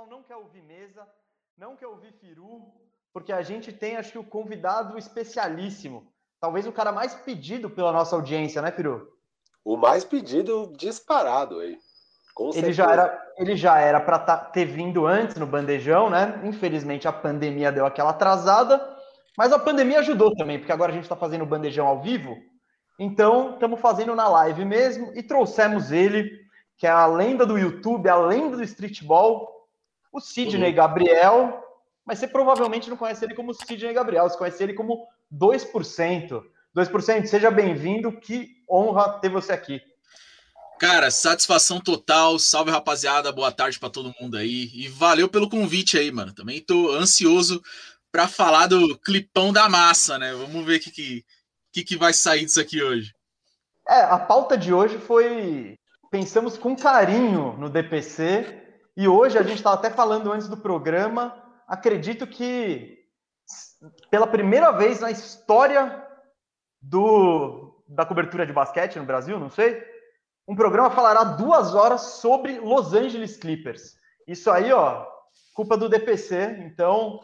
pessoal 0.00 0.06
não 0.06 0.22
quer 0.22 0.36
ouvir 0.36 0.62
mesa, 0.62 1.06
não 1.58 1.76
quer 1.76 1.86
ouvir 1.86 2.12
Firu, 2.12 2.72
porque 3.12 3.32
a 3.32 3.42
gente 3.42 3.72
tem, 3.72 3.96
acho 3.96 4.12
que, 4.12 4.18
o 4.18 4.24
convidado 4.24 4.96
especialíssimo. 4.96 6.10
Talvez 6.40 6.66
o 6.66 6.72
cara 6.72 6.92
mais 6.92 7.14
pedido 7.14 7.68
pela 7.68 7.92
nossa 7.92 8.16
audiência, 8.16 8.62
né, 8.62 8.70
Firu? 8.70 9.08
O 9.64 9.76
mais 9.76 10.04
pedido 10.04 10.72
disparado 10.76 11.58
aí. 11.60 11.78
ele 12.54 12.72
já 12.72 12.90
era, 12.90 13.32
ele 13.36 13.56
já 13.56 13.78
era 13.78 14.00
para 14.00 14.18
tá, 14.18 14.36
ter 14.38 14.64
vindo 14.64 15.06
antes 15.06 15.36
no 15.36 15.46
bandejão, 15.46 16.08
né? 16.08 16.40
Infelizmente 16.44 17.06
a 17.06 17.12
pandemia 17.12 17.70
deu 17.70 17.84
aquela 17.84 18.10
atrasada, 18.10 18.96
mas 19.36 19.52
a 19.52 19.58
pandemia 19.58 19.98
ajudou 19.98 20.34
também, 20.34 20.58
porque 20.58 20.72
agora 20.72 20.92
a 20.92 20.94
gente 20.94 21.04
está 21.04 21.16
fazendo 21.16 21.42
o 21.42 21.46
bandejão 21.46 21.86
ao 21.86 22.00
vivo. 22.00 22.36
Então, 22.98 23.54
estamos 23.54 23.80
fazendo 23.80 24.14
na 24.14 24.28
live 24.28 24.64
mesmo 24.64 25.12
e 25.14 25.22
trouxemos 25.22 25.90
ele, 25.92 26.30
que 26.78 26.86
é 26.86 26.90
a 26.90 27.06
lenda 27.06 27.44
do 27.44 27.58
YouTube, 27.58 28.08
a 28.08 28.16
lenda 28.16 28.56
do 28.56 28.62
streetball, 28.62 29.59
o 30.12 30.20
Sidney 30.20 30.70
uhum. 30.70 30.76
Gabriel, 30.76 31.64
mas 32.04 32.18
você 32.18 32.26
provavelmente 32.26 32.90
não 32.90 32.96
conhece 32.96 33.24
ele 33.24 33.34
como 33.34 33.54
Sidney 33.54 33.92
Gabriel, 33.92 34.28
você 34.28 34.36
conhece 34.36 34.62
ele 34.62 34.74
como 34.74 35.06
2%. 35.32 36.42
2%, 36.76 37.26
seja 37.26 37.50
bem-vindo, 37.50 38.12
que 38.12 38.48
honra 38.68 39.18
ter 39.20 39.28
você 39.28 39.52
aqui. 39.52 39.82
Cara, 40.80 41.10
satisfação 41.10 41.78
total. 41.78 42.38
Salve, 42.38 42.70
rapaziada. 42.70 43.30
Boa 43.30 43.52
tarde 43.52 43.78
para 43.78 43.90
todo 43.90 44.14
mundo 44.18 44.38
aí. 44.38 44.70
E 44.72 44.88
valeu 44.88 45.28
pelo 45.28 45.50
convite 45.50 45.98
aí, 45.98 46.10
mano. 46.10 46.32
Também 46.32 46.58
tô 46.58 46.92
ansioso 46.92 47.62
para 48.10 48.26
falar 48.26 48.66
do 48.66 48.98
clipão 48.98 49.52
da 49.52 49.68
massa, 49.68 50.18
né? 50.18 50.32
Vamos 50.32 50.64
ver 50.64 50.78
o 50.78 50.80
que, 50.80 50.90
que, 50.90 51.24
que, 51.70 51.84
que 51.84 51.96
vai 51.98 52.14
sair 52.14 52.46
disso 52.46 52.60
aqui 52.60 52.82
hoje. 52.82 53.12
É, 53.86 54.00
a 54.00 54.18
pauta 54.18 54.56
de 54.56 54.72
hoje 54.72 54.96
foi. 54.96 55.76
Pensamos 56.10 56.56
com 56.56 56.74
carinho 56.74 57.56
no 57.58 57.68
DPC. 57.68 58.59
E 59.00 59.08
hoje 59.08 59.38
a 59.38 59.42
gente 59.42 59.56
estava 59.56 59.76
até 59.76 59.88
falando 59.88 60.30
antes 60.30 60.46
do 60.46 60.58
programa. 60.58 61.34
Acredito 61.66 62.26
que 62.26 62.98
pela 64.10 64.26
primeira 64.26 64.72
vez 64.72 65.00
na 65.00 65.10
história 65.10 66.06
do, 66.82 67.82
da 67.88 68.04
cobertura 68.04 68.44
de 68.44 68.52
basquete 68.52 68.98
no 68.98 69.06
Brasil, 69.06 69.40
não 69.40 69.48
sei, 69.48 69.82
um 70.46 70.54
programa 70.54 70.90
falará 70.90 71.24
duas 71.24 71.74
horas 71.74 72.02
sobre 72.20 72.60
Los 72.60 72.92
Angeles 72.92 73.38
Clippers. 73.38 73.96
Isso 74.28 74.50
aí, 74.50 74.70
ó, 74.70 75.06
culpa 75.54 75.78
do 75.78 75.88
DPC. 75.88 76.58
Então, 76.66 77.20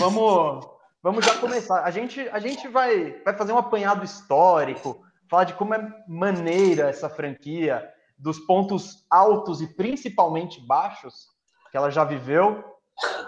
vamos, 0.00 0.66
vamos 1.00 1.24
já 1.24 1.38
começar. 1.38 1.84
A 1.84 1.90
gente, 1.92 2.28
a 2.30 2.40
gente 2.40 2.66
vai, 2.66 3.22
vai 3.22 3.36
fazer 3.36 3.52
um 3.52 3.58
apanhado 3.58 4.04
histórico, 4.04 5.06
falar 5.30 5.44
de 5.44 5.54
como 5.54 5.72
é 5.72 6.04
maneira 6.08 6.88
essa 6.88 7.08
franquia, 7.08 7.88
dos 8.18 8.38
pontos 8.38 9.06
altos 9.10 9.60
e 9.60 9.66
principalmente 9.66 10.60
baixos 10.60 11.28
que 11.70 11.76
ela 11.76 11.90
já 11.90 12.04
viveu. 12.04 12.64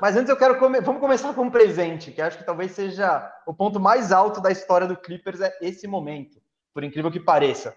Mas 0.00 0.16
antes 0.16 0.30
eu 0.30 0.36
quero 0.36 0.58
come... 0.58 0.80
vamos 0.80 1.00
começar 1.00 1.34
com 1.34 1.42
um 1.42 1.50
presente, 1.50 2.10
que 2.10 2.22
acho 2.22 2.38
que 2.38 2.44
talvez 2.44 2.72
seja 2.72 3.30
o 3.46 3.52
ponto 3.52 3.78
mais 3.78 4.12
alto 4.12 4.40
da 4.40 4.50
história 4.50 4.86
do 4.86 4.96
Clippers 4.96 5.40
é 5.40 5.56
esse 5.60 5.86
momento, 5.86 6.40
por 6.72 6.82
incrível 6.82 7.10
que 7.10 7.20
pareça. 7.20 7.76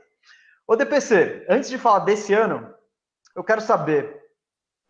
Ô 0.65 0.75
DPC, 0.75 1.45
antes 1.49 1.69
de 1.69 1.77
falar 1.77 1.99
desse 1.99 2.33
ano, 2.33 2.73
eu 3.35 3.43
quero 3.43 3.59
saber, 3.59 4.21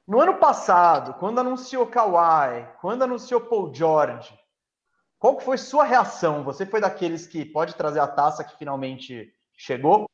no 0.08 0.19
ano 0.19 0.36
passado, 0.38 1.14
quando 1.16 1.39
anunciou 1.39 1.88
Kawhi, 1.88 2.67
quando 2.80 3.03
anunciou 3.03 3.42
Paul 3.42 3.73
George, 3.73 4.38
qual 5.17 5.39
foi 5.39 5.58
sua 5.58 5.83
reação? 5.83 6.44
Você 6.44 6.66
foi 6.66 6.81
daqueles 6.81 7.27
que 7.27 7.45
pode 7.45 7.75
trazer 7.75 7.99
a 7.99 8.08
taça 8.08 8.44
que 8.44 8.58
finalmente 8.58 9.31
chegou? 9.55 10.09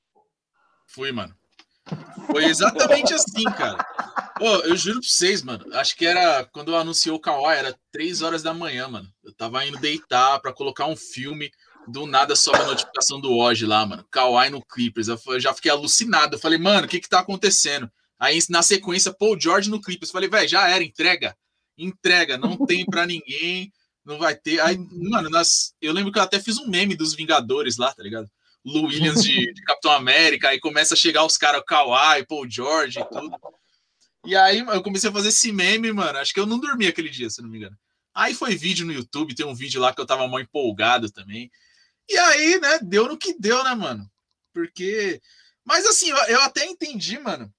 Fui, 0.85 1.11
mano. 1.11 1.33
Foi 2.25 2.45
exatamente 2.45 3.13
assim, 3.13 3.43
cara. 3.43 3.83
Pô, 4.37 4.55
eu 4.57 4.75
juro 4.75 4.99
pra 4.99 5.09
vocês, 5.09 5.41
mano. 5.41 5.65
Acho 5.73 5.95
que 5.95 6.05
era 6.05 6.45
quando 6.45 6.75
anunciou 6.75 7.17
o 7.17 7.19
Kawhi, 7.19 7.55
era 7.55 7.79
três 7.91 8.21
horas 8.21 8.43
da 8.43 8.53
manhã, 8.53 8.87
mano. 8.87 9.07
Eu 9.23 9.33
tava 9.33 9.65
indo 9.65 9.79
deitar 9.79 10.39
para 10.39 10.53
colocar 10.53 10.85
um 10.85 10.95
filme. 10.95 11.51
Do 11.87 12.05
nada 12.05 12.35
sobe 12.35 12.59
a 12.59 12.65
notificação 12.65 13.21
do 13.21 13.31
Oji 13.31 13.65
lá, 13.65 13.85
mano. 13.85 14.05
Kawhi 14.11 14.49
no 14.49 14.61
Clippers. 14.61 15.07
Eu 15.07 15.39
já 15.39 15.53
fiquei 15.53 15.71
alucinado. 15.71 16.35
Eu 16.35 16.39
falei, 16.39 16.57
mano, 16.57 16.85
o 16.85 16.89
que 16.89 16.99
que 16.99 17.07
tá 17.07 17.19
acontecendo? 17.19 17.89
Aí 18.19 18.39
na 18.49 18.61
sequência, 18.61 19.13
Paul 19.13 19.39
George 19.39 19.69
no 19.69 19.81
Clippers. 19.81 20.09
Eu 20.09 20.13
falei, 20.13 20.29
velho, 20.29 20.47
já 20.49 20.67
era, 20.67 20.83
entrega. 20.83 21.35
Entrega, 21.77 22.37
não 22.37 22.57
tem 22.65 22.85
para 22.85 23.05
ninguém. 23.05 23.71
Não 24.03 24.17
vai 24.17 24.35
ter. 24.35 24.59
Aí, 24.59 24.77
mano, 24.77 25.29
nós, 25.29 25.73
eu 25.81 25.93
lembro 25.93 26.11
que 26.11 26.19
eu 26.19 26.23
até 26.23 26.39
fiz 26.39 26.57
um 26.57 26.67
meme 26.67 26.95
dos 26.95 27.13
Vingadores 27.13 27.77
lá, 27.77 27.93
tá 27.93 28.03
ligado? 28.03 28.29
Lou 28.67 28.87
Williams 28.87 29.23
de, 29.23 29.53
de 29.53 29.61
Capitão 29.63 29.91
América, 29.91 30.49
aí 30.49 30.59
começa 30.59 30.93
a 30.93 30.97
chegar 30.97 31.23
os 31.23 31.37
caras, 31.37 31.63
Kawhi, 31.65 32.25
Paul 32.27 32.49
George 32.49 32.99
e 32.99 33.05
tudo. 33.05 33.31
E 34.25 34.35
aí 34.35 34.59
eu 34.59 34.83
comecei 34.83 35.09
a 35.09 35.13
fazer 35.13 35.29
esse 35.29 35.53
meme, 35.53 35.93
mano. 35.93 36.19
Acho 36.19 36.33
que 36.33 36.39
eu 36.39 36.45
não 36.45 36.59
dormi 36.59 36.85
aquele 36.85 37.09
dia, 37.09 37.29
se 37.29 37.41
não 37.41 37.47
me 37.47 37.59
engano. 37.59 37.77
Aí 38.13 38.33
foi 38.33 38.57
vídeo 38.57 38.85
no 38.85 38.91
YouTube, 38.91 39.33
tem 39.33 39.45
um 39.45 39.55
vídeo 39.55 39.79
lá 39.79 39.93
que 39.93 40.01
eu 40.01 40.05
tava 40.05 40.27
mal 40.27 40.41
empolgado 40.41 41.09
também. 41.09 41.49
E 42.09 42.17
aí, 42.17 42.59
né, 42.59 42.79
deu 42.81 43.07
no 43.07 43.17
que 43.17 43.33
deu, 43.39 43.63
né, 43.63 43.73
mano? 43.73 44.09
Porque. 44.53 45.21
Mas 45.63 45.85
assim, 45.85 46.09
eu, 46.09 46.17
eu 46.25 46.41
até 46.41 46.65
entendi, 46.65 47.17
mano. 47.19 47.53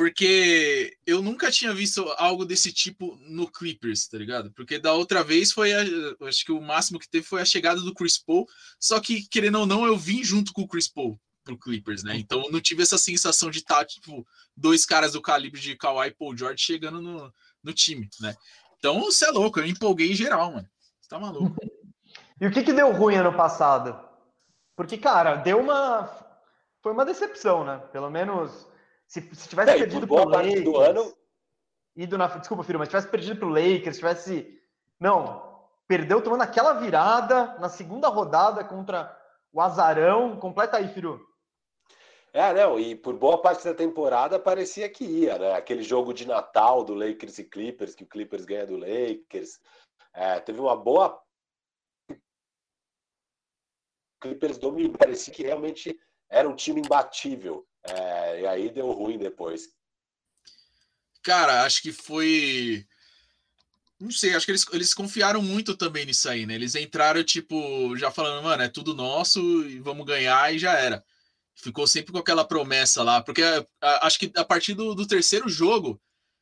Porque 0.00 0.96
eu 1.06 1.20
nunca 1.20 1.50
tinha 1.50 1.74
visto 1.74 2.08
algo 2.16 2.46
desse 2.46 2.72
tipo 2.72 3.18
no 3.20 3.46
Clippers, 3.46 4.08
tá 4.08 4.16
ligado? 4.16 4.50
Porque 4.52 4.78
da 4.78 4.94
outra 4.94 5.22
vez 5.22 5.52
foi, 5.52 5.74
a, 5.74 5.82
acho 6.26 6.42
que 6.42 6.50
o 6.50 6.58
máximo 6.58 6.98
que 6.98 7.06
teve 7.06 7.26
foi 7.26 7.42
a 7.42 7.44
chegada 7.44 7.82
do 7.82 7.92
Chris 7.92 8.16
Paul, 8.16 8.48
só 8.80 8.98
que 8.98 9.28
querendo 9.28 9.58
ou 9.58 9.66
não, 9.66 9.84
eu 9.84 9.98
vim 9.98 10.24
junto 10.24 10.54
com 10.54 10.62
o 10.62 10.66
Chris 10.66 10.88
Paul 10.88 11.20
pro 11.44 11.58
Clippers, 11.58 12.02
né? 12.02 12.16
Então 12.16 12.42
eu 12.42 12.50
não 12.50 12.62
tive 12.62 12.82
essa 12.82 12.96
sensação 12.96 13.50
de 13.50 13.58
estar, 13.58 13.80
tá, 13.80 13.84
tipo, 13.84 14.26
dois 14.56 14.86
caras 14.86 15.12
do 15.12 15.20
calibre 15.20 15.60
de 15.60 15.76
Kawhi 15.76 16.08
e 16.08 16.14
Paul 16.14 16.34
George 16.34 16.64
chegando 16.64 17.02
no, 17.02 17.30
no 17.62 17.72
time, 17.74 18.08
né? 18.22 18.34
Então 18.78 18.98
você 19.00 19.26
é 19.26 19.30
louco, 19.30 19.60
eu 19.60 19.66
empolguei 19.66 20.12
em 20.12 20.16
geral, 20.16 20.50
mano. 20.50 20.68
Você 20.98 21.10
tá 21.10 21.18
maluco. 21.18 21.54
e 22.40 22.46
o 22.46 22.50
que 22.50 22.62
que 22.62 22.72
deu 22.72 22.90
ruim 22.90 23.16
ano 23.16 23.34
passado? 23.34 24.00
Porque, 24.74 24.96
cara, 24.96 25.34
deu 25.34 25.60
uma. 25.60 26.10
Foi 26.82 26.90
uma 26.90 27.04
decepção, 27.04 27.66
né? 27.66 27.76
Pelo 27.92 28.08
menos. 28.08 28.69
Se, 29.10 29.20
se 29.34 29.48
tivesse 29.48 29.72
é, 29.72 29.78
perdido 29.78 30.06
pro 30.06 30.24
Lakers. 30.24 30.62
Do 30.62 30.76
ano... 30.76 31.16
Ido 31.96 32.16
na, 32.16 32.28
desculpa, 32.28 32.62
filho, 32.62 32.78
mas 32.78 32.88
tivesse 32.88 33.08
perdido 33.08 33.40
pro 33.40 33.48
Lakers, 33.48 33.96
tivesse. 33.96 34.62
Não, 35.00 35.66
perdeu 35.88 36.22
tomando 36.22 36.42
aquela 36.42 36.74
virada 36.74 37.58
na 37.58 37.68
segunda 37.68 38.06
rodada 38.06 38.62
contra 38.62 39.20
o 39.52 39.60
Azarão. 39.60 40.38
Completa 40.38 40.76
aí, 40.76 40.86
Firu. 40.86 41.20
É, 42.32 42.52
não, 42.54 42.78
e 42.78 42.94
por 42.94 43.14
boa 43.16 43.42
parte 43.42 43.64
da 43.64 43.74
temporada 43.74 44.38
parecia 44.38 44.88
que 44.88 45.04
ia, 45.04 45.36
né? 45.36 45.54
Aquele 45.54 45.82
jogo 45.82 46.14
de 46.14 46.24
Natal 46.24 46.84
do 46.84 46.94
Lakers 46.94 47.40
e 47.40 47.44
Clippers, 47.44 47.96
que 47.96 48.04
o 48.04 48.08
Clippers 48.08 48.44
ganha 48.44 48.64
do 48.64 48.76
Lakers. 48.76 49.60
É, 50.14 50.38
teve 50.38 50.60
uma 50.60 50.76
boa. 50.76 51.20
Clippers 54.20 54.56
dominou, 54.56 54.96
parecia 54.96 55.34
que 55.34 55.42
realmente 55.42 55.98
era 56.30 56.48
um 56.48 56.54
time 56.54 56.80
imbatível. 56.80 57.66
É, 57.82 58.40
e 58.42 58.46
aí 58.46 58.70
deu 58.70 58.90
ruim 58.90 59.18
depois. 59.18 59.68
Cara, 61.22 61.64
acho 61.64 61.82
que 61.82 61.92
foi. 61.92 62.86
Não 63.98 64.10
sei, 64.10 64.34
acho 64.34 64.46
que 64.46 64.52
eles, 64.52 64.66
eles 64.72 64.94
confiaram 64.94 65.42
muito 65.42 65.76
também 65.76 66.06
nisso 66.06 66.28
aí, 66.28 66.46
né? 66.46 66.54
Eles 66.54 66.74
entraram, 66.74 67.22
tipo, 67.22 67.94
já 67.96 68.10
falando, 68.10 68.42
mano, 68.42 68.62
é 68.62 68.68
tudo 68.68 68.94
nosso 68.94 69.40
e 69.66 69.78
vamos 69.80 70.06
ganhar 70.06 70.54
e 70.54 70.58
já 70.58 70.72
era 70.72 71.04
ficou 71.60 71.86
sempre 71.86 72.12
com 72.12 72.18
aquela 72.18 72.44
promessa 72.44 73.02
lá, 73.02 73.22
porque 73.22 73.42
acho 73.80 74.18
que 74.18 74.32
a 74.34 74.44
partir 74.44 74.74
do, 74.74 74.94
do 74.94 75.06
terceiro 75.06 75.48
jogo 75.48 76.00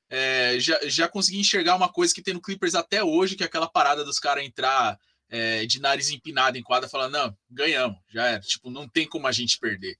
é, 0.09 0.59
já, 0.59 0.79
já 0.85 1.09
consegui 1.09 1.41
enxergar 1.41 1.77
uma 1.77 1.93
coisa 1.93 2.15
que 2.15 2.23
tem 2.23 2.33
no 2.33 2.41
Clippers 2.41 2.75
até 2.75 3.03
hoje, 3.03 3.37
que 3.37 3.43
é 3.43 3.47
aquela 3.47 3.69
parada 3.69 4.05
dos 4.05 4.19
caras 4.19 4.45
entrar 4.45 4.99
é, 5.29 5.67
de 5.67 5.81
nariz 5.81 6.11
empinado 6.11 6.59
em 6.59 6.63
quadra, 6.63 6.89
falando, 6.89 7.13
não, 7.13 7.39
ganhamos, 7.51 7.99
já 8.09 8.27
era, 8.27 8.41
tipo, 8.41 8.71
não 8.71 8.89
tem 8.89 9.07
como 9.07 9.27
a 9.27 9.33
gente 9.33 9.59
perder. 9.59 9.97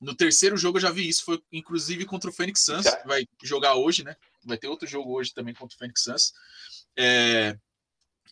No 0.00 0.14
terceiro 0.14 0.56
jogo 0.56 0.78
eu 0.78 0.82
já 0.82 0.90
vi 0.90 1.08
isso, 1.08 1.24
foi 1.24 1.42
inclusive 1.52 2.04
contra 2.04 2.30
o 2.30 2.32
Phoenix 2.32 2.64
Suns, 2.64 2.88
que 2.88 3.06
vai 3.06 3.26
jogar 3.42 3.74
hoje, 3.74 4.02
né? 4.02 4.16
Vai 4.44 4.56
ter 4.56 4.68
outro 4.68 4.88
jogo 4.88 5.12
hoje 5.12 5.34
também 5.34 5.54
contra 5.54 5.74
o 5.74 5.78
Phoenix 5.78 6.02
Suns. 6.02 6.32
É, 6.96 7.56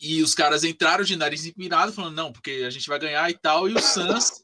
e 0.01 0.23
os 0.23 0.35
caras 0.35 0.65
entraram 0.65 1.05
de 1.05 1.17
nariz 1.17 1.45
empinado, 1.45 1.93
falando, 1.93 2.15
não, 2.15 2.33
porque 2.33 2.65
a 2.67 2.71
gente 2.71 2.89
vai 2.89 2.99
ganhar 2.99 3.31
e 3.31 3.37
tal, 3.37 3.69
e 3.69 3.75
o 3.75 3.81
Suns 3.81 4.43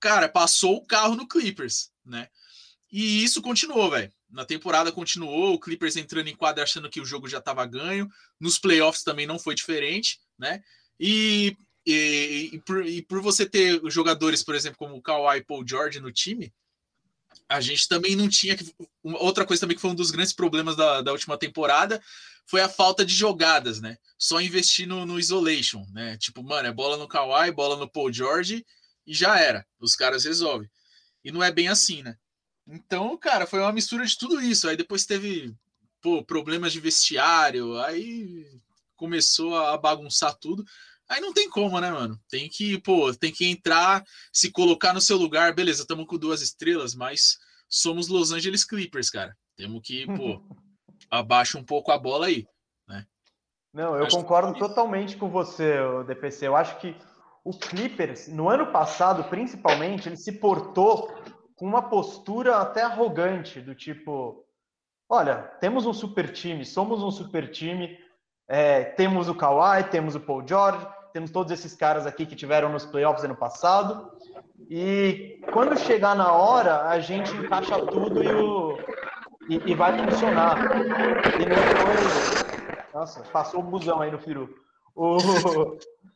cara, 0.00 0.28
passou 0.28 0.76
o 0.76 0.86
carro 0.86 1.14
no 1.14 1.26
Clippers, 1.26 1.90
né? 2.04 2.28
E 2.90 3.22
isso 3.22 3.42
continuou, 3.42 3.90
velho. 3.90 4.12
Na 4.30 4.44
temporada 4.44 4.92
continuou, 4.92 5.54
o 5.54 5.60
Clippers 5.60 5.96
entrando 5.96 6.28
em 6.28 6.36
quadra 6.36 6.62
achando 6.62 6.90
que 6.90 7.00
o 7.00 7.04
jogo 7.04 7.28
já 7.28 7.38
estava 7.38 7.64
ganho. 7.66 8.08
Nos 8.40 8.58
playoffs 8.58 9.02
também 9.02 9.26
não 9.26 9.38
foi 9.38 9.54
diferente, 9.54 10.20
né? 10.38 10.62
E, 10.98 11.56
e, 11.86 12.50
e, 12.52 12.58
por, 12.60 12.86
e 12.86 13.02
por 13.02 13.20
você 13.20 13.46
ter 13.46 13.80
jogadores, 13.90 14.42
por 14.42 14.54
exemplo, 14.54 14.78
como 14.78 14.96
o 14.96 15.02
Kawhi 15.02 15.38
e 15.38 15.44
Paul 15.44 15.66
George 15.66 16.00
no 16.00 16.12
time, 16.12 16.52
a 17.48 17.60
gente 17.60 17.88
também 17.88 18.14
não 18.14 18.28
tinha. 18.28 18.56
Outra 19.02 19.46
coisa 19.46 19.60
também 19.60 19.74
que 19.74 19.80
foi 19.80 19.90
um 19.90 19.94
dos 19.94 20.10
grandes 20.10 20.32
problemas 20.32 20.76
da, 20.76 21.00
da 21.00 21.12
última 21.12 21.38
temporada 21.38 22.02
foi 22.46 22.60
a 22.60 22.68
falta 22.68 23.04
de 23.04 23.14
jogadas, 23.14 23.80
né? 23.80 23.96
Só 24.18 24.40
investir 24.40 24.86
no, 24.86 25.06
no 25.06 25.18
isolation, 25.18 25.84
né? 25.92 26.16
Tipo, 26.18 26.42
mano, 26.42 26.68
é 26.68 26.72
bola 26.72 26.96
no 26.96 27.08
Kawhi, 27.08 27.50
bola 27.52 27.76
no 27.76 27.88
Paul 27.88 28.12
George 28.12 28.64
e 29.06 29.14
já 29.14 29.38
era. 29.38 29.66
Os 29.80 29.94
caras 29.94 30.24
resolvem. 30.24 30.68
E 31.24 31.32
não 31.32 31.42
é 31.42 31.50
bem 31.50 31.68
assim, 31.68 32.02
né? 32.02 32.16
Então, 32.66 33.16
cara, 33.16 33.46
foi 33.46 33.60
uma 33.60 33.72
mistura 33.72 34.04
de 34.04 34.16
tudo 34.16 34.40
isso. 34.40 34.68
Aí 34.68 34.76
depois 34.76 35.06
teve 35.06 35.54
pô, 36.00 36.22
problemas 36.22 36.72
de 36.72 36.80
vestiário, 36.80 37.78
aí 37.80 38.46
começou 38.98 39.56
a 39.56 39.78
bagunçar 39.78 40.36
tudo. 40.38 40.62
Aí 41.08 41.20
não 41.22 41.32
tem 41.32 41.48
como, 41.48 41.80
né, 41.80 41.90
mano? 41.90 42.20
Tem 42.28 42.50
que, 42.50 42.78
pô, 42.82 43.14
tem 43.14 43.32
que 43.32 43.48
entrar, 43.48 44.04
se 44.30 44.52
colocar 44.52 44.92
no 44.92 45.00
seu 45.00 45.16
lugar. 45.16 45.54
Beleza, 45.54 45.82
estamos 45.82 46.06
com 46.06 46.18
duas 46.18 46.42
estrelas, 46.42 46.94
mas 46.94 47.38
somos 47.66 48.08
Los 48.08 48.30
Angeles 48.30 48.64
Clippers, 48.64 49.08
cara. 49.08 49.34
Temos 49.56 49.80
que, 49.82 50.04
pô, 50.06 50.42
abaixa 51.10 51.56
um 51.58 51.64
pouco 51.64 51.90
a 51.90 51.98
bola 51.98 52.26
aí, 52.26 52.46
né? 52.86 53.06
Não, 53.72 53.96
eu 53.96 54.04
acho 54.04 54.16
concordo 54.16 54.52
que... 54.52 54.58
totalmente 54.58 55.16
com 55.16 55.30
você, 55.30 55.76
DPC. 56.06 56.46
Eu 56.46 56.56
acho 56.56 56.78
que 56.78 56.94
o 57.42 57.58
Clippers, 57.58 58.28
no 58.28 58.50
ano 58.50 58.70
passado, 58.70 59.24
principalmente, 59.24 60.08
ele 60.08 60.16
se 60.16 60.32
portou 60.32 61.14
com 61.56 61.66
uma 61.66 61.88
postura 61.88 62.56
até 62.56 62.82
arrogante, 62.82 63.62
do 63.62 63.74
tipo: 63.74 64.44
olha, 65.08 65.36
temos 65.58 65.86
um 65.86 65.94
super 65.94 66.30
time, 66.30 66.66
somos 66.66 67.02
um 67.02 67.10
super 67.10 67.50
time, 67.50 67.98
é, 68.48 68.82
temos 68.82 69.28
o 69.28 69.34
Kawhi, 69.34 69.84
temos 69.84 70.14
o 70.14 70.20
Paul 70.20 70.42
George, 70.46 70.86
temos 71.12 71.30
todos 71.30 71.52
esses 71.52 71.74
caras 71.74 72.06
aqui 72.06 72.24
que 72.24 72.34
tiveram 72.34 72.70
nos 72.70 72.86
playoffs 72.86 73.24
ano 73.24 73.36
passado. 73.36 74.10
E 74.70 75.40
quando 75.52 75.78
chegar 75.78 76.16
na 76.16 76.32
hora, 76.32 76.88
a 76.88 76.98
gente 76.98 77.30
encaixa 77.36 77.78
tudo 77.86 78.22
e, 78.22 78.32
o, 78.32 78.78
e, 79.48 79.72
e 79.72 79.74
vai 79.74 79.98
funcionar. 79.98 80.56
E 81.38 81.44
foi. 81.76 82.94
Nossa, 82.94 83.22
passou 83.24 83.60
o 83.60 83.62
busão 83.62 84.00
aí 84.00 84.10
no 84.10 84.18
Firu. 84.18 84.48
O, 84.96 85.18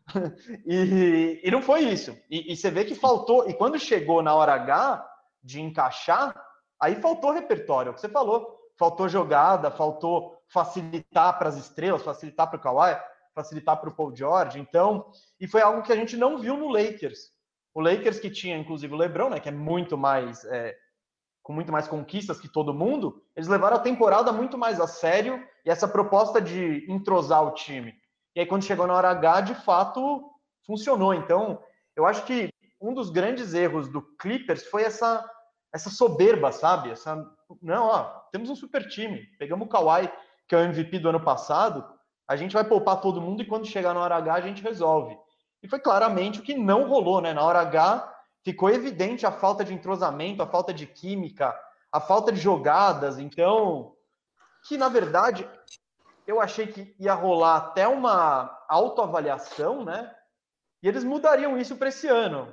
e, 0.67 1.40
e 1.44 1.50
não 1.50 1.62
foi 1.62 1.81
isso. 1.81 2.17
E, 2.31 2.52
e 2.52 2.56
você 2.56 2.70
vê 2.70 2.85
que 2.85 2.94
faltou. 2.94 3.49
E 3.49 3.55
quando 3.55 3.78
chegou 3.78 4.23
na 4.23 4.35
hora 4.35 4.55
H 4.55 5.06
de 5.43 5.61
encaixar, 5.61 6.35
aí 6.81 6.96
faltou 6.96 7.32
repertório, 7.32 7.90
é 7.90 7.93
o 7.93 7.94
que 7.94 8.00
você 8.00 8.08
falou. 8.08 8.58
Faltou 8.78 9.08
jogada, 9.08 9.70
faltou 9.70 10.42
facilitar 10.52 11.38
para 11.38 11.49
as 11.49 11.56
estrelas, 11.56 12.02
facilitar 12.02 12.49
para 12.49 12.58
o 12.58 12.60
Kawhi, 12.60 13.00
facilitar 13.34 13.81
para 13.81 13.88
o 13.88 13.94
Paul 13.94 14.14
George. 14.14 14.58
Então, 14.58 15.10
e 15.40 15.49
foi 15.49 15.62
algo 15.62 15.82
que 15.82 15.93
a 15.93 15.96
gente 15.96 16.16
não 16.16 16.38
viu 16.38 16.56
no 16.56 16.69
Lakers. 16.69 17.31
O 17.75 17.81
Lakers 17.81 18.20
que 18.20 18.31
tinha, 18.31 18.56
inclusive, 18.56 18.93
o 18.93 18.96
LeBron, 18.96 19.31
né, 19.31 19.40
que 19.40 19.49
é 19.49 19.52
muito 19.52 19.96
mais 19.96 20.44
é, 20.44 20.76
com 21.43 21.52
muito 21.52 21.72
mais 21.72 21.88
conquistas 21.88 22.40
que 22.40 22.49
todo 22.49 22.72
mundo, 22.72 23.20
eles 23.34 23.49
levaram 23.49 23.76
a 23.76 23.81
temporada 23.81 24.31
muito 24.32 24.56
mais 24.56 24.81
a 24.81 24.87
sério 24.87 25.43
e 25.64 25.70
essa 25.70 25.88
proposta 25.88 26.40
de 26.40 26.87
entrosar 26.88 27.43
o 27.43 27.54
time. 27.54 27.94
E 28.34 28.40
aí, 28.40 28.46
quando 28.46 28.64
chegou 28.64 28.87
na 28.87 28.94
hora 28.94 29.10
H, 29.10 29.40
de 29.40 29.54
fato, 29.54 30.31
funcionou. 30.64 31.12
Então, 31.12 31.60
eu 31.96 32.06
acho 32.06 32.25
que 32.25 32.49
um 32.81 32.94
dos 32.94 33.10
grandes 33.10 33.54
erros 33.54 33.88
do 33.88 34.02
Clippers 34.16 34.64
foi 34.64 34.84
essa, 34.84 35.28
essa 35.75 35.90
soberba, 35.90 36.52
sabe? 36.52 36.90
Essa, 36.90 37.16
não, 37.60 37.87
ó, 37.87 38.04
temos 38.31 38.49
um 38.49 38.56
super 38.56 38.88
time. 38.88 39.26
Pegamos 39.38 39.66
o 39.66 39.70
Kawhi, 39.70 40.10
que 40.52 40.56
é 40.56 40.58
o 40.58 40.64
MVP 40.64 40.99
do 40.99 41.08
ano 41.08 41.25
passado, 41.25 41.82
a 42.28 42.37
gente 42.37 42.52
vai 42.52 42.62
poupar 42.62 43.00
todo 43.00 43.22
mundo 43.22 43.40
e 43.40 43.46
quando 43.46 43.64
chegar 43.64 43.94
na 43.94 44.00
hora 44.00 44.16
H 44.16 44.34
a 44.34 44.40
gente 44.43 44.62
resolve. 44.62 45.16
E 45.62 45.66
foi 45.66 45.81
claramente 45.81 46.40
o 46.40 46.43
que 46.43 46.54
não 46.54 46.87
rolou, 46.87 47.22
né? 47.22 47.32
Na 47.32 47.43
hora 47.43 47.60
H 47.60 48.06
ficou 48.44 48.69
evidente 48.69 49.25
a 49.25 49.32
falta 49.32 49.64
de 49.64 49.72
entrosamento, 49.72 50.43
a 50.43 50.46
falta 50.46 50.75
de 50.75 50.87
química, 50.87 51.58
a 51.90 52.00
falta 52.00 52.31
de 52.31 52.38
jogadas. 52.38 53.19
Então, 53.19 53.94
que 54.69 54.76
na 54.76 54.90
verdade 54.90 55.49
eu 56.26 56.38
achei 56.38 56.66
que 56.66 56.94
ia 57.00 57.14
rolar 57.14 57.56
até 57.56 57.88
uma 57.88 58.54
autoavaliação, 58.69 59.82
né? 59.87 60.14
E 60.82 60.88
eles 60.88 61.02
mudariam 61.02 61.56
isso 61.56 61.76
para 61.76 61.88
esse 61.88 62.08
ano. 62.08 62.52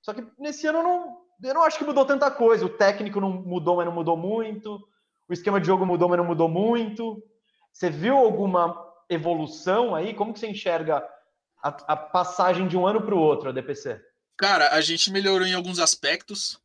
Só 0.00 0.14
que 0.14 0.24
nesse 0.38 0.64
ano 0.68 0.80
não, 0.80 1.18
eu 1.42 1.54
não 1.54 1.64
acho 1.64 1.76
que 1.76 1.84
mudou 1.84 2.06
tanta 2.06 2.30
coisa. 2.30 2.64
O 2.64 2.76
técnico 2.76 3.20
não 3.20 3.32
mudou, 3.32 3.78
mas 3.78 3.86
não 3.86 3.92
mudou 3.92 4.16
muito. 4.16 4.80
O 5.28 5.32
esquema 5.32 5.60
de 5.60 5.66
jogo 5.66 5.86
mudou, 5.86 6.08
mas 6.08 6.18
não 6.18 6.24
mudou 6.26 6.48
muito. 6.48 7.20
Você 7.72 7.90
viu 7.90 8.16
alguma 8.16 8.76
evolução 9.08 9.94
aí? 9.94 10.14
Como 10.14 10.32
que 10.32 10.40
você 10.40 10.48
enxerga 10.48 11.02
a, 11.62 11.68
a 11.92 11.96
passagem 11.96 12.68
de 12.68 12.76
um 12.76 12.86
ano 12.86 13.02
para 13.02 13.14
o 13.14 13.18
outro, 13.18 13.48
a 13.48 13.52
DPC? 13.52 14.00
Cara, 14.36 14.74
a 14.74 14.80
gente 14.80 15.10
melhorou 15.10 15.46
em 15.46 15.54
alguns 15.54 15.78
aspectos. 15.78 16.58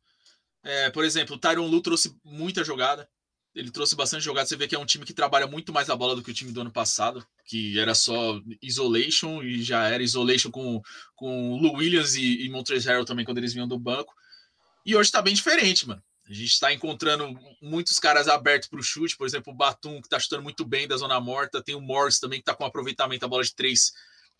É, 0.64 0.90
por 0.90 1.04
exemplo, 1.04 1.36
o 1.36 1.38
Tyron 1.38 1.66
Lu 1.66 1.80
trouxe 1.80 2.16
muita 2.24 2.64
jogada. 2.64 3.08
Ele 3.54 3.70
trouxe 3.70 3.96
bastante 3.96 4.24
jogada. 4.24 4.46
Você 4.46 4.56
vê 4.56 4.68
que 4.68 4.74
é 4.74 4.78
um 4.78 4.86
time 4.86 5.04
que 5.04 5.14
trabalha 5.14 5.46
muito 5.46 5.72
mais 5.72 5.88
a 5.88 5.96
bola 5.96 6.14
do 6.14 6.22
que 6.22 6.30
o 6.30 6.34
time 6.34 6.52
do 6.52 6.60
ano 6.60 6.70
passado, 6.70 7.26
que 7.44 7.78
era 7.78 7.94
só 7.94 8.40
isolation 8.62 9.42
e 9.42 9.62
já 9.62 9.88
era 9.88 10.02
isolation 10.02 10.50
com, 10.50 10.80
com 11.16 11.56
Lou 11.56 11.76
Williams 11.76 12.14
e, 12.14 12.44
e 12.44 12.50
Montrezl 12.50 12.88
Harrell 12.88 13.04
também 13.04 13.24
quando 13.24 13.38
eles 13.38 13.52
vinham 13.52 13.66
do 13.66 13.78
banco. 13.78 14.14
E 14.84 14.94
hoje 14.96 15.10
tá 15.10 15.20
bem 15.20 15.34
diferente, 15.34 15.86
mano. 15.88 16.02
A 16.28 16.32
gente 16.32 16.52
está 16.52 16.72
encontrando 16.72 17.34
muitos 17.62 17.98
caras 17.98 18.28
abertos 18.28 18.68
para 18.68 18.78
o 18.78 18.82
chute, 18.82 19.16
por 19.16 19.26
exemplo, 19.26 19.52
o 19.52 19.56
Batum, 19.56 19.98
que 20.00 20.06
está 20.06 20.20
chutando 20.20 20.42
muito 20.42 20.62
bem 20.64 20.86
da 20.86 20.96
zona 20.96 21.18
morta, 21.18 21.62
tem 21.62 21.74
o 21.74 21.80
Morris 21.80 22.20
também, 22.20 22.38
que 22.38 22.42
está 22.42 22.54
com 22.54 22.66
aproveitamento 22.66 23.22
da 23.22 23.28
bola 23.28 23.42
de 23.42 23.54
três 23.54 23.92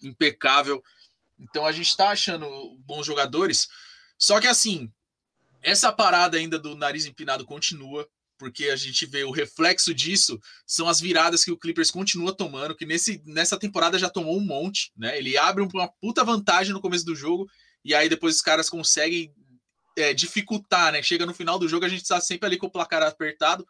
impecável. 0.02 0.82
Então 1.38 1.64
a 1.64 1.72
gente 1.72 1.88
está 1.88 2.10
achando 2.10 2.46
bons 2.80 3.06
jogadores. 3.06 3.68
Só 4.18 4.38
que 4.38 4.46
assim, 4.46 4.92
essa 5.62 5.90
parada 5.90 6.36
ainda 6.36 6.58
do 6.58 6.76
nariz 6.76 7.06
empinado 7.06 7.46
continua, 7.46 8.06
porque 8.36 8.66
a 8.66 8.76
gente 8.76 9.06
vê 9.06 9.24
o 9.24 9.30
reflexo 9.30 9.94
disso 9.94 10.38
são 10.66 10.88
as 10.88 11.00
viradas 11.00 11.42
que 11.42 11.50
o 11.50 11.56
Clippers 11.56 11.90
continua 11.90 12.36
tomando, 12.36 12.76
que 12.76 12.84
nesse, 12.84 13.22
nessa 13.24 13.58
temporada 13.58 13.98
já 13.98 14.10
tomou 14.10 14.36
um 14.36 14.44
monte, 14.44 14.92
né? 14.96 15.16
Ele 15.16 15.36
abre 15.38 15.62
uma 15.62 15.88
puta 16.00 16.22
vantagem 16.22 16.72
no 16.72 16.80
começo 16.80 17.04
do 17.04 17.16
jogo, 17.16 17.48
e 17.84 17.94
aí 17.94 18.08
depois 18.08 18.36
os 18.36 18.42
caras 18.42 18.68
conseguem 18.68 19.34
é, 19.98 20.14
dificultar, 20.14 20.92
né? 20.92 21.02
Chega 21.02 21.26
no 21.26 21.34
final 21.34 21.58
do 21.58 21.68
jogo, 21.68 21.84
a 21.84 21.88
gente 21.88 22.02
está 22.02 22.20
sempre 22.20 22.46
ali 22.46 22.56
com 22.56 22.66
o 22.66 22.70
placar 22.70 23.02
apertado. 23.02 23.66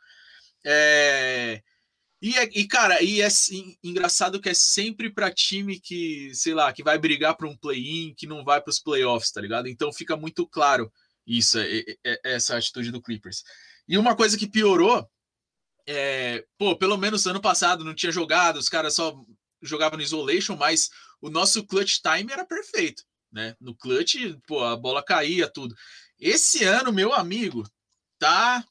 É... 0.65 1.63
E, 2.21 2.37
é, 2.37 2.51
e, 2.53 2.67
cara, 2.67 3.01
e 3.01 3.23
é 3.23 3.29
engraçado 3.83 4.41
que 4.41 4.49
é 4.49 4.55
sempre 4.55 5.09
para 5.09 5.33
time 5.33 5.79
que, 5.79 6.35
sei 6.35 6.53
lá, 6.53 6.73
que 6.73 6.83
vai 6.83 6.99
brigar 6.99 7.37
para 7.37 7.47
um 7.47 7.57
play-in, 7.57 8.13
que 8.17 8.27
não 8.27 8.45
vai 8.45 8.61
para 8.61 8.71
os 8.71 8.81
playoffs, 8.81 9.31
tá 9.31 9.41
ligado? 9.41 9.69
Então 9.69 9.93
fica 9.93 10.17
muito 10.17 10.45
claro 10.47 10.93
isso, 11.25 11.59
é, 11.59 11.79
é, 11.79 11.97
é, 12.05 12.21
essa 12.25 12.57
atitude 12.57 12.91
do 12.91 13.01
Clippers. 13.01 13.45
E 13.87 13.97
uma 13.97 14.17
coisa 14.17 14.37
que 14.37 14.49
piorou, 14.49 15.09
é, 15.87 16.45
pô, 16.59 16.77
pelo 16.77 16.97
menos 16.97 17.27
ano 17.27 17.41
passado 17.41 17.85
não 17.85 17.95
tinha 17.95 18.11
jogado, 18.11 18.57
os 18.57 18.69
caras 18.69 18.95
só 18.95 19.15
jogavam 19.63 19.97
no 19.97 20.03
isolation, 20.03 20.57
mas 20.57 20.91
o 21.21 21.31
nosso 21.31 21.65
clutch 21.65 22.01
time 22.01 22.33
era 22.33 22.45
perfeito, 22.45 23.05
né? 23.31 23.55
No 23.61 23.77
clutch, 23.77 24.17
pô, 24.47 24.65
a 24.65 24.77
bola 24.77 25.05
caía, 25.05 25.49
tudo. 25.49 25.75
Esse 26.19 26.65
ano, 26.65 26.93
meu 26.93 27.13
amigo, 27.13 27.69
tá 28.19 28.65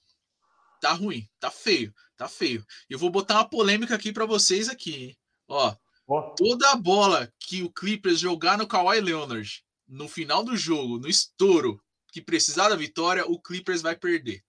tá 0.79 0.93
ruim, 0.93 1.27
tá 1.39 1.49
feio, 1.49 1.93
tá 2.15 2.27
feio. 2.27 2.65
Eu 2.89 2.99
vou 2.99 3.09
botar 3.09 3.35
uma 3.35 3.49
polêmica 3.49 3.95
aqui 3.95 4.11
para 4.11 4.25
vocês 4.25 4.69
aqui, 4.69 5.17
ó. 5.47 5.75
Oh. 6.07 6.21
Toda 6.35 6.71
a 6.71 6.75
bola 6.75 7.31
que 7.39 7.63
o 7.63 7.71
Clippers 7.71 8.19
jogar 8.19 8.57
no 8.57 8.67
Kawhi 8.67 9.01
Leonard 9.01 9.63
no 9.87 10.07
final 10.07 10.43
do 10.43 10.55
jogo, 10.55 10.97
no 10.99 11.07
estouro, 11.07 11.81
que 12.11 12.21
precisar 12.21 12.69
da 12.69 12.75
vitória, 12.75 13.25
o 13.25 13.39
Clippers 13.39 13.81
vai 13.81 13.95
perder. 13.95 14.41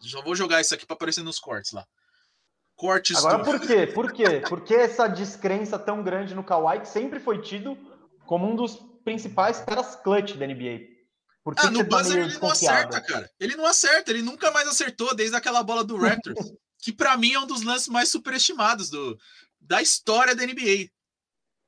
Já 0.00 0.20
vou 0.20 0.34
jogar 0.34 0.60
isso 0.60 0.74
aqui 0.74 0.84
para 0.84 0.94
aparecer 0.94 1.22
nos 1.22 1.38
cortes 1.38 1.72
lá. 1.72 1.86
Cortes 2.76 3.16
Agora 3.16 3.38
do... 3.38 3.44
por 3.44 3.60
quê? 3.60 3.86
Por 3.86 4.12
quê? 4.12 4.42
Por 4.48 4.60
que 4.62 4.74
essa 4.74 5.06
descrença 5.06 5.78
tão 5.78 6.02
grande 6.02 6.34
no 6.34 6.44
Kawhi 6.44 6.80
que 6.80 6.88
sempre 6.88 7.20
foi 7.20 7.40
tido 7.40 7.76
como 8.26 8.50
um 8.50 8.56
dos 8.56 8.76
principais 9.04 9.60
caras 9.60 9.96
clutch 9.96 10.34
da 10.34 10.46
NBA? 10.46 10.91
Por 11.44 11.54
que 11.54 11.66
ah, 11.66 11.70
no 11.70 11.82
buzzer 11.84 12.22
tá 12.22 12.28
ele 12.28 12.38
não 12.38 12.50
acerta, 12.50 13.00
cara. 13.00 13.30
Ele 13.40 13.56
não 13.56 13.66
acerta, 13.66 14.10
ele 14.10 14.22
nunca 14.22 14.50
mais 14.52 14.68
acertou 14.68 15.14
desde 15.14 15.36
aquela 15.36 15.62
bola 15.62 15.82
do 15.82 15.96
Raptors, 15.96 16.52
que 16.78 16.92
para 16.92 17.16
mim 17.16 17.32
é 17.32 17.40
um 17.40 17.46
dos 17.46 17.62
lances 17.62 17.88
mais 17.88 18.08
superestimados 18.10 18.88
do, 18.88 19.18
da 19.60 19.82
história 19.82 20.36
da 20.36 20.46
NBA. 20.46 20.88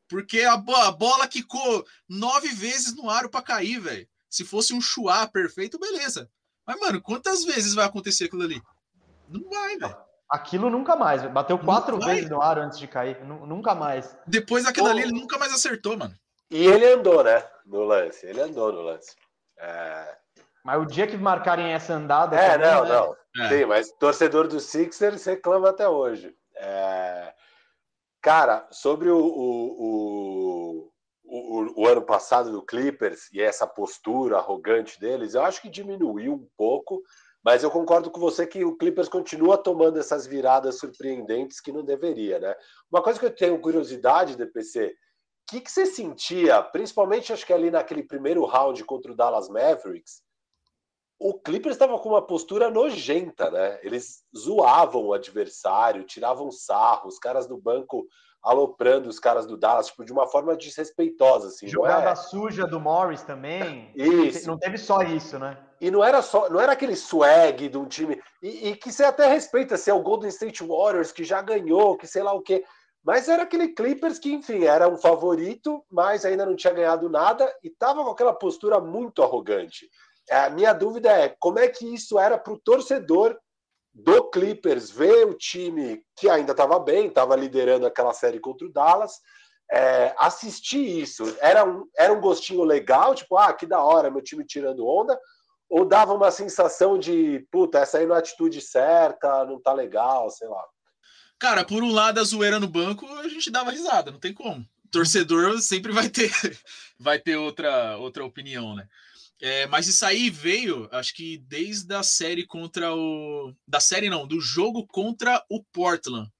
Porque 0.09 0.43
a, 0.43 0.53
a 0.53 0.91
bola 0.93 1.27
quicou 1.27 1.85
nove 2.09 2.49
vezes 2.49 2.95
no 2.95 3.11
aro 3.11 3.29
para 3.29 3.43
cair, 3.43 3.81
velho. 3.81 4.09
Se 4.29 4.45
fosse 4.45 4.73
um 4.73 4.81
chuá 4.81 5.27
perfeito, 5.27 5.79
beleza. 5.79 6.31
Mas, 6.67 6.79
mano, 6.79 7.01
quantas 7.01 7.45
vezes 7.45 7.75
vai 7.75 7.85
acontecer 7.85 8.25
aquilo 8.25 8.43
ali? 8.43 8.61
Não 9.29 9.49
vai, 9.49 9.77
velho. 9.77 9.97
Aquilo 10.29 10.71
nunca 10.71 10.97
mais. 10.97 11.23
Bateu 11.31 11.59
quatro 11.59 11.99
vezes 11.99 12.29
no 12.29 12.41
aro 12.41 12.63
antes 12.63 12.79
de 12.79 12.87
cair. 12.87 13.23
Nunca 13.25 13.75
mais. 13.75 14.17
Depois 14.27 14.65
daquilo 14.65 14.89
ali, 14.89 15.03
ele 15.03 15.13
nunca 15.13 15.39
mais 15.39 15.53
acertou, 15.53 15.97
mano. 15.97 16.15
E 16.51 16.65
ele 16.67 16.87
andou, 16.87 17.23
né? 17.23 17.45
No 17.67 17.85
lance. 17.85 18.27
Ele 18.27 18.41
andou 18.41 18.73
no 18.73 18.83
lance. 18.83 19.15
É... 19.59 20.17
Mas 20.65 20.83
o 20.83 20.87
dia 20.87 21.07
que 21.07 21.17
marcarem 21.17 21.73
essa 21.73 21.95
andada. 21.95 22.37
É, 22.37 22.53
também, 22.53 22.71
não, 22.71 22.85
né? 22.85 22.89
não. 22.89 23.45
É. 23.45 23.49
Sim, 23.49 23.65
mas 23.67 23.93
torcedor 23.93 24.49
do 24.49 24.61
Sixers 24.61 25.25
reclama 25.25 25.71
até 25.71 25.89
hoje. 25.89 26.35
É... 26.57 27.35
Cara, 28.23 28.67
sobre 28.71 29.11
o, 29.11 29.19
o, 29.19 30.91
o, 31.25 31.83
o, 31.83 31.87
ano 31.87 32.01
passado 32.01 32.51
do 32.51 32.65
Clippers 32.65 33.31
e 33.31 33.43
essa 33.43 33.67
postura 33.67 34.39
arrogante 34.39 34.99
deles, 34.99 35.35
eu 35.35 35.43
acho 35.43 35.61
que 35.61 35.69
diminuiu 35.69 36.33
um 36.33 36.49
pouco, 36.57 37.03
mas 37.45 37.63
eu 37.63 37.71
concordo 37.71 38.11
com 38.11 38.19
você 38.19 38.47
que 38.47 38.65
o 38.65 38.79
Clippers 38.79 39.11
continua 39.11 39.59
tomando 39.59 39.99
essas 39.99 40.27
viradas 40.27 40.79
surpreendentes 40.79 41.61
que 41.61 41.71
não 41.71 41.85
deveria, 41.85 42.39
né? 42.39 42.55
Uma 42.91 43.03
coisa 43.03 43.21
que 43.21 43.27
eu 43.27 43.35
tenho 43.35 43.61
curiosidade, 43.61 44.39
DPC, 44.39 44.95
que, 45.47 45.61
que 45.61 45.71
você 45.71 45.87
sentia, 45.87 46.63
principalmente 46.63 47.33
acho 47.33 47.47
que 47.47 47.53
ali 47.53 47.71
naquele 47.71 48.03
primeiro 48.03 48.45
round 48.45 48.83
contra 48.85 49.13
o 49.13 49.17
Dallas 49.17 49.49
Mavericks, 49.49 50.23
o 51.19 51.35
Clippers 51.35 51.77
estava 51.77 51.99
com 51.99 52.11
uma 52.11 52.27
postura 52.27 52.71
nojenta, 52.71 53.51
né? 53.51 53.79
Eles 53.83 54.25
zoavam 54.37 55.07
o 55.07 55.13
adversário, 55.13 56.05
tiravam 56.05 56.51
sarro, 56.51 57.09
os 57.09 57.19
caras 57.19 57.47
do 57.47 57.57
banco 57.57 58.07
aloprando 58.43 59.09
os 59.09 59.19
caras 59.19 59.47
do 59.47 59.57
Dallas, 59.57 59.87
tipo, 59.87 60.05
de 60.05 60.13
uma 60.13 60.27
forma 60.27 60.55
desrespeitosa, 60.55 61.49
assim. 61.49 61.67
Jogada 61.67 62.11
é... 62.11 62.15
suja 62.15 62.67
do 62.67 62.79
Morris 62.79 63.23
também. 63.23 63.91
Isso. 63.95 64.47
Não 64.47 64.59
teve 64.59 64.77
só 64.77 65.01
isso, 65.01 65.39
né? 65.39 65.57
E 65.81 65.91
não 65.91 66.05
era 66.05 66.21
só, 66.21 66.51
não 66.51 66.61
era 66.61 66.73
aquele 66.73 66.95
swag 66.95 67.69
de 67.69 67.79
um 67.79 67.87
time, 67.87 68.23
e, 68.43 68.69
e 68.69 68.77
que 68.77 68.93
você 68.93 69.05
até 69.05 69.27
respeita, 69.27 69.79
se 69.79 69.91
é 69.91 69.95
o 69.95 70.03
Golden 70.03 70.29
State 70.29 70.63
Warriors, 70.63 71.11
que 71.11 71.25
já 71.25 71.41
ganhou, 71.41 71.97
que 71.97 72.07
sei 72.07 72.23
lá 72.23 72.35
o 72.35 72.43
quê. 72.43 72.65
Mas 73.05 73.29
era 73.29 73.43
aquele 73.43 73.69
Clippers 73.69 74.19
que, 74.19 74.33
enfim, 74.33 74.65
era 74.65 74.89
um 74.89 74.97
favorito, 74.97 75.85
mas 75.91 76.25
ainda 76.25 76.47
não 76.47 76.57
tinha 76.57 76.73
ganhado 76.73 77.09
nada 77.11 77.55
e 77.63 77.69
tava 77.69 78.03
com 78.03 78.11
aquela 78.11 78.33
postura 78.33 78.81
muito 78.81 79.23
arrogante. 79.23 79.91
É, 80.31 80.37
a 80.37 80.51
minha 80.51 80.73
dúvida 80.73 81.11
é 81.11 81.29
como 81.39 81.59
é 81.59 81.69
que 81.69 81.95
isso 81.95 82.19
era 82.19 82.39
para 82.39 82.55
o 82.55 82.59
torcedor 82.59 83.39
do 83.93 84.31
Clippers 84.31 84.91
ver 84.91 85.27
o 85.27 85.35
time 85.35 86.03
que 86.17 86.29
ainda 86.31 86.53
estava 86.53 86.79
bem, 86.79 87.09
estava 87.09 87.37
liderando 87.37 87.87
aquela 87.87 88.15
série 88.15 88.41
contra 88.41 88.67
o 88.67 88.73
Dallas, 88.73 89.21
é, 89.71 90.15
assistir 90.19 91.03
isso. 91.03 91.37
Era 91.41 91.65
um, 91.65 91.87
era 91.97 92.13
um 92.13 92.21
gostinho 92.21 92.65
legal, 92.65 93.15
tipo, 93.15 93.37
ah, 93.37 93.53
que 93.53 93.67
da 93.67 93.83
hora, 93.83 94.11
meu 94.11 94.23
time 94.23 94.45
tirando 94.47 94.87
onda, 94.87 95.19
ou 95.69 95.85
dava 95.85 96.15
uma 96.15 96.31
sensação 96.31 96.99
de, 96.99 97.47
puta, 97.53 97.79
essa 97.81 97.99
aí 97.99 98.07
não 98.07 98.15
é 98.15 98.19
a 98.19 98.21
atitude 98.21 98.61
certa, 98.61 99.45
não 99.45 99.61
tá 99.61 99.73
legal, 99.73 100.31
sei 100.31 100.49
lá. 100.49 100.65
Cara, 101.39 101.65
por 101.65 101.83
um 101.83 101.93
lado, 101.93 102.21
a 102.21 102.25
zoeira 102.25 102.59
no 102.59 102.69
banco, 102.69 103.07
a 103.17 103.29
gente 103.29 103.51
dava 103.51 103.71
risada, 103.71 104.11
não 104.11 104.19
tem 104.19 104.33
como. 104.33 104.67
torcedor 104.91 105.61
sempre 105.61 105.93
vai 105.93 106.09
ter, 106.09 106.31
vai 106.99 107.19
ter 107.19 107.37
outra, 107.37 107.97
outra 107.99 108.25
opinião, 108.25 108.75
né? 108.75 108.89
É, 109.41 109.67
mas 109.67 109.89
isso 109.89 110.07
aí 110.07 110.31
veio, 110.31 110.89
acho 110.93 111.13
que 111.15 111.39
desde 111.39 111.93
a 111.95 112.03
série 112.03 112.47
contra 112.47 112.95
o. 112.95 113.53
Da 113.67 113.81
série 113.81 114.09
não, 114.09 114.27
do 114.27 114.41
jogo 114.41 114.87
contra 114.87 115.45
o 115.51 115.63
Portland. 115.65 116.31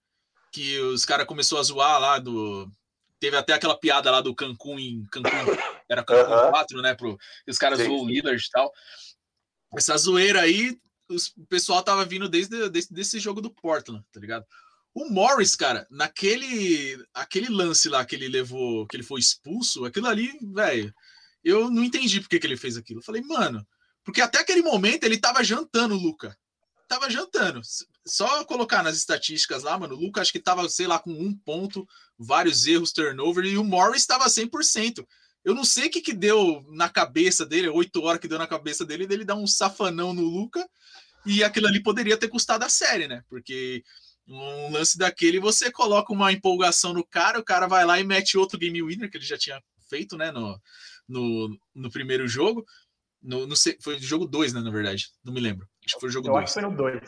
Que 0.53 0.79
os 0.79 1.05
caras 1.05 1.27
começou 1.27 1.59
a 1.59 1.63
zoar 1.63 2.01
lá 2.01 2.19
do. 2.19 2.71
Teve 3.19 3.37
até 3.37 3.53
aquela 3.53 3.79
piada 3.79 4.11
lá 4.11 4.21
do 4.21 4.35
Cancún 4.35 4.79
em 4.79 5.05
Cancún. 5.11 5.29
Era 5.89 6.05
Cancún 6.05 6.33
uh 6.33 6.47
-huh. 6.47 6.51
4, 6.51 6.83
né? 6.83 6.95
Pro, 6.95 7.19
os 7.47 7.59
caras 7.59 7.81
zoam 7.81 8.01
o 8.01 8.09
Lillard 8.09 8.43
e 8.43 8.51
tal. 8.51 8.73
Essa 9.77 9.97
zoeira 9.97 10.41
aí, 10.41 10.79
os, 11.09 11.29
o 11.37 11.45
pessoal 11.47 11.83
tava 11.83 12.05
vindo 12.05 12.29
desde, 12.29 12.71
desde 12.71 12.95
desse 12.95 13.19
jogo 13.19 13.41
do 13.41 13.51
Portland, 13.51 14.05
tá 14.13 14.21
ligado? 14.21 14.47
O 14.95 15.11
Morris, 15.11 15.57
cara, 15.57 15.87
naquele 15.91 16.97
aquele 17.13 17.49
lance 17.49 17.89
lá 17.89 18.05
que 18.05 18.15
ele 18.15 18.29
levou, 18.29 18.87
que 18.87 18.97
ele 18.97 19.03
foi 19.03 19.21
expulso, 19.21 19.85
aquilo 19.85 20.07
ali, 20.07 20.39
velho 20.41 20.95
eu 21.45 21.71
não 21.71 21.85
entendi 21.85 22.21
por 22.21 22.29
que, 22.29 22.41
ele 22.43 22.57
fez 22.57 22.77
aquilo. 22.77 23.01
Eu 23.01 23.05
falei, 23.05 23.21
mano, 23.21 23.65
porque 24.03 24.21
até 24.21 24.39
aquele 24.41 24.63
momento 24.63 25.05
ele 25.05 25.19
tava 25.19 25.45
jantando, 25.45 25.95
Luca. 25.95 26.37
Tava 26.89 27.11
jantando. 27.11 27.61
Só 28.07 28.45
colocar 28.45 28.83
nas 28.83 28.97
estatísticas 28.97 29.63
lá, 29.63 29.79
mano, 29.79 29.95
o 29.95 30.01
Luca 30.01 30.21
acho 30.23 30.33
que 30.33 30.41
tava, 30.41 30.67
sei 30.69 30.87
lá, 30.87 30.99
com 30.99 31.13
um 31.13 31.35
ponto, 31.35 31.87
vários 32.19 32.67
erros, 32.67 32.93
turnover, 32.93 33.45
e 33.45 33.59
o 33.59 33.65
Morris 33.65 34.03
estava 34.03 34.25
100%. 34.27 35.07
Eu 35.45 35.55
não 35.55 35.65
sei 35.65 35.87
o 35.89 35.91
que, 35.91 36.01
que 36.01 36.15
deu 36.15 36.65
na 36.71 36.89
cabeça 36.89 37.45
dele, 37.45 37.69
oito 37.69 38.03
horas 38.03 38.21
que 38.21 38.29
deu 38.29 38.39
na 38.39 38.47
cabeça 38.47 38.85
dele, 38.85 39.07
dele 39.07 39.25
dar 39.25 39.35
um 39.35 39.47
safanão 39.47 40.15
no 40.15 40.23
Luca, 40.23 40.67
e 41.27 41.45
aquilo 41.45 41.67
ali 41.67 41.83
poderia 41.83 42.17
ter 42.17 42.29
custado 42.29 42.65
a 42.65 42.69
série, 42.69 43.07
né? 43.07 43.23
Porque 43.29 43.83
um 44.27 44.73
lance 44.73 44.97
daquele, 44.97 45.39
você 45.39 45.71
coloca 45.71 46.13
uma 46.13 46.33
empolgação 46.33 46.93
no 46.93 47.05
cara, 47.05 47.39
o 47.39 47.45
cara 47.45 47.67
vai 47.67 47.85
lá 47.85 48.01
e 48.01 48.05
mete 48.05 48.39
outro 48.39 48.59
game 48.59 48.83
winner, 48.83 49.11
que 49.11 49.17
ele 49.17 49.25
já 49.25 49.37
tinha 49.37 49.63
feito, 49.89 50.17
né, 50.17 50.31
no, 50.31 50.61
no, 51.09 51.59
no 51.75 51.91
primeiro 51.91 52.27
jogo. 52.27 52.65
No, 53.23 53.47
no, 53.47 53.55
foi 53.81 53.99
jogo 53.99 54.27
2, 54.27 54.53
né, 54.53 54.61
na 54.61 54.71
verdade. 54.71 55.09
Não 55.25 55.33
me 55.33 55.41
lembro. 55.41 55.69
Acho 55.85 55.95
que 55.95 56.01
foi 56.01 56.09
o 56.09 56.13
jogo 56.13 56.29
2. 56.29 56.43
acho 56.43 56.55
que 56.55 56.61
foi 56.61 56.71
no 56.71 56.77
2. 56.77 57.01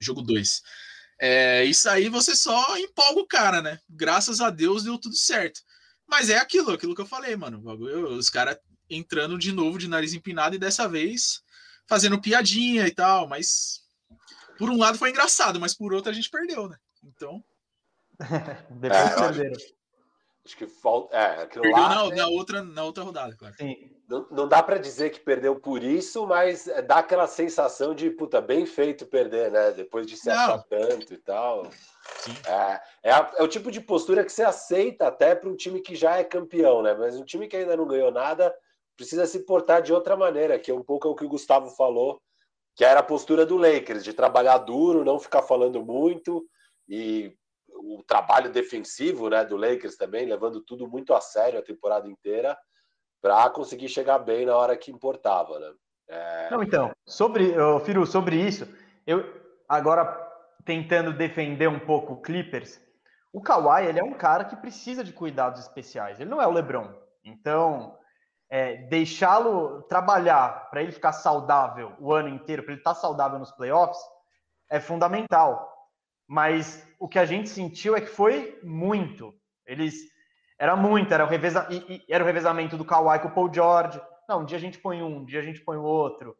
Jogo 0.00 0.22
2. 0.22 0.62
É, 1.20 1.64
isso 1.64 1.88
aí 1.88 2.08
você 2.08 2.34
só 2.34 2.78
empolga 2.78 3.20
o 3.20 3.26
cara, 3.26 3.60
né? 3.60 3.78
Graças 3.88 4.40
a 4.40 4.48
Deus 4.48 4.84
deu 4.84 4.98
tudo 4.98 5.14
certo. 5.14 5.60
Mas 6.08 6.30
é 6.30 6.38
aquilo, 6.38 6.72
aquilo 6.72 6.94
que 6.94 7.00
eu 7.02 7.06
falei, 7.06 7.36
mano. 7.36 7.62
Os 8.16 8.30
caras 8.30 8.58
entrando 8.88 9.38
de 9.38 9.52
novo 9.52 9.78
de 9.78 9.86
nariz 9.86 10.14
empinado 10.14 10.56
e 10.56 10.58
dessa 10.58 10.88
vez 10.88 11.42
fazendo 11.86 12.20
piadinha 12.20 12.86
e 12.86 12.90
tal, 12.90 13.28
mas 13.28 13.80
por 14.60 14.68
um 14.68 14.76
lado 14.76 14.98
foi 14.98 15.08
engraçado, 15.08 15.58
mas 15.58 15.74
por 15.74 15.94
outro 15.94 16.10
a 16.10 16.14
gente 16.14 16.28
perdeu, 16.28 16.68
né? 16.68 16.76
Então. 17.02 17.42
Depois 18.78 19.00
é, 19.00 19.16
perderam. 19.16 19.56
Acho 20.44 20.56
que 20.56 20.66
falta. 20.66 21.16
É, 21.16 21.46
Perdeu 21.46 21.72
lá, 21.72 21.88
na, 21.88 22.08
né? 22.08 22.16
na, 22.16 22.28
outra, 22.28 22.62
na 22.62 22.84
outra 22.84 23.02
rodada, 23.02 23.34
claro. 23.34 23.54
Sim. 23.56 23.90
Não, 24.06 24.26
não 24.30 24.48
dá 24.48 24.62
para 24.62 24.76
dizer 24.76 25.10
que 25.10 25.20
perdeu 25.20 25.58
por 25.58 25.82
isso, 25.82 26.26
mas 26.26 26.68
dá 26.86 26.98
aquela 26.98 27.26
sensação 27.26 27.94
de, 27.94 28.10
puta, 28.10 28.38
bem 28.38 28.66
feito 28.66 29.06
perder, 29.06 29.50
né? 29.50 29.70
Depois 29.70 30.06
de 30.06 30.14
se 30.14 30.28
não. 30.28 30.34
achar 30.34 30.62
tanto 30.64 31.14
e 31.14 31.16
tal. 31.16 31.70
É, 32.46 32.80
é, 33.04 33.12
a, 33.12 33.32
é, 33.38 33.42
o 33.42 33.48
tipo 33.48 33.70
de 33.70 33.80
postura 33.80 34.24
que 34.24 34.32
você 34.32 34.42
aceita 34.42 35.06
até 35.06 35.34
para 35.34 35.48
um 35.48 35.56
time 35.56 35.80
que 35.80 35.94
já 35.94 36.18
é 36.18 36.24
campeão, 36.24 36.82
né? 36.82 36.92
Mas 36.92 37.16
um 37.16 37.24
time 37.24 37.48
que 37.48 37.56
ainda 37.56 37.78
não 37.78 37.86
ganhou 37.86 38.10
nada 38.10 38.54
precisa 38.94 39.24
se 39.26 39.38
portar 39.40 39.80
de 39.80 39.94
outra 39.94 40.18
maneira, 40.18 40.58
que 40.58 40.70
é 40.70 40.74
um 40.74 40.82
pouco 40.82 41.08
o 41.08 41.14
que 41.14 41.24
o 41.24 41.28
Gustavo 41.28 41.70
falou, 41.70 42.20
que 42.80 42.84
era 42.86 43.00
a 43.00 43.02
postura 43.02 43.44
do 43.44 43.58
Lakers, 43.58 44.02
de 44.02 44.14
trabalhar 44.14 44.56
duro, 44.56 45.04
não 45.04 45.20
ficar 45.20 45.42
falando 45.42 45.84
muito 45.84 46.46
e 46.88 47.30
o 47.68 48.02
trabalho 48.06 48.50
defensivo 48.50 49.28
né, 49.28 49.44
do 49.44 49.54
Lakers 49.54 49.98
também, 49.98 50.24
levando 50.24 50.62
tudo 50.62 50.88
muito 50.88 51.12
a 51.12 51.20
sério 51.20 51.58
a 51.58 51.62
temporada 51.62 52.08
inteira, 52.08 52.56
para 53.20 53.50
conseguir 53.50 53.90
chegar 53.90 54.18
bem 54.20 54.46
na 54.46 54.56
hora 54.56 54.78
que 54.78 54.90
importava. 54.90 55.58
Né? 55.58 55.72
É... 56.08 56.50
Não, 56.50 56.62
então, 56.62 56.90
sobre, 57.06 57.52
Firu, 57.84 58.06
sobre 58.06 58.36
isso, 58.36 58.66
eu 59.06 59.30
agora 59.68 60.06
tentando 60.64 61.12
defender 61.12 61.68
um 61.68 61.80
pouco 61.80 62.14
o 62.14 62.22
Clippers, 62.22 62.80
o 63.30 63.42
Kawhi 63.42 63.88
ele 63.88 64.00
é 64.00 64.04
um 64.04 64.14
cara 64.14 64.46
que 64.46 64.56
precisa 64.56 65.04
de 65.04 65.12
cuidados 65.12 65.60
especiais, 65.60 66.18
ele 66.18 66.30
não 66.30 66.40
é 66.40 66.46
o 66.46 66.50
LeBron. 66.50 66.94
Então, 67.22 67.94
é, 68.50 68.76
deixá-lo 68.88 69.82
trabalhar 69.82 70.68
para 70.70 70.82
ele 70.82 70.92
ficar 70.92 71.12
saudável 71.12 71.94
o 71.98 72.12
ano 72.12 72.28
inteiro, 72.28 72.62
para 72.62 72.72
ele 72.72 72.80
estar 72.80 72.94
tá 72.94 73.00
saudável 73.00 73.38
nos 73.38 73.52
playoffs, 73.52 74.00
é 74.68 74.80
fundamental 74.80 75.70
mas 76.30 76.88
o 76.96 77.08
que 77.08 77.18
a 77.18 77.24
gente 77.24 77.48
sentiu 77.48 77.96
é 77.96 78.00
que 78.00 78.06
foi 78.06 78.56
muito. 78.62 79.34
Eles 79.66 79.96
era 80.56 80.76
muito, 80.76 81.12
era 81.12 81.24
o, 81.24 81.28
reveza, 81.28 81.66
e, 81.68 81.96
e, 81.96 82.04
era 82.08 82.22
o 82.22 82.26
revezamento 82.26 82.76
do 82.76 82.84
Kawhi 82.84 83.18
com 83.18 83.26
o 83.26 83.32
Paul 83.32 83.52
George. 83.52 84.00
Não, 84.28 84.42
um 84.42 84.44
dia 84.44 84.56
a 84.56 84.60
gente 84.60 84.78
põe 84.78 85.02
um, 85.02 85.16
um 85.16 85.24
dia 85.24 85.40
a 85.40 85.42
gente 85.42 85.60
põe 85.60 85.76
o 85.76 85.82
outro. 85.82 86.36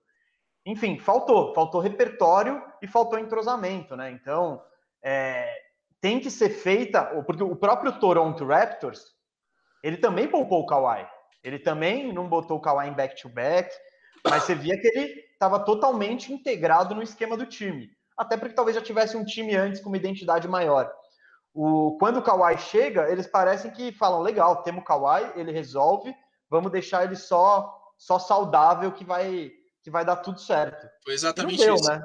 Enfim, 0.64 0.96
faltou, 0.96 1.52
faltou 1.54 1.80
repertório 1.80 2.62
e 2.80 2.86
faltou 2.86 3.18
entrosamento, 3.18 3.96
né? 3.96 4.12
Então, 4.12 4.62
é, 5.02 5.52
tem 6.00 6.20
que 6.20 6.30
ser 6.30 6.50
feita, 6.50 7.02
porque 7.26 7.42
o 7.42 7.56
próprio 7.56 7.98
Toronto 7.98 8.46
Raptors, 8.46 9.04
ele 9.82 9.96
também 9.96 10.28
poupou 10.28 10.60
o 10.60 10.66
Kawhi. 10.66 11.04
Ele 11.42 11.58
também 11.58 12.12
não 12.12 12.28
botou 12.28 12.58
o 12.58 12.60
Kawhi 12.60 12.88
em 12.88 12.92
back-to-back, 12.92 13.68
-back, 13.68 13.80
mas 14.24 14.44
você 14.44 14.54
via 14.54 14.78
que 14.78 14.86
ele 14.88 15.20
estava 15.32 15.58
totalmente 15.60 16.32
integrado 16.32 16.94
no 16.94 17.02
esquema 17.02 17.36
do 17.36 17.46
time 17.46 17.90
até 18.20 18.36
porque 18.36 18.54
talvez 18.54 18.76
já 18.76 18.82
tivesse 18.82 19.16
um 19.16 19.24
time 19.24 19.56
antes 19.56 19.80
com 19.80 19.88
uma 19.88 19.96
identidade 19.96 20.46
maior. 20.46 20.92
O, 21.54 21.96
quando 21.98 22.18
o 22.18 22.22
Kawhi 22.22 22.58
chega, 22.58 23.10
eles 23.10 23.26
parecem 23.26 23.70
que 23.70 23.92
falam: 23.92 24.20
legal, 24.20 24.62
temos 24.62 24.82
o 24.82 24.84
Kawhi, 24.84 25.32
ele 25.36 25.50
resolve, 25.50 26.14
vamos 26.48 26.70
deixar 26.70 27.04
ele 27.04 27.16
só 27.16 27.76
só 27.96 28.18
saudável 28.18 28.92
que 28.92 29.04
vai 29.04 29.50
que 29.82 29.90
vai 29.90 30.04
dar 30.04 30.16
tudo 30.16 30.38
certo. 30.38 30.86
Foi 31.02 31.14
exatamente 31.14 31.64
deu, 31.64 31.74
isso. 31.74 31.88
Né? 31.88 32.02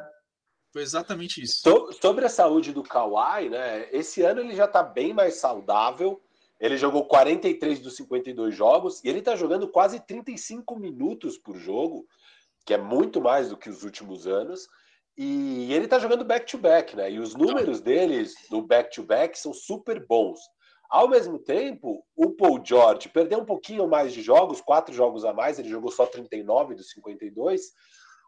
Foi 0.71 0.81
exatamente 0.81 1.41
isso. 1.41 1.61
Sobre 2.01 2.25
a 2.25 2.29
saúde 2.29 2.71
do 2.71 2.81
Kawhi, 2.81 3.49
né? 3.49 3.89
Esse 3.91 4.21
ano 4.21 4.39
ele 4.39 4.55
já 4.55 4.65
está 4.65 4.81
bem 4.81 5.13
mais 5.13 5.35
saudável. 5.35 6.21
Ele 6.59 6.77
jogou 6.77 7.05
43 7.05 7.79
dos 7.79 7.95
52 7.97 8.55
jogos 8.55 9.03
e 9.03 9.09
ele 9.09 9.19
está 9.19 9.35
jogando 9.35 9.67
quase 9.67 9.99
35 9.99 10.79
minutos 10.79 11.37
por 11.37 11.57
jogo, 11.57 12.05
que 12.65 12.73
é 12.73 12.77
muito 12.77 13.21
mais 13.21 13.49
do 13.49 13.57
que 13.57 13.69
os 13.69 13.83
últimos 13.83 14.25
anos. 14.25 14.67
E 15.17 15.73
ele 15.73 15.87
tá 15.87 15.99
jogando 15.99 16.25
back-to-back, 16.25 16.93
-back, 16.93 16.97
né? 16.97 17.11
E 17.11 17.19
os 17.19 17.35
números 17.35 17.79
deles 17.79 18.35
no 18.49 18.61
back-to-back 18.61 19.33
-back 19.33 19.37
são 19.37 19.53
super 19.53 20.05
bons. 20.05 20.39
Ao 20.89 21.07
mesmo 21.07 21.39
tempo, 21.39 22.05
o 22.15 22.31
Paul 22.31 22.61
George 22.63 23.09
perdeu 23.09 23.39
um 23.39 23.45
pouquinho 23.45 23.87
mais 23.87 24.13
de 24.13 24.21
jogos, 24.21 24.61
quatro 24.61 24.93
jogos 24.93 25.25
a 25.25 25.33
mais, 25.33 25.57
ele 25.57 25.69
jogou 25.69 25.91
só 25.91 26.05
39 26.05 26.75
dos 26.75 26.89
52, 26.91 27.71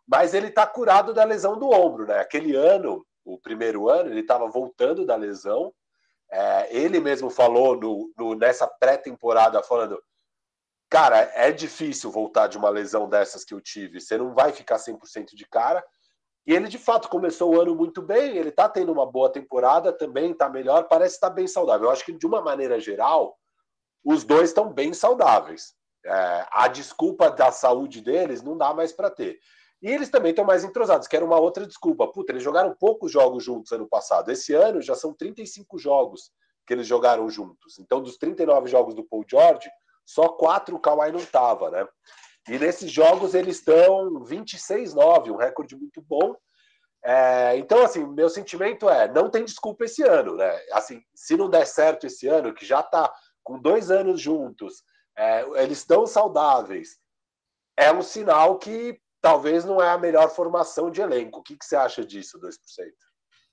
mas 0.07 0.33
ele 0.33 0.49
tá 0.49 0.65
curado 0.65 1.13
da 1.13 1.23
lesão 1.23 1.57
do 1.59 1.69
ombro, 1.69 2.07
né? 2.07 2.19
Aquele 2.19 2.55
ano, 2.55 3.05
o 3.23 3.37
primeiro 3.37 3.89
ano, 3.89 4.09
ele 4.09 4.21
estava 4.21 4.47
voltando 4.47 5.05
da 5.05 5.15
lesão. 5.15 5.73
É, 6.29 6.75
ele 6.75 6.99
mesmo 6.99 7.29
falou 7.29 7.75
no, 7.75 8.11
no 8.17 8.35
nessa 8.35 8.67
pré-temporada, 8.67 9.63
falando: 9.63 10.01
Cara, 10.89 11.31
é 11.35 11.51
difícil 11.51 12.09
voltar 12.09 12.47
de 12.47 12.57
uma 12.57 12.69
lesão 12.69 13.09
dessas 13.09 13.43
que 13.43 13.53
eu 13.53 13.59
tive. 13.59 13.99
Você 13.99 14.17
não 14.17 14.33
vai 14.33 14.53
ficar 14.53 14.77
100% 14.77 15.35
de 15.35 15.45
cara. 15.45 15.83
E 16.45 16.53
ele, 16.53 16.69
de 16.69 16.77
fato, 16.77 17.09
começou 17.09 17.53
o 17.53 17.61
ano 17.61 17.75
muito 17.75 18.01
bem, 18.01 18.37
ele 18.37 18.49
está 18.49 18.69
tendo 18.69 18.89
uma 18.89 19.05
boa 19.05 19.29
temporada, 19.29 19.91
também 19.91 20.31
está 20.31 20.47
melhor, 20.47 20.87
parece 20.87 21.15
estar 21.15 21.27
tá 21.27 21.35
bem 21.35 21.45
saudável. 21.45 21.87
Eu 21.87 21.91
acho 21.91 22.05
que, 22.05 22.13
de 22.13 22.25
uma 22.25 22.41
maneira 22.41 22.79
geral, 22.79 23.37
os 24.01 24.23
dois 24.23 24.49
estão 24.49 24.71
bem 24.71 24.93
saudáveis. 24.93 25.75
É, 26.05 26.47
a 26.51 26.69
desculpa 26.69 27.29
da 27.29 27.51
saúde 27.51 27.99
deles 27.99 28.41
não 28.41 28.57
dá 28.57 28.73
mais 28.73 28.93
para 28.93 29.09
ter. 29.09 29.37
E 29.81 29.91
eles 29.91 30.09
também 30.09 30.31
estão 30.31 30.45
mais 30.45 30.63
entrosados, 30.63 31.07
que 31.07 31.15
era 31.15 31.25
uma 31.25 31.39
outra 31.39 31.65
desculpa. 31.65 32.07
Puta, 32.07 32.31
eles 32.31 32.43
jogaram 32.43 32.75
poucos 32.75 33.11
jogos 33.11 33.43
juntos 33.43 33.71
ano 33.71 33.87
passado. 33.87 34.31
Esse 34.31 34.53
ano 34.53 34.81
já 34.81 34.95
são 34.95 35.13
35 35.13 35.77
jogos 35.77 36.31
que 36.65 36.73
eles 36.73 36.87
jogaram 36.87 37.29
juntos. 37.29 37.77
Então, 37.79 38.01
dos 38.01 38.17
39 38.17 38.67
jogos 38.69 38.95
do 38.95 39.03
Paul 39.03 39.23
George, 39.29 39.69
só 40.05 40.29
quatro 40.29 40.75
o 40.75 40.79
Kawhi 40.79 41.11
não 41.11 41.19
estava, 41.19 41.69
né? 41.69 41.87
E 42.49 42.57
nesses 42.57 42.91
jogos 42.91 43.33
eles 43.33 43.57
estão 43.57 44.23
26-9, 44.23 45.31
um 45.31 45.37
recorde 45.37 45.75
muito 45.75 46.01
bom. 46.01 46.35
É, 47.03 47.57
então, 47.57 47.83
assim, 47.83 48.05
meu 48.05 48.29
sentimento 48.29 48.89
é, 48.89 49.11
não 49.11 49.29
tem 49.29 49.45
desculpa 49.45 49.85
esse 49.85 50.01
ano, 50.03 50.35
né? 50.35 50.59
Assim, 50.71 51.01
se 51.13 51.37
não 51.37 51.49
der 51.49 51.65
certo 51.65 52.07
esse 52.07 52.27
ano, 52.27 52.53
que 52.53 52.65
já 52.65 52.79
está 52.79 53.13
com 53.43 53.59
dois 53.59 53.91
anos 53.91 54.19
juntos, 54.19 54.83
é, 55.17 55.41
eles 55.63 55.79
estão 55.79 56.05
saudáveis, 56.05 56.97
é 57.77 57.91
um 57.91 58.01
sinal 58.01 58.57
que 58.57 58.99
talvez 59.27 59.65
não 59.65 59.81
é 59.81 59.89
a 59.89 59.97
melhor 59.97 60.33
formação 60.33 60.89
de 60.89 61.01
elenco. 61.01 61.39
O 61.39 61.43
que, 61.43 61.57
que 61.57 61.65
você 61.65 61.75
acha 61.75 62.05
disso, 62.05 62.39
2%? 62.39 62.53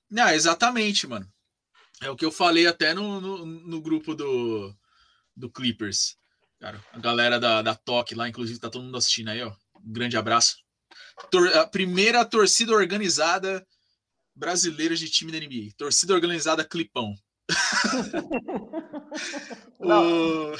Não, 0.09 0.29
exatamente, 0.29 1.05
mano. 1.05 1.27
É 2.01 2.09
o 2.09 2.15
que 2.15 2.23
eu 2.23 2.31
falei 2.31 2.65
até 2.65 2.93
no, 2.93 3.19
no, 3.19 3.45
no 3.45 3.81
grupo 3.81 4.15
do, 4.15 4.73
do 5.35 5.51
Clippers. 5.51 6.15
Cara, 6.61 6.81
a 6.93 6.99
galera 6.99 7.39
da, 7.39 7.61
da 7.61 7.75
TOC 7.75 8.15
lá, 8.15 8.29
inclusive, 8.29 8.57
tá 8.57 8.69
todo 8.69 8.83
mundo 8.83 8.97
assistindo 8.97 9.29
aí, 9.29 9.41
ó. 9.43 9.53
Um 9.75 9.91
grande 9.91 10.15
abraço. 10.15 10.55
Tor 11.29 11.53
a 11.57 11.67
primeira 11.67 12.23
torcida 12.23 12.71
organizada 12.71 13.65
brasileira 14.33 14.95
de 14.95 15.09
time 15.09 15.31
da 15.31 15.39
NBA. 15.39 15.73
Torcida 15.77 16.13
organizada 16.13 16.63
Clipão. 16.63 17.13
Não, 19.79 20.51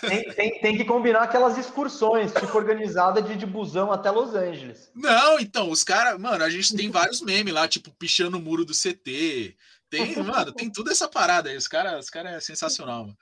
tem, 0.00 0.24
tem, 0.34 0.60
tem, 0.60 0.76
que 0.76 0.84
combinar 0.84 1.22
aquelas 1.22 1.58
excursões, 1.58 2.32
tipo 2.32 2.56
organizada 2.56 3.20
de, 3.20 3.36
de 3.36 3.44
busão 3.44 3.92
até 3.92 4.10
Los 4.10 4.34
Angeles. 4.34 4.90
Não, 4.94 5.38
então, 5.38 5.70
os 5.70 5.84
caras, 5.84 6.18
mano, 6.18 6.42
a 6.42 6.48
gente 6.48 6.74
tem 6.74 6.90
vários 6.90 7.20
memes 7.20 7.52
lá, 7.52 7.68
tipo, 7.68 7.92
pichando 7.92 8.38
o 8.38 8.40
muro 8.40 8.64
do 8.64 8.72
CT. 8.72 9.54
Tem, 9.90 10.16
mano, 10.24 10.52
tem 10.52 10.72
tudo 10.72 10.90
essa 10.90 11.06
parada 11.06 11.50
aí. 11.50 11.56
Os 11.56 11.68
caras 11.68 12.04
os 12.04 12.10
cara 12.10 12.30
é 12.30 12.40
sensacional, 12.40 13.02
mano. 13.02 13.16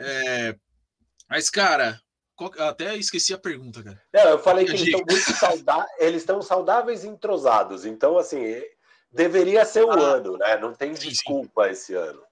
É, 0.00 0.56
mas, 1.28 1.50
cara, 1.50 2.00
qual, 2.34 2.50
até 2.58 2.96
esqueci 2.96 3.34
a 3.34 3.38
pergunta, 3.38 3.82
cara. 3.82 4.02
Não, 4.14 4.30
eu 4.30 4.38
falei 4.38 4.64
que 4.64 4.72
eles 4.72 4.82
estão 4.82 5.02
muito 5.06 5.32
saudáveis, 5.32 5.90
eles 5.98 6.22
estão 6.22 6.42
saudáveis 6.42 7.04
e 7.04 7.08
entrosados. 7.08 7.84
Então, 7.84 8.16
assim, 8.16 8.62
deveria 9.12 9.64
ser 9.64 9.84
o 9.84 9.90
ah, 9.90 9.98
ano, 9.98 10.38
né? 10.38 10.56
Não 10.56 10.72
tem 10.72 10.94
sim, 10.94 11.08
desculpa 11.08 11.64
sim. 11.64 11.70
esse 11.70 11.94
ano. 11.94 12.25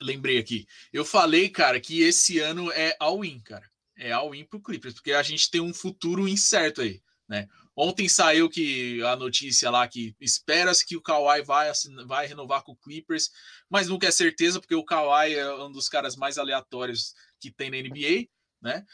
Lembrei 0.00 0.38
aqui. 0.38 0.66
Eu 0.92 1.04
falei, 1.04 1.48
cara, 1.48 1.80
que 1.80 2.02
esse 2.02 2.38
ano 2.38 2.70
é 2.72 2.96
all-in, 2.98 3.40
cara. 3.40 3.68
É 3.96 4.12
all-in 4.12 4.44
pro 4.44 4.60
Clippers, 4.60 4.94
porque 4.94 5.12
a 5.12 5.22
gente 5.22 5.50
tem 5.50 5.60
um 5.60 5.74
futuro 5.74 6.26
incerto 6.26 6.80
aí, 6.80 7.02
né? 7.28 7.46
Ontem 7.76 8.08
saiu 8.08 8.48
que 8.48 9.02
a 9.02 9.14
notícia 9.16 9.70
lá 9.70 9.86
que 9.86 10.14
espera-se 10.20 10.84
que 10.84 10.96
o 10.96 11.02
Kawhi 11.02 11.42
vai, 11.42 11.70
vai 12.06 12.26
renovar 12.26 12.62
com 12.62 12.72
o 12.72 12.76
Clippers, 12.76 13.30
mas 13.68 13.88
nunca 13.88 14.06
é 14.06 14.10
certeza, 14.10 14.60
porque 14.60 14.74
o 14.74 14.84
Kawhi 14.84 15.34
é 15.34 15.54
um 15.54 15.70
dos 15.70 15.88
caras 15.88 16.16
mais 16.16 16.36
aleatórios 16.36 17.14
que 17.38 17.50
tem 17.50 17.70
na 17.70 17.76
NBA 17.76 18.28
né? 18.60 18.84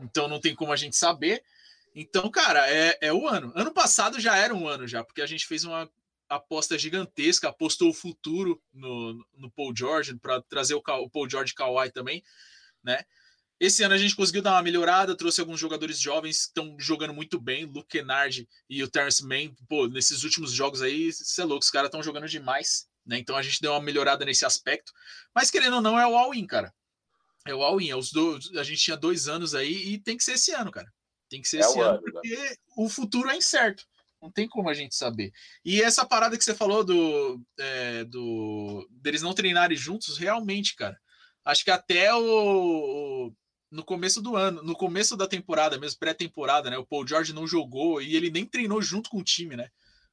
Então 0.00 0.28
não 0.28 0.40
tem 0.40 0.54
como 0.54 0.72
a 0.72 0.76
gente 0.76 0.96
saber. 0.96 1.42
Então, 1.94 2.30
cara, 2.30 2.70
é, 2.70 2.98
é 3.00 3.12
o 3.12 3.26
ano. 3.26 3.52
Ano 3.54 3.72
passado 3.72 4.20
já 4.20 4.36
era 4.36 4.54
um 4.54 4.68
ano 4.68 4.86
já, 4.86 5.02
porque 5.02 5.22
a 5.22 5.26
gente 5.26 5.46
fez 5.46 5.64
uma 5.64 5.90
aposta 6.28 6.78
gigantesca, 6.78 7.48
apostou 7.48 7.90
o 7.90 7.94
futuro 7.94 8.62
no, 8.72 9.26
no 9.34 9.50
Paul 9.50 9.74
George 9.76 10.16
para 10.16 10.40
trazer 10.42 10.74
o, 10.74 10.82
o 10.84 11.10
Paul 11.10 11.28
George 11.28 11.54
Kawhi 11.54 11.90
também, 11.90 12.22
né? 12.82 13.04
Esse 13.58 13.82
ano 13.82 13.94
a 13.94 13.98
gente 13.98 14.14
conseguiu 14.14 14.42
dar 14.42 14.52
uma 14.52 14.62
melhorada, 14.62 15.16
trouxe 15.16 15.40
alguns 15.40 15.58
jogadores 15.58 15.98
jovens 15.98 16.42
que 16.42 16.48
estão 16.48 16.76
jogando 16.78 17.14
muito 17.14 17.40
bem, 17.40 17.64
Luke 17.64 17.88
Kennard 17.88 18.46
e 18.68 18.82
o 18.82 18.90
Terence 18.90 19.26
Mann, 19.26 19.54
pô, 19.66 19.86
nesses 19.86 20.24
últimos 20.24 20.52
jogos 20.52 20.82
aí, 20.82 21.10
você 21.10 21.40
é 21.40 21.44
louco, 21.44 21.64
os 21.64 21.70
caras 21.70 21.88
estão 21.88 22.02
jogando 22.02 22.28
demais, 22.28 22.86
né? 23.04 23.18
Então 23.18 23.34
a 23.34 23.42
gente 23.42 23.62
deu 23.62 23.72
uma 23.72 23.80
melhorada 23.80 24.26
nesse 24.26 24.44
aspecto, 24.44 24.92
mas 25.34 25.50
querendo 25.50 25.76
ou 25.76 25.80
não, 25.80 25.98
é 25.98 26.06
o 26.06 26.16
all-in, 26.16 26.46
cara. 26.46 26.74
É 27.46 27.54
o 27.54 27.62
all-in. 27.62 27.90
É 27.90 27.96
os 27.96 28.10
dois, 28.12 28.54
a 28.56 28.62
gente 28.62 28.82
tinha 28.82 28.96
dois 28.96 29.28
anos 29.28 29.54
aí 29.54 29.94
e 29.94 29.98
tem 29.98 30.16
que 30.16 30.24
ser 30.24 30.32
esse 30.32 30.52
ano, 30.52 30.70
cara. 30.70 30.92
Tem 31.30 31.40
que 31.40 31.48
ser 31.48 31.58
é 31.58 31.60
esse 31.60 31.80
ano, 31.80 31.90
ano, 31.90 32.02
porque 32.02 32.36
né? 32.36 32.54
o 32.76 32.88
futuro 32.88 33.30
é 33.30 33.36
incerto. 33.36 33.86
Não 34.26 34.32
tem 34.32 34.48
como 34.48 34.68
a 34.68 34.74
gente 34.74 34.96
saber. 34.96 35.30
E 35.64 35.80
essa 35.80 36.04
parada 36.04 36.36
que 36.36 36.42
você 36.42 36.54
falou 36.54 36.82
do, 36.82 37.40
é, 37.58 38.04
do 38.04 38.86
deles 38.90 39.22
não 39.22 39.32
treinarem 39.32 39.76
juntos, 39.76 40.18
realmente, 40.18 40.74
cara. 40.74 40.98
Acho 41.44 41.64
que 41.64 41.70
até 41.70 42.12
o, 42.12 43.32
no 43.70 43.84
começo 43.84 44.20
do 44.20 44.34
ano, 44.34 44.64
no 44.64 44.74
começo 44.74 45.16
da 45.16 45.28
temporada, 45.28 45.78
mesmo 45.78 46.00
pré-temporada, 46.00 46.68
né? 46.68 46.76
O 46.76 46.84
Paul 46.84 47.06
George 47.06 47.32
não 47.32 47.46
jogou 47.46 48.02
e 48.02 48.16
ele 48.16 48.30
nem 48.30 48.44
treinou 48.44 48.82
junto 48.82 49.08
com 49.08 49.18
o 49.18 49.24
time, 49.24 49.54
né? 49.54 49.68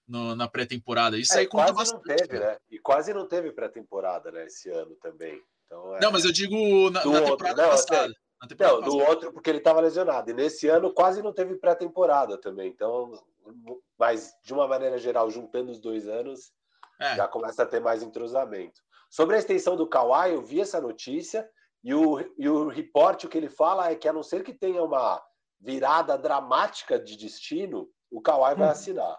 No, 0.07 0.35
na 0.35 0.47
pré-temporada. 0.47 1.17
Isso 1.17 1.33
é, 1.33 1.39
aí 1.39 1.47
conta 1.47 1.73
quase 1.73 1.91
bastante. 1.91 2.07
Não 2.07 2.27
teve, 2.27 2.39
né? 2.39 2.57
E 2.69 2.77
quase 2.77 3.13
não 3.13 3.27
teve 3.27 3.51
pré-temporada, 3.51 4.31
né? 4.31 4.45
Esse 4.45 4.69
ano 4.69 4.95
também. 5.01 5.41
Então, 5.65 5.95
é... 5.95 5.99
Não, 6.01 6.11
mas 6.11 6.23
eu 6.23 6.31
digo 6.31 6.91
na, 6.91 7.03
na 7.03 7.21
temporada 7.21 7.63
não, 7.63 7.69
passada. 7.69 8.13
Não, 8.59 8.81
do 8.81 8.97
outro 8.97 9.31
porque 9.31 9.49
ele 9.49 9.59
estava 9.59 9.81
lesionado. 9.81 10.29
E 10.29 10.33
nesse 10.33 10.67
ano 10.67 10.93
quase 10.93 11.21
não 11.21 11.33
teve 11.33 11.55
pré-temporada 11.55 12.37
também. 12.37 12.69
Então, 12.69 13.11
mas 13.97 14.33
de 14.43 14.53
uma 14.53 14.67
maneira 14.67 14.97
geral, 14.97 15.29
juntando 15.29 15.71
os 15.71 15.79
dois 15.79 16.07
anos, 16.07 16.51
é. 16.99 17.15
já 17.15 17.27
começa 17.27 17.63
a 17.63 17.65
ter 17.65 17.79
mais 17.79 18.03
entrosamento. 18.03 18.81
Sobre 19.09 19.35
a 19.35 19.39
extensão 19.39 19.75
do 19.75 19.87
Kawhi, 19.87 20.33
eu 20.33 20.41
vi 20.41 20.61
essa 20.61 20.81
notícia 20.81 21.47
e 21.83 21.93
o, 21.93 22.19
e 22.37 22.49
o 22.49 22.67
reporte 22.67 23.25
o 23.25 23.29
que 23.29 23.37
ele 23.37 23.49
fala 23.49 23.91
é 23.91 23.95
que 23.95 24.07
a 24.07 24.13
não 24.13 24.23
ser 24.23 24.43
que 24.43 24.53
tenha 24.53 24.83
uma 24.83 25.21
virada 25.59 26.17
dramática 26.17 26.99
de 26.99 27.15
destino, 27.15 27.89
o 28.11 28.21
Kawhi 28.21 28.55
vai 28.55 28.67
hum. 28.67 28.71
assinar 28.71 29.17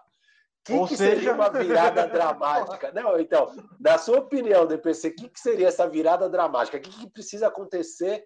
que, 0.65 0.73
Ou 0.73 0.87
que 0.87 0.97
seja... 0.97 1.15
seria 1.15 1.33
uma 1.33 1.49
virada 1.49 2.07
dramática? 2.09 2.91
Não, 2.91 3.19
então, 3.19 3.55
na 3.79 3.99
sua 3.99 4.17
opinião, 4.17 4.65
DPC, 4.65 5.09
o 5.09 5.15
que, 5.15 5.29
que 5.29 5.39
seria 5.39 5.67
essa 5.67 5.87
virada 5.87 6.27
dramática? 6.27 6.77
O 6.77 6.81
que, 6.81 6.89
que 6.89 7.09
precisa 7.09 7.47
acontecer 7.47 8.25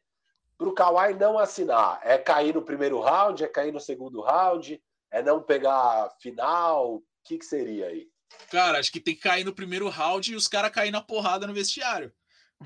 para 0.59 0.67
o 0.67 0.73
Kawhi 0.73 1.13
não 1.13 1.39
assinar? 1.39 2.01
É 2.03 2.17
cair 2.17 2.53
no 2.53 2.61
primeiro 2.61 2.99
round? 2.99 3.41
É 3.41 3.47
cair 3.47 3.71
no 3.71 3.79
segundo 3.79 4.21
round? 4.21 4.79
É 5.09 5.23
não 5.23 5.41
pegar 5.41 6.13
final? 6.21 6.95
O 6.95 7.03
que, 7.23 7.37
que 7.37 7.45
seria 7.45 7.87
aí? 7.87 8.09
Cara, 8.51 8.77
acho 8.77 8.91
que 8.91 8.99
tem 8.99 9.15
que 9.15 9.21
cair 9.21 9.45
no 9.45 9.55
primeiro 9.55 9.87
round 9.87 10.31
e 10.31 10.35
os 10.35 10.49
caras 10.49 10.71
cair 10.71 10.91
na 10.91 11.01
porrada 11.01 11.47
no 11.47 11.53
vestiário. 11.53 12.13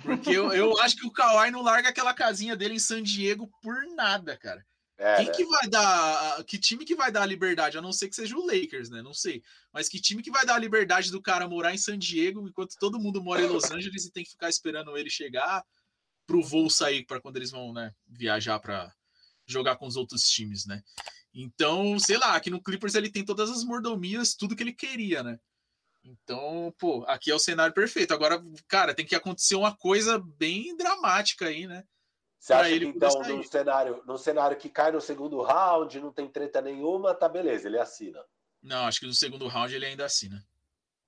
Porque 0.01 0.32
eu, 0.32 0.51
eu 0.51 0.75
acho 0.82 0.95
que 0.95 1.06
o 1.06 1.12
Kawhi 1.12 1.51
não 1.51 1.62
larga 1.62 1.89
aquela 1.89 2.15
casinha 2.15 2.56
dele 2.56 2.73
em 2.73 2.79
San 2.79 3.03
Diego 3.03 3.47
por 3.62 3.75
nada, 3.95 4.36
cara. 4.36 4.65
É, 4.97 5.17
Quem 5.17 5.25
né? 5.27 5.32
que 5.32 5.45
vai 5.45 5.67
dar. 5.67 6.43
Que 6.45 6.58
time 6.58 6.86
que 6.86 6.95
vai 6.95 7.12
dar 7.12 7.21
a 7.21 7.27
liberdade? 7.27 7.77
A 7.77 7.82
não 7.82 7.93
ser 7.93 8.10
que 8.10 8.15
seja 8.15 8.36
o 8.36 8.45
Lakers, 8.45 8.89
né? 8.89 9.03
Não 9.03 9.13
sei. 9.13 9.43
Mas 9.71 9.88
que 9.88 10.01
time 10.01 10.23
que 10.23 10.32
vai 10.32 10.45
dar 10.45 10.56
a 10.56 10.60
liberdade 10.60 11.12
do 11.12 11.21
cara 11.21 11.47
morar 11.47 11.73
em 11.73 11.77
San 11.77 11.97
Diego 11.97 12.47
enquanto 12.47 12.75
todo 12.79 12.99
mundo 12.99 13.21
mora 13.21 13.41
em 13.41 13.47
Los 13.47 13.69
Angeles 13.71 14.06
e 14.06 14.12
tem 14.12 14.23
que 14.23 14.32
ficar 14.32 14.49
esperando 14.49 14.97
ele 14.97 15.10
chegar 15.10 15.63
pro 16.25 16.41
voo 16.41 16.69
sair 16.69 17.05
para 17.05 17.21
quando 17.21 17.38
eles 17.38 17.51
vão, 17.51 17.73
né, 17.73 17.93
viajar 18.07 18.59
para 18.59 18.93
jogar 19.45 19.75
com 19.75 19.86
os 19.86 19.95
outros 19.95 20.29
times, 20.29 20.65
né? 20.65 20.81
Então, 21.33 21.97
sei 21.99 22.17
lá, 22.17 22.36
aqui 22.36 22.49
no 22.49 22.62
Clippers 22.62 22.95
ele 22.95 23.12
tem 23.12 23.25
todas 23.25 23.49
as 23.49 23.63
mordomias, 23.63 24.36
tudo 24.36 24.55
que 24.55 24.63
ele 24.63 24.73
queria, 24.73 25.23
né? 25.23 25.39
Então, 26.03 26.73
pô, 26.77 27.03
aqui 27.07 27.31
é 27.31 27.36
o 27.36 27.39
cenário 27.39 27.73
perfeito. 27.73 28.13
Agora, 28.13 28.43
cara, 28.67 28.93
tem 28.93 29.05
que 29.05 29.15
acontecer 29.15 29.55
uma 29.55 29.75
coisa 29.75 30.19
bem 30.19 30.75
dramática 30.75 31.47
aí, 31.47 31.65
né? 31.65 31.83
Você 32.39 32.53
acha 32.53 32.77
que 32.77 32.86
então, 32.86 33.21
num 33.21 33.43
cenário, 33.43 34.03
num 34.05 34.17
cenário 34.17 34.57
que 34.57 34.67
cai 34.67 34.91
no 34.91 34.99
segundo 34.99 35.41
round, 35.41 35.97
não 36.01 36.12
tem 36.12 36.27
treta 36.27 36.62
nenhuma, 36.62 37.15
tá 37.15 37.29
beleza, 37.29 37.69
ele 37.69 37.79
assina. 37.79 38.21
Não, 38.62 38.86
acho 38.86 38.99
que 38.99 39.07
no 39.07 39.13
segundo 39.13 39.47
round 39.47 39.73
ele 39.73 39.86
ainda 39.86 40.03
assina. 40.03 40.45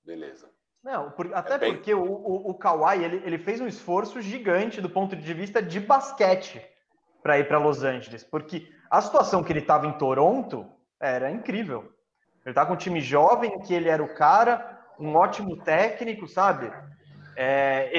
Beleza. 0.02 0.50
Não, 0.86 1.10
por, 1.10 1.34
até 1.34 1.54
é 1.54 1.58
bem... 1.58 1.74
porque 1.74 1.92
o, 1.92 2.00
o, 2.00 2.50
o 2.50 2.54
Kawhi 2.54 3.02
ele, 3.02 3.20
ele 3.24 3.38
fez 3.38 3.60
um 3.60 3.66
esforço 3.66 4.22
gigante 4.22 4.80
do 4.80 4.88
ponto 4.88 5.16
de 5.16 5.34
vista 5.34 5.60
de 5.60 5.80
basquete 5.80 6.64
para 7.24 7.40
ir 7.40 7.48
para 7.48 7.58
Los 7.58 7.82
Angeles, 7.82 8.22
porque 8.22 8.72
a 8.88 9.00
situação 9.00 9.42
que 9.42 9.52
ele 9.52 9.58
estava 9.58 9.88
em 9.88 9.98
Toronto 9.98 10.64
era 11.00 11.28
incrível. 11.28 11.92
Ele 12.44 12.54
tá 12.54 12.64
com 12.64 12.74
um 12.74 12.76
time 12.76 13.00
jovem, 13.00 13.58
que 13.58 13.74
ele 13.74 13.88
era 13.88 14.00
o 14.00 14.14
cara, 14.14 14.80
um 14.96 15.16
ótimo 15.16 15.56
técnico, 15.56 16.28
sabe? 16.28 16.72
É, 17.34 17.90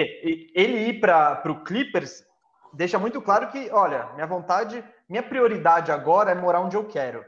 ele 0.56 0.88
ir 0.88 1.02
para 1.02 1.44
o 1.46 1.66
Clippers 1.66 2.24
deixa 2.72 2.98
muito 2.98 3.22
claro 3.22 3.50
que, 3.50 3.70
olha, 3.70 4.06
minha 4.14 4.26
vontade, 4.26 4.82
minha 5.10 5.22
prioridade 5.22 5.92
agora 5.92 6.32
é 6.32 6.36
morar 6.36 6.62
onde 6.62 6.78
eu 6.78 6.86
quero. 6.86 7.26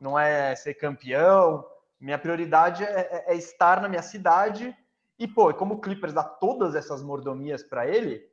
Não 0.00 0.18
é 0.18 0.56
ser 0.56 0.74
campeão. 0.74 1.64
Minha 2.00 2.18
prioridade 2.18 2.82
é, 2.82 2.88
é, 2.88 3.24
é 3.28 3.36
estar 3.36 3.80
na 3.80 3.88
minha 3.88 4.02
cidade. 4.02 4.76
E, 5.18 5.26
pô, 5.26 5.52
como 5.54 5.74
o 5.74 5.80
Clippers 5.80 6.12
dá 6.12 6.22
todas 6.22 6.74
essas 6.74 7.02
mordomias 7.02 7.62
para 7.62 7.86
ele, 7.86 8.28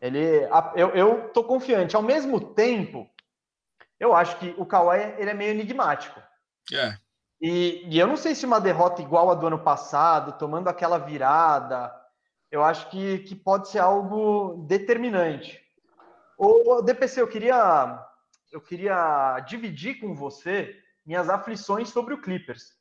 ele, 0.00 0.48
eu, 0.74 0.88
eu 0.90 1.28
tô 1.30 1.44
confiante. 1.44 1.96
Ao 1.96 2.02
mesmo 2.02 2.40
tempo, 2.40 3.08
eu 3.98 4.14
acho 4.14 4.38
que 4.38 4.54
o 4.56 4.64
Kawhi 4.64 5.14
ele 5.18 5.30
é 5.30 5.34
meio 5.34 5.50
enigmático. 5.50 6.20
É. 6.72 6.96
E, 7.40 7.86
e 7.88 7.98
eu 7.98 8.06
não 8.06 8.16
sei 8.16 8.34
se 8.34 8.46
uma 8.46 8.60
derrota 8.60 9.02
igual 9.02 9.30
a 9.30 9.34
do 9.34 9.46
ano 9.46 9.58
passado, 9.58 10.38
tomando 10.38 10.68
aquela 10.68 10.98
virada, 10.98 11.94
eu 12.50 12.64
acho 12.64 12.88
que, 12.90 13.18
que 13.20 13.34
pode 13.34 13.68
ser 13.68 13.78
algo 13.78 14.64
determinante. 14.66 15.60
O 16.36 16.80
DPC, 16.82 17.20
eu 17.20 17.28
queria, 17.28 18.06
eu 18.52 18.60
queria 18.60 19.40
dividir 19.40 20.00
com 20.00 20.14
você 20.14 20.76
minhas 21.04 21.28
aflições 21.28 21.88
sobre 21.88 22.14
o 22.14 22.20
Clippers. 22.20 22.76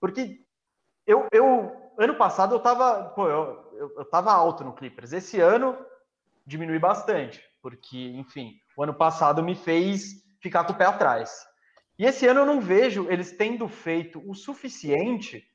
Porque 0.00 0.40
eu, 1.06 1.26
eu 1.32 1.79
ano 2.02 2.14
passado 2.14 2.54
eu 2.54 2.60
tava, 2.60 3.04
pô, 3.14 3.28
eu, 3.28 3.70
eu, 3.74 3.94
eu 3.98 4.04
tava 4.04 4.32
alto 4.32 4.64
no 4.64 4.72
Clippers. 4.72 5.12
Esse 5.12 5.40
ano 5.40 5.76
diminui 6.46 6.78
bastante, 6.78 7.42
porque, 7.62 8.12
enfim, 8.16 8.54
o 8.76 8.82
ano 8.82 8.94
passado 8.94 9.42
me 9.42 9.54
fez 9.54 10.24
ficar 10.40 10.64
com 10.64 10.72
o 10.72 10.76
pé 10.76 10.86
atrás. 10.86 11.46
E 11.98 12.06
esse 12.06 12.26
ano 12.26 12.40
eu 12.40 12.46
não 12.46 12.60
vejo 12.60 13.06
eles 13.10 13.32
tendo 13.32 13.68
feito 13.68 14.22
o 14.26 14.34
suficiente 14.34 15.46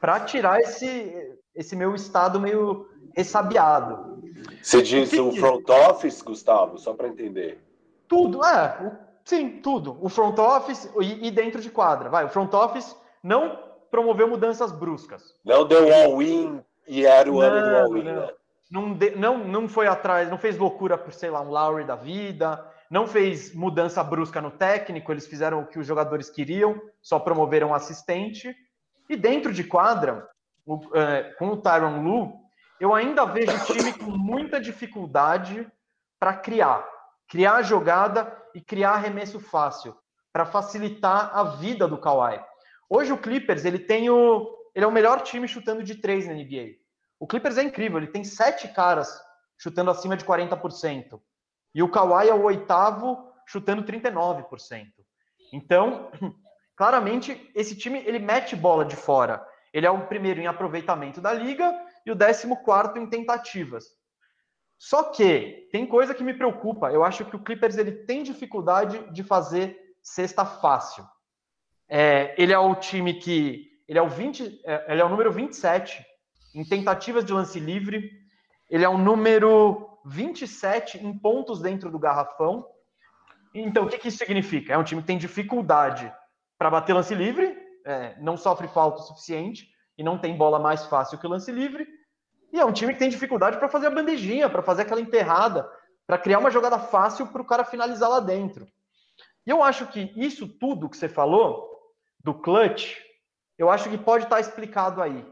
para 0.00 0.20
tirar 0.20 0.60
esse, 0.60 1.36
esse 1.54 1.74
meu 1.74 1.94
estado 1.94 2.38
meio 2.38 2.88
ressabiado. 3.14 4.22
Você 4.62 4.82
diz 4.82 5.12
o 5.14 5.32
front 5.32 5.68
office, 5.68 6.22
Gustavo, 6.22 6.78
só 6.78 6.94
para 6.94 7.08
entender. 7.08 7.60
Tudo, 8.06 8.44
é, 8.44 8.98
sim, 9.24 9.60
tudo. 9.60 9.98
O 10.00 10.08
front 10.08 10.38
office 10.38 10.90
e, 11.00 11.26
e, 11.26 11.30
dentro 11.30 11.60
de 11.60 11.70
quadra. 11.70 12.08
Vai, 12.08 12.24
o 12.24 12.28
front 12.28 12.52
office 12.54 12.96
não 13.22 13.69
promoveu 13.90 14.28
mudanças 14.28 14.72
bruscas. 14.72 15.34
Não 15.44 15.66
deu 15.66 15.92
all-in 15.94 16.62
e 16.86 17.04
era 17.04 17.30
o 17.30 17.34
não, 17.34 17.40
ano 17.40 17.68
do 17.68 17.76
all-in, 17.76 18.02
não. 18.02 18.20
Né? 18.22 18.30
Não, 18.70 18.92
de, 18.92 19.10
não, 19.16 19.38
não 19.38 19.68
foi 19.68 19.88
atrás, 19.88 20.30
não 20.30 20.38
fez 20.38 20.56
loucura 20.56 20.96
por, 20.96 21.12
sei 21.12 21.28
lá, 21.28 21.40
um 21.40 21.50
Lowry 21.50 21.84
da 21.84 21.96
vida, 21.96 22.64
não 22.88 23.04
fez 23.06 23.52
mudança 23.52 24.02
brusca 24.02 24.40
no 24.40 24.50
técnico, 24.50 25.10
eles 25.12 25.26
fizeram 25.26 25.60
o 25.60 25.66
que 25.66 25.78
os 25.78 25.86
jogadores 25.86 26.30
queriam, 26.30 26.80
só 27.02 27.18
promoveram 27.18 27.74
assistente. 27.74 28.54
E 29.08 29.16
dentro 29.16 29.52
de 29.52 29.64
quadra, 29.64 30.28
o, 30.64 30.80
é, 30.96 31.34
com 31.36 31.48
o 31.48 31.56
Tyron 31.56 32.00
Lu, 32.02 32.32
eu 32.78 32.94
ainda 32.94 33.24
vejo 33.24 33.52
o 33.52 33.66
time 33.66 33.92
com 33.92 34.10
muita 34.10 34.60
dificuldade 34.60 35.66
para 36.18 36.34
criar. 36.34 36.88
Criar 37.28 37.56
a 37.56 37.62
jogada 37.62 38.36
e 38.54 38.60
criar 38.60 38.92
arremesso 38.92 39.40
fácil, 39.40 39.96
para 40.32 40.46
facilitar 40.46 41.30
a 41.36 41.42
vida 41.42 41.88
do 41.88 41.98
Kawhi. 41.98 42.40
Hoje 42.92 43.12
o 43.12 43.18
Clippers, 43.18 43.64
ele 43.64 43.78
tem 43.78 44.10
o. 44.10 44.52
Ele 44.74 44.84
é 44.84 44.88
o 44.88 44.92
melhor 44.92 45.22
time 45.22 45.46
chutando 45.46 45.84
de 45.84 45.94
três 45.94 46.26
na 46.26 46.34
NBA. 46.34 46.74
O 47.20 47.26
Clippers 47.26 47.56
é 47.56 47.62
incrível, 47.62 47.98
ele 47.98 48.08
tem 48.08 48.24
sete 48.24 48.66
caras 48.66 49.16
chutando 49.56 49.90
acima 49.90 50.16
de 50.16 50.24
40%. 50.24 51.20
E 51.72 51.82
o 51.82 51.88
Kawhi 51.88 52.28
é 52.28 52.34
o 52.34 52.42
oitavo 52.42 53.32
chutando 53.46 53.84
39%. 53.84 54.86
Então, 55.52 56.10
claramente, 56.74 57.48
esse 57.54 57.76
time 57.76 58.02
ele 58.04 58.18
mete 58.18 58.56
bola 58.56 58.84
de 58.84 58.96
fora. 58.96 59.46
Ele 59.72 59.86
é 59.86 59.90
o 59.90 60.06
primeiro 60.08 60.40
em 60.40 60.48
aproveitamento 60.48 61.20
da 61.20 61.32
liga 61.32 61.72
e 62.04 62.10
o 62.10 62.16
décimo 62.16 62.56
quarto 62.64 62.98
em 62.98 63.06
tentativas. 63.08 63.84
Só 64.76 65.04
que 65.04 65.68
tem 65.70 65.86
coisa 65.86 66.14
que 66.14 66.24
me 66.24 66.34
preocupa. 66.34 66.90
Eu 66.90 67.04
acho 67.04 67.24
que 67.26 67.36
o 67.36 67.42
Clippers 67.42 67.76
ele 67.76 67.92
tem 68.04 68.24
dificuldade 68.24 68.98
de 69.12 69.22
fazer 69.22 69.78
cesta 70.02 70.44
fácil. 70.44 71.04
É, 71.92 72.34
ele 72.40 72.52
é 72.52 72.58
o 72.58 72.72
time 72.76 73.14
que 73.14 73.68
ele 73.88 73.98
é 73.98 74.02
o 74.02 74.08
20, 74.08 74.62
é, 74.64 74.92
ele 74.92 75.00
é 75.00 75.04
o 75.04 75.08
número 75.08 75.32
27 75.32 76.06
em 76.54 76.64
tentativas 76.64 77.24
de 77.24 77.32
lance 77.32 77.58
livre. 77.58 78.08
Ele 78.70 78.84
é 78.84 78.88
o 78.88 78.96
número 78.96 79.98
27 80.06 81.04
em 81.04 81.18
pontos 81.18 81.60
dentro 81.60 81.90
do 81.90 81.98
garrafão. 81.98 82.64
Então, 83.52 83.84
o 83.84 83.88
que, 83.88 83.98
que 83.98 84.06
isso 84.06 84.18
significa? 84.18 84.72
É 84.72 84.78
um 84.78 84.84
time 84.84 85.00
que 85.00 85.08
tem 85.08 85.18
dificuldade 85.18 86.12
para 86.56 86.70
bater 86.70 86.92
lance 86.92 87.12
livre, 87.12 87.56
é, 87.84 88.14
não 88.20 88.36
sofre 88.36 88.68
falta 88.68 89.00
o 89.00 89.04
suficiente 89.04 89.68
e 89.98 90.04
não 90.04 90.16
tem 90.16 90.36
bola 90.36 90.60
mais 90.60 90.86
fácil 90.86 91.18
que 91.18 91.26
o 91.26 91.30
lance 91.30 91.50
livre. 91.50 91.84
E 92.52 92.60
é 92.60 92.64
um 92.64 92.72
time 92.72 92.92
que 92.92 92.98
tem 93.00 93.08
dificuldade 93.08 93.58
para 93.58 93.68
fazer 93.68 93.88
a 93.88 93.90
bandejinha, 93.90 94.48
para 94.48 94.62
fazer 94.62 94.82
aquela 94.82 95.00
enterrada, 95.00 95.68
para 96.06 96.18
criar 96.18 96.38
uma 96.38 96.50
jogada 96.50 96.78
fácil 96.78 97.26
para 97.26 97.42
o 97.42 97.44
cara 97.44 97.64
finalizar 97.64 98.08
lá 98.08 98.20
dentro. 98.20 98.68
E 99.44 99.50
eu 99.50 99.62
acho 99.62 99.86
que 99.86 100.12
isso 100.16 100.46
tudo 100.46 100.88
que 100.88 100.96
você 100.96 101.08
falou, 101.08 101.69
do 102.22 102.34
clutch, 102.34 102.96
eu 103.58 103.70
acho 103.70 103.88
que 103.90 103.98
pode 103.98 104.24
estar 104.24 104.36
tá 104.36 104.40
explicado 104.40 105.02
aí. 105.02 105.26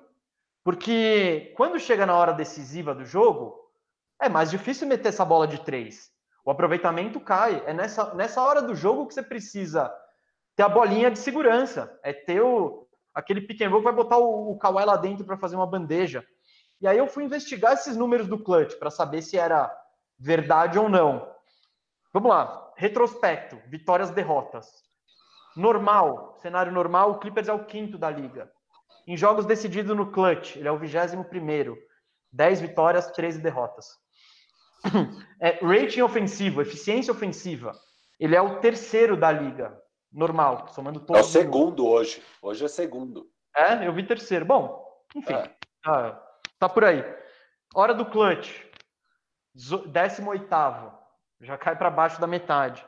Porque 0.65 1.53
quando 1.57 1.79
chega 1.79 2.05
na 2.05 2.17
hora 2.17 2.33
decisiva 2.33 2.95
do 2.95 3.05
jogo, 3.05 3.59
é 4.21 4.29
mais 4.29 4.51
difícil 4.51 4.87
meter 4.87 5.09
essa 5.09 5.25
bola 5.25 5.47
de 5.47 5.61
três. 5.61 6.11
O 6.45 6.51
aproveitamento 6.51 7.21
cai. 7.21 7.63
É 7.67 7.73
nessa, 7.73 8.15
nessa 8.15 8.43
hora 8.43 8.61
do 8.61 8.75
jogo 8.75 9.07
que 9.07 9.15
você 9.15 9.23
precisa 9.23 9.93
ter 10.57 10.63
a 10.63 10.69
bolinha 10.69 11.11
de 11.11 11.19
segurança. 11.19 11.99
É 12.03 12.13
ter 12.13 12.41
o, 12.41 12.87
aquele 13.15 13.41
pick 13.41 13.61
and 13.63 13.71
roll 13.71 13.81
que 13.81 13.85
vai 13.85 13.95
botar 13.95 14.19
o, 14.19 14.51
o 14.53 14.59
Kawhi 14.59 14.85
lá 14.85 14.97
dentro 14.97 15.25
para 15.25 15.37
fazer 15.37 15.57
uma 15.57 15.67
bandeja. 15.67 16.25
E 16.81 16.87
aí 16.87 16.99
eu 16.99 17.07
fui 17.07 17.25
investigar 17.25 17.73
esses 17.73 17.97
números 17.97 18.29
do 18.29 18.43
clutch 18.43 18.75
para 18.79 18.91
saber 18.91 19.23
se 19.23 19.37
era 19.37 19.75
verdade 20.19 20.79
ou 20.79 20.89
não. 20.89 21.31
Vamos 22.13 22.31
lá. 22.31 22.73
Retrospecto, 22.77 23.61
vitórias, 23.67 24.11
derrotas. 24.11 24.88
Normal, 25.59 26.37
cenário 26.41 26.71
normal, 26.71 27.11
o 27.11 27.19
Clippers 27.19 27.49
é 27.49 27.53
o 27.53 27.65
quinto 27.65 27.99
da 27.99 28.09
liga. 28.09 28.49
Em 29.09 29.17
jogos 29.17 29.45
decididos 29.45 29.97
no 29.97 30.13
clutch, 30.13 30.55
ele 30.55 30.69
é 30.69 30.71
o 30.71 30.79
vigésimo 30.79 31.25
primeiro. 31.25 31.77
10 32.33 32.61
vitórias, 32.61 33.11
13 33.11 33.41
derrotas. 33.41 33.87
É, 35.41 35.61
rating 35.65 36.01
ofensivo, 36.01 36.61
eficiência 36.61 37.13
ofensiva. 37.13 37.73
Ele 38.19 38.35
é 38.35 38.43
o 38.43 38.59
terceiro 38.59 39.17
da 39.17 39.31
liga, 39.31 39.81
normal, 40.13 40.67
somando 40.69 40.99
todos. 40.99 41.23
É 41.23 41.25
o 41.25 41.29
segundo 41.29 41.87
hoje. 41.87 42.21
Hoje 42.43 42.65
é 42.65 42.69
segundo. 42.69 43.31
É, 43.57 43.87
eu 43.87 43.93
vi 43.93 44.05
terceiro. 44.05 44.45
Bom, 44.45 44.85
enfim, 45.15 45.33
é. 45.33 45.55
tá, 45.81 46.29
tá 46.59 46.69
por 46.69 46.83
aí. 46.85 47.05
Hora 47.73 47.95
do 47.95 48.07
clutch, 48.07 48.51
18 49.55 50.49
já 51.41 51.57
cai 51.57 51.77
para 51.77 51.89
baixo 51.89 52.21
da 52.21 52.27
metade. 52.27 52.85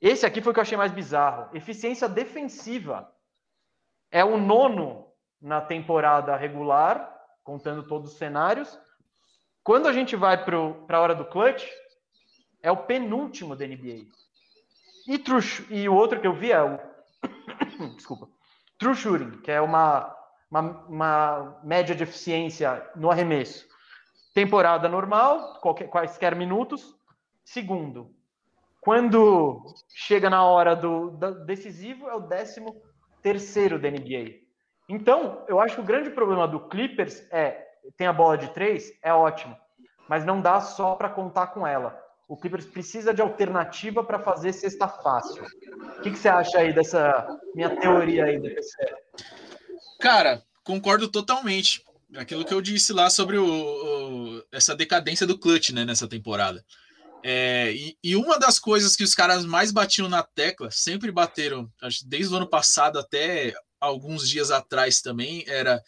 Esse 0.00 0.24
aqui 0.24 0.40
foi 0.40 0.50
o 0.50 0.54
que 0.54 0.60
eu 0.60 0.62
achei 0.62 0.78
mais 0.78 0.92
bizarro. 0.92 1.54
Eficiência 1.54 2.08
defensiva 2.08 3.12
é 4.10 4.24
o 4.24 4.38
nono 4.38 5.06
na 5.40 5.60
temporada 5.60 6.36
regular, 6.36 7.16
contando 7.42 7.86
todos 7.86 8.12
os 8.12 8.18
cenários, 8.18 8.78
quando 9.62 9.86
a 9.86 9.92
gente 9.92 10.16
vai 10.16 10.42
para 10.42 10.96
a 10.96 11.00
hora 11.00 11.14
do 11.14 11.24
clutch, 11.24 11.66
é 12.62 12.70
o 12.70 12.76
penúltimo 12.76 13.54
da 13.54 13.66
NBA. 13.66 14.06
E, 15.06 15.18
true, 15.18 15.40
e 15.70 15.88
o 15.88 15.94
outro 15.94 16.20
que 16.20 16.26
eu 16.26 16.34
vi 16.34 16.52
é 16.52 16.62
o. 16.62 16.78
Desculpa. 17.96 18.28
True 18.78 18.94
Shooting, 18.94 19.42
que 19.42 19.50
é 19.50 19.60
uma, 19.60 20.14
uma, 20.50 20.60
uma, 20.86 21.60
média 21.62 21.94
de 21.94 22.02
eficiência 22.02 22.90
no 22.96 23.10
arremesso. 23.10 23.66
Temporada 24.34 24.88
normal, 24.88 25.60
qualquer, 25.60 25.88
quaisquer 25.88 26.34
minutos. 26.34 26.94
Segundo, 27.44 28.14
quando 28.80 29.62
chega 29.94 30.30
na 30.30 30.44
hora 30.44 30.74
do, 30.74 31.10
do 31.10 31.44
decisivo, 31.44 32.08
é 32.08 32.14
o 32.14 32.20
décimo 32.20 32.80
terceiro 33.22 33.78
da 33.78 33.90
NBA. 33.90 34.40
Então, 34.88 35.44
eu 35.46 35.60
acho 35.60 35.76
que 35.76 35.80
o 35.80 35.84
grande 35.84 36.10
problema 36.10 36.48
do 36.48 36.60
Clippers 36.68 37.22
é 37.30 37.66
tem 37.96 38.06
a 38.06 38.12
bola 38.12 38.36
de 38.36 38.52
três, 38.52 38.92
é 39.02 39.12
ótimo, 39.12 39.56
mas 40.08 40.24
não 40.24 40.40
dá 40.40 40.60
só 40.60 40.94
para 40.94 41.08
contar 41.08 41.48
com 41.48 41.66
ela. 41.66 41.98
O 42.28 42.36
Clippers 42.36 42.66
precisa 42.66 43.12
de 43.12 43.20
alternativa 43.20 44.04
para 44.04 44.18
fazer 44.18 44.52
cesta 44.52 44.86
fácil. 44.86 45.44
O 45.98 46.00
que, 46.02 46.10
que, 46.10 46.18
você 46.18 46.28
acha 46.28 46.58
aí 46.58 46.72
dessa 46.72 47.26
minha 47.54 47.74
teoria 47.76 48.26
aí, 48.26 48.38
DPC? 48.38 48.76
Cara, 50.00 50.42
concordo 50.62 51.08
totalmente. 51.08 51.84
Aquilo 52.16 52.44
que 52.44 52.54
eu 52.54 52.60
disse 52.60 52.92
lá 52.92 53.10
sobre 53.10 53.36
o, 53.36 53.44
o, 53.46 54.42
essa 54.52 54.76
decadência 54.76 55.26
do 55.26 55.38
clutch 55.38 55.70
né, 55.70 55.84
nessa 55.84 56.08
temporada. 56.08 56.64
É, 57.22 57.72
e, 57.72 57.96
e, 58.02 58.16
uma 58.16 58.38
das 58.38 58.58
coisas 58.58 58.96
que 58.96 59.04
os 59.04 59.14
caras 59.14 59.44
mais 59.44 59.70
batiam 59.70 60.08
na 60.08 60.22
tecla, 60.22 60.70
sempre 60.70 61.12
bateram, 61.12 61.70
desde 62.06 62.32
o 62.32 62.36
ano 62.36 62.48
passado 62.48 62.98
até 62.98 63.54
alguns 63.78 64.28
dias 64.28 64.50
atrás 64.50 65.00
também, 65.00 65.44
era 65.46 65.82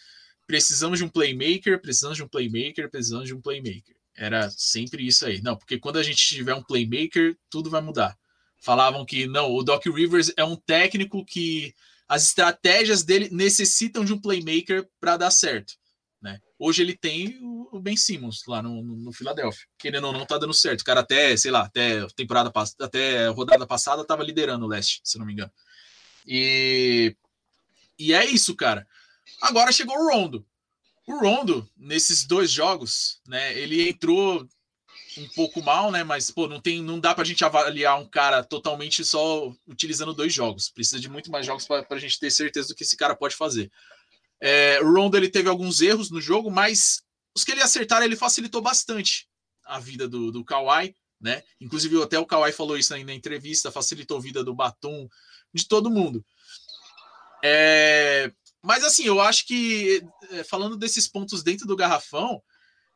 precisamos 0.47 0.99
de 0.99 1.05
um 1.05 1.09
playmaker, 1.09 1.81
precisamos 1.81 2.17
de 2.17 2.23
um 2.23 2.29
playmaker, 2.29 2.91
precisamos 2.91 3.27
de 3.27 3.35
um 3.35 3.41
playmaker. 3.41 3.95
Era 4.15 4.51
sempre 4.51 5.07
isso 5.07 5.25
aí. 5.25 5.41
Não, 5.41 5.57
porque 5.57 5.79
quando 5.79 5.99
a 5.99 6.03
gente 6.03 6.27
tiver 6.27 6.55
um 6.55 6.63
playmaker, 6.63 7.37
tudo 7.49 7.71
vai 7.71 7.81
mudar. 7.81 8.17
Falavam 8.59 9.05
que 9.05 9.27
não, 9.27 9.51
o 9.51 9.63
Doc 9.63 9.85
Rivers 9.87 10.33
é 10.37 10.45
um 10.45 10.57
técnico 10.57 11.25
que 11.25 11.75
as 12.07 12.25
estratégias 12.25 13.03
dele 13.03 13.29
necessitam 13.33 14.05
de 14.05 14.13
um 14.13 14.21
playmaker 14.21 14.87
para 15.01 15.17
dar 15.17 15.31
certo. 15.31 15.75
Hoje 16.65 16.81
ele 16.81 16.97
tem 16.97 17.41
o 17.43 17.81
Ben 17.81 17.97
Simmons 17.97 18.45
lá 18.47 18.63
no, 18.63 18.81
no, 18.85 18.95
no 18.95 19.13
Philadelphia. 19.13 19.67
Querendo 19.77 20.07
ou 20.07 20.13
não, 20.13 20.25
tá 20.25 20.39
dando 20.39 20.55
certo. 20.55 20.83
O 20.83 20.85
cara 20.85 21.01
até, 21.01 21.37
sei 21.37 21.51
lá, 21.51 21.63
até 21.63 22.07
temporada 22.15 22.53
até 22.81 23.27
rodada 23.27 23.67
passada 23.67 24.05
tava 24.05 24.23
liderando 24.23 24.65
o 24.65 24.69
leste, 24.69 25.01
se 25.03 25.19
não 25.19 25.27
me 25.27 25.33
engano. 25.33 25.51
E, 26.25 27.17
e 27.99 28.15
é 28.15 28.25
isso, 28.25 28.55
cara. 28.55 28.87
Agora 29.41 29.73
chegou 29.73 29.97
o 29.97 30.09
Rondo. 30.09 30.47
O 31.05 31.19
Rondo, 31.19 31.69
nesses 31.77 32.25
dois 32.25 32.49
jogos, 32.49 33.21
né, 33.27 33.59
ele 33.59 33.89
entrou 33.89 34.49
um 35.19 35.29
pouco 35.35 35.61
mal, 35.61 35.91
né? 35.91 36.05
Mas 36.05 36.31
pô, 36.31 36.47
não 36.47 36.61
tem, 36.61 36.81
não 36.81 37.01
dá 37.01 37.13
para 37.13 37.23
a 37.23 37.27
gente 37.27 37.45
avaliar 37.45 37.99
um 37.99 38.07
cara 38.07 38.45
totalmente 38.45 39.05
só 39.05 39.53
utilizando 39.67 40.15
dois 40.15 40.33
jogos. 40.33 40.71
Precisa 40.71 41.01
de 41.01 41.09
muito 41.09 41.29
mais 41.29 41.45
jogos 41.45 41.67
para 41.67 41.85
a 41.91 41.99
gente 41.99 42.21
ter 42.21 42.31
certeza 42.31 42.69
do 42.69 42.77
que 42.77 42.85
esse 42.85 42.97
cara 42.97 43.17
pode 43.17 43.35
fazer. 43.35 43.69
É, 44.45 44.81
o 44.83 44.93
Rondo 44.93 45.17
ele 45.17 45.29
teve 45.29 45.49
alguns 45.49 45.81
erros 45.81 46.11
no 46.11 46.21
jogo, 46.21 46.51
mas 46.51 47.01
os 47.33 47.45
que 47.45 47.53
ele 47.53 47.63
acertaram 47.63 48.05
ele 48.05 48.17
facilitou 48.17 48.61
bastante 48.61 49.29
a 49.65 49.79
vida 49.79 50.09
do, 50.09 50.33
do 50.33 50.45
Kawhi, 50.45 50.97
né? 51.21 51.45
Inclusive 51.61 52.03
até 52.03 52.19
o 52.19 52.27
Kawhi 52.27 52.51
falou 52.51 52.77
isso 52.77 52.93
aí 52.93 53.05
na 53.05 53.15
entrevista, 53.15 53.71
facilitou 53.71 54.19
a 54.19 54.21
vida 54.21 54.43
do 54.43 54.53
Batum, 54.53 55.09
de 55.55 55.69
todo 55.69 55.89
mundo. 55.89 56.25
É, 57.45 58.33
Mas 58.61 58.83
assim, 58.83 59.05
eu 59.05 59.21
acho 59.21 59.47
que 59.47 60.05
é, 60.31 60.43
falando 60.43 60.77
desses 60.77 61.07
pontos 61.07 61.45
dentro 61.45 61.65
do 61.65 61.77
garrafão, 61.77 62.43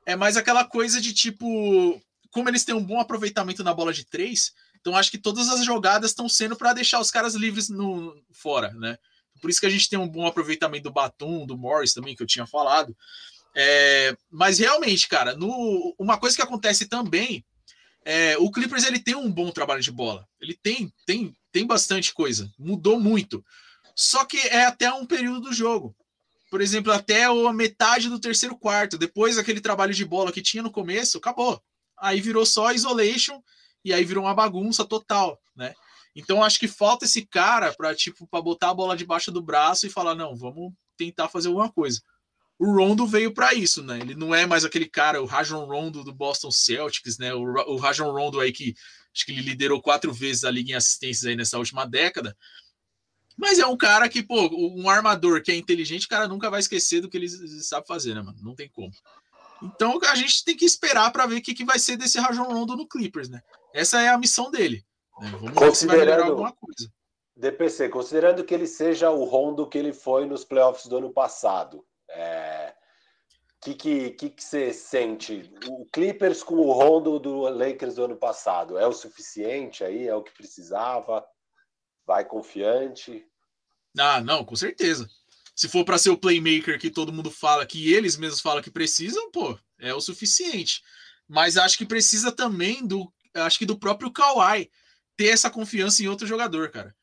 é 0.04 0.16
mais 0.16 0.36
aquela 0.36 0.64
coisa 0.64 1.00
de 1.00 1.12
tipo, 1.12 2.02
como 2.32 2.48
eles 2.48 2.64
têm 2.64 2.74
um 2.74 2.84
bom 2.84 2.98
aproveitamento 2.98 3.62
na 3.62 3.72
bola 3.72 3.92
de 3.92 4.04
três, 4.04 4.52
então 4.80 4.96
acho 4.96 5.12
que 5.12 5.18
todas 5.18 5.48
as 5.48 5.64
jogadas 5.64 6.10
estão 6.10 6.28
sendo 6.28 6.56
para 6.56 6.72
deixar 6.72 6.98
os 6.98 7.10
caras 7.12 7.36
livres 7.36 7.68
no 7.68 8.20
fora, 8.32 8.72
né? 8.74 8.98
Por 9.40 9.50
isso 9.50 9.60
que 9.60 9.66
a 9.66 9.70
gente 9.70 9.88
tem 9.88 9.98
um 9.98 10.08
bom 10.08 10.26
aproveitamento 10.26 10.84
do 10.84 10.92
Batum, 10.92 11.46
do 11.46 11.56
Morris 11.56 11.92
também, 11.92 12.14
que 12.14 12.22
eu 12.22 12.26
tinha 12.26 12.46
falado. 12.46 12.96
É, 13.54 14.16
mas 14.30 14.58
realmente, 14.58 15.08
cara, 15.08 15.34
no, 15.34 15.94
uma 15.98 16.18
coisa 16.18 16.36
que 16.36 16.42
acontece 16.42 16.86
também 16.86 17.44
é, 18.08 18.38
o 18.38 18.52
Clippers 18.52 18.84
ele 18.84 19.00
tem 19.00 19.16
um 19.16 19.28
bom 19.28 19.50
trabalho 19.50 19.82
de 19.82 19.90
bola. 19.90 20.28
Ele 20.40 20.54
tem, 20.54 20.92
tem, 21.04 21.36
tem 21.50 21.66
bastante 21.66 22.14
coisa. 22.14 22.48
Mudou 22.56 23.00
muito. 23.00 23.44
Só 23.96 24.24
que 24.24 24.38
é 24.38 24.64
até 24.64 24.92
um 24.92 25.04
período 25.04 25.40
do 25.40 25.52
jogo. 25.52 25.92
Por 26.48 26.60
exemplo, 26.60 26.92
até 26.92 27.24
a 27.24 27.52
metade 27.52 28.08
do 28.08 28.20
terceiro 28.20 28.56
quarto. 28.56 28.96
Depois 28.96 29.34
daquele 29.34 29.60
trabalho 29.60 29.92
de 29.92 30.04
bola 30.04 30.30
que 30.30 30.40
tinha 30.40 30.62
no 30.62 30.70
começo, 30.70 31.18
acabou. 31.18 31.60
Aí 31.98 32.20
virou 32.20 32.46
só 32.46 32.70
isolation 32.70 33.42
e 33.84 33.92
aí 33.92 34.04
virou 34.04 34.22
uma 34.22 34.34
bagunça 34.34 34.84
total, 34.84 35.40
né? 35.56 35.74
Então 36.16 36.42
acho 36.42 36.58
que 36.58 36.66
falta 36.66 37.04
esse 37.04 37.24
cara 37.24 37.72
para 37.72 37.94
tipo 37.94 38.26
para 38.26 38.42
botar 38.42 38.70
a 38.70 38.74
bola 38.74 38.96
debaixo 38.96 39.30
do 39.30 39.42
braço 39.42 39.86
e 39.86 39.90
falar 39.90 40.16
não, 40.16 40.34
vamos 40.34 40.72
tentar 40.96 41.28
fazer 41.28 41.48
alguma 41.48 41.70
coisa 41.70 42.00
o 42.58 42.72
Rondo 42.74 43.06
veio 43.06 43.32
para 43.32 43.52
isso, 43.52 43.82
né? 43.82 43.98
Ele 44.00 44.14
não 44.14 44.34
é 44.34 44.46
mais 44.46 44.64
aquele 44.64 44.86
cara, 44.86 45.22
o 45.22 45.26
Rajon 45.26 45.64
Rondo 45.66 46.02
do 46.02 46.12
Boston 46.12 46.50
Celtics, 46.50 47.18
né? 47.18 47.34
O, 47.34 47.42
o 47.42 47.76
Rajon 47.76 48.10
Rondo 48.10 48.40
aí 48.40 48.50
que 48.50 48.74
acho 49.14 49.26
que 49.26 49.32
ele 49.32 49.42
liderou 49.42 49.80
quatro 49.80 50.12
vezes 50.12 50.44
a 50.44 50.50
liga 50.50 50.72
em 50.72 50.74
assistências 50.74 51.26
aí 51.26 51.36
nessa 51.36 51.58
última 51.58 51.86
década. 51.86 52.36
Mas 53.36 53.58
é 53.58 53.66
um 53.66 53.76
cara 53.76 54.08
que, 54.08 54.22
pô, 54.22 54.48
um 54.74 54.88
armador 54.88 55.42
que 55.42 55.52
é 55.52 55.56
inteligente, 55.56 56.06
o 56.06 56.08
cara 56.08 56.26
nunca 56.26 56.48
vai 56.48 56.60
esquecer 56.60 57.02
do 57.02 57.10
que 57.10 57.18
ele 57.18 57.28
sabe 57.62 57.86
fazer, 57.86 58.14
né, 58.14 58.22
mano? 58.22 58.38
Não 58.42 58.54
tem 58.54 58.68
como. 58.70 58.90
Então 59.62 59.98
a 60.04 60.14
gente 60.14 60.42
tem 60.42 60.56
que 60.56 60.64
esperar 60.64 61.10
para 61.10 61.26
ver 61.26 61.36
o 61.36 61.42
que, 61.42 61.54
que 61.54 61.64
vai 61.64 61.78
ser 61.78 61.98
desse 61.98 62.18
Rajon 62.18 62.44
Rondo 62.44 62.74
no 62.74 62.88
Clippers, 62.88 63.28
né? 63.28 63.42
Essa 63.74 64.00
é 64.00 64.08
a 64.08 64.18
missão 64.18 64.50
dele. 64.50 64.82
Né? 65.20 65.30
Vamos 65.54 65.82
melhorar 65.82 66.26
alguma 66.26 66.52
coisa. 66.52 66.90
DPC, 67.36 67.88
considerando 67.90 68.44
que 68.44 68.54
ele 68.54 68.66
seja 68.66 69.10
o 69.10 69.24
Rondo 69.24 69.68
que 69.68 69.76
ele 69.76 69.92
foi 69.92 70.26
nos 70.26 70.44
playoffs 70.44 70.86
do 70.86 70.96
ano 70.96 71.12
passado, 71.12 71.84
é... 72.08 72.74
que, 73.60 73.74
que, 73.74 74.10
que, 74.10 74.30
que 74.30 74.42
você 74.42 74.72
sente? 74.72 75.52
O 75.68 75.84
Clippers 75.92 76.42
com 76.42 76.54
o 76.54 76.72
Rondo 76.72 77.18
do 77.18 77.40
Lakers 77.42 77.96
do 77.96 78.04
ano 78.04 78.16
passado 78.16 78.78
é 78.78 78.86
o 78.86 78.92
suficiente 78.92 79.84
aí? 79.84 80.08
É 80.08 80.14
o 80.14 80.22
que 80.22 80.32
precisava? 80.32 81.26
Vai 82.06 82.24
confiante? 82.24 83.26
Ah, 83.98 84.20
não, 84.20 84.44
com 84.44 84.56
certeza. 84.56 85.08
Se 85.54 85.68
for 85.68 85.84
para 85.84 85.98
ser 85.98 86.10
o 86.10 86.18
playmaker 86.18 86.78
que 86.78 86.90
todo 86.90 87.12
mundo 87.12 87.30
fala, 87.30 87.66
que 87.66 87.92
eles 87.92 88.16
mesmos 88.16 88.40
falam 88.40 88.62
que 88.62 88.70
precisam, 88.70 89.30
pô, 89.30 89.58
é 89.78 89.92
o 89.92 90.00
suficiente. 90.00 90.82
Mas 91.28 91.56
acho 91.56 91.76
que 91.76 91.84
precisa 91.84 92.30
também 92.30 92.86
do, 92.86 93.12
acho 93.34 93.58
que 93.58 93.66
do 93.66 93.78
próprio 93.78 94.12
Kawhi 94.12 94.70
ter 95.16 95.28
essa 95.28 95.50
confiança 95.50 96.02
em 96.02 96.08
outro 96.08 96.26
jogador, 96.26 96.70
cara 96.70 96.94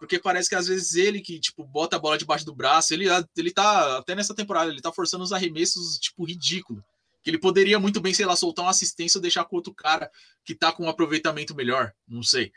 porque 0.00 0.18
parece 0.18 0.48
que 0.48 0.54
às 0.54 0.66
vezes 0.66 0.94
ele 0.94 1.20
que, 1.20 1.38
tipo, 1.38 1.62
bota 1.62 1.96
a 1.96 1.98
bola 1.98 2.16
debaixo 2.16 2.46
do 2.46 2.54
braço, 2.54 2.94
ele, 2.94 3.04
ele 3.36 3.50
tá, 3.52 3.98
até 3.98 4.14
nessa 4.14 4.34
temporada, 4.34 4.70
ele 4.70 4.80
tá 4.80 4.90
forçando 4.90 5.22
os 5.22 5.30
arremessos, 5.30 5.98
tipo, 5.98 6.24
ridículo. 6.24 6.82
Que 7.22 7.28
ele 7.28 7.36
poderia 7.38 7.78
muito 7.78 8.00
bem, 8.00 8.14
sei 8.14 8.24
lá, 8.24 8.34
soltar 8.34 8.64
uma 8.64 8.70
assistência 8.70 9.18
ou 9.18 9.22
deixar 9.22 9.44
com 9.44 9.56
outro 9.56 9.74
cara 9.74 10.10
que 10.42 10.54
tá 10.54 10.72
com 10.72 10.86
um 10.86 10.88
aproveitamento 10.88 11.54
melhor, 11.54 11.92
não 12.08 12.22
sei. 12.22 12.50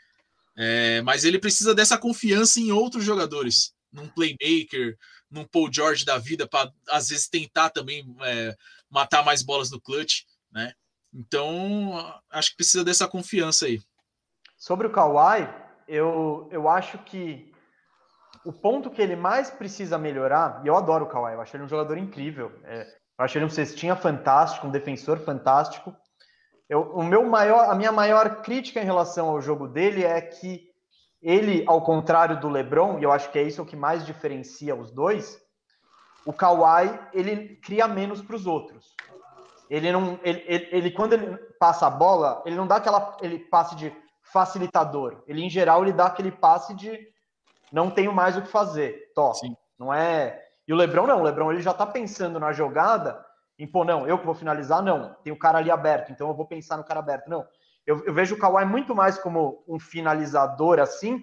É, 0.56 1.02
mas 1.02 1.26
ele 1.26 1.38
precisa 1.38 1.74
dessa 1.74 1.98
confiança 1.98 2.58
em 2.58 2.72
outros 2.72 3.04
jogadores, 3.04 3.74
num 3.92 4.08
playmaker, 4.08 4.96
num 5.30 5.44
Paul 5.44 5.70
George 5.70 6.02
da 6.02 6.16
vida, 6.16 6.48
para 6.48 6.72
às 6.88 7.10
vezes 7.10 7.28
tentar 7.28 7.68
também 7.68 8.06
é, 8.22 8.56
matar 8.88 9.22
mais 9.22 9.42
bolas 9.42 9.70
no 9.70 9.78
clutch, 9.78 10.22
né? 10.50 10.72
Então, 11.12 11.92
acho 12.30 12.52
que 12.52 12.56
precisa 12.56 12.82
dessa 12.82 13.06
confiança 13.06 13.66
aí. 13.66 13.82
Sobre 14.64 14.86
o 14.86 14.90
Kawhi, 14.90 15.46
eu, 15.86 16.48
eu 16.50 16.70
acho 16.70 16.96
que 16.96 17.52
o 18.46 18.50
ponto 18.50 18.88
que 18.88 19.02
ele 19.02 19.14
mais 19.14 19.50
precisa 19.50 19.98
melhorar, 19.98 20.62
e 20.64 20.68
eu 20.68 20.74
adoro 20.74 21.04
o 21.04 21.08
Kawhi, 21.08 21.34
eu 21.34 21.42
acho 21.42 21.54
ele 21.54 21.64
um 21.64 21.68
jogador 21.68 21.98
incrível, 21.98 22.50
é, 22.64 22.80
eu 23.18 23.24
acho 23.26 23.36
ele 23.36 23.44
um 23.44 23.50
cestinha 23.50 23.94
fantástico, 23.94 24.66
um 24.66 24.70
defensor 24.70 25.18
fantástico. 25.18 25.94
Eu, 26.66 26.80
o 26.94 27.04
meu 27.04 27.26
maior, 27.26 27.68
a 27.68 27.74
minha 27.74 27.92
maior 27.92 28.40
crítica 28.40 28.80
em 28.80 28.86
relação 28.86 29.28
ao 29.28 29.38
jogo 29.42 29.68
dele 29.68 30.02
é 30.02 30.18
que 30.22 30.62
ele, 31.20 31.62
ao 31.66 31.82
contrário 31.82 32.40
do 32.40 32.48
LeBron, 32.48 32.98
e 32.98 33.02
eu 33.02 33.12
acho 33.12 33.30
que 33.30 33.38
é 33.38 33.42
isso 33.42 33.60
o 33.60 33.66
que 33.66 33.76
mais 33.76 34.06
diferencia 34.06 34.74
os 34.74 34.90
dois, 34.90 35.38
o 36.24 36.32
Kawhi 36.32 36.98
ele 37.12 37.56
cria 37.56 37.86
menos 37.86 38.22
para 38.22 38.34
os 38.34 38.46
outros. 38.46 38.96
Ele 39.68 39.92
não, 39.92 40.18
ele, 40.22 40.42
ele, 40.46 40.68
ele, 40.72 40.90
quando 40.90 41.12
ele 41.12 41.36
passa 41.60 41.86
a 41.86 41.90
bola, 41.90 42.42
ele 42.46 42.56
não 42.56 42.66
dá 42.66 42.76
aquela 42.76 43.14
ele 43.20 43.38
passe 43.38 43.76
de 43.76 43.92
facilitador. 44.24 45.22
Ele, 45.26 45.42
em 45.42 45.50
geral, 45.50 45.82
ele 45.82 45.92
dá 45.92 46.06
aquele 46.06 46.32
passe 46.32 46.74
de 46.74 46.98
não 47.72 47.90
tenho 47.90 48.12
mais 48.12 48.36
o 48.36 48.42
que 48.42 48.48
fazer. 48.48 49.12
Top. 49.14 49.38
Não 49.78 49.92
é. 49.92 50.42
E 50.66 50.72
o 50.72 50.76
Lebron 50.76 51.06
não. 51.06 51.20
O 51.20 51.22
Lebron 51.22 51.52
ele 51.52 51.62
já 51.62 51.72
tá 51.72 51.86
pensando 51.86 52.40
na 52.40 52.52
jogada 52.52 53.24
em, 53.58 53.66
pô, 53.66 53.84
não, 53.84 54.06
eu 54.06 54.18
que 54.18 54.26
vou 54.26 54.34
finalizar, 54.34 54.82
não. 54.82 55.14
Tem 55.22 55.32
o 55.32 55.38
cara 55.38 55.58
ali 55.58 55.70
aberto, 55.70 56.10
então 56.10 56.28
eu 56.28 56.34
vou 56.34 56.46
pensar 56.46 56.76
no 56.76 56.84
cara 56.84 57.00
aberto. 57.00 57.28
Não. 57.28 57.46
Eu, 57.86 58.04
eu 58.04 58.14
vejo 58.14 58.34
o 58.34 58.38
Kawhi 58.38 58.64
muito 58.64 58.94
mais 58.94 59.18
como 59.18 59.62
um 59.68 59.78
finalizador 59.78 60.80
assim, 60.80 61.22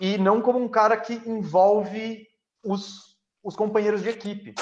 e 0.00 0.18
não 0.18 0.42
como 0.42 0.58
um 0.58 0.68
cara 0.68 0.96
que 0.96 1.14
envolve 1.26 2.26
os, 2.64 3.16
os 3.42 3.56
companheiros 3.56 4.02
de 4.02 4.10
equipe. 4.10 4.54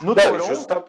No 0.00 0.14
não, 0.14 0.22
Toronto. 0.22 0.46
Justa... 0.46 0.84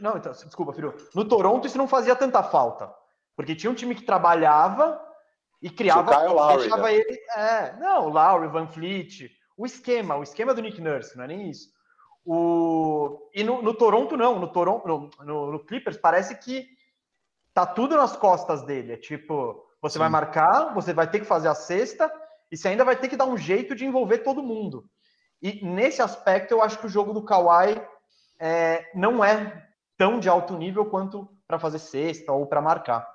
Não, 0.00 0.16
então, 0.16 0.32
desculpa, 0.32 0.72
filho. 0.72 0.94
No 1.14 1.24
Toronto 1.24 1.66
isso 1.66 1.78
não 1.78 1.88
fazia 1.88 2.16
tanta 2.16 2.42
falta. 2.42 2.92
Porque 3.36 3.54
tinha 3.54 3.70
um 3.70 3.74
time 3.74 3.94
que 3.94 4.02
trabalhava 4.02 5.00
e 5.60 5.70
criava. 5.70 6.10
O 6.10 6.16
Kyle 6.16 6.34
Lowry, 6.34 6.58
deixava 6.58 6.82
né? 6.82 6.94
ele. 6.94 7.18
É, 7.36 7.76
não, 7.78 8.06
o 8.06 8.08
Lowry, 8.10 8.48
Van 8.48 8.68
Fleet. 8.68 9.30
O 9.56 9.64
esquema, 9.64 10.16
o 10.16 10.22
esquema 10.22 10.52
do 10.52 10.60
Nick 10.60 10.80
Nurse, 10.80 11.16
não 11.16 11.24
é 11.24 11.28
nem 11.28 11.50
isso. 11.50 11.72
O... 12.24 13.30
E 13.34 13.44
no, 13.44 13.62
no 13.62 13.74
Toronto, 13.74 14.16
não. 14.16 14.38
No, 14.38 14.48
Toronto, 14.48 14.86
no, 14.86 15.10
no, 15.24 15.52
no, 15.52 15.58
Clippers, 15.60 15.96
parece 15.96 16.36
que 16.36 16.66
tá 17.52 17.66
tudo 17.66 17.96
nas 17.96 18.16
costas 18.16 18.62
dele. 18.62 18.94
É 18.94 18.96
tipo, 18.96 19.64
você 19.80 19.94
Sim. 19.94 20.00
vai 20.00 20.08
marcar, 20.08 20.74
você 20.74 20.92
vai 20.92 21.08
ter 21.08 21.20
que 21.20 21.26
fazer 21.26 21.48
a 21.48 21.54
cesta, 21.54 22.12
e 22.50 22.56
você 22.56 22.68
ainda 22.68 22.84
vai 22.84 22.96
ter 22.96 23.08
que 23.08 23.16
dar 23.16 23.26
um 23.26 23.36
jeito 23.36 23.74
de 23.74 23.84
envolver 23.84 24.18
todo 24.18 24.42
mundo. 24.42 24.88
E 25.40 25.64
nesse 25.64 26.00
aspecto, 26.00 26.52
eu 26.52 26.62
acho 26.62 26.78
que 26.78 26.86
o 26.86 26.90
jogo 26.90 27.12
do 27.12 27.24
Kawhi 27.24 27.80
é, 28.38 28.90
não 28.94 29.24
é 29.24 29.68
tão 29.96 30.18
de 30.18 30.28
alto 30.28 30.56
nível 30.56 30.86
quanto 30.86 31.28
para 31.46 31.58
fazer 31.58 31.78
cesta 31.78 32.32
ou 32.32 32.46
para 32.46 32.62
marcar. 32.62 33.13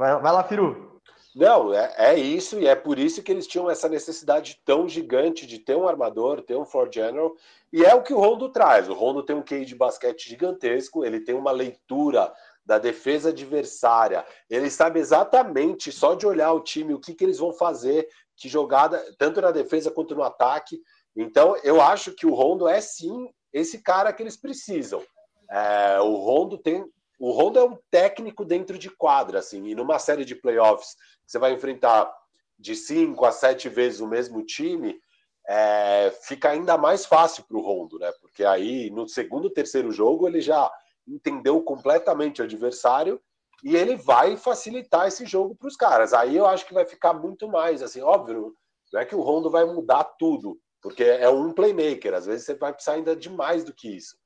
Vai, 0.00 0.18
vai 0.18 0.32
lá, 0.32 0.42
Firu. 0.42 0.98
Não, 1.36 1.74
é, 1.74 1.94
é, 1.98 2.14
isso, 2.18 2.58
e 2.58 2.66
é 2.66 2.74
por 2.74 2.98
isso 2.98 3.22
que 3.22 3.30
eles 3.30 3.46
tinham 3.46 3.68
essa 3.68 3.86
necessidade 3.86 4.58
tão 4.64 4.88
gigante 4.88 5.46
de 5.46 5.58
ter 5.58 5.76
um 5.76 5.86
armador, 5.86 6.40
ter 6.40 6.56
um 6.56 6.64
floor 6.64 6.88
general, 6.90 7.36
e 7.70 7.84
é 7.84 7.94
o 7.94 8.02
que 8.02 8.14
o 8.14 8.18
Rondo 8.18 8.48
traz. 8.48 8.88
O 8.88 8.94
Rondo 8.94 9.22
tem 9.22 9.36
um 9.36 9.42
QI 9.42 9.66
de 9.66 9.74
basquete 9.74 10.26
gigantesco, 10.26 11.04
ele 11.04 11.20
tem 11.20 11.34
uma 11.34 11.50
leitura 11.52 12.32
da 12.64 12.78
defesa 12.78 13.28
adversária, 13.28 14.24
ele 14.48 14.70
sabe 14.70 15.00
exatamente, 15.00 15.92
só 15.92 16.14
de 16.14 16.26
olhar 16.26 16.50
o 16.54 16.60
time, 16.60 16.94
o 16.94 16.98
que, 16.98 17.12
que 17.12 17.22
eles 17.22 17.38
vão 17.38 17.52
fazer, 17.52 18.08
que 18.34 18.48
jogada, 18.48 19.04
tanto 19.18 19.38
na 19.42 19.50
defesa 19.50 19.90
quanto 19.90 20.14
no 20.14 20.22
ataque. 20.22 20.80
Então, 21.14 21.58
eu 21.62 21.78
acho 21.78 22.12
que 22.12 22.26
o 22.26 22.32
Rondo 22.32 22.66
é 22.66 22.80
sim 22.80 23.28
esse 23.52 23.82
cara 23.82 24.14
que 24.14 24.22
eles 24.22 24.38
precisam. 24.38 25.02
É, 25.50 26.00
o 26.00 26.14
Rondo 26.14 26.56
tem 26.56 26.86
o 27.20 27.32
Rondo 27.32 27.58
é 27.58 27.64
um 27.64 27.76
técnico 27.90 28.46
dentro 28.46 28.78
de 28.78 28.88
quadra, 28.88 29.40
assim, 29.40 29.66
e 29.66 29.74
numa 29.74 29.98
série 29.98 30.24
de 30.24 30.34
playoffs 30.34 30.96
você 31.26 31.38
vai 31.38 31.52
enfrentar 31.52 32.10
de 32.58 32.74
cinco 32.74 33.26
a 33.26 33.30
sete 33.30 33.68
vezes 33.68 34.00
o 34.00 34.06
mesmo 34.06 34.42
time, 34.42 34.98
é, 35.46 36.10
fica 36.22 36.48
ainda 36.48 36.78
mais 36.78 37.04
fácil 37.04 37.44
para 37.44 37.58
o 37.58 37.60
Rondo, 37.60 37.98
né? 37.98 38.10
Porque 38.22 38.42
aí 38.42 38.88
no 38.90 39.06
segundo, 39.06 39.50
terceiro 39.50 39.92
jogo 39.92 40.26
ele 40.26 40.40
já 40.40 40.70
entendeu 41.06 41.60
completamente 41.62 42.40
o 42.40 42.44
adversário 42.44 43.20
e 43.62 43.76
ele 43.76 43.96
vai 43.96 44.38
facilitar 44.38 45.06
esse 45.06 45.26
jogo 45.26 45.54
para 45.54 45.68
os 45.68 45.76
caras. 45.76 46.14
Aí 46.14 46.34
eu 46.34 46.46
acho 46.46 46.66
que 46.66 46.72
vai 46.72 46.86
ficar 46.86 47.12
muito 47.12 47.46
mais, 47.48 47.82
assim, 47.82 48.00
óbvio, 48.00 48.54
não 48.90 49.00
é 49.00 49.04
que 49.04 49.14
o 49.14 49.20
Rondo 49.20 49.50
vai 49.50 49.66
mudar 49.66 50.04
tudo, 50.18 50.58
porque 50.80 51.04
é 51.04 51.28
um 51.28 51.52
playmaker, 51.52 52.14
às 52.14 52.24
vezes 52.24 52.46
você 52.46 52.54
vai 52.54 52.72
precisar 52.72 52.94
ainda 52.94 53.14
de 53.14 53.28
mais 53.28 53.62
do 53.62 53.74
que 53.74 53.94
isso. 53.94 54.16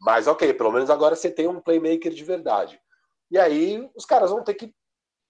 Mas 0.00 0.26
ok, 0.26 0.52
pelo 0.54 0.72
menos 0.72 0.88
agora 0.88 1.14
você 1.14 1.30
tem 1.30 1.46
um 1.46 1.60
playmaker 1.60 2.12
de 2.12 2.24
verdade. 2.24 2.80
E 3.30 3.38
aí 3.38 3.88
os 3.94 4.04
caras 4.04 4.30
vão 4.30 4.42
ter 4.42 4.54
que 4.54 4.74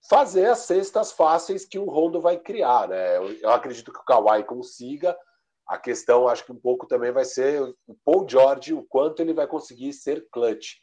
fazer 0.09 0.47
as 0.47 0.61
cestas 0.61 1.13
fáceis 1.13 1.67
que 1.67 1.79
o 1.79 1.85
Rondo 1.85 2.21
vai 2.21 2.39
criar, 2.39 2.89
né? 2.89 3.17
Eu, 3.17 3.33
eu 3.33 3.51
acredito 3.51 3.93
que 3.93 3.99
o 3.99 4.05
Kawhi 4.05 4.45
consiga. 4.45 5.17
A 5.67 5.79
questão, 5.79 6.27
acho 6.27 6.45
que 6.45 6.53
um 6.53 6.61
pouco 6.61 6.87
também 6.87 7.13
vai 7.13 7.25
ser 7.25 7.63
o 7.87 7.95
Paul 8.05 8.27
George, 8.29 8.73
o 8.73 8.85
quanto 8.89 9.21
ele 9.21 9.35
vai 9.35 9.47
conseguir 9.47 9.93
ser 9.93 10.27
clutch. 10.33 10.77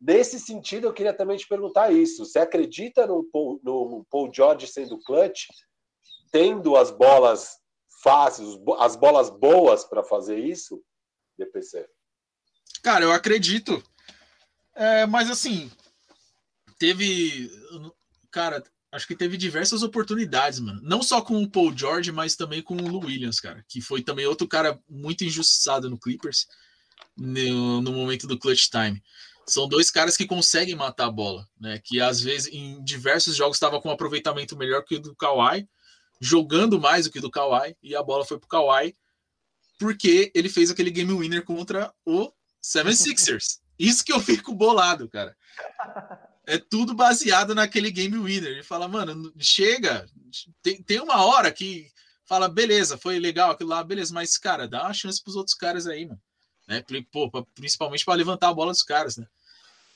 Nesse 0.00 0.38
sentido, 0.40 0.86
eu 0.86 0.94
queria 0.94 1.12
também 1.12 1.36
te 1.36 1.46
perguntar 1.46 1.92
isso. 1.92 2.24
Você 2.24 2.38
acredita 2.38 3.06
no 3.06 3.24
Paul, 3.24 3.60
no 3.62 4.06
Paul 4.10 4.30
George 4.32 4.66
sendo 4.66 4.98
clutch, 5.02 5.46
tendo 6.32 6.76
as 6.76 6.90
bolas 6.90 7.58
fáceis, 8.02 8.48
as 8.78 8.96
bolas 8.96 9.28
boas 9.28 9.84
para 9.84 10.02
fazer 10.02 10.38
isso, 10.38 10.82
DPC? 11.38 11.86
Cara, 12.82 13.04
eu 13.04 13.12
acredito. 13.12 13.82
É, 14.74 15.06
mas 15.06 15.30
assim, 15.30 15.70
teve. 16.78 17.50
Cara, 18.30 18.62
acho 18.92 19.06
que 19.06 19.14
teve 19.14 19.36
diversas 19.36 19.82
oportunidades, 19.82 20.58
mano. 20.58 20.80
Não 20.82 21.02
só 21.02 21.20
com 21.20 21.42
o 21.42 21.50
Paul 21.50 21.76
George, 21.76 22.10
mas 22.10 22.36
também 22.36 22.62
com 22.62 22.76
o 22.76 22.88
Lou 22.88 23.04
Williams, 23.04 23.40
cara. 23.40 23.64
Que 23.68 23.80
foi 23.80 24.02
também 24.02 24.26
outro 24.26 24.48
cara 24.48 24.80
muito 24.88 25.24
injustiçado 25.24 25.90
no 25.90 25.98
Clippers 25.98 26.46
no, 27.16 27.80
no 27.80 27.92
momento 27.92 28.26
do 28.26 28.38
clutch 28.38 28.68
time. 28.68 29.02
São 29.46 29.68
dois 29.68 29.90
caras 29.90 30.16
que 30.16 30.26
conseguem 30.26 30.74
matar 30.74 31.06
a 31.06 31.10
bola, 31.10 31.46
né? 31.60 31.80
Que 31.82 32.00
às 32.00 32.20
vezes 32.20 32.52
em 32.52 32.82
diversos 32.84 33.36
jogos 33.36 33.56
estava 33.56 33.80
com 33.80 33.88
um 33.88 33.92
aproveitamento 33.92 34.56
melhor 34.56 34.84
que 34.84 34.96
o 34.96 35.00
do 35.00 35.14
Kawhi, 35.14 35.68
jogando 36.20 36.80
mais 36.80 37.04
do 37.04 37.10
que 37.10 37.18
o 37.18 37.22
do 37.22 37.30
Kawhi, 37.30 37.76
e 37.82 37.96
a 37.96 38.02
bola 38.02 38.24
foi 38.24 38.38
pro 38.38 38.48
Kawhi, 38.48 38.96
porque 39.78 40.30
ele 40.34 40.48
fez 40.48 40.70
aquele 40.70 40.90
game 40.90 41.12
winner 41.12 41.44
contra 41.44 41.92
o 42.04 42.32
Seven 42.60 42.94
Sixers. 42.96 43.60
Isso 43.78 44.04
que 44.04 44.12
eu 44.12 44.20
fico 44.20 44.54
bolado, 44.54 45.08
cara. 45.08 45.34
É 46.46 46.58
tudo 46.58 46.94
baseado 46.94 47.54
naquele 47.54 47.90
game 47.90 48.18
winner. 48.18 48.52
Ele 48.52 48.62
fala, 48.62 48.86
mano, 48.86 49.32
chega. 49.38 50.06
Tem, 50.62 50.82
tem 50.82 51.00
uma 51.00 51.24
hora 51.24 51.50
que 51.50 51.90
fala, 52.26 52.48
beleza, 52.48 52.96
foi 52.96 53.18
legal 53.18 53.50
aquilo 53.50 53.70
lá, 53.70 53.82
beleza, 53.82 54.14
mas, 54.14 54.38
cara, 54.38 54.68
dá 54.68 54.84
uma 54.84 54.94
chance 54.94 55.20
pros 55.20 55.34
outros 55.34 55.56
caras 55.56 55.88
aí, 55.88 56.06
mano. 56.06 56.20
Né? 56.68 56.84
Pô, 57.10 57.28
principalmente 57.56 58.04
para 58.04 58.14
levantar 58.14 58.50
a 58.50 58.54
bola 58.54 58.70
dos 58.70 58.84
caras, 58.84 59.16
né? 59.16 59.26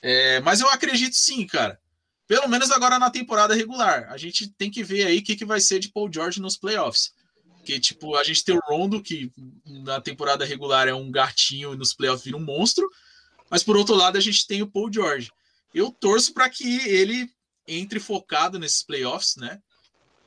É, 0.02 0.40
mas 0.40 0.60
eu 0.60 0.68
acredito 0.68 1.14
sim, 1.14 1.46
cara. 1.46 1.80
Pelo 2.26 2.48
menos 2.48 2.70
agora 2.70 2.98
na 2.98 3.10
temporada 3.10 3.54
regular. 3.54 4.10
A 4.10 4.16
gente 4.16 4.48
tem 4.48 4.70
que 4.70 4.82
ver 4.82 5.06
aí 5.06 5.18
o 5.18 5.22
que, 5.22 5.36
que 5.36 5.44
vai 5.44 5.60
ser 5.60 5.78
de 5.78 5.90
Paul 5.90 6.12
George 6.12 6.40
nos 6.40 6.56
playoffs. 6.56 7.12
Porque, 7.64 7.80
tipo, 7.80 8.14
a 8.14 8.22
gente 8.22 8.44
tem 8.44 8.54
o 8.54 8.60
Rondo, 8.62 9.02
que 9.02 9.32
na 9.64 9.98
temporada 9.98 10.44
regular 10.44 10.86
é 10.86 10.92
um 10.92 11.10
gatinho 11.10 11.72
e 11.72 11.76
nos 11.78 11.94
playoffs 11.94 12.22
vira 12.22 12.36
um 12.36 12.44
monstro. 12.44 12.86
Mas 13.50 13.62
por 13.62 13.74
outro 13.74 13.94
lado, 13.94 14.18
a 14.18 14.20
gente 14.20 14.46
tem 14.46 14.60
o 14.60 14.70
Paul 14.70 14.92
George. 14.92 15.32
Eu 15.72 15.90
torço 15.90 16.34
para 16.34 16.50
que 16.50 16.86
ele 16.86 17.26
entre 17.66 17.98
focado 17.98 18.58
nesses 18.58 18.82
playoffs, 18.82 19.36
né? 19.36 19.58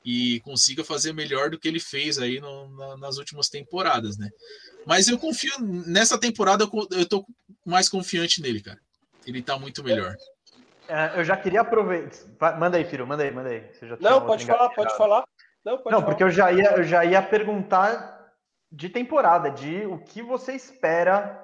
E 0.04 0.40
consiga 0.40 0.84
fazer 0.84 1.14
melhor 1.14 1.52
do 1.52 1.60
que 1.60 1.68
ele 1.68 1.80
fez 1.80 2.18
aí 2.18 2.40
no, 2.40 2.76
na, 2.76 2.98
nas 2.98 3.18
últimas 3.18 3.50
temporadas, 3.50 4.18
né? 4.18 4.30
Mas 4.84 5.08
eu 5.08 5.20
confio 5.20 5.54
nessa 5.60 6.20
temporada, 6.20 6.64
eu, 6.64 6.88
eu 6.98 7.06
tô 7.08 7.24
mais 7.64 7.88
confiante 7.88 8.42
nele, 8.42 8.62
cara. 8.62 8.80
Ele 9.28 9.44
tá 9.44 9.60
muito 9.60 9.84
melhor. 9.84 10.16
É, 10.88 11.20
eu 11.20 11.24
já 11.24 11.38
queria 11.38 11.62
aproveitar. 11.62 12.58
Manda 12.58 12.78
aí, 12.78 12.86
filho, 12.86 13.06
manda 13.06 13.22
aí, 13.22 13.32
manda 13.32 13.50
aí. 13.50 13.64
Não, 14.00 14.26
pode 14.26 14.44
falar, 14.44 14.70
pode 14.70 14.98
falar. 14.98 15.24
Não, 15.68 15.84
Não 15.92 16.04
porque 16.04 16.24
eu 16.24 16.30
já, 16.30 16.52
ia, 16.52 16.78
eu 16.78 16.84
já 16.84 17.04
ia 17.04 17.22
perguntar 17.22 18.32
de 18.72 18.88
temporada, 18.88 19.50
de 19.50 19.86
o 19.86 19.98
que 20.00 20.22
você 20.22 20.54
espera 20.54 21.44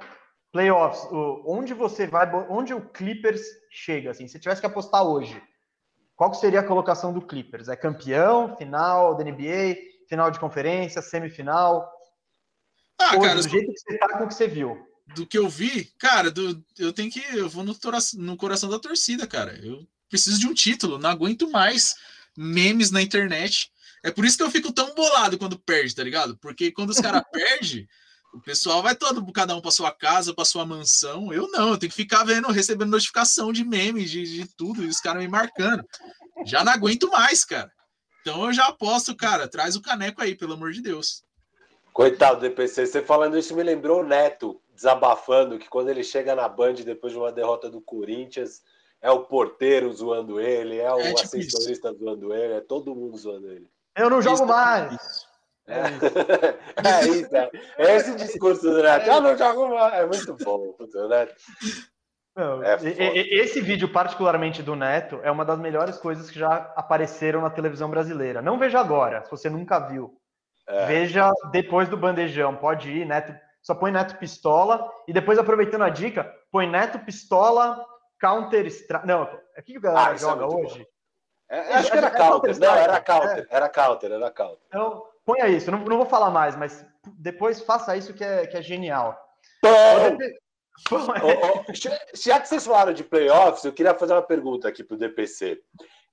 playoffs, 0.52 1.06
onde 1.46 1.74
você 1.74 2.08
vai, 2.08 2.32
onde 2.50 2.74
o 2.74 2.90
Clippers 2.90 3.42
chega, 3.70 4.12
assim, 4.12 4.28
se 4.28 4.40
tivesse 4.40 4.62
que 4.62 4.68
apostar 4.68 5.04
hoje, 5.04 5.42
qual 6.16 6.34
seria 6.34 6.62
a 6.62 6.68
colocação 6.68 7.12
do 7.12 7.22
Clippers? 7.22 7.68
É 7.68 7.76
campeão, 7.76 8.56
final 8.56 9.16
da 9.16 9.24
NBA, 9.24 9.76
final 10.08 10.32
de 10.32 10.40
conferência, 10.40 11.02
semifinal? 11.02 11.92
Ah, 13.00 13.20
cara, 13.20 13.36
do 13.36 13.50
jeito 13.50 13.74
que 13.74 13.80
você 13.80 13.98
tá 13.98 14.18
com 14.18 14.24
o 14.26 14.28
que 14.28 14.34
você 14.34 14.48
viu 14.48 14.94
do 15.16 15.28
que 15.28 15.38
eu 15.38 15.50
vi, 15.50 15.92
cara, 16.00 16.32
do, 16.32 16.64
eu 16.80 16.94
tenho 16.94 17.12
que. 17.12 17.22
Eu 17.36 17.50
vou 17.50 17.64
no, 17.64 17.76
no 18.16 18.38
coração 18.38 18.70
da 18.70 18.80
torcida, 18.80 19.28
cara. 19.28 19.54
Eu 19.64 19.86
preciso 20.10 20.40
de 20.40 20.48
um 20.48 20.54
título, 20.54 20.98
não 20.98 21.10
aguento 21.10 21.50
mais 21.50 21.96
memes 22.38 22.90
na 22.90 23.02
internet. 23.02 23.70
É 24.04 24.12
por 24.12 24.26
isso 24.26 24.38
que 24.38 24.44
eu 24.44 24.52
fico 24.52 24.72
tão 24.72 24.94
bolado 24.94 25.38
quando 25.38 25.58
perde, 25.58 25.96
tá 25.96 26.04
ligado? 26.04 26.38
Porque 26.38 26.72
quando 26.72 26.90
os 26.90 27.00
caras 27.00 27.24
perdem, 27.32 27.88
o 28.34 28.42
pessoal 28.42 28.84
vai 28.84 28.96
todo, 28.96 29.26
cada 29.32 29.56
um 29.56 29.62
para 29.62 29.72
sua 29.72 29.92
casa, 29.92 30.34
para 30.34 30.44
sua 30.44 30.66
mansão. 30.66 31.32
Eu 31.32 31.48
não, 31.50 31.70
eu 31.70 31.78
tenho 31.78 31.90
que 31.90 31.96
ficar 31.96 32.26
vendo, 32.26 32.52
recebendo 32.52 32.92
notificação 32.92 33.54
de 33.54 33.64
memes, 33.64 34.12
de, 34.12 34.26
de 34.26 34.48
tudo, 34.56 34.84
e 34.84 34.88
os 34.88 35.00
caras 35.00 35.22
me 35.22 35.30
marcando. 35.30 35.84
Já 36.46 36.64
não 36.64 36.74
aguento 36.74 37.10
mais, 37.10 37.46
cara. 37.46 37.72
Então 38.22 38.46
eu 38.46 38.54
já 38.54 38.68
aposto, 38.68 39.16
cara, 39.16 39.48
traz 39.48 39.76
o 39.76 39.82
caneco 39.82 40.22
aí, 40.22 40.36
pelo 40.36 40.54
amor 40.54 40.72
de 40.72 40.82
Deus. 40.82 41.24
Coitado 41.94 42.40
do 42.40 42.42
DPC, 42.42 42.88
você 42.88 43.02
falando 43.02 43.38
isso 43.38 43.56
me 43.56 43.62
lembrou 43.62 44.02
o 44.02 44.06
Neto 44.06 44.60
desabafando 44.74 45.60
que 45.60 45.70
quando 45.70 45.90
ele 45.90 46.04
chega 46.04 46.34
na 46.34 46.50
Band 46.50 46.74
depois 46.74 47.14
de 47.14 47.20
uma 47.20 47.32
derrota 47.32 47.70
do 47.70 47.80
Corinthians, 47.80 48.64
é 49.00 49.12
o 49.12 49.26
porteiro 49.26 49.94
zoando 49.94 50.40
ele, 50.40 50.78
é 50.78 50.92
o 50.92 51.00
é 51.00 51.14
tipo 51.14 51.38
assessorista 51.38 51.90
isso. 51.90 52.00
zoando 52.00 52.34
ele, 52.34 52.54
é 52.54 52.62
todo 52.62 52.96
mundo 52.96 53.16
zoando 53.18 53.52
ele. 53.52 53.70
Eu 53.96 54.10
não 54.10 54.22
jogo 54.22 54.36
isso, 54.36 54.46
mais! 54.46 55.28
É, 55.68 55.80
é 56.88 57.08
isso, 57.08 57.36
é. 57.36 57.50
é 57.78 57.96
esse 57.96 58.16
discurso 58.16 58.62
do 58.62 58.82
Neto. 58.82 59.08
Eu 59.08 59.22
não 59.22 59.38
jogo 59.38 59.70
mais. 59.70 59.94
É 59.94 60.06
muito 60.06 60.36
bom, 60.44 60.76
o 60.78 61.08
Neto. 61.08 61.36
Não, 62.36 62.64
é 62.64 62.78
esse 62.82 63.62
vídeo, 63.62 63.88
particularmente 63.88 64.64
do 64.64 64.76
Neto, 64.76 65.20
é 65.24 65.30
uma 65.30 65.46
das 65.46 65.60
melhores 65.60 65.98
coisas 65.98 66.32
que 66.32 66.40
já 66.40 66.74
apareceram 66.76 67.42
na 67.42 67.50
televisão 67.50 67.90
brasileira. 67.90 68.42
Não 68.42 68.58
veja 68.58 68.80
agora, 68.80 69.24
se 69.24 69.30
você 69.30 69.50
nunca 69.50 69.80
viu. 69.80 70.18
É. 70.68 70.86
Veja 70.88 71.32
depois 71.52 71.88
do 71.88 71.98
bandejão. 71.98 72.56
Pode 72.56 72.90
ir, 72.90 73.06
Neto. 73.06 73.34
Só 73.62 73.76
põe 73.76 73.92
Neto 73.92 74.18
Pistola. 74.18 74.90
E 75.08 75.14
depois, 75.14 75.38
aproveitando 75.38 75.84
a 75.84 75.90
dica, 75.90 76.34
põe 76.52 76.68
Neto 76.68 77.00
Pistola 77.00 77.86
Counter 78.20 78.66
Strike. 78.66 79.06
Não, 79.06 79.24
é 79.56 79.60
o 79.60 79.64
que 79.64 79.78
o 79.78 79.82
galera 79.82 80.12
ah, 80.12 80.14
é 80.14 80.18
joga 80.18 80.44
é 80.44 80.48
hoje? 80.48 80.88
É, 81.54 81.74
acho 81.76 81.92
que 81.92 81.98
era 81.98 82.10
Counter. 82.10 82.60
Não, 82.60 82.76
era 82.76 83.00
Counter. 83.00 83.48
Era 83.50 83.70
Counter, 83.70 84.12
era 84.12 84.32
Counter. 84.32 84.66
Então, 84.68 85.06
ponha 85.26 85.48
isso. 85.48 85.70
Não, 85.70 85.80
não 85.80 85.98
vou 85.98 86.06
falar 86.06 86.30
mais, 86.30 86.56
mas 86.56 86.86
depois 87.20 87.62
faça 87.62 87.96
isso 87.96 88.14
que 88.14 88.24
é, 88.24 88.48
que 88.48 88.58
é 88.58 88.62
genial. 88.62 89.18
Já 92.14 92.40
que 92.40 92.48
vocês 92.48 92.66
falaram 92.66 92.94
de 92.94 93.04
playoffs, 93.04 93.64
eu 93.64 93.74
queria 93.74 93.94
fazer 93.94 94.14
uma 94.14 94.24
pergunta 94.24 94.68
aqui 94.68 94.84
para 94.84 94.96
o 94.96 94.98
DPC. 94.98 95.62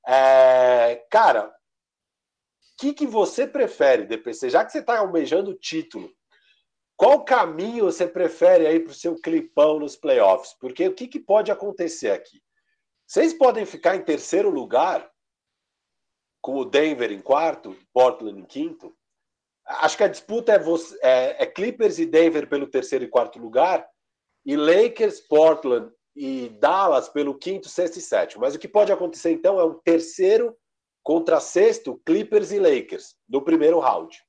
É, 0.06 1.06
cara, 1.10 1.50
que, 2.80 2.94
que 2.94 3.06
você 3.06 3.46
prefere, 3.46 4.06
DPC? 4.06 4.48
Já 4.48 4.64
que 4.64 4.72
você 4.72 4.78
está 4.78 4.98
almejando 4.98 5.50
o 5.50 5.54
título, 5.54 6.10
qual 6.96 7.22
caminho 7.24 7.84
você 7.84 8.06
prefere 8.06 8.66
aí 8.66 8.80
para 8.80 8.90
o 8.90 8.94
seu 8.94 9.20
clipão 9.20 9.78
nos 9.78 9.96
playoffs? 9.96 10.54
Porque 10.58 10.88
o 10.88 10.94
que, 10.94 11.06
que 11.06 11.20
pode 11.20 11.52
acontecer 11.52 12.10
aqui? 12.10 12.42
Vocês 13.06 13.34
podem 13.34 13.66
ficar 13.66 13.96
em 13.96 14.02
terceiro 14.02 14.48
lugar, 14.48 15.09
com 16.40 16.56
o 16.56 16.64
Denver 16.64 17.12
em 17.12 17.20
quarto, 17.20 17.76
Portland 17.92 18.40
em 18.40 18.44
quinto. 18.44 18.94
Acho 19.66 19.96
que 19.96 20.04
a 20.04 20.08
disputa 20.08 20.52
é, 20.52 20.58
você, 20.58 20.98
é, 21.02 21.42
é 21.42 21.46
Clippers 21.46 21.98
e 21.98 22.06
Denver 22.06 22.48
pelo 22.48 22.66
terceiro 22.66 23.04
e 23.04 23.08
quarto 23.08 23.38
lugar, 23.38 23.86
e 24.44 24.56
Lakers, 24.56 25.20
Portland 25.20 25.92
e 26.16 26.48
Dallas 26.60 27.08
pelo 27.08 27.38
quinto, 27.38 27.68
sexto 27.68 27.98
e 27.98 28.00
sétimo. 28.00 28.42
Mas 28.42 28.54
o 28.54 28.58
que 28.58 28.68
pode 28.68 28.90
acontecer 28.90 29.30
então 29.30 29.60
é 29.60 29.64
um 29.64 29.78
terceiro 29.78 30.56
contra 31.02 31.40
sexto, 31.40 32.00
Clippers 32.04 32.52
e 32.52 32.58
Lakers, 32.58 33.16
no 33.28 33.42
primeiro 33.42 33.78
round. 33.78 34.22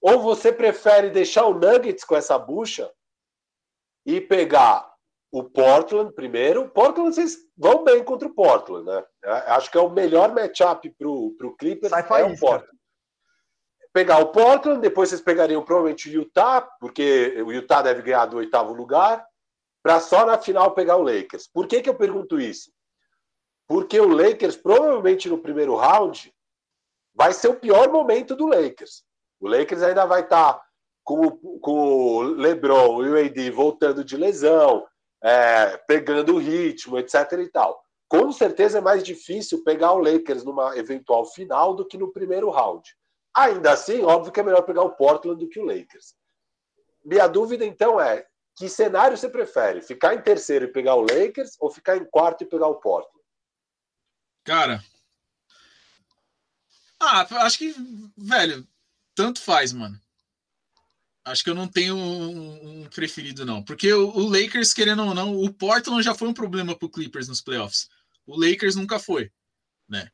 Ou 0.00 0.20
você 0.20 0.52
prefere 0.52 1.10
deixar 1.10 1.46
o 1.46 1.54
Nuggets 1.54 2.04
com 2.04 2.16
essa 2.16 2.38
bucha 2.38 2.90
e 4.06 4.20
pegar 4.20 4.89
o 5.32 5.44
Portland 5.44 6.12
primeiro? 6.14 6.68
Portland, 6.70 7.14
vocês 7.14 7.38
vão 7.56 7.84
bem 7.84 8.02
contra 8.02 8.28
o 8.28 8.34
Portland, 8.34 8.84
né? 8.84 9.04
Acho 9.46 9.70
que 9.70 9.78
é 9.78 9.80
o 9.80 9.90
melhor 9.90 10.34
matchup 10.34 10.90
para 10.90 11.08
o 11.08 11.56
Clippers 11.58 11.92
é 11.92 12.24
o 12.24 12.38
Portland. 12.38 12.80
Pegar 13.92 14.18
o 14.18 14.30
Portland, 14.30 14.80
depois 14.80 15.08
vocês 15.08 15.20
pegariam 15.20 15.64
provavelmente 15.64 16.08
o 16.08 16.12
Utah, 16.12 16.62
porque 16.78 17.42
o 17.44 17.52
Utah 17.52 17.82
deve 17.82 18.02
ganhar 18.02 18.26
do 18.26 18.36
oitavo 18.36 18.72
lugar, 18.72 19.24
para 19.82 19.98
só 19.98 20.24
na 20.24 20.38
final 20.38 20.72
pegar 20.74 20.96
o 20.96 21.02
Lakers. 21.02 21.48
Por 21.48 21.66
que, 21.66 21.80
que 21.80 21.88
eu 21.88 21.94
pergunto 21.94 22.38
isso? 22.38 22.70
porque 23.70 24.00
o 24.00 24.08
Lakers, 24.08 24.56
provavelmente 24.56 25.28
no 25.28 25.38
primeiro 25.38 25.76
round, 25.76 26.34
vai 27.14 27.32
ser 27.32 27.46
o 27.46 27.60
pior 27.60 27.88
momento 27.88 28.34
do 28.34 28.48
Lakers. 28.48 29.04
O 29.38 29.46
Lakers 29.46 29.80
ainda 29.84 30.04
vai 30.06 30.22
estar 30.22 30.54
tá 30.54 30.62
com, 31.04 31.30
com 31.60 32.16
o 32.16 32.20
LeBron 32.20 33.04
e 33.04 33.10
o 33.10 33.24
AD 33.24 33.50
voltando 33.52 34.02
de 34.02 34.16
lesão, 34.16 34.84
é, 35.22 35.76
pegando 35.86 36.34
o 36.34 36.38
ritmo, 36.38 36.98
etc. 36.98 37.32
e 37.32 37.48
tal. 37.48 37.82
Com 38.08 38.32
certeza 38.32 38.78
é 38.78 38.80
mais 38.80 39.02
difícil 39.02 39.62
pegar 39.62 39.92
o 39.92 39.98
Lakers 39.98 40.44
numa 40.44 40.76
eventual 40.76 41.24
final 41.24 41.74
do 41.74 41.86
que 41.86 41.96
no 41.96 42.12
primeiro 42.12 42.50
round. 42.50 42.96
Ainda 43.34 43.72
assim, 43.72 44.02
óbvio 44.02 44.32
que 44.32 44.40
é 44.40 44.42
melhor 44.42 44.62
pegar 44.62 44.82
o 44.82 44.96
Portland 44.96 45.38
do 45.38 45.48
que 45.48 45.60
o 45.60 45.64
Lakers. 45.64 46.14
Minha 47.04 47.28
dúvida 47.28 47.64
então 47.64 48.00
é: 48.00 48.26
que 48.56 48.68
cenário 48.68 49.16
você 49.16 49.28
prefere? 49.28 49.80
Ficar 49.80 50.14
em 50.14 50.22
terceiro 50.22 50.64
e 50.64 50.72
pegar 50.72 50.96
o 50.96 51.02
Lakers 51.02 51.56
ou 51.60 51.70
ficar 51.70 51.96
em 51.96 52.04
quarto 52.04 52.42
e 52.42 52.46
pegar 52.46 52.66
o 52.66 52.80
Portland? 52.80 53.24
Cara. 54.44 54.82
Ah, 56.98 57.26
acho 57.44 57.58
que, 57.58 57.74
velho, 58.16 58.66
tanto 59.14 59.40
faz, 59.40 59.72
mano. 59.72 59.98
Acho 61.24 61.44
que 61.44 61.50
eu 61.50 61.54
não 61.54 61.68
tenho 61.68 61.96
um, 61.96 62.82
um 62.82 62.84
preferido, 62.86 63.44
não. 63.44 63.62
Porque 63.62 63.92
o, 63.92 64.08
o, 64.08 64.28
Lakers, 64.28 64.72
querendo 64.72 65.04
ou 65.04 65.14
não, 65.14 65.36
o 65.36 65.52
Portland 65.52 66.02
já 66.02 66.14
foi 66.14 66.28
um 66.28 66.34
problema 66.34 66.74
pro 66.74 66.88
Clippers 66.88 67.28
nos 67.28 67.40
playoffs. 67.40 67.88
O 68.26 68.38
Lakers 68.38 68.74
nunca 68.74 68.98
foi, 68.98 69.30
né? 69.88 70.10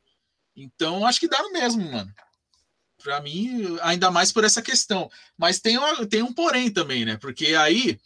Então, 0.57 1.07
acho 1.07 1.21
que 1.21 1.29
dá 1.29 1.41
no 1.43 1.53
mesmo, 1.53 1.91
mano. 1.91 2.13
Para 3.03 3.21
mim, 3.21 3.79
ainda 3.83 4.11
mais 4.11 4.33
por 4.33 4.43
essa 4.43 4.63
questão. 4.63 5.09
Mas 5.37 5.61
tem, 5.61 5.79
uma, 5.79 6.07
tem 6.07 6.23
um 6.23 6.33
porém 6.33 6.71
também, 6.71 7.05
né? 7.05 7.17
Porque 7.19 7.55
aí, 7.55 8.01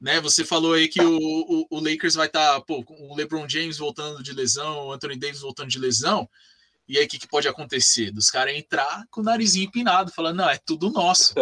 né? 0.00 0.20
Você 0.20 0.44
falou 0.44 0.74
aí 0.74 0.88
que 0.88 1.00
o, 1.00 1.16
o, 1.16 1.66
o 1.70 1.80
Lakers 1.80 2.14
vai 2.14 2.26
estar, 2.26 2.54
tá, 2.54 2.60
pô, 2.60 2.84
o 2.86 3.14
LeBron 3.16 3.48
James 3.48 3.78
voltando 3.78 4.22
de 4.22 4.32
lesão, 4.32 4.88
o 4.88 4.92
Anthony 4.92 5.16
Davis 5.16 5.40
voltando 5.40 5.70
de 5.70 5.78
lesão. 5.78 6.28
E 6.92 6.98
aí, 6.98 7.06
o 7.06 7.08
que, 7.08 7.18
que 7.18 7.26
pode 7.26 7.48
acontecer? 7.48 8.10
Dos 8.10 8.30
caras 8.30 8.54
entrar 8.54 9.06
com 9.10 9.22
o 9.22 9.24
narizinho 9.24 9.64
empinado, 9.64 10.12
falando, 10.12 10.36
não, 10.36 10.50
é 10.50 10.58
tudo 10.58 10.90
nosso. 10.90 11.32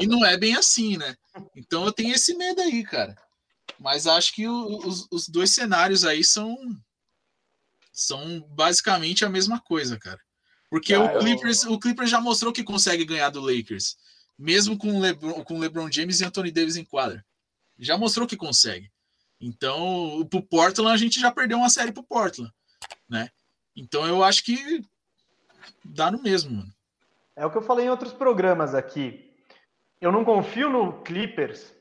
E 0.00 0.06
não 0.06 0.24
é 0.24 0.38
bem 0.38 0.54
assim, 0.54 0.96
né? 0.96 1.16
Então 1.56 1.84
eu 1.84 1.90
tenho 1.90 2.14
esse 2.14 2.32
medo 2.36 2.60
aí, 2.60 2.84
cara. 2.84 3.16
Mas 3.76 4.06
acho 4.06 4.32
que 4.32 4.46
o, 4.46 4.86
os, 4.86 5.08
os 5.10 5.28
dois 5.28 5.50
cenários 5.50 6.04
aí 6.04 6.22
são, 6.22 6.56
são 7.92 8.40
basicamente 8.50 9.24
a 9.24 9.28
mesma 9.28 9.58
coisa, 9.58 9.98
cara. 9.98 10.20
Porque 10.70 10.94
ah, 10.94 11.02
o, 11.02 11.18
Clippers, 11.18 11.64
eu... 11.64 11.72
o 11.72 11.80
Clippers 11.80 12.08
já 12.08 12.20
mostrou 12.20 12.52
que 12.52 12.62
consegue 12.62 13.04
ganhar 13.04 13.30
do 13.30 13.40
Lakers, 13.40 13.96
mesmo 14.38 14.78
com 14.78 15.00
LeBron, 15.00 15.42
com 15.42 15.58
LeBron 15.58 15.90
James 15.90 16.20
e 16.20 16.24
Anthony 16.24 16.52
Davis 16.52 16.76
em 16.76 16.84
quadra. 16.84 17.26
Já 17.80 17.98
mostrou 17.98 18.28
que 18.28 18.36
consegue. 18.36 18.88
Então, 19.40 20.24
pro 20.30 20.40
Portland, 20.40 20.94
a 20.94 20.96
gente 20.96 21.18
já 21.18 21.32
perdeu 21.32 21.58
uma 21.58 21.68
série 21.68 21.90
pro 21.90 22.04
Portland, 22.04 22.52
né? 23.08 23.28
Então 23.74 24.06
eu 24.06 24.22
acho 24.22 24.44
que 24.44 24.84
dá 25.84 26.10
no 26.10 26.22
mesmo, 26.22 26.56
mano. 26.56 26.72
É 27.36 27.46
o 27.46 27.50
que 27.50 27.56
eu 27.56 27.62
falei 27.62 27.86
em 27.86 27.90
outros 27.90 28.12
programas 28.12 28.74
aqui. 28.74 29.34
Eu 30.00 30.12
não 30.12 30.24
confio 30.24 30.68
no 30.68 31.00
Clippers 31.02 31.74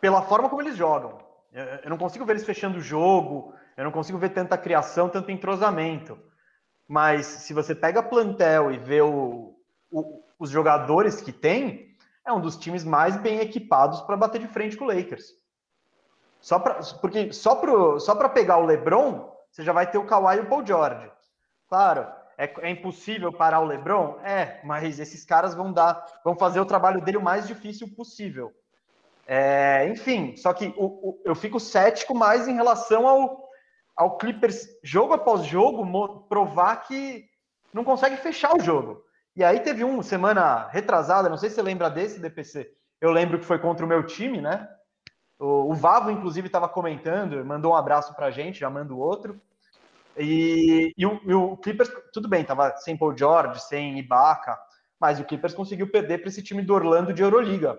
pela 0.00 0.22
forma 0.22 0.48
como 0.48 0.62
eles 0.62 0.76
jogam. 0.76 1.18
Eu 1.52 1.90
não 1.90 1.98
consigo 1.98 2.24
ver 2.24 2.34
eles 2.34 2.44
fechando 2.44 2.78
o 2.78 2.82
jogo, 2.82 3.54
eu 3.76 3.84
não 3.84 3.90
consigo 3.90 4.18
ver 4.18 4.30
tanta 4.30 4.58
criação, 4.58 5.08
tanto 5.08 5.30
entrosamento. 5.30 6.18
Mas 6.86 7.26
se 7.26 7.52
você 7.52 7.74
pega 7.74 8.02
plantel 8.02 8.72
e 8.72 8.78
vê 8.78 9.00
o, 9.00 9.54
o, 9.90 10.22
os 10.38 10.50
jogadores 10.50 11.20
que 11.20 11.32
tem, 11.32 11.96
é 12.24 12.32
um 12.32 12.40
dos 12.40 12.56
times 12.56 12.84
mais 12.84 13.16
bem 13.16 13.40
equipados 13.40 14.00
para 14.02 14.16
bater 14.16 14.40
de 14.40 14.48
frente 14.48 14.76
com 14.76 14.84
o 14.84 14.88
Lakers. 14.88 15.34
Só 16.40 16.58
pra, 16.58 16.80
porque 17.00 17.32
só 17.32 17.56
para 17.56 17.98
só 17.98 18.28
pegar 18.28 18.58
o 18.58 18.66
LeBron, 18.66 19.34
você 19.50 19.62
já 19.64 19.72
vai 19.72 19.90
ter 19.90 19.98
o 19.98 20.06
Kawhi 20.06 20.36
e 20.36 20.40
o 20.40 20.46
Paul 20.46 20.64
George. 20.64 21.10
Claro, 21.68 22.06
é, 22.38 22.50
é, 22.60 22.70
impossível 22.70 23.32
parar 23.32 23.58
o 23.58 23.66
LeBron? 23.66 24.20
É, 24.22 24.60
mas 24.62 25.00
esses 25.00 25.24
caras 25.24 25.54
vão 25.54 25.72
dar, 25.72 26.06
vão 26.24 26.36
fazer 26.36 26.60
o 26.60 26.66
trabalho 26.66 27.00
dele 27.00 27.18
o 27.18 27.22
mais 27.22 27.48
difícil 27.48 27.88
possível. 27.96 28.52
É, 29.26 29.88
enfim, 29.88 30.36
só 30.36 30.54
que 30.54 30.72
o, 30.76 30.86
o, 30.86 31.22
eu 31.24 31.34
fico 31.34 31.58
cético 31.58 32.14
mais 32.14 32.46
em 32.46 32.54
relação 32.54 33.06
ao, 33.06 33.48
ao 33.96 34.16
Clippers, 34.16 34.68
jogo 34.82 35.12
após 35.12 35.44
jogo, 35.44 35.84
provar 36.28 36.76
que 36.86 37.26
não 37.74 37.82
consegue 37.82 38.16
fechar 38.16 38.56
o 38.56 38.60
jogo. 38.60 39.02
E 39.34 39.42
aí 39.44 39.60
teve 39.60 39.84
um, 39.84 40.00
semana 40.00 40.68
retrasada, 40.68 41.28
não 41.28 41.36
sei 41.36 41.50
se 41.50 41.56
você 41.56 41.62
lembra 41.62 41.90
desse, 41.90 42.20
DPC. 42.20 42.72
Eu 43.00 43.10
lembro 43.10 43.38
que 43.38 43.44
foi 43.44 43.58
contra 43.58 43.84
o 43.84 43.88
meu 43.88 44.04
time, 44.06 44.40
né? 44.40 44.68
O, 45.38 45.70
o 45.70 45.74
Vavo, 45.74 46.10
inclusive, 46.10 46.46
estava 46.46 46.68
comentando, 46.68 47.44
mandou 47.44 47.72
um 47.72 47.76
abraço 47.76 48.14
pra 48.14 48.30
gente, 48.30 48.60
já 48.60 48.70
mando 48.70 48.98
outro. 48.98 49.40
E, 50.18 50.92
e, 50.96 51.06
o, 51.06 51.20
e 51.24 51.34
o 51.34 51.56
Clippers, 51.56 51.90
tudo 52.12 52.28
bem, 52.28 52.44
tava 52.44 52.76
sem 52.78 52.96
Paul 52.96 53.16
George, 53.16 53.60
sem 53.60 53.98
Ibaka, 53.98 54.58
mas 55.00 55.20
o 55.20 55.24
Clippers 55.24 55.54
conseguiu 55.54 55.90
perder 55.90 56.18
para 56.18 56.28
esse 56.28 56.42
time 56.42 56.62
do 56.62 56.74
Orlando 56.74 57.12
de 57.12 57.22
Euroliga. 57.22 57.78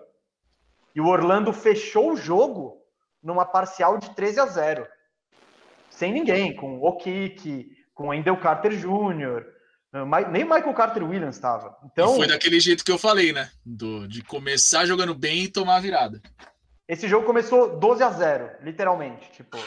E 0.95 1.01
o 1.01 1.07
Orlando 1.07 1.51
fechou 1.53 2.13
o 2.13 2.17
jogo 2.17 2.81
numa 3.21 3.45
parcial 3.45 3.97
de 3.97 4.09
13 4.11 4.39
a 4.39 4.45
0. 4.45 4.87
Sem 5.89 6.13
ninguém, 6.13 6.55
com 6.55 6.79
o 6.79 6.87
Okiki, 6.87 7.71
com 7.93 8.07
o 8.07 8.13
Endel 8.13 8.37
Carter 8.37 8.71
Jr., 8.71 9.45
nem 10.31 10.43
o 10.43 10.47
Michael 10.47 10.73
Carter 10.73 11.03
Williams 11.03 11.35
estava. 11.35 11.75
Então, 11.83 12.13
e 12.13 12.17
foi 12.17 12.27
daquele 12.27 12.59
jeito 12.59 12.85
que 12.85 12.91
eu 12.91 12.97
falei, 12.97 13.33
né? 13.33 13.49
Do, 13.65 14.07
de 14.07 14.23
começar 14.23 14.85
jogando 14.85 15.15
bem 15.15 15.43
e 15.43 15.47
tomar 15.47 15.77
a 15.77 15.79
virada. 15.79 16.21
Esse 16.87 17.07
jogo 17.07 17.25
começou 17.25 17.79
12 17.79 18.03
a 18.03 18.09
0, 18.09 18.49
literalmente. 18.61 19.31
Tipo, 19.31 19.57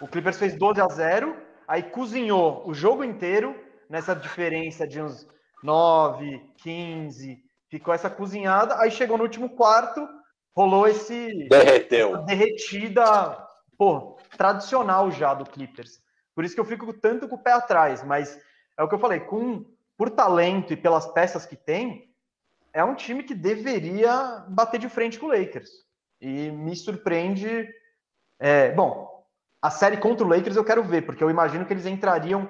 o 0.00 0.06
Clippers 0.06 0.38
fez 0.38 0.56
12 0.56 0.80
a 0.80 0.88
0, 0.88 1.36
aí 1.66 1.82
cozinhou 1.82 2.62
o 2.66 2.74
jogo 2.74 3.04
inteiro 3.04 3.58
nessa 3.88 4.14
diferença 4.14 4.86
de 4.86 5.00
uns 5.00 5.26
9, 5.62 6.40
15, 6.58 7.42
ficou 7.70 7.94
essa 7.94 8.10
cozinhada, 8.10 8.78
aí 8.78 8.90
chegou 8.90 9.16
no 9.16 9.24
último 9.24 9.50
quarto, 9.50 10.06
rolou 10.54 10.86
esse. 10.86 11.48
Derreteu. 11.48 12.22
derretida, 12.24 13.38
pô, 13.76 14.18
tradicional 14.36 15.10
já 15.10 15.34
do 15.34 15.44
Clippers. 15.44 16.00
Por 16.34 16.44
isso 16.44 16.54
que 16.54 16.60
eu 16.60 16.64
fico 16.64 16.92
tanto 16.92 17.28
com 17.28 17.36
o 17.36 17.42
pé 17.42 17.52
atrás, 17.52 18.02
mas 18.02 18.38
é 18.78 18.82
o 18.82 18.88
que 18.88 18.94
eu 18.94 18.98
falei, 18.98 19.20
com 19.20 19.64
por 19.96 20.10
talento 20.10 20.72
e 20.72 20.76
pelas 20.76 21.06
peças 21.12 21.46
que 21.46 21.56
tem, 21.56 22.12
é 22.72 22.82
um 22.82 22.94
time 22.94 23.22
que 23.22 23.34
deveria 23.34 24.44
bater 24.48 24.80
de 24.80 24.88
frente 24.88 25.18
com 25.18 25.26
o 25.26 25.28
Lakers. 25.28 25.70
E 26.20 26.50
me 26.50 26.74
surpreende. 26.74 27.68
É, 28.40 28.72
bom, 28.72 29.13
a 29.64 29.70
série 29.70 29.96
contra 29.96 30.26
o 30.26 30.28
Lakers 30.28 30.56
eu 30.56 30.64
quero 30.64 30.84
ver, 30.84 31.06
porque 31.06 31.24
eu 31.24 31.30
imagino 31.30 31.64
que 31.64 31.72
eles 31.72 31.86
entrariam. 31.86 32.46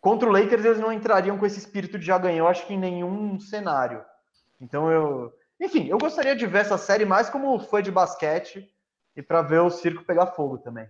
Contra 0.00 0.28
o 0.28 0.32
Lakers, 0.32 0.64
eles 0.64 0.80
não 0.80 0.92
entrariam 0.92 1.38
com 1.38 1.46
esse 1.46 1.60
espírito 1.60 1.96
de 1.96 2.04
já 2.04 2.18
ganhou, 2.18 2.48
acho 2.48 2.66
que 2.66 2.74
em 2.74 2.78
nenhum 2.78 3.38
cenário. 3.38 4.04
Então 4.60 4.90
eu, 4.90 5.32
enfim, 5.60 5.86
eu 5.86 5.96
gostaria 5.96 6.34
de 6.34 6.44
ver 6.48 6.62
essa 6.62 6.76
série 6.76 7.04
mais 7.04 7.30
como 7.30 7.60
foi 7.60 7.82
de 7.82 7.92
basquete 7.92 8.68
e 9.16 9.22
para 9.22 9.42
ver 9.42 9.60
o 9.60 9.70
circo 9.70 10.02
pegar 10.02 10.26
fogo 10.26 10.58
também. 10.58 10.88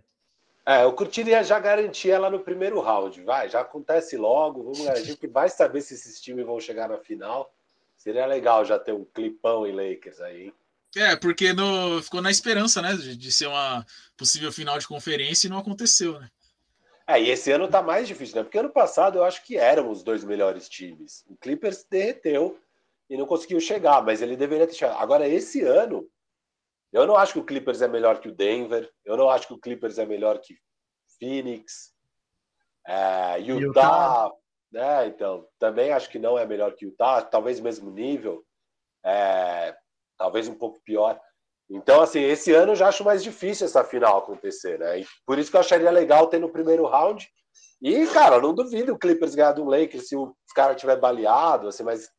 É, 0.65 0.85
eu 0.85 0.95
curtiria 0.95 1.45
já 1.45 1.59
garantir 1.59 2.11
ela 2.11 2.31
no 2.31 2.41
primeiro 2.41 2.81
round. 2.81 3.23
Vai, 3.23 3.51
já 3.51 3.61
acontece 3.61 4.17
logo, 4.17 4.63
vamos 4.63 4.83
garantir, 4.83 5.15
que 5.19 5.29
vai 5.29 5.51
saber 5.51 5.83
se 5.83 5.93
esses 5.93 6.23
times 6.23 6.47
vão 6.47 6.59
chegar 6.59 6.89
na 6.89 6.97
final. 6.97 7.53
Seria 7.99 8.25
legal 8.25 8.65
já 8.65 8.79
ter 8.79 8.95
um 8.95 9.05
clipão 9.05 9.67
em 9.67 9.73
Lakers 9.73 10.23
aí? 10.23 10.55
É, 10.97 11.14
porque 11.14 11.53
no, 11.53 12.03
ficou 12.03 12.20
na 12.20 12.30
esperança, 12.30 12.82
né, 12.82 12.95
de, 12.95 13.16
de, 13.16 13.32
ser 13.32 13.47
uma 13.47 13.86
possível 14.16 14.51
final 14.51 14.78
de 14.78 14.88
conferência 14.88 15.47
e 15.47 15.51
não 15.51 15.59
aconteceu, 15.59 16.18
né? 16.18 16.28
É, 17.07 17.20
e 17.20 17.30
esse 17.30 17.51
ano 17.51 17.68
tá 17.68 17.82
mais 17.82 18.07
difícil, 18.09 18.36
né? 18.36 18.43
Porque 18.43 18.59
ano 18.59 18.70
passado 18.70 19.18
eu 19.18 19.24
acho 19.24 19.45
que 19.45 19.57
eram 19.57 19.91
os 19.91 20.03
dois 20.03 20.24
melhores 20.24 20.68
times. 20.68 21.24
O 21.28 21.36
Clippers 21.36 21.84
derreteu 21.84 22.61
e 23.09 23.16
não 23.16 23.26
conseguiu 23.26 23.61
chegar, 23.61 24.03
mas 24.03 24.22
ele 24.22 24.36
deveria 24.36 24.66
ter 24.66 24.74
chegado. 24.74 24.99
Agora, 25.01 25.28
esse 25.28 25.62
ano, 25.62 26.09
eu 26.93 27.07
não 27.07 27.16
acho 27.16 27.34
que 27.34 27.38
o 27.41 27.45
Clippers 27.45 27.82
é 27.82 27.88
melhor 27.88 28.20
que 28.20 28.28
o 28.28 28.34
Denver, 28.34 28.88
eu 29.05 29.16
não 29.16 29.28
acho 29.28 29.49
que 29.49 29.55
o 29.55 29.59
Clippers 29.59 29.99
é 29.99 30.07
melhor 30.07 30.41
que 30.41 30.57
Phoenix, 31.18 31.93
é, 32.86 33.41
Utah, 33.41 33.61
Utah, 33.61 34.30
né? 34.70 35.07
Então, 35.09 35.47
também 35.59 35.93
acho 35.93 36.09
que 36.09 36.18
não 36.18 36.38
é 36.38 36.47
melhor 36.47 36.74
que 36.74 36.86
Utah, 36.86 37.22
talvez 37.22 37.61
mesmo 37.61 37.91
nível, 37.91 38.45
é, 39.05 39.76
talvez 40.21 40.47
um 40.47 40.55
pouco 40.55 40.79
pior. 40.85 41.18
Então, 41.71 42.03
assim, 42.03 42.21
esse 42.21 42.53
ano 42.53 42.73
eu 42.73 42.77
já 42.77 42.89
acho 42.89 43.03
mais 43.03 43.25
difícil 43.25 43.64
essa 43.64 43.83
final 43.83 44.18
acontecer, 44.18 44.79
né? 44.79 45.01
E 45.01 45.07
por 45.25 45.39
isso 45.39 45.51
que 45.51 45.57
eu 45.57 45.61
acharia 45.61 45.91
legal 45.91 46.27
ter 46.27 46.39
no 46.39 46.53
primeiro 46.53 46.85
round. 46.85 47.27
E, 47.81 48.07
cara, 48.09 48.39
não 48.39 48.53
duvido 48.53 48.93
o 48.93 48.99
Clippers 48.99 49.35
ganhar 49.35 49.53
do 49.53 49.64
Lakers 49.64 50.09
se 50.09 50.16
o 50.16 50.37
cara 50.55 50.75
tiver 50.75 50.97
baleado, 50.97 51.68
assim, 51.68 51.83
mas 51.83 52.11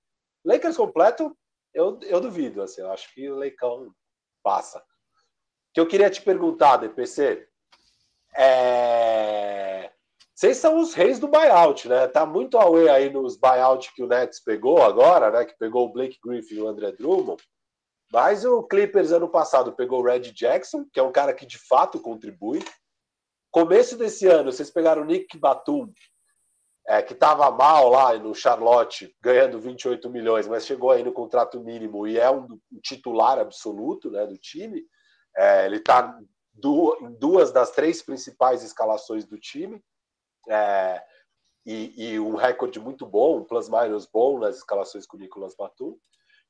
Lakers 0.43 0.76
completo, 0.76 1.38
eu, 1.76 1.99
eu 2.02 2.20
duvido, 2.20 2.64
assim, 2.64 2.82
eu 2.82 2.91
acho 2.91 3.14
que 3.14 3.30
o 3.30 3.36
Leicão 3.36 3.93
passa. 4.41 4.80
O 4.80 5.74
que 5.76 5.80
eu 5.80 5.88
queria 5.88 6.10
te 6.10 6.24
perguntar, 6.24 6.78
DPC, 6.78 7.47
é... 8.36 9.91
Vocês 10.34 10.58
são 10.58 10.80
os 10.80 10.95
reis 10.95 11.20
do 11.20 11.28
buyout, 11.28 11.88
né? 11.88 12.08
Tá 12.08 12.26
muito 12.26 12.58
away 12.58 12.89
aí 12.89 13.12
nos 13.12 13.38
buyout 13.38 13.93
que 13.93 14.02
o 14.02 14.08
Nets 14.08 14.43
pegou 14.43 14.82
agora, 14.82 15.30
né? 15.30 15.45
Que 15.45 15.56
pegou 15.60 15.86
o 15.86 15.91
Blake 15.93 16.18
Griffin 16.26 16.56
e 16.56 16.62
o 16.62 16.68
André 16.68 16.93
Drummond. 16.93 17.43
Mas 18.12 18.43
o 18.43 18.64
Clippers 18.64 19.12
ano 19.12 19.30
passado 19.30 19.72
pegou 19.72 20.01
o 20.01 20.03
Red 20.03 20.32
Jackson, 20.32 20.86
que 20.91 20.99
é 20.99 21.03
um 21.03 21.12
cara 21.12 21.34
que 21.34 21.45
de 21.45 21.57
fato 21.57 21.99
contribui. 21.99 22.59
Começo 23.49 23.97
desse 23.97 24.28
ano, 24.28 24.51
vocês 24.51 24.70
pegaram 24.70 25.01
o 25.01 25.05
Nick 25.05 25.38
Batum, 25.38 25.91
é, 26.88 27.01
que 27.01 27.14
estava 27.14 27.49
mal 27.51 27.89
lá 27.89 28.18
no 28.18 28.34
Charlotte, 28.34 29.16
ganhando 29.22 29.59
28 29.59 30.09
milhões, 30.09 30.47
mas 30.47 30.66
chegou 30.66 30.91
aí 30.91 31.03
no 31.03 31.14
contrato 31.14 31.59
mínimo 31.59 32.07
e 32.07 32.20
é 32.20 32.30
um, 32.30 32.59
titular 32.84 33.39
absoluto 33.39 34.09
né, 34.12 34.26
do 34.26 34.38
time. 34.38 34.84
É, 35.38 35.66
ele 35.66 35.78
está 35.78 36.20
em 37.01 37.18
duas 37.18 37.51
das 37.51 37.72
três 37.72 38.01
principais 38.01 38.64
escalações 38.64 39.26
do 39.26 39.38
time. 39.38 39.82
É, 40.49 41.01
e, 41.66 42.12
e, 42.12 42.20
um 42.20 42.36
recorde 42.36 42.80
muito 42.80 43.05
bom, 43.05 43.38
um 43.38 43.45
plus-minus 43.45 44.05
bom 44.05 44.39
nas 44.39 44.57
escalações 44.57 45.05
com 45.05 45.16
o 45.16 45.20
Nicolas 45.20 45.55
Batum. 45.55 45.95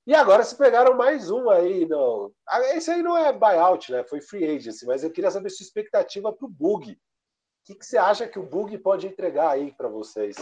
E 0.05 0.15
agora 0.15 0.43
se 0.43 0.57
pegaram 0.57 0.97
mais 0.97 1.29
um 1.29 1.49
aí. 1.49 1.87
Não. 1.87 2.31
Ah, 2.47 2.75
esse 2.75 2.89
aí 2.89 3.03
não 3.03 3.17
é 3.17 3.31
buyout, 3.31 3.91
né? 3.91 4.03
Foi 4.03 4.21
free 4.21 4.45
agency, 4.45 4.85
mas 4.85 5.03
eu 5.03 5.11
queria 5.11 5.29
saber 5.29 5.49
sua 5.49 5.63
expectativa 5.63 6.33
para 6.33 6.45
o 6.45 6.49
Bug, 6.49 6.97
o 7.61 7.63
que, 7.63 7.75
que 7.75 7.85
você 7.85 7.97
acha 7.97 8.27
que 8.27 8.39
o 8.39 8.43
Bug 8.43 8.75
pode 8.79 9.05
entregar 9.05 9.51
aí 9.51 9.71
para 9.71 9.87
vocês? 9.87 10.35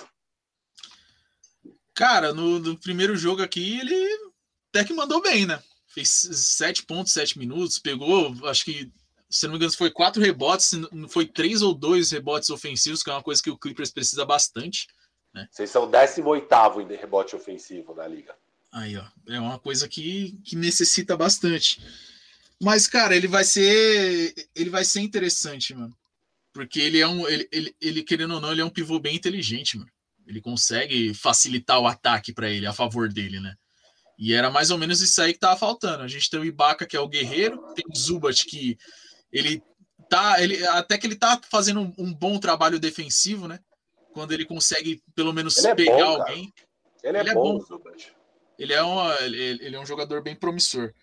Cara, 1.93 2.33
no, 2.33 2.59
no, 2.59 2.79
primeiro 2.79 3.15
jogo 3.15 3.41
aqui, 3.41 3.77
ele 3.77 4.31
até 4.69 4.85
que 4.85 4.93
mandou 4.93 5.21
bem, 5.21 5.45
né? 5.45 5.61
Fez 5.87 6.07
7 6.09 6.85
pontos, 6.85 7.11
7 7.11 7.37
minutos, 7.37 7.77
pegou, 7.77 8.33
acho 8.45 8.63
que, 8.63 8.89
se 9.29 9.45
não 9.45 9.51
me 9.51 9.57
engano, 9.57 9.75
foi 9.75 9.91
quatro 9.91 10.21
rebotes, 10.21 10.71
foi 11.09 11.25
três 11.25 11.61
ou 11.61 11.73
dois 11.73 12.11
rebotes 12.11 12.49
ofensivos, 12.49 13.03
que 13.03 13.09
é 13.09 13.13
uma 13.13 13.23
coisa 13.23 13.43
que 13.43 13.49
o 13.49 13.57
Clippers 13.57 13.91
precisa 13.91 14.23
bastante, 14.25 14.87
Né? 15.33 15.45
Vocês 15.51 15.69
são 15.69 15.89
18 15.89 16.47
em 16.81 16.95
rebote 16.95 17.35
ofensivo 17.35 17.93
na 17.93 18.07
liga. 18.07 18.33
Aí, 18.71 18.97
ó. 18.97 19.05
É 19.27 19.39
uma 19.39 19.59
coisa 19.59 19.87
que, 19.87 20.39
que 20.43 20.55
necessita 20.55 21.17
bastante. 21.17 21.81
Mas, 22.61 22.87
cara, 22.87 23.15
ele 23.15 23.27
vai 23.27 23.43
ser. 23.43 24.33
Ele 24.55 24.69
vai 24.69 24.83
ser 24.83 25.01
interessante, 25.01 25.73
mano. 25.73 25.95
Porque 26.53 26.79
ele 26.79 26.99
é 26.99 27.07
um. 27.07 27.27
Ele, 27.27 27.47
ele, 27.51 27.75
ele, 27.79 28.03
querendo 28.03 28.35
ou 28.35 28.41
não, 28.41 28.51
ele 28.51 28.61
é 28.61 28.65
um 28.65 28.69
pivô 28.69 28.99
bem 28.99 29.15
inteligente, 29.15 29.77
mano. 29.77 29.89
Ele 30.27 30.41
consegue 30.41 31.13
facilitar 31.13 31.79
o 31.79 31.87
ataque 31.87 32.33
para 32.33 32.49
ele, 32.49 32.67
a 32.67 32.73
favor 32.73 33.11
dele, 33.11 33.39
né? 33.39 33.55
E 34.17 34.33
era 34.33 34.51
mais 34.51 34.69
ou 34.69 34.77
menos 34.77 35.01
isso 35.01 35.19
aí 35.21 35.33
que 35.33 35.39
tava 35.39 35.57
faltando. 35.57 36.03
A 36.03 36.07
gente 36.07 36.29
tem 36.29 36.39
o 36.39 36.45
Ibaka, 36.45 36.85
que 36.85 36.95
é 36.95 36.99
o 36.99 37.07
guerreiro, 37.07 37.73
tem 37.73 37.85
o 37.89 37.97
Zubat, 37.97 38.45
que 38.45 38.77
ele 39.31 39.63
tá. 40.09 40.41
Ele, 40.43 40.63
até 40.67 40.97
que 40.97 41.07
ele 41.07 41.15
tá 41.15 41.39
fazendo 41.49 41.79
um, 41.79 41.93
um 41.97 42.13
bom 42.13 42.37
trabalho 42.37 42.79
defensivo, 42.79 43.47
né? 43.47 43.59
Quando 44.13 44.33
ele 44.33 44.45
consegue, 44.45 45.01
pelo 45.15 45.31
menos, 45.31 45.57
ele 45.57 45.67
é 45.67 45.75
pegar 45.75 45.93
é 45.93 46.03
bom, 46.03 46.21
alguém. 46.21 46.53
Ele 47.01 47.17
é, 47.17 47.19
ele 47.21 47.29
é 47.29 47.33
bom, 47.33 47.57
bom. 47.57 47.65
Zubat. 47.65 48.18
Ele 48.59 48.73
é, 48.73 48.83
uma, 48.83 49.15
ele, 49.21 49.65
ele, 49.65 49.75
é 49.75 49.79
um 49.79 49.85
jogador 49.85 50.21
bem 50.21 50.35
promissor. 50.35 50.93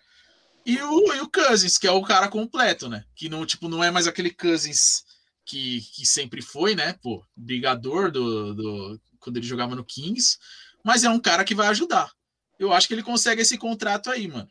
E 0.63 0.79
o, 0.79 1.13
e 1.13 1.21
o 1.21 1.29
Cousins, 1.29 1.79
que 1.79 1.87
é 1.87 1.91
o 1.91 2.03
cara 2.03 2.27
completo, 2.27 2.87
né? 2.87 3.03
Que 3.15 3.27
não, 3.27 3.43
tipo, 3.47 3.67
não 3.67 3.83
é 3.83 3.89
mais 3.89 4.05
aquele 4.05 4.29
Cousins 4.29 5.03
que, 5.43 5.81
que 5.95 6.05
sempre 6.05 6.39
foi, 6.39 6.75
né? 6.75 6.93
Pô, 7.01 7.25
brigador 7.35 8.11
do, 8.11 8.53
do, 8.53 9.01
quando 9.19 9.37
ele 9.37 9.47
jogava 9.47 9.75
no 9.75 9.83
Kings, 9.83 10.37
mas 10.83 11.03
é 11.03 11.09
um 11.09 11.19
cara 11.19 11.43
que 11.43 11.55
vai 11.55 11.67
ajudar. 11.69 12.11
Eu 12.59 12.71
acho 12.71 12.87
que 12.87 12.93
ele 12.93 13.01
consegue 13.01 13.41
esse 13.41 13.57
contrato 13.57 14.11
aí, 14.11 14.27
mano. 14.27 14.49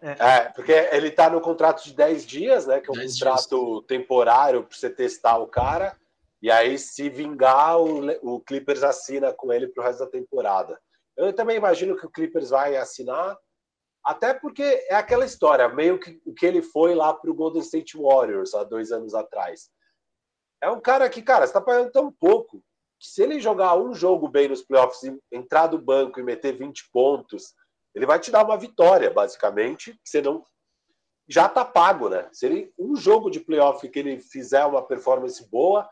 É. 0.00 0.16
é, 0.18 0.40
porque 0.50 0.72
ele 0.72 1.10
tá 1.10 1.30
no 1.30 1.40
contrato 1.40 1.84
de 1.84 1.92
10 1.92 2.26
dias, 2.26 2.66
né? 2.66 2.80
Que 2.80 2.88
é 2.88 2.92
um 2.92 3.06
contrato 3.06 3.74
dias. 3.74 3.86
temporário 3.86 4.64
para 4.64 4.76
você 4.76 4.90
testar 4.90 5.38
o 5.38 5.46
cara. 5.46 5.96
E 6.40 6.50
aí, 6.50 6.78
se 6.78 7.08
vingar, 7.08 7.80
o, 7.80 8.06
o 8.22 8.40
Clippers 8.40 8.82
assina 8.82 9.32
com 9.32 9.52
ele 9.52 9.68
pro 9.68 9.82
resto 9.82 10.04
da 10.04 10.10
temporada. 10.10 10.80
Eu 11.16 11.32
também 11.32 11.56
imagino 11.56 11.96
que 11.96 12.06
o 12.06 12.10
Clippers 12.10 12.50
vai 12.50 12.76
assinar, 12.76 13.36
até 14.04 14.32
porque 14.32 14.62
é 14.62 14.94
aquela 14.94 15.24
história, 15.24 15.68
meio 15.68 15.98
que 15.98 16.20
o 16.24 16.32
que 16.32 16.46
ele 16.46 16.62
foi 16.62 16.94
lá 16.94 17.12
pro 17.12 17.34
Golden 17.34 17.60
State 17.60 17.96
Warriors 17.96 18.54
há 18.54 18.62
dois 18.62 18.92
anos 18.92 19.14
atrás. 19.14 19.68
É 20.62 20.70
um 20.70 20.80
cara 20.80 21.08
que, 21.10 21.20
cara, 21.22 21.46
você 21.46 21.52
tá 21.52 21.60
pagando 21.60 21.90
tão 21.90 22.12
pouco 22.12 22.62
que 23.00 23.08
se 23.08 23.22
ele 23.22 23.40
jogar 23.40 23.76
um 23.76 23.92
jogo 23.94 24.28
bem 24.28 24.48
nos 24.48 24.62
playoffs, 24.62 25.12
entrar 25.30 25.66
do 25.66 25.78
banco 25.78 26.18
e 26.18 26.22
meter 26.22 26.56
20 26.56 26.90
pontos, 26.92 27.54
ele 27.94 28.06
vai 28.06 28.18
te 28.18 28.30
dar 28.30 28.44
uma 28.44 28.56
vitória, 28.56 29.10
basicamente. 29.10 29.98
Você 30.04 30.22
não 30.22 30.44
já 31.28 31.48
tá 31.48 31.64
pago, 31.64 32.08
né? 32.08 32.28
Se 32.32 32.46
ele 32.46 32.72
um 32.78 32.96
jogo 32.96 33.28
de 33.30 33.40
playoff 33.40 33.86
que 33.88 33.98
ele 33.98 34.18
fizer 34.18 34.64
uma 34.64 34.82
performance 34.82 35.46
boa, 35.50 35.88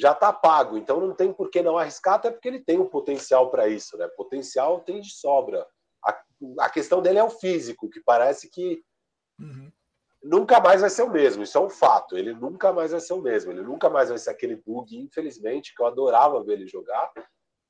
já 0.00 0.12
está 0.12 0.32
pago. 0.32 0.78
Então 0.78 0.98
não 0.98 1.14
tem 1.14 1.30
por 1.32 1.50
que 1.50 1.62
não 1.62 1.76
arriscar, 1.76 2.14
até 2.14 2.30
porque 2.30 2.48
ele 2.48 2.60
tem 2.60 2.78
um 2.78 2.88
potencial 2.88 3.50
para 3.50 3.68
isso, 3.68 3.98
né? 3.98 4.08
Potencial 4.16 4.80
tem 4.80 5.00
de 5.00 5.10
sobra. 5.12 5.66
A, 6.02 6.22
a, 6.60 6.70
questão 6.70 7.02
dele 7.02 7.18
é 7.18 7.24
o 7.24 7.28
físico, 7.28 7.90
que 7.90 8.00
parece 8.00 8.48
que 8.48 8.82
uhum. 9.38 9.70
nunca 10.22 10.58
mais 10.58 10.80
vai 10.80 10.88
ser 10.88 11.02
o 11.02 11.10
mesmo. 11.10 11.42
Isso 11.42 11.58
é 11.58 11.60
um 11.60 11.68
fato. 11.68 12.16
Ele 12.16 12.32
nunca 12.32 12.72
mais 12.72 12.92
vai 12.92 13.00
ser 13.00 13.12
o 13.12 13.20
mesmo. 13.20 13.52
Ele 13.52 13.60
nunca 13.60 13.90
mais 13.90 14.08
vai 14.08 14.16
ser 14.16 14.30
aquele 14.30 14.56
bug, 14.56 14.96
infelizmente, 14.96 15.74
que 15.74 15.82
eu 15.82 15.86
adorava 15.86 16.42
ver 16.42 16.54
ele 16.54 16.66
jogar. 16.66 17.12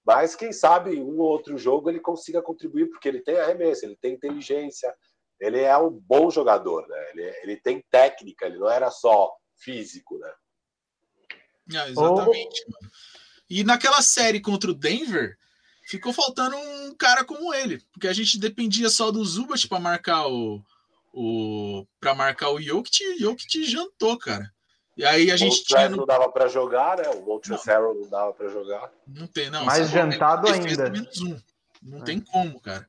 Mas 0.07 0.37
quem 0.37 0.53
sabe 0.53 1.01
um 1.01 1.19
ou 1.19 1.29
outro 1.29 1.59
jogo 1.59 1.91
ele 1.91 2.01
consiga 2.01 2.41
contribuir, 2.41 2.89
porque 2.89 3.09
ele 3.09 3.21
tem 3.21 3.39
arremesso, 3.39 3.85
ele 3.85 3.97
tem 3.97 4.15
inteligência, 4.15 4.95
ele 5.41 5.61
é 5.61 5.77
um 5.77 5.91
bom 5.91 6.31
jogador, 6.31 6.87
né? 6.87 7.11
Ele, 7.11 7.23
ele 7.43 7.57
tem 7.57 7.85
técnica, 7.91 8.47
ele 8.47 8.59
não 8.59 8.71
era 8.71 8.89
só 8.91 9.35
físico, 9.59 10.17
né? 10.19 10.33
Ah, 11.77 11.89
exatamente, 11.89 12.65
mano. 12.69 12.93
E 13.49 13.65
naquela 13.65 14.01
série 14.01 14.41
contra 14.41 14.71
o 14.71 14.75
Denver, 14.75 15.37
ficou 15.87 16.13
faltando 16.13 16.57
um 16.57 16.95
cara 16.95 17.25
como 17.25 17.53
ele, 17.53 17.83
porque 17.93 18.07
a 18.07 18.13
gente 18.13 18.39
dependia 18.39 18.89
só 18.89 19.11
do 19.11 19.25
Zubat 19.25 19.67
para 19.67 19.81
marcar 19.81 20.29
o, 20.29 20.63
o 21.13 21.85
para 22.01 22.15
marcar 22.15 22.51
o 22.51 22.61
Jokic, 22.61 23.03
e 23.03 23.15
o 23.15 23.19
Jokic 23.19 23.65
jantou, 23.65 24.17
cara. 24.17 24.53
E 24.97 25.05
aí 25.05 25.31
a 25.31 25.37
gente 25.37 25.65
tinha 25.65 25.89
no... 25.89 25.99
não 25.99 26.07
dava 26.07 26.29
para 26.31 26.47
jogar, 26.47 26.99
né? 26.99 27.09
O 27.09 27.23
Montrezl 27.23 27.71
não. 27.71 27.95
não 27.95 28.09
dava 28.11 28.33
para 28.33 28.49
jogar. 28.49 28.93
Não 29.07 29.27
tem, 29.27 29.49
não. 29.49 29.65
Mais 29.65 29.89
jantado 29.89 30.47
ainda. 30.49 30.91
Menos 30.91 31.21
um. 31.23 31.41
Não 31.83 31.99
é. 31.99 32.05
tem 32.05 32.21
como, 32.21 32.61
cara. 32.61 32.87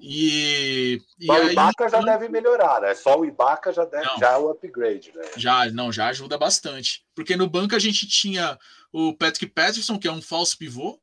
E, 0.00 1.00
e 1.18 1.30
o 1.30 1.50
Ibaka 1.50 1.88
já 1.88 2.00
deve 2.00 2.28
melhorar, 2.28 2.80
né? 2.80 2.94
Só 2.94 3.18
o 3.18 3.24
Ibaka 3.24 3.72
já 3.72 3.84
deve 3.84 4.06
não, 4.06 4.18
já 4.18 4.32
é 4.32 4.36
o 4.36 4.50
upgrade, 4.50 5.12
né? 5.14 5.22
Já, 5.36 5.70
não, 5.70 5.92
já 5.92 6.08
ajuda 6.08 6.36
bastante. 6.36 7.04
Porque 7.14 7.36
no 7.36 7.48
banco 7.48 7.74
a 7.74 7.78
gente 7.78 8.06
tinha 8.06 8.58
o 8.92 9.14
Patrick 9.16 9.46
Patterson, 9.46 9.98
que 9.98 10.08
é 10.08 10.12
um 10.12 10.22
falso 10.22 10.58
pivô, 10.58 11.00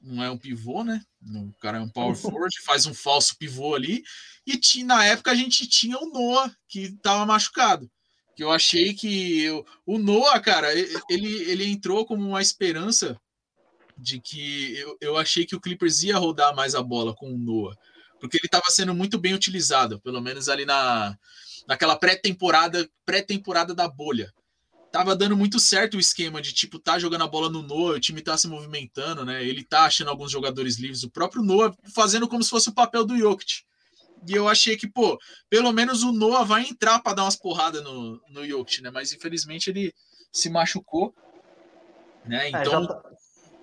não 0.00 0.22
é 0.24 0.30
um 0.30 0.38
pivô, 0.38 0.82
né? 0.82 1.02
O 1.22 1.52
cara 1.60 1.78
é 1.78 1.80
um 1.80 1.88
power 1.88 2.16
forward, 2.16 2.54
faz 2.64 2.86
um 2.86 2.94
falso 2.94 3.36
pivô 3.38 3.74
ali. 3.74 4.02
E 4.46 4.56
tinha, 4.56 4.86
na 4.86 5.04
época 5.04 5.30
a 5.30 5.34
gente 5.34 5.68
tinha 5.68 5.98
o 5.98 6.10
Noah, 6.10 6.54
que 6.68 6.84
estava 6.84 7.26
machucado. 7.26 7.90
Que 8.34 8.42
eu 8.42 8.50
achei 8.50 8.94
que 8.94 9.42
eu, 9.42 9.66
o 9.84 9.98
Noah, 9.98 10.40
cara, 10.40 10.72
ele, 10.72 10.96
ele 11.10 11.66
entrou 11.66 12.06
como 12.06 12.26
uma 12.26 12.40
esperança 12.40 13.20
de 13.98 14.18
que 14.18 14.78
eu, 14.78 14.96
eu 14.98 15.16
achei 15.18 15.44
que 15.44 15.54
o 15.54 15.60
Clippers 15.60 16.02
ia 16.02 16.16
rodar 16.16 16.56
mais 16.56 16.74
a 16.74 16.82
bola 16.82 17.14
com 17.14 17.30
o 17.34 17.38
Noah 17.38 17.76
porque 18.20 18.36
ele 18.36 18.46
estava 18.46 18.66
sendo 18.68 18.94
muito 18.94 19.18
bem 19.18 19.34
utilizado, 19.34 19.98
pelo 20.00 20.20
menos 20.20 20.48
ali 20.48 20.64
na, 20.64 21.16
naquela 21.66 21.96
pré-temporada, 21.96 22.88
pré-temporada 23.04 23.74
da 23.74 23.88
bolha. 23.88 24.32
Tava 24.92 25.14
dando 25.16 25.36
muito 25.36 25.58
certo 25.58 25.96
o 25.96 26.00
esquema 26.00 26.42
de 26.42 26.52
tipo 26.52 26.78
tá 26.78 26.98
jogando 26.98 27.22
a 27.22 27.28
bola 27.28 27.48
no 27.48 27.62
Noah, 27.62 27.96
o 27.96 28.00
time 28.00 28.20
tá 28.20 28.36
se 28.36 28.48
movimentando, 28.48 29.24
né? 29.24 29.44
Ele 29.44 29.64
tá 29.64 29.84
achando 29.84 30.10
alguns 30.10 30.30
jogadores 30.30 30.78
livres, 30.78 31.04
o 31.04 31.10
próprio 31.10 31.42
Noah 31.42 31.74
fazendo 31.94 32.28
como 32.28 32.42
se 32.42 32.50
fosse 32.50 32.68
o 32.68 32.74
papel 32.74 33.04
do 33.04 33.16
Jokic. 33.16 33.62
E 34.26 34.34
eu 34.34 34.48
achei 34.48 34.76
que, 34.76 34.86
pô, 34.86 35.18
pelo 35.48 35.72
menos 35.72 36.02
o 36.02 36.12
Noah 36.12 36.44
vai 36.44 36.62
entrar 36.62 36.98
para 36.98 37.14
dar 37.14 37.24
umas 37.24 37.36
porradas 37.36 37.82
no, 37.82 38.20
no 38.28 38.46
Jokic, 38.46 38.82
né? 38.82 38.90
Mas 38.90 39.12
infelizmente 39.12 39.70
ele 39.70 39.94
se 40.32 40.50
machucou, 40.50 41.14
né? 42.26 42.46
É, 42.46 42.48
então, 42.48 42.86
tá, 42.86 43.02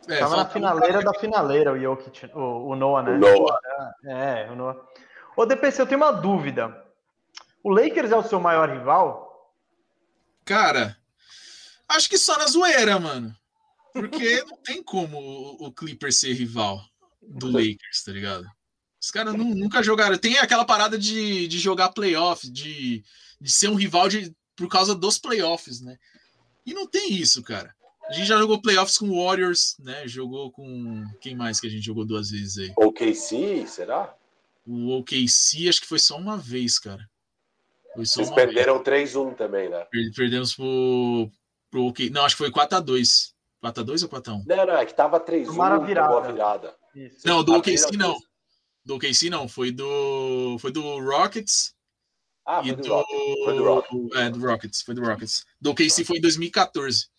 é, 0.10 0.20
Tava 0.20 0.38
na 0.38 0.46
finaleira 0.46 1.00
um 1.00 1.04
da 1.04 1.14
finaleira 1.14 1.74
o 1.74 1.80
Jokic, 1.80 2.30
o, 2.34 2.70
o 2.70 2.76
Noah, 2.76 3.04
né? 3.04 3.12
O 3.12 3.20
Noah. 3.20 3.60
É, 4.06 4.44
é, 4.44 4.52
o 4.52 4.56
Noah. 4.56 4.88
Ô, 5.36 5.46
DPC, 5.46 5.82
eu 5.82 5.88
tenho 5.88 6.02
uma 6.02 6.12
dúvida. 6.12 6.84
O 7.64 7.70
Lakers 7.70 8.12
é 8.12 8.16
o 8.16 8.24
seu 8.24 8.40
maior 8.40 8.70
rival? 8.70 9.54
Cara, 10.46 10.98
acho 11.90 12.10
que 12.10 12.18
só 12.18 12.38
na 12.38 12.48
zoeira, 12.48 13.00
mano. 13.00 13.36
Porque 13.94 14.44
não 14.50 14.58
tem 14.58 14.82
como 14.82 15.18
o, 15.18 15.68
o 15.68 15.72
Clippers 15.72 16.18
ser 16.18 16.34
rival 16.34 16.82
do 17.22 17.48
Lakers, 17.52 18.04
tá 18.06 18.12
ligado? 18.12 18.46
Os 19.02 19.12
caras 19.12 19.34
nunca 19.36 19.84
jogaram. 19.84 20.18
Tem 20.18 20.38
aquela 20.38 20.66
parada 20.66 20.98
de, 20.98 21.48
de 21.48 21.60
jogar 21.60 21.90
playoff, 21.90 22.50
de, 22.50 23.04
de 23.40 23.52
ser 23.52 23.70
um 23.70 23.76
rival 23.76 24.10
de, 24.10 24.36
por 24.56 24.68
causa 24.68 24.96
dos 24.96 25.20
playoffs, 25.20 25.82
né? 25.82 25.98
E 26.66 26.74
não 26.74 26.88
tem 26.88 27.14
isso, 27.14 27.44
cara. 27.44 27.74
A 28.10 28.14
gente 28.14 28.26
já 28.26 28.38
jogou 28.38 28.62
playoffs 28.62 28.98
com 28.98 29.10
o 29.10 29.26
Warriors, 29.26 29.76
né? 29.80 30.08
Jogou 30.08 30.50
com. 30.52 31.04
Quem 31.20 31.36
mais 31.36 31.60
que 31.60 31.68
a 31.68 31.70
gente 31.70 31.86
jogou 31.86 32.06
duas 32.06 32.32
vezes 32.32 32.58
aí? 32.58 32.74
OKC, 32.78 33.68
será? 33.68 34.16
O 34.66 34.98
OKC, 34.98 35.68
acho 35.68 35.82
que 35.82 35.88
foi 35.88 36.00
só 36.00 36.18
uma 36.18 36.38
vez, 36.38 36.80
cara. 36.80 37.08
Foi 37.94 38.06
só 38.06 38.24
Vocês 38.24 38.36
perderam 38.36 38.82
3-1 38.82 39.36
também, 39.36 39.70
né? 39.70 39.86
Perdemos 40.16 40.56
pro, 40.56 41.30
pro 41.70 41.86
OK. 41.88 42.10
Não, 42.10 42.24
acho 42.24 42.36
que 42.36 42.44
foi 42.44 42.52
4x2. 42.52 43.34
4x2 43.64 44.04
ou 44.04 44.10
4x1? 44.10 44.44
Não, 44.46 44.66
não, 44.66 44.78
é 44.78 44.86
que 44.86 44.94
tava 44.94 45.20
3-1 45.20 45.50
Uma 45.50 45.80
virada. 45.80 46.32
virada. 46.32 46.76
Não, 47.26 47.44
do 47.44 47.56
OKC 47.56 47.98
não. 47.98 48.16
Do 48.86 48.96
OKC 48.96 49.30
não, 49.30 49.50
foi 49.50 49.72
do 49.72 50.58
foi 50.60 50.72
do 50.72 50.82
Rockets. 51.00 51.76
Ah, 52.46 52.64
foi 52.64 52.74
do, 52.74 52.82
do, 52.82 52.90
Rockets. 52.90 53.44
Foi 53.44 53.54
do 53.54 53.64
Rockets. 53.64 54.16
É, 54.16 54.30
do 54.30 54.40
Rockets, 54.40 54.82
foi 54.82 54.96
do 54.96 55.02
Rockets. 55.04 55.46
Do 55.60 55.72
OKC 55.72 56.06
foi 56.06 56.18
em 56.18 56.22
2014. 56.22 57.10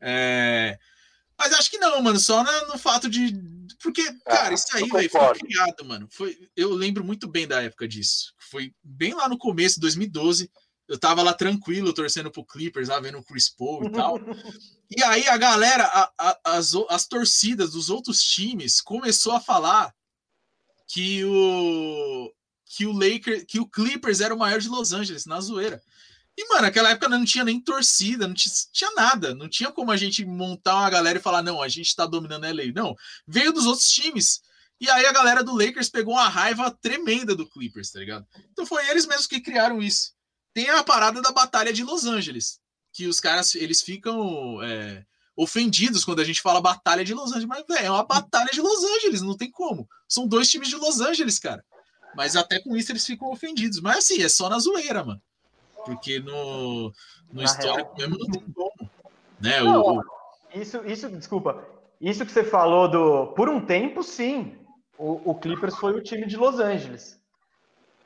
É... 0.00 0.78
Mas 1.38 1.52
acho 1.52 1.70
que 1.70 1.78
não, 1.78 2.02
mano, 2.02 2.18
só 2.18 2.42
no, 2.42 2.72
no 2.72 2.78
fato 2.78 3.08
de. 3.08 3.32
Porque, 3.80 4.02
ah, 4.26 4.30
cara, 4.30 4.54
isso 4.54 4.66
aí, 4.72 4.88
velho, 4.88 5.10
foi 5.10 5.34
criado, 5.34 5.84
mano. 5.84 6.08
Foi... 6.10 6.36
Eu 6.56 6.70
lembro 6.70 7.04
muito 7.04 7.28
bem 7.28 7.46
da 7.46 7.62
época 7.62 7.86
disso. 7.86 8.34
Foi 8.38 8.74
bem 8.82 9.14
lá 9.14 9.28
no 9.28 9.38
começo, 9.38 9.80
2012. 9.80 10.50
Eu 10.88 10.98
tava 10.98 11.22
lá 11.22 11.34
tranquilo, 11.34 11.92
torcendo 11.92 12.30
pro 12.30 12.44
Clippers, 12.44 12.88
lá 12.88 12.98
vendo 12.98 13.18
o 13.18 13.22
Chris 13.22 13.48
Paul 13.48 13.84
e 13.86 13.92
tal. 13.92 14.18
e 14.90 15.02
aí 15.04 15.28
a 15.28 15.36
galera, 15.36 15.84
a, 15.84 16.12
a, 16.18 16.38
as, 16.56 16.72
as 16.88 17.06
torcidas 17.06 17.72
dos 17.72 17.90
outros 17.90 18.20
times 18.22 18.80
começou 18.80 19.32
a 19.32 19.40
falar 19.40 19.94
que 20.88 21.24
o 21.24 22.32
que 22.64 22.86
o 22.86 22.92
Lakers, 22.92 23.44
que 23.44 23.60
o 23.60 23.66
Clippers 23.66 24.20
era 24.20 24.34
o 24.34 24.38
maior 24.38 24.60
de 24.60 24.68
Los 24.68 24.92
Angeles, 24.92 25.24
na 25.24 25.40
zoeira. 25.40 25.80
E, 26.38 26.48
mano, 26.48 26.62
naquela 26.62 26.90
época 26.90 27.08
não 27.08 27.24
tinha 27.24 27.42
nem 27.42 27.60
torcida, 27.60 28.28
não 28.28 28.34
tinha, 28.34 28.92
nada. 28.94 29.34
Não 29.34 29.48
tinha 29.48 29.72
como 29.72 29.90
a 29.90 29.96
gente 29.96 30.24
montar 30.24 30.76
uma 30.76 30.88
galera 30.88 31.18
e 31.18 31.20
falar, 31.20 31.42
não, 31.42 31.60
a 31.60 31.66
gente 31.66 31.96
tá 31.96 32.06
dominando 32.06 32.44
a 32.44 32.52
LA. 32.52 32.72
Não, 32.72 32.94
veio 33.26 33.52
dos 33.52 33.66
outros 33.66 33.90
times. 33.90 34.40
E 34.80 34.88
aí 34.88 35.04
a 35.04 35.10
galera 35.10 35.42
do 35.42 35.52
Lakers 35.52 35.88
pegou 35.88 36.14
uma 36.14 36.28
raiva 36.28 36.70
tremenda 36.80 37.34
do 37.34 37.44
Clippers, 37.44 37.90
tá 37.90 37.98
ligado? 37.98 38.24
Então 38.52 38.64
foi 38.64 38.88
eles 38.88 39.04
mesmos 39.04 39.26
que 39.26 39.40
criaram 39.40 39.82
isso. 39.82 40.12
Tem 40.54 40.70
a 40.70 40.84
parada 40.84 41.20
da 41.20 41.32
Batalha 41.32 41.72
de 41.72 41.82
Los 41.82 42.04
Angeles. 42.04 42.60
que 42.92 43.08
os 43.08 43.18
caras 43.18 43.56
eles 43.56 43.82
ficam 43.82 44.62
é, 44.62 45.04
ofendidos 45.36 46.04
quando 46.04 46.20
a 46.20 46.24
gente 46.24 46.40
fala 46.40 46.60
batalha 46.60 47.04
de 47.04 47.14
Los 47.14 47.30
Angeles, 47.30 47.48
mas 47.48 47.64
é 47.80 47.90
uma 47.90 48.04
batalha 48.04 48.50
de 48.52 48.60
Los 48.60 48.84
Angeles, 48.84 49.22
não 49.22 49.36
tem 49.36 49.50
como. 49.50 49.88
São 50.08 50.28
dois 50.28 50.48
times 50.48 50.68
de 50.68 50.76
Los 50.76 51.00
Angeles, 51.00 51.40
cara. 51.40 51.64
Mas 52.14 52.36
até 52.36 52.60
com 52.60 52.76
isso 52.76 52.92
eles 52.92 53.04
ficam 53.04 53.28
ofendidos. 53.28 53.80
Mas 53.80 53.98
assim, 53.98 54.22
é 54.22 54.28
só 54.28 54.48
na 54.48 54.60
zoeira, 54.60 55.02
mano. 55.02 55.20
Porque 55.88 56.20
no, 56.20 56.92
no 57.32 57.42
histórico 57.42 57.94
real. 57.96 58.10
mesmo 58.10 58.18
não 58.18 58.30
tem 58.30 58.52
como. 58.52 58.90
Né? 59.40 59.60
Não, 59.60 59.98
o, 59.98 60.02
isso, 60.54 60.84
isso, 60.84 61.08
desculpa. 61.08 61.64
Isso 62.00 62.24
que 62.24 62.32
você 62.32 62.44
falou 62.44 62.88
do. 62.88 63.28
Por 63.28 63.48
um 63.48 63.60
tempo, 63.60 64.02
sim. 64.02 64.58
O, 64.96 65.30
o 65.30 65.34
Clippers 65.34 65.76
foi 65.76 65.94
o 65.94 66.02
time 66.02 66.26
de 66.26 66.36
Los 66.36 66.58
Angeles. 66.58 67.20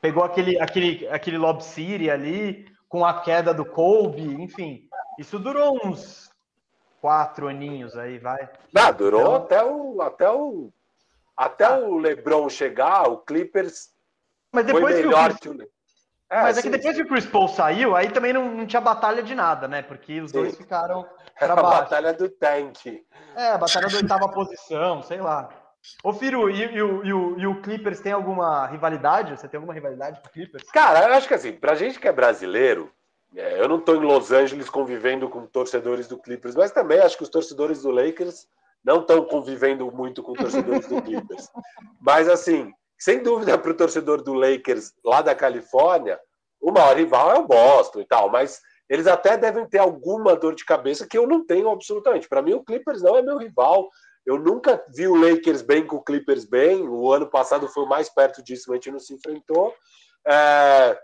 Pegou 0.01 0.23
aquele, 0.23 0.59
aquele, 0.59 1.07
aquele 1.07 1.37
Lob 1.37 1.63
City 1.63 2.09
ali, 2.09 2.65
com 2.87 3.05
a 3.05 3.21
queda 3.21 3.53
do 3.53 3.65
Kobe, 3.65 4.21
enfim. 4.21 4.87
Isso 5.17 5.39
durou 5.39 5.79
uns 5.85 6.29
quatro 7.01 7.47
aninhos 7.47 7.97
aí, 7.97 8.17
vai. 8.17 8.49
Não, 8.71 8.93
durou 8.93 9.21
então... 9.21 9.35
até 9.35 9.63
o. 9.63 10.01
Até 10.01 10.31
o. 10.31 10.73
Até 11.35 11.65
ah. 11.65 11.79
o 11.79 11.97
Lebron 11.97 12.47
chegar, 12.49 13.09
o 13.09 13.17
Clippers. 13.17 13.91
Mas 14.51 14.65
depois 14.65 14.95
foi 14.95 15.03
melhor 15.03 15.37
que 15.37 15.49
o, 15.49 15.57
Chris... 15.57 15.72
é, 16.33 16.41
Mas 16.41 16.55
sim, 16.55 16.59
é 16.59 16.63
que 16.63 16.69
depois 16.69 16.95
sim. 16.95 17.03
que 17.03 17.07
o 17.07 17.11
Chris 17.11 17.25
Paul 17.27 17.47
saiu, 17.47 17.95
aí 17.95 18.09
também 18.09 18.33
não, 18.33 18.49
não 18.49 18.65
tinha 18.65 18.81
batalha 18.81 19.21
de 19.21 19.35
nada, 19.35 19.67
né? 19.67 19.83
Porque 19.83 20.19
os 20.19 20.31
sim. 20.31 20.37
dois 20.37 20.57
ficaram 20.57 21.05
para 21.37 21.55
baixo. 21.55 21.67
A 21.67 21.81
batalha 21.81 22.13
do 22.13 22.27
tank. 22.27 23.05
É, 23.35 23.49
a 23.49 23.57
batalha 23.59 23.87
da 23.87 23.97
oitava 23.97 24.27
posição, 24.29 25.03
sei 25.03 25.21
lá. 25.21 25.49
Ô, 26.03 26.11
Firu, 26.11 26.49
e, 26.49 26.63
e, 26.63 26.81
o, 26.81 27.05
e, 27.05 27.41
e 27.41 27.45
o 27.45 27.61
Clippers 27.61 27.99
tem 27.99 28.13
alguma 28.13 28.65
rivalidade? 28.65 29.37
Você 29.37 29.47
tem 29.47 29.59
alguma 29.59 29.75
rivalidade 29.75 30.21
com 30.21 30.27
o 30.27 30.31
Clippers? 30.31 30.63
Cara, 30.71 31.07
eu 31.07 31.13
acho 31.13 31.27
que 31.27 31.35
assim, 31.35 31.51
pra 31.51 31.75
gente 31.75 31.99
que 31.99 32.07
é 32.07 32.11
brasileiro, 32.11 32.91
é, 33.35 33.61
eu 33.61 33.67
não 33.67 33.79
tô 33.79 33.93
em 33.93 33.99
Los 33.99 34.31
Angeles 34.31 34.71
convivendo 34.71 35.29
com 35.29 35.45
torcedores 35.45 36.07
do 36.07 36.17
Clippers, 36.17 36.55
mas 36.55 36.71
também 36.71 36.99
acho 36.99 37.15
que 37.15 37.23
os 37.23 37.29
torcedores 37.29 37.83
do 37.83 37.91
Lakers 37.91 38.47
não 38.83 39.01
estão 39.01 39.23
convivendo 39.25 39.91
muito 39.91 40.23
com 40.23 40.33
torcedores 40.33 40.87
do 40.87 40.99
Clippers. 41.03 41.47
Mas, 42.01 42.27
assim, 42.27 42.73
sem 43.03 43.21
dúvida, 43.21 43.57
para 43.57 43.69
o 43.69 43.73
torcedor 43.73 44.23
do 44.23 44.33
Lakers 44.33 44.93
lá 45.03 45.21
da 45.21 45.35
Califórnia, 45.35 46.17
o 46.61 46.71
maior 46.71 46.95
rival 46.95 47.31
é 47.31 47.37
o 47.37 47.45
Boston 47.45 47.99
e 47.99 48.05
tal, 48.05 48.29
mas 48.29 48.61
eles 48.89 49.07
até 49.07 49.35
devem 49.35 49.67
ter 49.67 49.79
alguma 49.79 50.37
dor 50.37 50.55
de 50.55 50.63
cabeça 50.63 51.05
que 51.05 51.17
eu 51.17 51.27
não 51.27 51.45
tenho 51.45 51.69
absolutamente. 51.69 52.29
Para 52.29 52.41
mim, 52.41 52.53
o 52.53 52.63
Clippers 52.63 53.01
não 53.01 53.17
é 53.17 53.21
meu 53.21 53.37
rival. 53.37 53.89
Eu 54.25 54.39
nunca 54.39 54.81
vi 54.95 55.05
o 55.05 55.17
Lakers 55.17 55.61
bem 55.61 55.85
com 55.85 55.97
o 55.97 56.01
Clippers 56.01 56.45
bem. 56.45 56.87
O 56.87 57.11
ano 57.11 57.29
passado 57.29 57.67
foi 57.67 57.83
o 57.83 57.89
mais 57.89 58.07
perto 58.07 58.41
disso, 58.41 58.67
mas 58.67 58.75
a 58.75 58.77
gente 58.77 58.91
não 58.91 58.99
se 58.99 59.13
enfrentou. 59.13 59.73
É... 60.25 60.97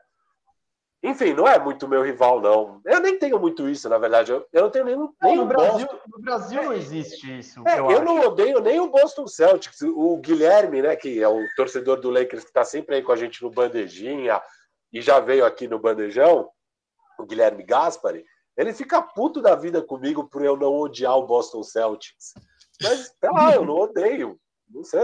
Enfim, 1.01 1.33
não 1.33 1.47
é 1.47 1.57
muito 1.57 1.87
meu 1.87 2.03
rival, 2.03 2.41
não. 2.41 2.81
Eu 2.85 2.99
nem 2.99 3.17
tenho 3.17 3.39
muito 3.39 3.69
isso, 3.69 3.87
na 3.87 3.97
verdade. 3.97 4.31
Eu, 4.33 4.45
eu 4.51 4.63
não 4.63 4.69
tenho 4.69 4.85
nenhum. 4.85 5.13
Nem 5.21 5.37
no, 5.37 5.45
Brasil, 5.45 5.87
no 6.07 6.19
Brasil 6.19 6.61
não 6.61 6.73
existe 6.73 7.39
isso. 7.39 7.65
É, 7.65 7.79
eu, 7.79 7.89
eu 7.89 8.03
não 8.03 8.19
odeio 8.19 8.59
nem 8.59 8.81
o 8.81 8.89
Boston 8.89 9.25
Celtics. 9.25 9.81
O 9.81 10.17
Guilherme, 10.17 10.81
né, 10.81 10.97
que 10.97 11.21
é 11.23 11.27
o 11.27 11.41
torcedor 11.55 12.01
do 12.01 12.09
Lakers, 12.09 12.43
que 12.43 12.49
está 12.49 12.65
sempre 12.65 12.95
aí 12.95 13.01
com 13.01 13.13
a 13.13 13.15
gente 13.15 13.41
no 13.41 13.49
Bandejinha 13.49 14.41
e 14.91 15.01
já 15.01 15.21
veio 15.21 15.45
aqui 15.45 15.67
no 15.67 15.79
Bandejão, 15.79 16.49
o 17.17 17.25
Guilherme 17.25 17.63
Gaspari, 17.63 18.25
ele 18.57 18.73
fica 18.73 19.01
puto 19.01 19.41
da 19.41 19.55
vida 19.55 19.81
comigo 19.81 20.27
por 20.27 20.43
eu 20.43 20.57
não 20.57 20.73
odiar 20.73 21.15
o 21.15 21.25
Boston 21.25 21.63
Celtics. 21.63 22.33
Mas, 22.81 23.13
sei 23.19 23.29
lá, 23.29 23.55
eu 23.55 23.63
não 23.65 23.75
odeio. 23.75 24.37
Não 24.69 24.83
sei, 24.83 25.01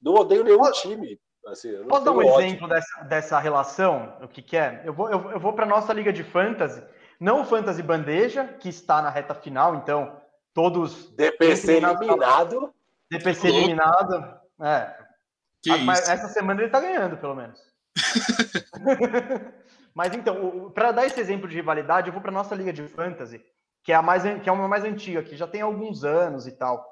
não 0.00 0.14
odeio 0.14 0.44
nenhum 0.44 0.70
time. 0.72 1.20
Assim, 1.46 1.84
Posso 1.84 2.04
dar 2.04 2.12
um 2.12 2.18
ódio. 2.18 2.46
exemplo 2.46 2.68
dessa, 2.68 3.04
dessa 3.04 3.38
relação? 3.38 4.16
O 4.20 4.28
que, 4.28 4.42
que 4.42 4.56
é? 4.56 4.82
Eu 4.84 4.92
vou, 4.92 5.10
eu, 5.10 5.30
eu 5.32 5.40
vou 5.40 5.52
para 5.52 5.66
nossa 5.66 5.92
liga 5.92 6.12
de 6.12 6.22
fantasy, 6.22 6.82
não 7.18 7.42
o 7.42 7.44
fantasy 7.44 7.82
bandeja, 7.82 8.44
que 8.44 8.68
está 8.68 9.00
na 9.02 9.10
reta 9.10 9.34
final, 9.34 9.74
então 9.76 10.20
todos. 10.54 11.10
DPC 11.14 11.76
eliminado. 11.76 12.74
DPC 13.10 13.48
eliminado. 13.48 14.40
É. 14.60 14.94
Mas 15.84 16.08
essa 16.08 16.28
semana 16.28 16.60
ele 16.60 16.68
está 16.68 16.80
ganhando, 16.80 17.16
pelo 17.16 17.34
menos. 17.34 17.60
Mas 19.94 20.14
então, 20.14 20.70
para 20.70 20.92
dar 20.92 21.06
esse 21.06 21.20
exemplo 21.20 21.48
de 21.48 21.56
rivalidade, 21.56 22.08
eu 22.08 22.12
vou 22.12 22.22
para 22.22 22.32
nossa 22.32 22.54
liga 22.54 22.72
de 22.72 22.86
fantasy, 22.88 23.44
que 23.82 23.92
é 23.92 23.94
a 23.94 24.02
mais 24.02 24.22
que 24.42 24.48
é 24.48 24.52
uma 24.52 24.68
mais 24.68 24.84
antiga, 24.84 25.22
que 25.22 25.36
já 25.36 25.46
tem 25.46 25.60
alguns 25.60 26.04
anos 26.04 26.46
e 26.46 26.52
tal. 26.52 26.89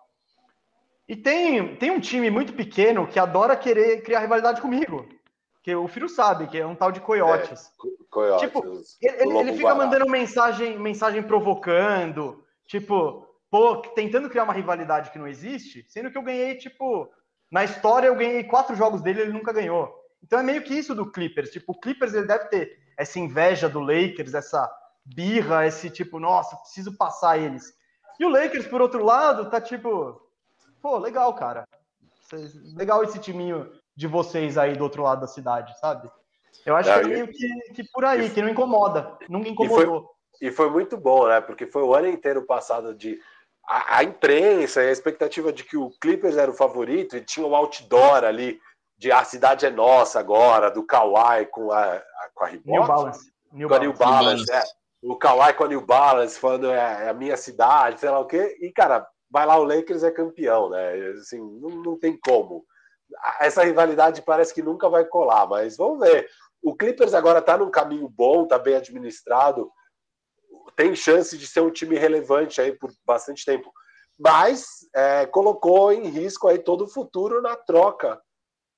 E 1.09 1.17
tem, 1.17 1.75
tem 1.77 1.91
um 1.91 1.99
time 1.99 2.31
muito 2.31 2.53
pequeno 2.53 3.07
que 3.07 3.19
adora 3.19 3.57
querer 3.57 4.03
criar 4.03 4.21
rivalidade 4.21 4.61
comigo. 4.61 5.09
Que 5.63 5.75
o 5.75 5.89
filho 5.89 6.09
sabe, 6.09 6.47
que 6.47 6.59
é 6.59 6.67
um 6.67 6.75
tal 6.75 6.93
de 6.93 7.01
Coyotes. 7.01 7.67
É, 7.67 8.05
coiotes 8.11 8.47
tipo, 8.47 8.65
ele, 9.01 9.39
ele 9.39 9.53
fica 9.55 9.75
mandando 9.75 10.09
mensagem, 10.09 10.79
mensagem 10.79 11.23
provocando, 11.23 12.45
tipo, 12.67 13.27
pô, 13.51 13.77
tentando 13.95 14.29
criar 14.29 14.45
uma 14.45 14.53
rivalidade 14.53 15.11
que 15.11 15.19
não 15.19 15.27
existe, 15.27 15.85
sendo 15.89 16.11
que 16.11 16.19
eu 16.19 16.23
ganhei, 16.23 16.55
tipo, 16.57 17.11
na 17.51 17.65
história 17.65 18.09
eu 18.09 18.15
ganhei 18.15 18.45
quatro 18.45 18.77
jogos 18.77 19.01
dele, 19.01 19.23
ele 19.23 19.33
nunca 19.33 19.53
ganhou. 19.53 19.95
Então 20.23 20.39
é 20.39 20.43
meio 20.43 20.63
que 20.63 20.75
isso 20.75 20.95
do 20.95 21.11
Clippers. 21.11 21.51
Tipo, 21.51 21.73
o 21.73 21.81
Clippers 21.81 22.13
ele 22.13 22.27
deve 22.27 22.47
ter 22.47 22.79
essa 22.97 23.19
inveja 23.19 23.69
do 23.69 23.81
Lakers, 23.81 24.35
essa 24.35 24.71
birra, 25.05 25.67
esse 25.67 25.89
tipo, 25.89 26.21
nossa, 26.21 26.57
preciso 26.57 26.97
passar 26.97 27.39
eles. 27.39 27.73
E 28.21 28.25
o 28.25 28.29
Lakers, 28.29 28.67
por 28.67 28.83
outro 28.83 29.03
lado, 29.03 29.49
tá 29.49 29.61
tipo, 29.61 30.21
pô, 30.81 30.99
legal, 30.99 31.33
cara. 31.35 31.67
Legal 32.77 33.03
esse 33.05 33.19
timinho 33.19 33.71
de 33.97 34.07
vocês 34.07 34.59
aí 34.59 34.75
do 34.75 34.85
outro 34.85 35.03
lado 35.03 35.23
da 35.23 35.27
cidade, 35.27 35.79
sabe? 35.79 36.11
Eu 36.65 36.77
acho 36.77 36.93
que 36.93 36.99
é 36.99 37.05
meio 37.05 37.29
que, 37.29 37.49
que 37.75 37.85
por 37.91 38.05
aí, 38.05 38.31
que 38.31 38.43
não 38.43 38.49
incomoda, 38.49 39.17
nunca 39.29 39.49
incomodou. 39.49 40.15
E 40.41 40.47
foi, 40.47 40.49
e 40.49 40.53
foi, 40.53 40.71
muito 40.71 40.97
bom, 40.97 41.27
né? 41.27 41.41
Porque 41.41 41.67
foi 41.67 41.83
o 41.83 41.95
ano 41.95 42.09
inteiro 42.09 42.43
passado 42.43 42.95
de 42.95 43.19
a, 43.67 43.99
a 43.99 44.05
imprensa 44.05 44.83
e 44.83 44.89
a 44.89 44.93
expectativa 44.93 45.53
de 45.53 45.65
que 45.65 45.77
o 45.77 45.91
Clippers 46.01 46.37
era 46.37 46.51
o 46.51 46.55
favorito 46.55 47.17
e 47.17 47.25
tinha 47.25 47.47
o 47.47 47.51
um 47.51 47.57
outdoor 47.57 48.25
ali 48.25 48.61
de 48.99 49.13
a 49.13 49.23
cidade 49.25 49.65
é 49.65 49.71
nossa 49.71 50.19
agora, 50.19 50.71
do 50.71 50.85
Kawhi 50.85 51.47
com 51.47 51.71
a, 51.71 51.95
a 51.95 52.03
com 52.35 52.45
a 52.45 52.47
Reebok. 52.49 52.71
New 52.71 52.87
Balance. 52.87 53.33
New 53.53 53.69
com 53.69 53.75
a 53.75 53.79
New 53.79 53.93
Balance, 53.93 54.47
Balance. 54.47 54.53
É. 54.53 54.79
O 55.01 55.17
Kawhi 55.17 55.55
com 55.55 55.65
a 55.65 55.69
New 55.69 55.81
Balance, 55.81 56.39
falando 56.39 56.71
é, 56.71 57.05
é, 57.05 57.09
a 57.09 57.15
minha 57.15 57.37
cidade, 57.37 58.01
sei 58.01 58.11
lá 58.11 58.19
o 58.19 58.27
quê. 58.27 58.57
E, 58.61 58.73
cara, 58.73 59.07
vai 59.31 59.47
lá, 59.47 59.59
o 59.59 59.65
Lakers 59.65 60.03
é 60.03 60.11
campeão, 60.11 60.71
né? 60.71 60.95
Assim, 61.13 61.39
não, 61.39 61.71
não 61.71 61.99
tem 61.99 62.19
como. 62.19 62.65
Essa 63.41 63.65
rivalidade 63.65 64.23
parece 64.23 64.53
que 64.55 64.63
nunca 64.63 64.89
vai 64.89 65.05
colar, 65.05 65.47
mas 65.47 65.77
vamos 65.77 66.01
ver. 66.01 66.29
O 66.63 66.75
Clippers 66.75 67.15
agora 67.15 67.41
tá 67.41 67.57
num 67.57 67.71
caminho 67.71 68.09
bom, 68.09 68.47
tá 68.47 68.59
bem 68.59 68.75
administrado, 68.75 69.71
tem 70.77 70.95
chance 70.95 71.37
de 71.37 71.47
ser 71.47 71.61
um 71.61 71.71
time 71.71 71.97
relevante 71.97 72.61
aí 72.61 72.73
por 72.73 72.91
bastante 73.05 73.45
tempo. 73.45 73.73
Mas 74.19 74.67
é, 74.95 75.27
colocou 75.27 75.93
em 75.93 76.09
risco 76.09 76.49
aí 76.49 76.59
todo 76.59 76.85
o 76.85 76.89
futuro 76.89 77.41
na 77.41 77.57
troca 77.57 78.21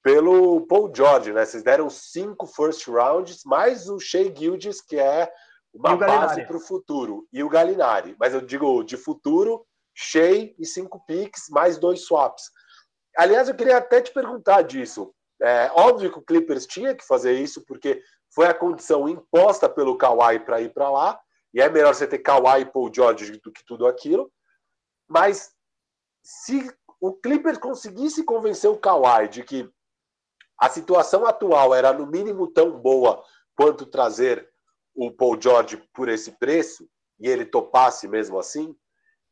pelo 0.03 0.67
Paul 0.67 0.91
George, 0.95 1.33
né? 1.33 1.45
Vocês 1.45 1.63
deram 1.63 1.91
cinco 1.91 2.47
first 2.47 2.87
rounds, 2.87 3.43
mais 3.45 3.89
o 3.89 3.99
Shea 3.99 4.35
Gildes, 4.35 4.81
que 4.81 4.99
é 4.99 5.31
uma 5.73 5.97
base 5.97 6.45
para 6.47 6.57
o 6.57 6.61
futuro, 6.61 7.27
e 7.33 7.43
o 7.43 7.49
Galinari. 7.49 8.17
Mas 8.19 8.35
eu 8.35 8.41
digo 8.41 8.83
de 8.83 8.97
futuro, 8.97 9.65
Shea 10.03 10.55
e 10.59 10.65
cinco 10.65 11.05
picks, 11.07 11.49
mais 11.51 11.77
dois 11.77 12.07
swaps. 12.07 12.51
Aliás, 13.17 13.49
eu 13.49 13.55
queria 13.55 13.77
até 13.77 14.01
te 14.01 14.13
perguntar 14.13 14.63
disso. 14.63 15.15
É 15.43 15.71
óbvio 15.75 16.11
que 16.11 16.19
o 16.19 16.25
Clippers 16.25 16.67
tinha 16.67 16.95
que 16.95 17.07
fazer 17.07 17.35
isso, 17.35 17.65
porque 17.67 18.03
foi 18.35 18.47
a 18.47 18.55
condição 18.55 19.09
imposta 19.09 19.69
pelo 19.69 19.99
Kawhi 19.99 20.41
para 20.41 20.61
ir 20.61 20.73
para 20.73 20.91
lá, 20.91 21.21
e 21.53 21.61
é 21.61 21.69
melhor 21.69 21.95
você 21.95 22.07
ter 22.07 22.19
Kawhi 22.21 22.63
e 22.63 22.65
Paul 22.65 22.91
George 22.95 23.33
do 23.33 23.53
que 23.53 23.65
tudo 23.67 23.87
aquilo. 23.87 24.33
Mas 25.09 25.53
se 26.23 26.73
o 27.01 27.13
Clippers 27.13 27.59
conseguisse 27.59 28.25
convencer 28.25 28.71
o 28.71 28.79
Kawhi 28.79 29.29
de 29.29 29.43
que 29.43 29.71
a 30.59 30.69
situação 30.69 31.27
atual 31.27 31.75
era 31.75 31.93
no 31.93 32.07
mínimo 32.07 32.47
tão 32.47 32.79
boa 32.79 33.23
quanto 33.55 33.87
trazer 33.87 34.49
o 34.95 35.11
Paul 35.11 35.41
George 35.41 35.77
por 35.93 36.09
esse 36.09 36.33
preço 36.33 36.89
e 37.19 37.29
ele 37.29 37.45
topasse 37.45 38.07
mesmo 38.07 38.39
assim, 38.39 38.77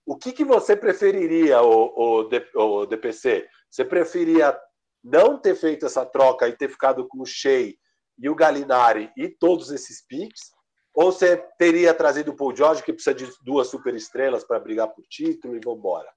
o 0.09 0.17
que, 0.17 0.33
que 0.33 0.43
você 0.43 0.75
preferiria, 0.75 1.61
o, 1.61 2.25
o, 2.25 2.81
o 2.81 2.87
DPC? 2.87 3.47
Você 3.71 3.85
preferia 3.85 4.59
não 5.05 5.39
ter 5.39 5.55
feito 5.55 5.85
essa 5.85 6.05
troca 6.07 6.49
e 6.49 6.57
ter 6.57 6.71
ficado 6.71 7.07
com 7.07 7.21
o 7.21 7.27
Shea 7.27 7.75
e 8.19 8.29
o 8.31 8.35
Galinari 8.35 9.13
e 9.19 9.29
todos 9.29 9.71
esses 9.71 10.03
picks? 10.07 10.51
Ou 10.95 11.13
você 11.13 11.37
teria 11.59 11.93
trazido 11.93 12.31
o 12.31 12.35
Paul 12.35 12.57
George, 12.57 12.83
que 12.83 12.91
precisa 12.91 13.15
de 13.15 13.31
duas 13.43 13.69
superestrelas 13.69 14.45
para 14.45 14.59
brigar 14.59 14.89
por 14.89 15.05
título 15.11 15.55
e 15.55 15.61
vambora? 15.63 16.09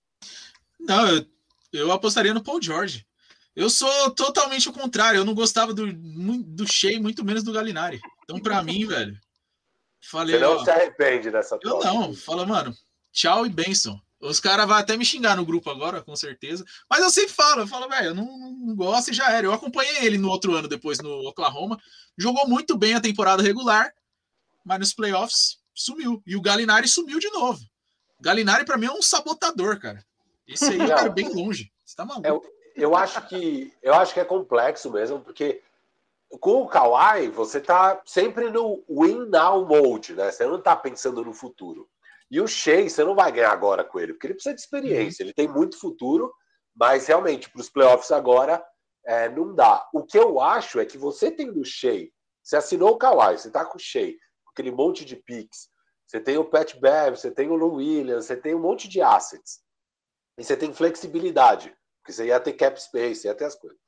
Não, 0.79 1.09
eu, 1.09 1.25
eu 1.73 1.91
apostaria 1.91 2.33
no 2.33 2.41
Paul 2.41 2.61
George. 2.61 3.05
Eu 3.53 3.69
sou 3.69 4.09
totalmente 4.11 4.69
o 4.69 4.73
contrário. 4.73 5.17
Eu 5.17 5.25
não 5.25 5.35
gostava 5.35 5.73
do, 5.73 5.91
do 5.91 6.65
Shea, 6.65 6.97
muito 6.97 7.25
menos 7.25 7.43
do 7.43 7.51
Galinari. 7.51 7.99
Então, 8.23 8.39
para 8.39 8.63
mim, 8.63 8.87
velho, 8.87 9.19
falei. 10.09 10.35
Você 10.35 10.41
não 10.41 10.55
ó, 10.55 10.63
se 10.63 10.71
arrepende 10.71 11.29
dessa 11.29 11.59
troca? 11.59 11.85
Eu 11.89 11.93
não. 11.93 12.13
Fala, 12.13 12.45
mano, 12.45 12.73
tchau 13.11 13.45
e 13.45 13.49
benção. 13.49 14.01
Os 14.21 14.39
caras 14.39 14.67
vão 14.67 14.77
até 14.77 14.95
me 14.95 15.03
xingar 15.03 15.35
no 15.35 15.45
grupo 15.45 15.69
agora, 15.69 16.01
com 16.01 16.15
certeza. 16.15 16.63
Mas 16.87 17.01
eu 17.01 17.09
sempre 17.09 17.33
falo, 17.33 17.61
eu 17.61 17.67
falo, 17.67 17.89
velho, 17.89 18.07
eu 18.07 18.15
não, 18.15 18.25
não, 18.25 18.75
gosto 18.75 19.09
e 19.09 19.13
já 19.13 19.31
era. 19.31 19.47
Eu 19.47 19.53
acompanhei 19.53 20.05
ele 20.05 20.17
no 20.17 20.29
outro 20.29 20.53
ano 20.53 20.67
depois 20.67 20.99
no 20.99 21.27
Oklahoma. 21.27 21.79
Jogou 22.15 22.47
muito 22.47 22.77
bem 22.77 22.93
a 22.93 23.01
temporada 23.01 23.41
regular, 23.41 23.91
mas 24.63 24.79
nos 24.79 24.93
playoffs 24.93 25.57
sumiu. 25.73 26.21
E 26.25 26.35
o 26.35 26.41
Galinari 26.41 26.87
sumiu 26.87 27.19
de 27.19 27.31
novo. 27.31 27.59
Galinari, 28.19 28.63
para 28.63 28.77
mim, 28.77 28.85
é 28.85 28.91
um 28.91 29.01
sabotador, 29.01 29.79
cara. 29.79 30.05
Esse 30.47 30.65
aí 30.65 30.77
quero 30.77 31.11
bem 31.11 31.27
longe. 31.33 31.71
Você 31.83 31.95
tá 31.95 32.05
maluco. 32.05 32.27
Eu, 32.27 32.43
eu, 32.75 32.95
acho 32.95 33.27
que, 33.27 33.73
eu 33.81 33.95
acho 33.95 34.13
que 34.13 34.19
é 34.19 34.25
complexo 34.25 34.91
mesmo, 34.91 35.19
porque 35.19 35.63
com 36.39 36.61
o 36.61 36.67
Kawhi, 36.67 37.29
você 37.29 37.59
tá 37.59 37.99
sempre 38.05 38.51
no 38.51 38.83
win 38.87 39.25
now 39.25 39.65
mode, 39.65 40.13
né? 40.13 40.31
Você 40.31 40.45
não 40.45 40.61
tá 40.61 40.75
pensando 40.75 41.25
no 41.25 41.33
futuro. 41.33 41.89
E 42.31 42.39
o 42.39 42.47
Shea, 42.47 42.89
você 42.89 43.03
não 43.03 43.13
vai 43.13 43.29
ganhar 43.29 43.51
agora 43.51 43.83
com 43.83 43.99
ele, 43.99 44.13
porque 44.13 44.27
ele 44.27 44.35
precisa 44.35 44.55
de 44.55 44.61
experiência. 44.61 45.21
Ele 45.21 45.33
tem 45.33 45.49
muito 45.49 45.77
futuro, 45.77 46.33
mas 46.73 47.05
realmente, 47.05 47.51
para 47.51 47.59
os 47.59 47.69
playoffs 47.69 48.09
agora, 48.09 48.65
é, 49.05 49.27
não 49.27 49.53
dá. 49.53 49.85
O 49.93 50.03
que 50.03 50.17
eu 50.17 50.39
acho 50.39 50.79
é 50.79 50.85
que 50.85 50.97
você 50.97 51.29
tem 51.29 51.51
do 51.51 51.65
Shea, 51.65 52.07
você 52.41 52.55
assinou 52.55 52.91
o 52.91 52.97
Kawhi, 52.97 53.37
você 53.37 53.51
tá 53.51 53.65
com 53.65 53.77
o 53.77 53.81
Shea, 53.81 54.13
aquele 54.47 54.71
monte 54.71 55.03
de 55.03 55.17
picks, 55.17 55.69
você 56.07 56.19
tem 56.19 56.37
o 56.37 56.45
Pat 56.45 56.77
Bev, 56.79 57.15
você 57.15 57.29
tem 57.29 57.49
o 57.49 57.55
Lou 57.55 57.75
Williams, 57.75 58.25
você 58.25 58.35
tem 58.35 58.55
um 58.55 58.59
monte 58.59 58.87
de 58.87 59.01
assets. 59.01 59.59
E 60.37 60.43
você 60.43 60.55
tem 60.55 60.73
flexibilidade, 60.73 61.75
porque 62.01 62.13
você 62.13 62.27
ia 62.27 62.39
ter 62.39 62.53
cap 62.53 62.81
space, 62.81 63.27
ia 63.27 63.35
ter 63.35 63.45
as 63.45 63.55
coisas. 63.55 63.79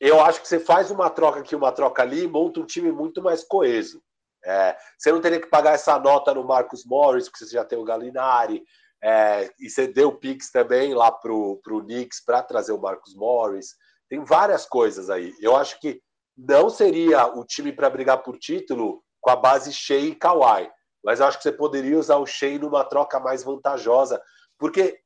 Eu 0.00 0.20
acho 0.20 0.40
que 0.40 0.48
você 0.48 0.58
faz 0.58 0.90
uma 0.90 1.08
troca 1.10 1.40
aqui, 1.40 1.54
uma 1.54 1.72
troca 1.72 2.02
ali, 2.02 2.24
e 2.24 2.28
monta 2.28 2.60
um 2.60 2.66
time 2.66 2.90
muito 2.90 3.22
mais 3.22 3.44
coeso. 3.44 4.02
É, 4.44 4.76
você 4.98 5.10
não 5.10 5.20
teria 5.20 5.40
que 5.40 5.48
pagar 5.48 5.72
essa 5.72 5.98
nota 5.98 6.34
no 6.34 6.44
Marcus 6.44 6.84
Morris, 6.84 7.28
porque 7.28 7.44
você 7.44 7.52
já 7.52 7.64
tem 7.64 7.78
o 7.78 7.84
Galinari, 7.84 8.62
é, 9.02 9.50
e 9.60 9.68
você 9.68 9.86
deu 9.86 10.12
picks 10.12 10.50
também 10.50 10.94
lá 10.94 11.10
pro, 11.10 11.60
pro 11.62 11.82
Knicks 11.82 12.24
para 12.24 12.42
trazer 12.42 12.72
o 12.72 12.80
Marcus 12.80 13.14
Morris. 13.14 13.74
Tem 14.08 14.24
várias 14.24 14.66
coisas 14.66 15.10
aí. 15.10 15.34
Eu 15.40 15.56
acho 15.56 15.78
que 15.80 16.00
não 16.36 16.68
seria 16.68 17.26
o 17.26 17.44
time 17.44 17.72
para 17.72 17.90
brigar 17.90 18.22
por 18.22 18.38
título 18.38 19.02
com 19.20 19.30
a 19.30 19.36
base 19.36 19.72
Shea 19.72 20.00
e 20.00 20.14
Kawhi, 20.14 20.70
mas 21.02 21.20
eu 21.20 21.26
acho 21.26 21.38
que 21.38 21.42
você 21.42 21.52
poderia 21.52 21.98
usar 21.98 22.16
o 22.16 22.26
Shea 22.26 22.58
numa 22.58 22.84
troca 22.84 23.20
mais 23.20 23.42
vantajosa, 23.42 24.20
porque 24.58 24.98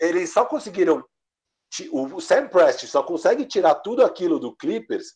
eles 0.00 0.32
só 0.32 0.44
conseguiram 0.44 1.04
o 1.90 2.20
Sam 2.20 2.48
Prest 2.48 2.86
só 2.86 3.02
consegue 3.02 3.46
tirar 3.46 3.76
tudo 3.76 4.04
aquilo 4.04 4.38
do 4.38 4.54
Clippers 4.54 5.14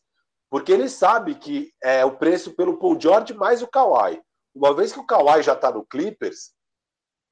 porque 0.50 0.72
ele 0.72 0.88
sabe 0.88 1.34
que 1.34 1.72
é 1.82 2.04
o 2.04 2.16
preço 2.16 2.54
pelo 2.54 2.78
Paul 2.78 3.00
George 3.00 3.34
mais 3.34 3.62
o 3.62 3.68
Kawhi. 3.68 4.20
Uma 4.54 4.74
vez 4.74 4.92
que 4.92 5.00
o 5.00 5.06
Kawhi 5.06 5.42
já 5.42 5.52
está 5.52 5.70
no 5.70 5.84
Clippers, 5.84 6.52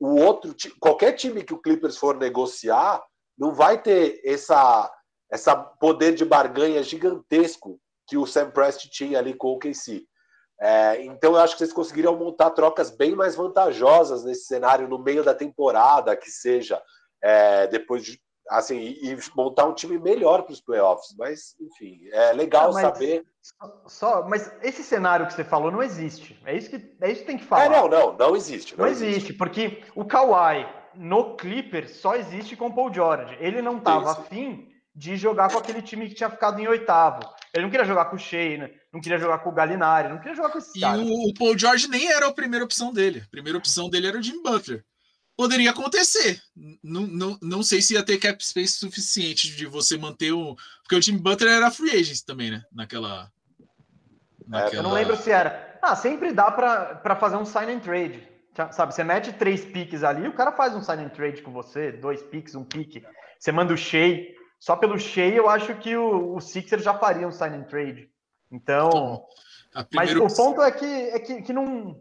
o 0.01 0.17
outro 0.17 0.55
qualquer 0.81 1.13
time 1.13 1.45
que 1.45 1.55
o 1.55 1.61
Clippers 1.61 1.97
for 1.97 2.17
negociar 2.17 3.03
não 3.39 3.53
vai 3.53 3.81
ter 3.81 4.21
essa 4.25 4.91
essa 5.31 5.57
poder 5.57 6.15
de 6.15 6.25
barganha 6.25 6.83
gigantesco 6.83 7.81
que 8.07 8.17
o 8.17 8.27
Sam 8.27 8.51
Prest 8.51 8.89
tinha 8.91 9.19
ali 9.19 9.35
com 9.35 9.49
o 9.49 9.59
KC. 9.59 10.07
É, 10.61 11.03
então 11.05 11.33
eu 11.33 11.41
acho 11.41 11.55
que 11.55 11.59
vocês 11.59 11.73
conseguiriam 11.73 12.17
montar 12.17 12.51
trocas 12.51 12.91
bem 12.91 13.15
mais 13.17 13.35
vantajosas 13.35 14.25
nesse 14.25 14.45
cenário 14.45 14.89
no 14.89 14.99
meio 14.99 15.25
da 15.25 15.35
temporada, 15.35 16.17
que 16.17 16.31
seja 16.31 16.81
é, 17.23 17.67
depois 17.67 18.05
de 18.05 18.21
assim, 18.51 18.77
e, 18.79 19.17
montar 19.35 19.67
um 19.67 19.75
time 19.75 19.99
melhor 19.99 20.43
para 20.43 20.53
os 20.53 20.61
playoffs. 20.61 21.15
Mas, 21.19 21.55
enfim, 21.61 22.01
é 22.13 22.33
legal 22.33 22.73
mas, 22.73 22.83
saber. 22.83 23.25
Só, 23.87 24.27
mas 24.29 24.53
esse 24.63 24.83
cenário 24.83 25.27
que 25.27 25.35
você 25.35 25.45
falou 25.45 25.71
não 25.71 25.83
existe. 25.83 26.41
É 26.45 26.57
isso 26.57 26.71
que, 26.71 26.97
é 27.01 27.11
isso 27.11 27.21
que 27.21 27.27
tem 27.27 27.39
que 27.39 27.45
falar. 27.45 27.67
É, 27.67 27.69
não, 27.69 27.89
não, 27.89 28.17
não 28.17 28.37
existe. 28.37 28.77
Não, 28.77 28.85
não 28.85 28.91
existe, 28.91 29.11
existe, 29.11 29.33
porque 29.35 29.83
o 29.95 30.05
Kawhi 30.05 30.67
no 30.95 31.37
Clippers 31.37 31.97
só 31.97 32.15
existe 32.15 32.57
com 32.57 32.67
o 32.67 32.75
Paul 32.75 32.93
George. 32.93 33.37
Ele 33.41 33.61
não 33.61 33.79
estava 33.79 34.13
afim 34.13 34.69
de 34.95 35.17
jogar 35.17 35.51
com 35.51 35.59
aquele 35.59 35.83
time 35.83 36.09
que 36.09 36.15
tinha 36.15 36.31
ficado 36.31 36.61
em 36.61 36.69
oitavo. 36.69 37.21
Ele 37.53 37.65
não 37.65 37.71
queria 37.71 37.87
jogar 37.87 38.07
com 38.07 38.17
o 38.17 38.19
Shea, 38.19 38.71
não 38.93 39.01
queria 39.01 39.19
jogar 39.19 39.39
com 39.39 39.51
o 39.51 39.53
Galinari, 39.53 40.09
não 40.09 40.19
queria 40.19 40.35
jogar 40.35 40.51
com 40.51 40.59
esse 40.59 40.77
e 40.79 40.81
cara. 40.81 40.99
E 40.99 41.11
o, 41.11 41.31
o 41.31 41.35
Paul 41.35 41.59
George 41.59 41.89
nem 41.89 42.11
era 42.11 42.29
a 42.29 42.33
primeira 42.33 42.65
opção 42.65 42.93
dele. 42.93 43.23
A 43.25 43.31
primeira 43.31 43.59
opção 43.59 43.89
dele 43.91 44.07
era 44.07 44.19
o 44.19 44.23
Jim 44.23 44.43
Butler 44.43 44.85
poderia 45.37 45.71
acontecer. 45.71 46.41
Não, 46.83 47.03
não, 47.03 47.39
não 47.43 47.63
sei 47.63 47.83
se 47.83 47.95
ia 47.95 48.05
ter 48.05 48.19
cap 48.19 48.45
space 48.45 48.79
suficiente 48.79 49.55
de 49.55 49.67
você 49.67 49.97
manter 49.97 50.33
o. 50.33 50.57
Porque 50.83 50.97
o 50.97 51.01
time 51.01 51.19
Butler 51.19 51.53
era 51.53 51.71
free 51.71 51.91
agent 51.91 52.21
também, 52.27 52.51
né? 52.51 52.63
Naquela. 52.73 53.31
naquela... 54.47 54.75
Eu 54.75 54.83
não 54.83 54.93
lembro 54.93 55.17
se 55.17 55.31
era. 55.31 55.79
Ah, 55.83 55.95
sempre 55.95 56.33
dá 56.33 56.51
para 56.51 57.17
fazer 57.17 57.37
um 57.37 57.45
sign 57.45 57.73
and 57.73 57.81
trade. 57.81 58.27
Sabe, 58.71 58.95
você 58.95 59.03
mete 59.03 59.33
três 59.33 59.65
piques 59.65 60.05
ali, 60.05 60.29
o 60.29 60.33
cara 60.33 60.53
faz 60.53 60.77
um 60.77 60.83
sign 60.83 61.05
and 61.05 61.09
trade 61.09 61.43
com 61.43 61.51
você, 61.51 61.91
dois 61.91 62.23
piques, 62.23 62.55
um 62.55 62.65
pique. 62.65 63.05
Você 63.39 63.51
manda 63.51 63.75
o 63.75 63.77
Shea. 63.77 64.33
Só 64.61 64.77
pelo 64.77 64.99
Shea, 64.99 65.35
eu 65.35 65.49
acho 65.49 65.75
que 65.75 65.97
o, 65.97 66.37
o 66.37 66.41
Sixer 66.41 66.81
já 66.81 66.95
faria 66.95 67.27
um 67.27 67.33
sign 67.33 67.57
and 67.57 67.65
trade. 67.65 68.09
Então. 68.51 69.27
então 69.71 69.87
mas 69.93 70.15
o 70.15 70.29
ponto 70.29 70.63
é 70.63 70.71
que, 70.71 70.87
é 70.87 71.19
que, 71.19 71.43
que 71.43 71.53
não, 71.53 72.01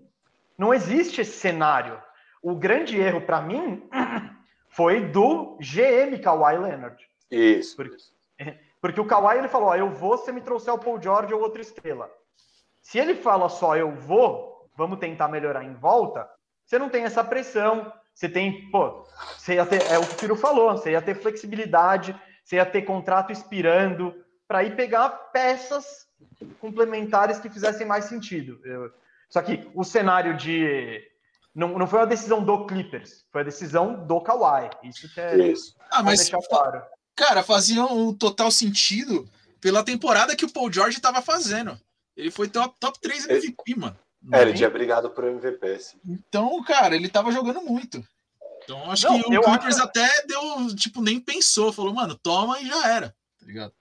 não 0.56 0.72
existe 0.74 1.22
esse 1.22 1.38
cenário 1.38 2.00
o 2.44 2.54
grande 2.54 3.00
erro 3.00 3.22
para 3.22 3.42
mim 3.42 3.90
foi 4.68 5.06
do 5.08 5.58
GM 5.60 6.20
Kawhi 6.22 6.58
Leonard. 6.58 7.10
Isso. 7.32 7.76
Porque, 7.76 7.98
porque 8.82 9.02
o 9.02 9.06
Kawhi 9.06 9.38
ele 9.38 9.48
falou: 9.48 9.74
eu 9.76 9.90
vou 9.90 10.18
se 10.18 10.32
me 10.32 10.42
trouxer 10.42 10.74
o 10.74 10.78
Paul 10.78 11.02
George 11.02 11.34
ou 11.34 11.42
outra 11.42 11.62
estrela. 11.62 12.12
Se 12.82 13.00
ele 13.00 13.16
fala 13.16 13.48
só 13.48 13.78
eu 13.78 13.92
vou, 13.92 14.70
vamos 14.76 15.00
tentar 15.00 15.30
melhorar 15.30 15.64
em 15.64 15.74
volta, 15.74 16.30
você 16.66 16.78
não 16.78 16.90
tem 16.90 17.06
essa 17.06 17.24
pressão, 17.24 17.92
você 18.14 18.28
tem, 18.28 18.70
pô, 18.70 19.06
você 19.38 19.56
ia 19.56 19.66
ter, 19.66 19.82
é 19.90 19.98
o 19.98 20.06
que 20.06 20.14
o 20.14 20.18
Piro 20.18 20.36
falou, 20.36 20.72
você 20.72 20.92
ia 20.92 21.02
ter 21.02 21.16
flexibilidade, 21.16 22.20
você 22.44 22.58
ia 22.58 22.66
ter 22.66 22.82
contrato 22.82 23.32
expirando 23.32 24.14
para 24.46 24.64
ir 24.64 24.76
pegar 24.76 25.10
peças 25.32 26.08
complementares 26.60 27.40
que 27.40 27.50
fizessem 27.50 27.88
mais 27.88 28.06
sentido. 28.06 28.60
Eu, 28.66 28.92
só 29.30 29.42
que 29.42 29.70
o 29.74 29.84
cenário 29.84 30.36
de 30.36 31.02
não, 31.56 31.78
não 31.78 31.86
foi 31.86 32.00
uma 32.00 32.08
decisão 32.08 32.44
do 32.44 32.66
Clippers, 32.66 33.26
foi 33.32 33.42
a 33.42 33.46
decisão 33.46 34.06
do 34.06 34.20
Kawhi. 34.22 34.70
Isso 34.84 35.14
que 35.14 35.22
é. 35.22 35.50
Isso. 35.50 35.76
Ah, 35.92 36.02
mas. 36.02 36.30
Claro. 36.50 36.82
Cara, 37.16 37.44
fazia 37.44 37.86
um 37.86 38.12
total 38.14 38.50
sentido 38.50 39.30
pela 39.62 39.84
temporada 39.84 40.36
que 40.36 40.46
o 40.46 40.52
Paul 40.52 40.72
George 40.72 40.98
estava 40.98 41.22
fazendo. 41.22 41.80
Ele 42.18 42.32
foi 42.32 42.48
top, 42.48 42.76
top 42.80 43.00
3 43.00 43.30
MVP, 43.30 43.56
ele, 43.68 43.80
mano. 43.80 43.98
É, 44.32 44.42
ele 44.42 44.54
tinha 44.54 44.70
brigado 44.70 45.12
por 45.12 45.24
MVP. 45.24 45.80
Sim. 45.80 46.00
Então, 46.06 46.64
cara, 46.64 46.96
ele 46.96 47.08
tava 47.08 47.32
jogando 47.32 47.62
muito. 47.62 48.04
Então, 48.64 48.90
acho 48.90 49.08
não, 49.08 49.22
que 49.22 49.38
o 49.38 49.42
Clippers 49.42 49.76
acho... 49.76 49.86
até 49.86 50.26
deu, 50.26 50.76
tipo, 50.76 51.02
nem 51.02 51.20
pensou, 51.20 51.72
falou, 51.72 51.94
mano, 51.94 52.16
toma 52.16 52.60
e 52.62 52.66
já 52.66 52.88
era, 52.88 53.10
tá 53.40 53.46
ligado? 53.46 53.74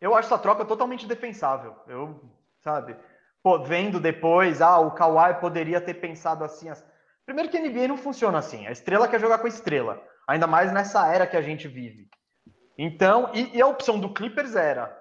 Eu 0.00 0.14
acho 0.14 0.26
essa 0.26 0.38
troca 0.38 0.64
totalmente 0.64 1.06
defensável. 1.06 1.74
Eu, 1.88 2.20
sabe, 2.62 2.94
pô, 3.42 3.58
vendo 3.64 3.98
depois, 3.98 4.60
ah, 4.60 4.78
o 4.78 4.92
Kawhi 4.92 5.40
poderia 5.40 5.80
ter 5.80 5.94
pensado 5.94 6.44
assim, 6.44 6.68
assim 6.68 6.84
Primeiro 7.28 7.50
que 7.50 7.58
a 7.58 7.60
NBA 7.60 7.88
não 7.88 7.98
funciona 7.98 8.38
assim. 8.38 8.66
A 8.66 8.72
estrela 8.72 9.06
quer 9.06 9.20
jogar 9.20 9.36
com 9.36 9.44
a 9.44 9.50
estrela. 9.50 10.02
Ainda 10.26 10.46
mais 10.46 10.72
nessa 10.72 11.06
era 11.12 11.26
que 11.26 11.36
a 11.36 11.42
gente 11.42 11.68
vive. 11.68 12.08
Então, 12.78 13.30
e, 13.34 13.54
e 13.54 13.60
a 13.60 13.66
opção 13.66 14.00
do 14.00 14.14
Clippers 14.14 14.56
era 14.56 14.98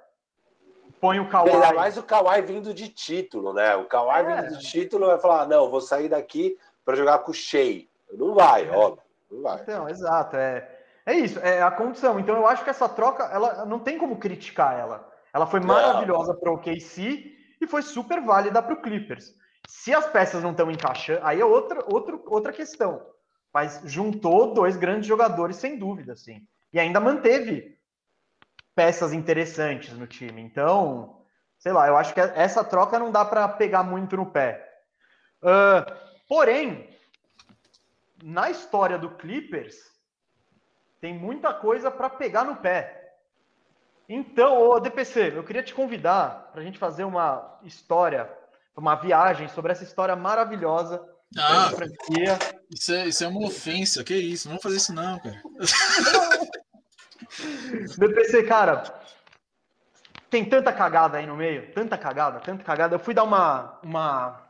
põe 0.99 1.21
o 1.21 1.29
Kawhi. 1.29 1.51
Ainda 1.51 1.71
mais 1.71 1.97
o 1.97 2.03
Kawhi 2.03 2.41
vindo 2.41 2.73
de 2.73 2.89
título, 2.89 3.53
né? 3.53 3.77
O 3.77 3.85
Kawhi 3.85 4.19
é. 4.19 4.41
vindo 4.41 4.57
de 4.57 4.69
título 4.69 5.05
vai 5.05 5.17
falar: 5.19 5.47
não, 5.47 5.69
vou 5.69 5.79
sair 5.79 6.09
daqui 6.09 6.57
para 6.83 6.97
jogar 6.97 7.19
com 7.19 7.31
o 7.31 7.33
Shea. 7.33 7.85
Não 8.11 8.35
vai, 8.35 8.67
é. 8.67 8.71
óbvio. 8.71 9.03
Não 9.31 9.43
vai. 9.43 9.61
Então, 9.61 9.87
exato. 9.87 10.35
É, 10.35 10.69
é 11.05 11.13
isso, 11.13 11.39
é 11.39 11.61
a 11.61 11.71
condição. 11.71 12.19
Então, 12.19 12.35
eu 12.35 12.45
acho 12.45 12.61
que 12.61 12.69
essa 12.69 12.89
troca, 12.89 13.23
ela 13.31 13.63
não 13.63 13.79
tem 13.79 13.97
como 13.97 14.17
criticar 14.17 14.77
ela. 14.77 15.09
Ela 15.33 15.47
foi 15.47 15.61
maravilhosa 15.61 16.33
para 16.33 16.51
o 16.51 16.57
KC 16.57 17.33
e 17.61 17.65
foi 17.67 17.81
super 17.83 18.19
válida 18.19 18.61
para 18.61 18.73
o 18.73 18.81
Clippers. 18.81 19.33
Se 19.65 19.93
as 19.93 20.07
peças 20.07 20.43
não 20.43 20.51
estão 20.51 20.69
encaixando, 20.69 21.21
aí 21.23 21.39
é 21.39 21.45
outra, 21.45 21.83
outra, 21.87 22.19
outra 22.25 22.53
questão. 22.53 23.05
Mas 23.53 23.81
juntou 23.85 24.53
dois 24.53 24.75
grandes 24.77 25.07
jogadores, 25.07 25.55
sem 25.55 25.77
dúvida, 25.77 26.13
assim. 26.13 26.45
E 26.71 26.79
ainda 26.79 26.99
manteve 26.99 27.77
peças 28.75 29.13
interessantes 29.13 29.93
no 29.93 30.05
time. 30.05 30.41
Então, 30.41 31.21
sei 31.57 31.71
lá, 31.71 31.87
eu 31.87 31.97
acho 31.97 32.13
que 32.13 32.19
essa 32.19 32.63
troca 32.63 32.99
não 32.99 33.11
dá 33.11 33.25
para 33.25 33.47
pegar 33.47 33.83
muito 33.83 34.15
no 34.15 34.27
pé. 34.27 34.63
Uh, 35.41 35.91
porém, 36.27 36.89
na 38.23 38.49
história 38.49 38.97
do 38.97 39.09
Clippers, 39.11 39.75
tem 40.99 41.13
muita 41.13 41.53
coisa 41.53 41.89
para 41.89 42.09
pegar 42.09 42.43
no 42.43 42.57
pé. 42.57 43.15
Então, 44.09 44.61
ô 44.61 44.79
DPC, 44.79 45.33
eu 45.35 45.43
queria 45.43 45.63
te 45.63 45.73
convidar 45.73 46.49
para 46.51 46.61
a 46.61 46.63
gente 46.63 46.79
fazer 46.79 47.03
uma 47.03 47.59
história 47.63 48.25
uma 48.77 48.95
viagem 48.95 49.47
sobre 49.49 49.71
essa 49.71 49.83
história 49.83 50.15
maravilhosa 50.15 51.03
ah, 51.35 51.71
franquia. 51.71 52.37
Isso 52.69 52.93
é, 52.93 53.07
isso 53.07 53.23
é 53.23 53.27
uma 53.27 53.45
ofensa, 53.45 54.03
que 54.03 54.15
isso? 54.15 54.47
Não 54.47 54.53
vamos 54.53 54.63
fazer 54.63 54.77
isso 54.77 54.93
não, 54.93 55.19
cara. 55.19 55.41
BPC, 57.97 58.43
cara, 58.43 58.83
tem 60.29 60.45
tanta 60.45 60.71
cagada 60.71 61.17
aí 61.17 61.25
no 61.25 61.35
meio, 61.35 61.71
tanta 61.73 61.97
cagada, 61.97 62.39
tanta 62.39 62.63
cagada. 62.63 62.95
Eu 62.95 62.99
fui 62.99 63.13
dar 63.13 63.23
uma, 63.23 63.79
uma 63.83 64.41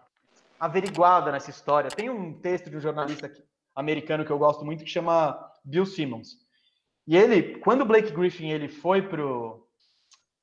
averiguada 0.59 1.31
nessa 1.31 1.49
história. 1.49 1.89
Tem 1.89 2.09
um 2.09 2.33
texto 2.39 2.69
de 2.69 2.77
um 2.77 2.81
jornalista 2.81 3.31
americano 3.75 4.25
que 4.25 4.31
eu 4.31 4.37
gosto 4.37 4.65
muito 4.65 4.83
que 4.83 4.89
chama 4.89 5.39
Bill 5.63 5.85
Simmons. 5.85 6.37
E 7.07 7.15
ele, 7.15 7.57
quando 7.59 7.81
o 7.81 7.85
Blake 7.85 8.11
Griffin 8.11 8.51
ele 8.51 8.67
foi 8.67 9.01
pro 9.01 9.65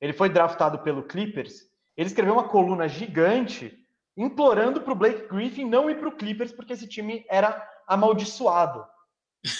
ele 0.00 0.12
foi 0.12 0.28
draftado 0.28 0.80
pelo 0.80 1.02
Clippers, 1.02 1.66
ele 1.96 2.08
escreveu 2.08 2.34
uma 2.34 2.48
coluna 2.48 2.88
gigante 2.88 3.78
implorando 4.16 4.80
para 4.80 4.92
o 4.92 4.96
Blake 4.96 5.28
Griffin 5.28 5.64
não 5.64 5.90
ir 5.90 5.98
para 5.98 6.08
o 6.08 6.16
Clippers 6.16 6.52
porque 6.52 6.72
esse 6.72 6.88
time 6.88 7.24
era 7.28 7.68
amaldiçoado. 7.86 8.86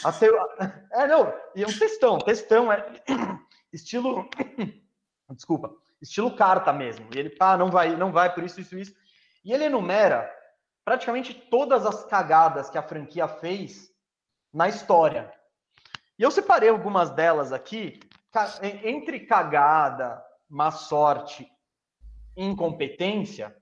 Até, 0.04 0.28
é, 0.92 1.06
não, 1.06 1.32
e 1.54 1.62
é 1.62 1.66
um 1.66 1.78
textão, 1.78 2.18
textão, 2.18 2.72
é 2.72 2.84
estilo, 3.72 4.28
desculpa, 5.30 5.74
estilo 6.00 6.34
carta 6.34 6.72
mesmo. 6.72 7.08
E 7.14 7.18
ele, 7.18 7.30
pá, 7.30 7.56
não 7.56 7.70
vai, 7.70 7.96
não 7.96 8.12
vai 8.12 8.32
por 8.32 8.44
isso, 8.44 8.60
isso, 8.60 8.78
isso. 8.78 8.94
E 9.44 9.52
ele 9.52 9.64
enumera 9.64 10.30
praticamente 10.84 11.34
todas 11.34 11.86
as 11.86 12.04
cagadas 12.04 12.70
que 12.70 12.78
a 12.78 12.82
franquia 12.82 13.26
fez 13.26 13.90
na 14.52 14.68
história. 14.68 15.32
E 16.18 16.22
eu 16.22 16.30
separei 16.30 16.68
algumas 16.68 17.10
delas 17.10 17.52
aqui, 17.52 18.00
entre 18.82 19.20
cagada, 19.20 20.22
má 20.48 20.70
sorte 20.70 21.50
incompetência, 22.36 23.54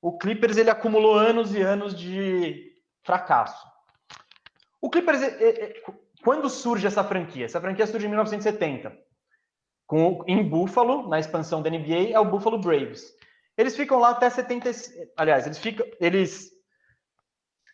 o 0.00 0.16
Clippers 0.16 0.56
ele 0.56 0.70
acumulou 0.70 1.14
anos 1.14 1.54
e 1.54 1.60
anos 1.60 1.98
de 1.98 2.72
fracasso. 3.02 3.66
O 4.80 4.88
Clippers, 4.88 5.20
quando 6.22 6.48
surge 6.48 6.86
essa 6.86 7.04
franquia? 7.04 7.44
Essa 7.44 7.60
franquia 7.60 7.86
surge 7.86 8.06
em 8.06 8.08
1970, 8.08 8.96
com, 9.86 10.24
em 10.26 10.42
Buffalo, 10.42 11.08
na 11.08 11.18
expansão 11.18 11.60
da 11.60 11.68
NBA, 11.68 12.10
é 12.12 12.18
o 12.18 12.30
Buffalo 12.30 12.58
Braves. 12.58 13.12
Eles 13.56 13.76
ficam 13.76 13.98
lá 13.98 14.10
até 14.10 14.30
70. 14.30 14.70
Aliás, 15.16 15.44
eles 15.44 15.58
ficam. 15.58 15.86
Eles. 16.00 16.50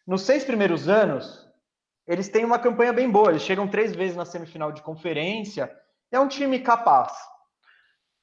Nos 0.04 0.22
seis 0.22 0.44
primeiros 0.44 0.88
anos, 0.88 1.46
eles 2.08 2.28
têm 2.28 2.44
uma 2.44 2.58
campanha 2.58 2.92
bem 2.92 3.08
boa. 3.08 3.30
Eles 3.30 3.42
chegam 3.42 3.68
três 3.68 3.94
vezes 3.94 4.16
na 4.16 4.24
semifinal 4.24 4.72
de 4.72 4.82
conferência. 4.82 5.70
É 6.10 6.18
um 6.18 6.26
time 6.26 6.58
capaz. 6.58 7.12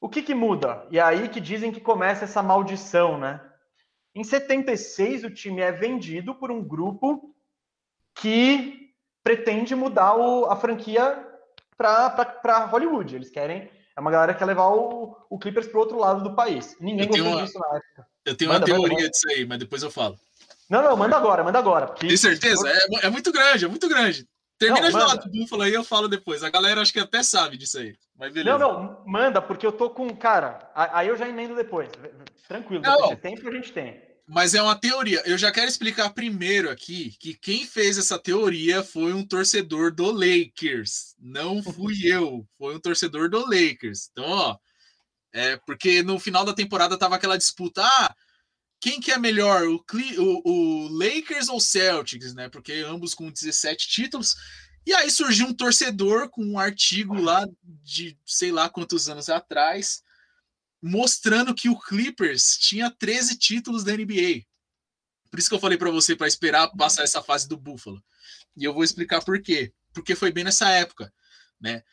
O 0.04 0.10
que, 0.10 0.22
que 0.22 0.36
muda? 0.36 0.86
E 0.92 1.00
é 1.00 1.02
aí 1.02 1.30
que 1.30 1.40
dizem 1.40 1.72
que 1.72 1.80
começa 1.80 2.26
essa 2.26 2.44
maldição, 2.44 3.18
né? 3.18 3.40
Em 4.14 4.22
76, 4.22 5.24
o 5.24 5.30
time 5.30 5.62
é 5.62 5.72
vendido 5.72 6.36
por 6.36 6.52
um 6.52 6.62
grupo 6.62 7.34
que 8.14 8.90
pretende 9.24 9.74
mudar 9.74 10.14
o, 10.18 10.48
a 10.48 10.58
franquia 10.58 11.26
para 11.78 12.66
Hollywood. 12.66 13.16
Eles 13.16 13.30
querem. 13.30 13.72
É 13.96 14.02
uma 14.02 14.12
galera 14.12 14.34
que 14.34 14.40
quer 14.40 14.46
levar 14.46 14.68
o, 14.68 15.16
o 15.30 15.40
Clippers 15.40 15.68
para 15.68 15.80
outro 15.80 15.98
lado 15.98 16.22
do 16.22 16.36
país. 16.36 16.76
Ninguém 16.82 17.08
gostou 17.08 17.42
disso 17.42 17.58
na 17.58 17.78
época. 17.78 18.08
Eu 18.26 18.36
tenho 18.36 18.52
manda, 18.52 18.66
uma 18.66 18.76
teoria 18.76 18.98
manda, 18.98 19.10
disso 19.10 19.30
aí, 19.30 19.46
mas 19.46 19.58
depois 19.58 19.84
eu 19.84 19.90
falo. 19.90 20.20
Não, 20.70 20.84
não, 20.84 20.98
manda 20.98 21.16
agora, 21.16 21.46
manda 21.46 21.60
agora. 21.60 21.88
Tem 21.88 22.18
certeza? 22.18 22.68
É, 22.68 23.06
é, 23.06 23.10
muito 23.10 23.32
grande, 23.32 23.64
é 23.64 23.68
muito 23.70 23.88
grande. 23.88 24.28
Termina 24.58 24.90
não, 24.90 25.00
de 25.00 25.06
falar 25.06 25.16
do 25.16 25.30
Buffalo 25.30 25.62
aí, 25.64 25.74
eu 25.74 25.84
falo 25.84 26.08
depois. 26.08 26.44
A 26.44 26.50
galera 26.50 26.82
acho 26.82 26.94
que 26.94 27.00
até 27.00 27.22
sabe 27.24 27.58
disso 27.58 27.80
aí. 27.80 27.96
Mas 28.18 28.32
beleza. 28.32 28.58
Não, 28.58 28.84
não, 28.84 29.04
manda, 29.06 29.42
porque 29.42 29.66
eu 29.66 29.72
tô 29.72 29.90
com. 29.90 30.10
Cara, 30.16 30.72
aí 30.76 31.08
eu 31.08 31.18
já 31.18 31.28
emendo 31.28 31.56
depois. 31.56 31.90
Tranquilo, 32.48 32.84
não, 32.84 33.16
tempo 33.16 33.48
a 33.48 33.52
gente 33.52 33.72
tem. 33.72 34.02
Mas 34.26 34.54
é 34.54 34.62
uma 34.62 34.76
teoria. 34.76 35.22
Eu 35.26 35.38
já 35.38 35.52
quero 35.52 35.68
explicar 35.68 36.10
primeiro 36.12 36.70
aqui 36.70 37.14
que 37.20 37.34
quem 37.34 37.66
fez 37.66 37.98
essa 37.98 38.18
teoria 38.18 38.82
foi 38.82 39.14
um 39.14 39.26
torcedor 39.26 39.94
do 39.94 40.12
Lakers. 40.12 41.16
Não 41.20 41.62
fui 41.62 41.96
eu, 42.08 42.48
foi 42.58 42.76
um 42.76 42.80
torcedor 42.80 43.30
do 43.30 43.42
Lakers. 43.46 44.10
Então, 44.12 44.26
ó, 44.26 44.58
é 45.34 45.58
porque 45.66 46.02
no 46.04 46.20
final 46.20 46.46
da 46.46 46.54
temporada 46.54 46.98
tava 46.98 47.16
aquela 47.16 47.38
disputa, 47.38 47.84
ah, 47.84 48.16
quem 48.84 49.00
que 49.00 49.14
é 49.14 49.18
melhor, 49.18 49.64
o, 49.66 49.82
o, 50.18 50.52
o 50.52 50.88
Lakers 50.90 51.48
ou 51.48 51.58
Celtics, 51.58 52.34
né? 52.34 52.50
Porque 52.50 52.74
ambos 52.86 53.14
com 53.14 53.32
17 53.32 53.88
títulos. 53.88 54.36
E 54.86 54.94
aí 54.94 55.10
surgiu 55.10 55.48
um 55.48 55.54
torcedor 55.54 56.30
com 56.30 56.44
um 56.44 56.60
artigo 56.60 57.14
lá 57.14 57.48
de 57.64 58.20
sei 58.26 58.52
lá 58.52 58.70
quantos 58.70 59.08
anos 59.08 59.30
atrás, 59.30 60.04
mostrando 60.82 61.56
que 61.56 61.70
o 61.70 61.80
Clippers 61.80 62.58
tinha 62.58 62.92
13 62.92 63.38
títulos 63.38 63.86
da 63.86 63.94
NBA. 63.94 64.44
Por 65.32 65.40
isso 65.40 65.48
que 65.48 65.56
eu 65.56 65.62
falei 65.62 65.78
para 65.78 65.90
você 65.90 66.14
para 66.14 66.28
esperar 66.28 66.68
passar 66.72 67.04
essa 67.04 67.24
fase 67.24 67.48
do 67.48 67.56
Buffalo. 67.56 68.04
E 68.58 68.66
eu 68.66 68.74
vou 68.74 68.84
explicar 68.84 69.24
por 69.24 69.42
quê. 69.42 69.72
Porque 69.94 70.14
foi 70.14 70.30
bem 70.30 70.44
nessa 70.44 70.70
época, 70.70 71.10
né? 71.58 71.84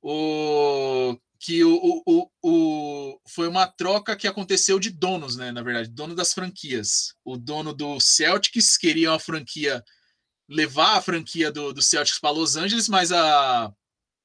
O 0.00 1.14
que 1.40 1.62
o, 1.64 2.02
o, 2.04 2.30
o, 2.42 3.20
foi 3.28 3.46
uma 3.46 3.66
troca 3.66 4.16
que 4.16 4.26
aconteceu 4.26 4.78
de 4.78 4.90
donos, 4.90 5.36
né? 5.36 5.52
Na 5.52 5.62
verdade, 5.62 5.88
dono 5.88 6.14
das 6.14 6.34
franquias. 6.34 7.14
O 7.24 7.36
dono 7.36 7.72
do 7.72 8.00
Celtics 8.00 8.76
queria 8.76 9.12
uma 9.12 9.20
franquia 9.20 9.82
levar 10.48 10.96
a 10.96 11.02
franquia 11.02 11.52
do, 11.52 11.72
do 11.72 11.82
Celtics 11.82 12.18
para 12.18 12.30
Los 12.30 12.56
Angeles, 12.56 12.88
mas 12.88 13.12
a 13.12 13.72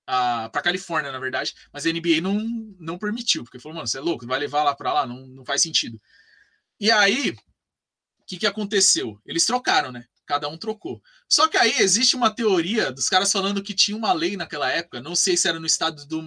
para 0.06 0.62
Califórnia, 0.62 1.12
na 1.12 1.20
verdade, 1.20 1.54
mas 1.72 1.86
a 1.86 1.90
NBA 1.90 2.20
não, 2.22 2.38
não 2.78 2.98
permitiu, 2.98 3.44
porque 3.44 3.58
falou, 3.58 3.78
mano, 3.78 3.88
você 3.88 3.98
é 3.98 4.02
louco, 4.02 4.28
vai 4.28 4.38
levar 4.38 4.64
lá 4.64 4.76
para 4.76 4.92
lá, 4.92 5.08
não, 5.08 5.26
não 5.28 5.46
faz 5.46 5.62
sentido. 5.62 6.00
E 6.78 6.92
aí, 6.92 7.30
o 7.30 8.26
que, 8.28 8.38
que 8.38 8.48
aconteceu? 8.48 9.18
Eles 9.26 9.46
trocaram, 9.46 9.92
né? 9.94 10.06
Cada 10.26 10.48
um 10.48 10.58
trocou. 10.58 11.02
Só 11.28 11.48
que 11.48 11.58
aí 11.58 11.80
existe 11.80 12.16
uma 12.16 12.34
teoria 12.34 12.92
dos 12.92 13.10
caras 13.10 13.32
falando 13.32 13.62
que 13.62 13.74
tinha 13.74 13.98
uma 13.98 14.14
lei 14.14 14.38
naquela 14.38 14.70
época, 14.72 15.02
não 15.02 15.16
sei 15.16 15.36
se 15.36 15.48
era 15.48 15.60
no 15.60 15.66
estado 15.66 16.06
do 16.06 16.22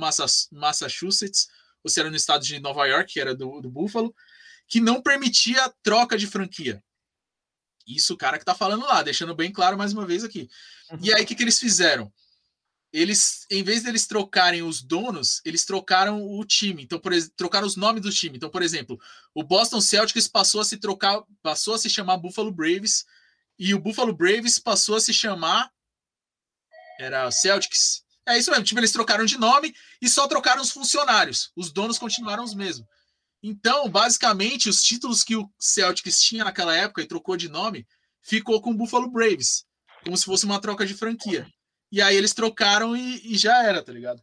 Massachusetts 0.53 1.49
ou 1.82 1.90
se 1.90 2.01
era 2.01 2.11
no 2.11 2.16
estado 2.16 2.44
de 2.44 2.61
Nova 2.61 2.86
York, 2.86 3.14
que 3.14 3.20
era 3.20 3.34
do, 3.34 3.61
do 3.61 3.70
Buffalo, 3.70 4.14
que 4.68 4.80
não 4.80 5.01
permitia 5.01 5.72
troca 5.82 6.18
de 6.18 6.26
franquia. 6.26 6.82
Isso 7.86 8.14
o 8.14 8.16
cara 8.16 8.38
que 8.38 8.44
tá 8.44 8.55
falando 8.55 8.84
lá, 8.84 9.03
deixando 9.03 9.34
bem 9.34 9.53
claro 9.53 9.78
mais 9.78 9.92
uma 9.92 10.05
vez 10.05 10.24
aqui. 10.24 10.49
E 11.01 11.14
aí, 11.14 11.22
o 11.22 11.26
que, 11.26 11.36
que 11.36 11.42
eles 11.44 11.59
fizeram? 11.59 12.12
eles, 12.92 13.47
em 13.51 13.62
vez 13.62 13.82
deles 13.82 14.07
trocarem 14.07 14.62
os 14.62 14.82
donos, 14.82 15.42
eles 15.44 15.66
trocaram 15.66 16.26
o 16.26 16.44
time. 16.47 16.82
Então, 16.82 16.99
por 16.99 17.12
trocaram 17.36 17.66
os 17.66 17.76
nomes 17.76 18.03
do 18.03 18.11
time. 18.11 18.36
Então, 18.36 18.49
por 18.49 18.62
exemplo, 18.62 18.99
o 19.34 19.42
Boston 19.42 19.82
Celtics 19.82 20.26
passou 20.26 20.62
a 20.62 20.64
se 20.64 20.78
trocar, 20.78 21.22
passou 21.42 21.74
a 21.74 21.78
se 21.78 21.90
chamar 21.90 22.16
Buffalo 22.16 22.51
Braves 22.51 23.05
e 23.59 23.74
o 23.74 23.78
Buffalo 23.78 24.14
Braves 24.14 24.59
passou 24.59 24.96
a 24.96 25.00
se 25.00 25.12
chamar 25.12 25.70
era 26.98 27.30
Celtics. 27.30 28.02
É 28.26 28.36
isso 28.38 28.50
mesmo, 28.50 28.64
tipo, 28.64 28.80
eles 28.80 28.92
trocaram 28.92 29.24
de 29.24 29.38
nome 29.38 29.74
e 30.00 30.09
só 30.09 30.26
trocaram 30.26 30.62
os 30.62 30.70
funcionários. 30.70 31.52
Os 31.54 31.70
donos 31.70 31.98
continuaram 31.98 32.42
os 32.42 32.54
mesmos. 32.54 32.86
Então, 33.42 33.88
basicamente, 33.88 34.68
os 34.68 34.82
títulos 34.82 35.22
que 35.22 35.36
o 35.36 35.48
Celtics 35.61 36.20
tinha 36.20 36.44
naquela 36.44 36.74
época 36.74 37.02
e 37.02 37.07
trocou 37.07 37.36
de 37.36 37.48
nome, 37.48 37.86
ficou 38.22 38.61
com 38.61 38.70
o 38.70 38.74
Buffalo 38.74 39.09
Braves, 39.09 39.64
como 40.02 40.16
se 40.16 40.24
fosse 40.24 40.44
uma 40.44 40.61
troca 40.61 40.84
de 40.84 40.94
franquia. 40.94 41.46
E 41.92 42.02
aí 42.02 42.16
eles 42.16 42.34
trocaram 42.34 42.96
e, 42.96 43.32
e 43.32 43.38
já 43.38 43.62
era, 43.62 43.82
tá 43.82 43.92
ligado? 43.92 44.20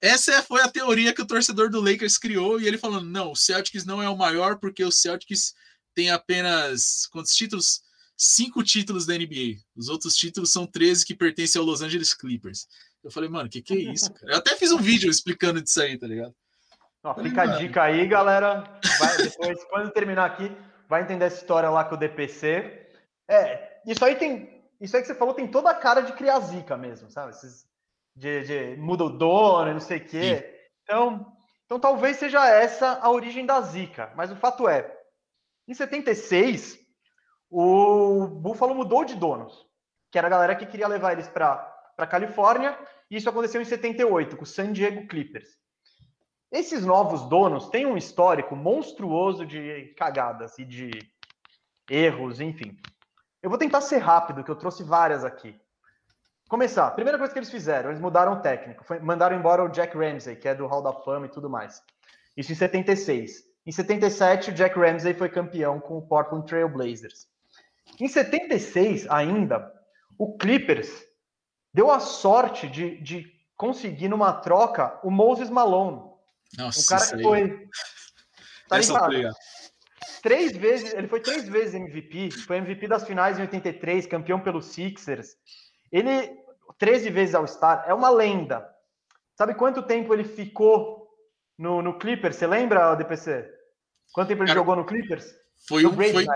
Essa 0.00 0.42
foi 0.42 0.62
a 0.62 0.68
teoria 0.68 1.12
que 1.12 1.22
o 1.22 1.26
torcedor 1.26 1.70
do 1.70 1.80
Lakers 1.80 2.18
criou, 2.18 2.60
e 2.60 2.66
ele 2.66 2.78
falando: 2.78 3.08
não, 3.08 3.32
o 3.32 3.36
Celtics 3.36 3.84
não 3.84 4.02
é 4.02 4.08
o 4.08 4.16
maior, 4.16 4.58
porque 4.58 4.82
o 4.82 4.90
Celtics 4.90 5.54
tem 5.94 6.10
apenas 6.10 7.06
quantos 7.06 7.34
títulos? 7.34 7.82
Cinco 8.20 8.64
títulos 8.64 9.06
da 9.06 9.14
NBA. 9.14 9.60
Os 9.76 9.88
outros 9.88 10.16
títulos 10.16 10.50
são 10.50 10.66
13 10.66 11.06
que 11.06 11.14
pertencem 11.14 11.60
ao 11.60 11.64
Los 11.64 11.82
Angeles 11.82 12.12
Clippers. 12.12 12.66
Eu 13.04 13.12
falei, 13.12 13.28
mano, 13.28 13.46
o 13.46 13.48
que, 13.48 13.62
que 13.62 13.74
é 13.74 13.92
isso? 13.92 14.12
Cara? 14.12 14.32
Eu 14.32 14.38
até 14.38 14.56
fiz 14.56 14.72
um 14.72 14.78
vídeo 14.78 15.08
explicando 15.08 15.62
disso 15.62 15.80
aí, 15.80 15.96
tá 15.96 16.06
ligado? 16.08 16.34
Ó, 17.04 17.14
fica 17.14 17.42
a 17.42 17.46
dica 17.46 17.82
aí, 17.84 18.08
galera. 18.08 18.64
Vai, 18.98 19.16
depois, 19.18 19.62
quando 19.70 19.92
terminar 19.92 20.24
aqui, 20.24 20.50
vai 20.88 21.02
entender 21.02 21.26
essa 21.26 21.40
história 21.40 21.70
lá 21.70 21.84
com 21.84 21.94
o 21.94 21.98
DPC. 21.98 22.88
É, 23.28 23.80
isso 23.86 24.04
aí 24.04 24.16
tem 24.16 24.58
isso 24.80 24.96
aí 24.96 25.02
que 25.02 25.08
você 25.08 25.14
falou 25.14 25.34
tem 25.34 25.48
toda 25.48 25.70
a 25.70 25.74
cara 25.74 26.02
de 26.02 26.12
criar 26.12 26.40
zica 26.40 26.76
mesmo, 26.76 27.10
sabe? 27.10 27.30
Esses, 27.30 27.66
de, 28.14 28.42
de 28.44 28.76
muda 28.80 29.04
o 29.04 29.10
dono, 29.10 29.72
não 29.72 29.80
sei 29.80 29.98
o 29.98 30.04
quê. 30.04 30.70
Então, 30.82 31.32
então 31.66 31.78
talvez 31.78 32.16
seja 32.16 32.46
essa 32.48 32.98
a 33.00 33.10
origem 33.10 33.44
da 33.44 33.60
zica. 33.60 34.12
Mas 34.16 34.30
o 34.30 34.36
fato 34.36 34.68
é, 34.68 34.90
em 35.66 35.74
76, 35.74 36.78
o 37.50 38.26
Buffalo 38.26 38.74
mudou 38.74 39.04
de 39.04 39.14
donos, 39.14 39.66
que 40.10 40.18
era 40.18 40.26
a 40.26 40.30
galera 40.30 40.56
que 40.56 40.66
queria 40.66 40.88
levar 40.88 41.12
eles 41.12 41.28
para 41.28 41.76
para 41.98 42.06
Califórnia, 42.06 42.78
e 43.10 43.16
isso 43.16 43.28
aconteceu 43.28 43.60
em 43.60 43.64
78 43.64 44.36
com 44.36 44.44
o 44.44 44.46
San 44.46 44.72
Diego 44.72 45.08
Clippers. 45.08 45.48
Esses 46.50 46.86
novos 46.86 47.28
donos 47.28 47.68
têm 47.70 47.86
um 47.86 47.96
histórico 47.96 48.54
monstruoso 48.54 49.44
de 49.44 49.92
cagadas 49.96 50.56
e 50.60 50.64
de 50.64 50.90
erros, 51.90 52.40
enfim. 52.40 52.78
Eu 53.42 53.50
vou 53.50 53.58
tentar 53.58 53.80
ser 53.80 53.98
rápido, 53.98 54.44
que 54.44 54.50
eu 54.50 54.54
trouxe 54.54 54.84
várias 54.84 55.24
aqui. 55.24 55.60
Começar. 56.48 56.88
Primeira 56.92 57.18
coisa 57.18 57.32
que 57.32 57.38
eles 57.40 57.50
fizeram, 57.50 57.90
eles 57.90 58.00
mudaram 58.00 58.34
o 58.34 58.40
técnico. 58.40 58.84
Foi, 58.84 59.00
mandaram 59.00 59.36
embora 59.36 59.64
o 59.64 59.68
Jack 59.68 59.96
Ramsey, 59.96 60.36
que 60.36 60.48
é 60.48 60.54
do 60.54 60.68
Hall 60.68 60.82
da 60.82 60.92
Fama 60.92 61.26
e 61.26 61.30
tudo 61.30 61.50
mais. 61.50 61.82
Isso 62.36 62.52
em 62.52 62.54
76. 62.54 63.42
Em 63.66 63.72
77, 63.72 64.50
o 64.50 64.54
Jack 64.54 64.78
Ramsey 64.78 65.14
foi 65.14 65.28
campeão 65.28 65.80
com 65.80 65.98
o 65.98 66.06
Portland 66.06 66.46
Trail 66.46 66.68
Blazers. 66.68 67.26
Em 68.00 68.08
76, 68.08 69.08
ainda, 69.08 69.72
o 70.18 70.36
Clippers 70.36 70.90
deu 71.72 71.90
a 71.90 72.00
sorte 72.00 72.68
de, 72.68 73.00
de 73.00 73.26
conseguir 73.56 74.08
numa 74.08 74.32
troca 74.32 74.98
o 75.02 75.10
Moses 75.10 75.50
Malone. 75.50 76.02
Nossa, 76.56 76.80
um 76.80 76.98
cara 76.98 77.16
que 77.16 77.22
foi. 77.22 77.68
Tá 78.68 78.78
ligado? 78.78 79.34
três 80.22 80.56
vezes, 80.56 80.92
ele 80.92 81.08
foi 81.08 81.20
três 81.20 81.48
vezes 81.48 81.74
MVP, 81.74 82.30
foi 82.46 82.58
MVP 82.58 82.88
das 82.88 83.04
finais 83.04 83.38
em 83.38 83.42
83, 83.42 84.06
campeão 84.06 84.40
pelo 84.40 84.60
Sixers. 84.60 85.36
Ele 85.90 86.36
13 86.78 87.10
vezes 87.10 87.34
All-Star, 87.34 87.84
é 87.86 87.94
uma 87.94 88.10
lenda. 88.10 88.68
Sabe 89.36 89.54
quanto 89.54 89.82
tempo 89.82 90.12
ele 90.12 90.24
ficou 90.24 91.08
no, 91.56 91.82
no 91.82 91.98
Clippers? 91.98 92.36
Você 92.36 92.46
lembra, 92.46 92.94
DPC? 92.94 93.48
Quanto 94.12 94.28
tempo 94.28 94.42
ele 94.42 94.48
Cara, 94.48 94.58
jogou 94.58 94.76
no 94.76 94.84
Clippers? 94.84 95.34
Foi, 95.66 95.84
um, 95.86 95.94
foi, 95.94 96.26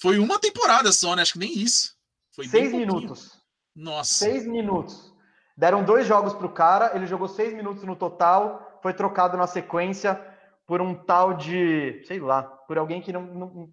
foi 0.00 0.18
uma 0.18 0.38
temporada 0.38 0.92
só, 0.92 1.16
né? 1.16 1.22
Acho 1.22 1.34
que 1.34 1.38
nem 1.38 1.52
isso. 1.52 1.96
Foi 2.34 2.46
seis 2.46 2.72
minutos. 2.72 3.40
Nossa. 3.74 4.14
Seis 4.14 4.46
minutos. 4.46 5.12
Deram 5.56 5.84
dois 5.84 6.06
jogos 6.06 6.32
para 6.32 6.46
o 6.46 6.52
cara, 6.52 6.92
ele 6.94 7.06
jogou 7.06 7.28
seis 7.28 7.52
minutos 7.52 7.84
no 7.84 7.94
total, 7.94 8.78
foi 8.82 8.94
trocado 8.94 9.36
na 9.36 9.46
sequência 9.46 10.18
por 10.66 10.80
um 10.80 10.94
tal 10.94 11.34
de, 11.34 12.02
sei 12.06 12.20
lá, 12.20 12.42
por 12.42 12.78
alguém 12.78 13.02
que 13.02 13.12
não, 13.12 13.22
não, 13.22 13.72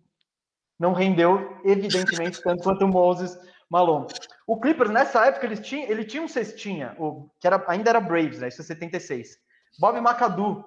não 0.79 0.93
rendeu, 0.93 1.61
evidentemente, 1.63 2.41
tanto 2.43 2.63
quanto 2.63 2.83
o 2.83 2.87
Moses 2.87 3.37
Malone. 3.69 4.07
O 4.45 4.59
Clippers, 4.59 4.89
nessa 4.89 5.25
época, 5.25 5.45
eles 5.45 5.59
tinham, 5.59 5.87
ele 5.89 6.03
tinha 6.03 6.23
um 6.23 6.27
cestinha, 6.27 6.95
o, 6.97 7.29
que 7.39 7.47
era, 7.47 7.63
ainda 7.67 7.89
era 7.89 8.01
Braves, 8.01 8.39
né? 8.39 8.47
Isso 8.47 8.61
é 8.61 8.65
76. 8.65 9.37
Bob 9.79 9.97
McAdoo. 9.99 10.65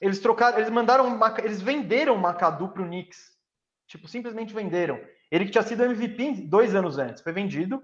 Eles 0.00 0.18
trocaram, 0.18 0.58
eles 0.58 0.70
mandaram, 0.70 1.18
eles 1.38 1.62
venderam 1.62 2.16
o 2.16 2.18
McAdoo 2.20 2.68
para 2.68 2.82
o 2.82 2.86
Knicks. 2.86 3.31
Tipo, 3.92 4.08
simplesmente 4.08 4.54
venderam. 4.54 4.98
Ele 5.30 5.44
que 5.44 5.50
tinha 5.50 5.62
sido 5.62 5.84
MVP 5.84 6.46
dois 6.48 6.74
anos 6.74 6.96
antes, 6.96 7.22
foi 7.22 7.30
vendido. 7.30 7.82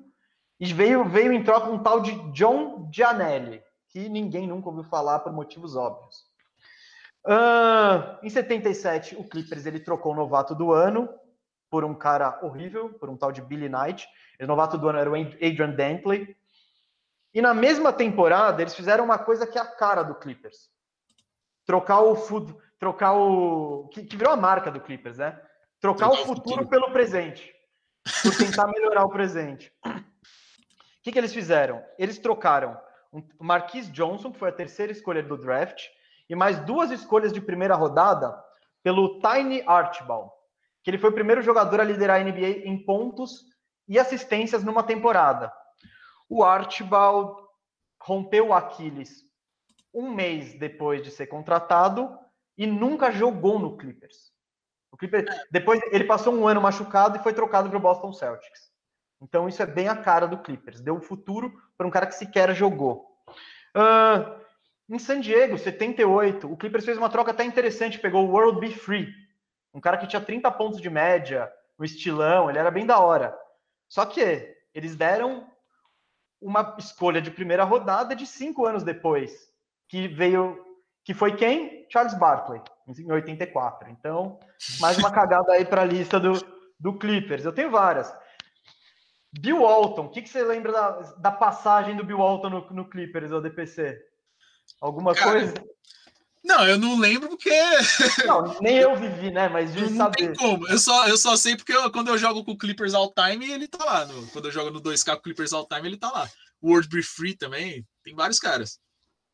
E 0.59 0.73
veio, 0.73 1.05
veio 1.05 1.35
em 1.35 1.45
troca 1.45 1.69
um 1.69 1.83
tal 1.83 2.01
de 2.01 2.13
John 2.33 2.91
Gianelli, 2.91 3.63
que 3.91 4.09
ninguém 4.09 4.47
nunca 4.47 4.71
ouviu 4.71 4.85
falar 4.85 5.19
por 5.19 5.31
motivos 5.35 5.77
óbvios. 5.77 6.27
Uh, 7.27 8.25
em 8.25 8.31
77, 8.31 9.17
o 9.17 9.29
Clippers 9.29 9.67
ele 9.67 9.81
trocou 9.81 10.13
o 10.13 10.17
novato 10.17 10.55
do 10.55 10.73
ano 10.73 11.11
por 11.69 11.85
um 11.85 11.95
cara 11.95 12.41
horrível, 12.43 12.95
por 12.95 13.11
um 13.11 13.17
tal 13.17 13.31
de 13.31 13.43
Billy 13.43 13.69
Knight. 13.69 14.09
O 14.41 14.47
novato 14.47 14.79
do 14.79 14.89
ano 14.89 14.99
era 14.99 15.11
o 15.11 15.15
Adrian 15.15 15.73
Dantley. 15.73 16.35
E 17.35 17.43
na 17.43 17.53
mesma 17.53 17.93
temporada, 17.93 18.63
eles 18.63 18.75
fizeram 18.75 19.05
uma 19.05 19.19
coisa 19.19 19.47
que 19.47 19.59
é 19.59 19.61
a 19.61 19.67
cara 19.67 20.03
do 20.03 20.15
Clippers. 20.15 20.71
Trocar 21.67 22.01
o 22.01 22.17
food, 22.17 22.57
trocar 22.79 23.13
o 23.13 23.89
que, 23.89 24.05
que 24.05 24.17
virou 24.17 24.33
a 24.33 24.39
marca 24.39 24.71
do 24.71 24.81
Clippers, 24.81 25.19
né? 25.19 25.39
Trocar, 25.81 26.09
trocar 26.09 26.22
o 26.22 26.26
futuro, 26.26 26.51
futuro 26.51 26.68
pelo 26.68 26.91
presente. 26.91 27.55
Por 28.22 28.37
tentar 28.37 28.66
melhorar 28.68 29.05
o 29.05 29.11
presente. 29.11 29.72
O 29.85 31.03
que, 31.03 31.12
que 31.12 31.18
eles 31.18 31.33
fizeram? 31.33 31.83
Eles 31.99 32.18
trocaram 32.18 32.79
o 33.12 33.45
Marquis 33.45 33.91
Johnson, 33.93 34.33
que 34.33 34.39
foi 34.39 34.51
a 34.51 34.55
terceira 34.55 34.93
escolha 34.93 35.22
do 35.22 35.37
draft, 35.37 35.85
e 36.29 36.35
mais 36.35 36.59
duas 36.61 36.91
escolhas 36.91 37.33
de 37.33 37.41
primeira 37.41 37.74
rodada 37.74 38.37
pelo 38.83 39.20
Tiny 39.20 39.62
Archibald, 39.66 40.31
que 40.83 40.91
ele 40.91 40.99
foi 40.99 41.11
o 41.11 41.14
primeiro 41.14 41.43
jogador 41.43 41.81
a 41.81 41.85
liderar 41.85 42.20
a 42.20 42.24
NBA 42.24 42.66
em 42.66 42.85
pontos 42.85 43.47
e 43.87 43.99
assistências 43.99 44.62
numa 44.62 44.83
temporada. 44.83 45.53
O 46.29 46.45
Archibald 46.45 47.35
rompeu 48.03 48.49
o 48.49 48.55
Aquiles 48.55 49.26
um 49.93 50.11
mês 50.11 50.55
depois 50.59 51.03
de 51.03 51.11
ser 51.11 51.26
contratado 51.26 52.16
e 52.57 52.66
nunca 52.66 53.11
jogou 53.11 53.59
no 53.59 53.76
Clippers. 53.76 54.31
O 54.91 54.97
Clippers 54.97 55.24
depois 55.51 55.80
ele 55.93 56.05
passou 56.05 56.34
um 56.34 56.47
ano 56.47 56.61
machucado 56.61 57.16
e 57.16 57.22
foi 57.22 57.32
trocado 57.32 57.68
para 57.68 57.78
o 57.78 57.80
Boston 57.80 58.12
Celtics. 58.12 58.68
Então 59.20 59.49
isso 59.49 59.62
é 59.62 59.66
bem 59.66 59.89
a 59.89 59.97
cara 59.97 60.26
do 60.26 60.39
Clippers. 60.39 60.80
Deu 60.80 60.97
o 60.97 61.01
futuro 61.01 61.53
para 61.76 61.86
um 61.86 61.91
cara 61.91 62.07
que 62.07 62.14
sequer 62.14 62.55
jogou. 62.55 63.07
Uh, 63.76 64.39
em 64.89 64.99
San 64.99 65.20
Diego, 65.20 65.59
78, 65.59 66.51
o 66.51 66.57
Clippers 66.57 66.84
fez 66.84 66.97
uma 66.97 67.11
troca 67.11 67.30
até 67.30 67.45
interessante, 67.45 67.99
pegou 67.99 68.26
o 68.26 68.30
World 68.30 68.59
Be 68.61 68.72
Free, 68.72 69.12
um 69.74 69.80
cara 69.80 69.99
que 69.99 70.07
tinha 70.07 70.20
30 70.20 70.51
pontos 70.53 70.80
de 70.80 70.89
média, 70.89 71.53
um 71.78 71.84
estilão, 71.84 72.49
ele 72.49 72.59
era 72.59 72.70
bem 72.70 72.86
da 72.86 72.99
hora. 72.99 73.39
Só 73.86 74.07
que 74.07 74.57
eles 74.74 74.97
deram 74.97 75.47
uma 76.41 76.76
escolha 76.78 77.20
de 77.20 77.30
primeira 77.30 77.64
rodada 77.64 78.14
de 78.14 78.26
cinco 78.26 78.64
anos 78.64 78.82
depois, 78.82 79.53
que 79.89 80.09
veio, 80.09 80.64
que 81.09 81.15
foi 81.15 81.35
quem? 81.35 81.87
Charles 81.91 82.13
Barkley, 82.19 82.61
em 82.87 83.11
84. 83.11 83.89
Então, 83.89 84.39
mais 84.79 84.99
uma 84.99 85.11
cagada 85.11 85.55
aí 85.55 85.65
para 85.65 85.81
a 85.81 85.85
lista 85.87 86.21
do, 86.21 86.35
do 86.79 86.99
Clippers. 86.99 87.47
Eu 87.47 87.53
tenho 87.55 87.71
várias. 87.71 88.13
Bill 89.33 89.61
Walton, 89.61 90.05
o 90.05 90.11
que, 90.11 90.21
que 90.21 90.29
você 90.29 90.43
lembra 90.45 90.71
da, 90.71 90.91
da 91.17 91.33
passagem 91.33 91.97
do 91.97 92.05
Bill 92.05 92.19
Walton 92.19 92.51
no, 92.51 92.71
no 92.73 92.91
Clippers, 92.91 93.33
ou 93.33 93.41
DPC? 93.41 93.99
Alguma 94.83 95.15
Cara, 95.15 95.31
coisa? 95.31 95.55
Não, 96.45 96.69
eu 96.69 96.77
não 96.77 96.99
lembro 96.99 97.31
porque. 97.31 97.49
Não, 98.27 98.61
nem 98.61 98.77
eu 98.77 98.95
vivi, 98.95 99.31
né? 99.31 99.49
Mas 99.49 99.73
de 99.73 99.81
não 99.81 99.97
saber. 99.97 100.17
Tem 100.17 100.35
como. 100.35 100.69
Eu 100.69 100.79
só, 100.79 101.09
eu 101.09 101.17
só 101.17 101.37
sei 101.37 101.57
porque 101.57 101.73
eu, 101.73 101.91
quando 101.91 102.09
eu 102.09 102.19
jogo 102.19 102.45
com 102.45 102.53
o 102.53 102.59
Clippers 102.59 102.93
All 102.93 103.15
Time, 103.15 103.51
ele 103.51 103.67
tá 103.67 103.83
lá. 103.83 104.05
No, 104.05 104.27
quando 104.27 104.45
eu 104.45 104.53
jogo 104.53 104.71
no 104.71 104.83
2K 104.83 105.15
com 105.15 105.21
o 105.21 105.23
Clippers 105.23 105.55
All 105.55 105.67
Time, 105.67 105.89
ele 105.89 105.97
tá 105.97 106.11
lá. 106.11 106.29
World 106.63 106.87
Be 106.91 107.03
Free 107.03 107.35
também. 107.35 107.83
Tem 108.05 108.15
vários 108.15 108.39
caras. 108.39 108.79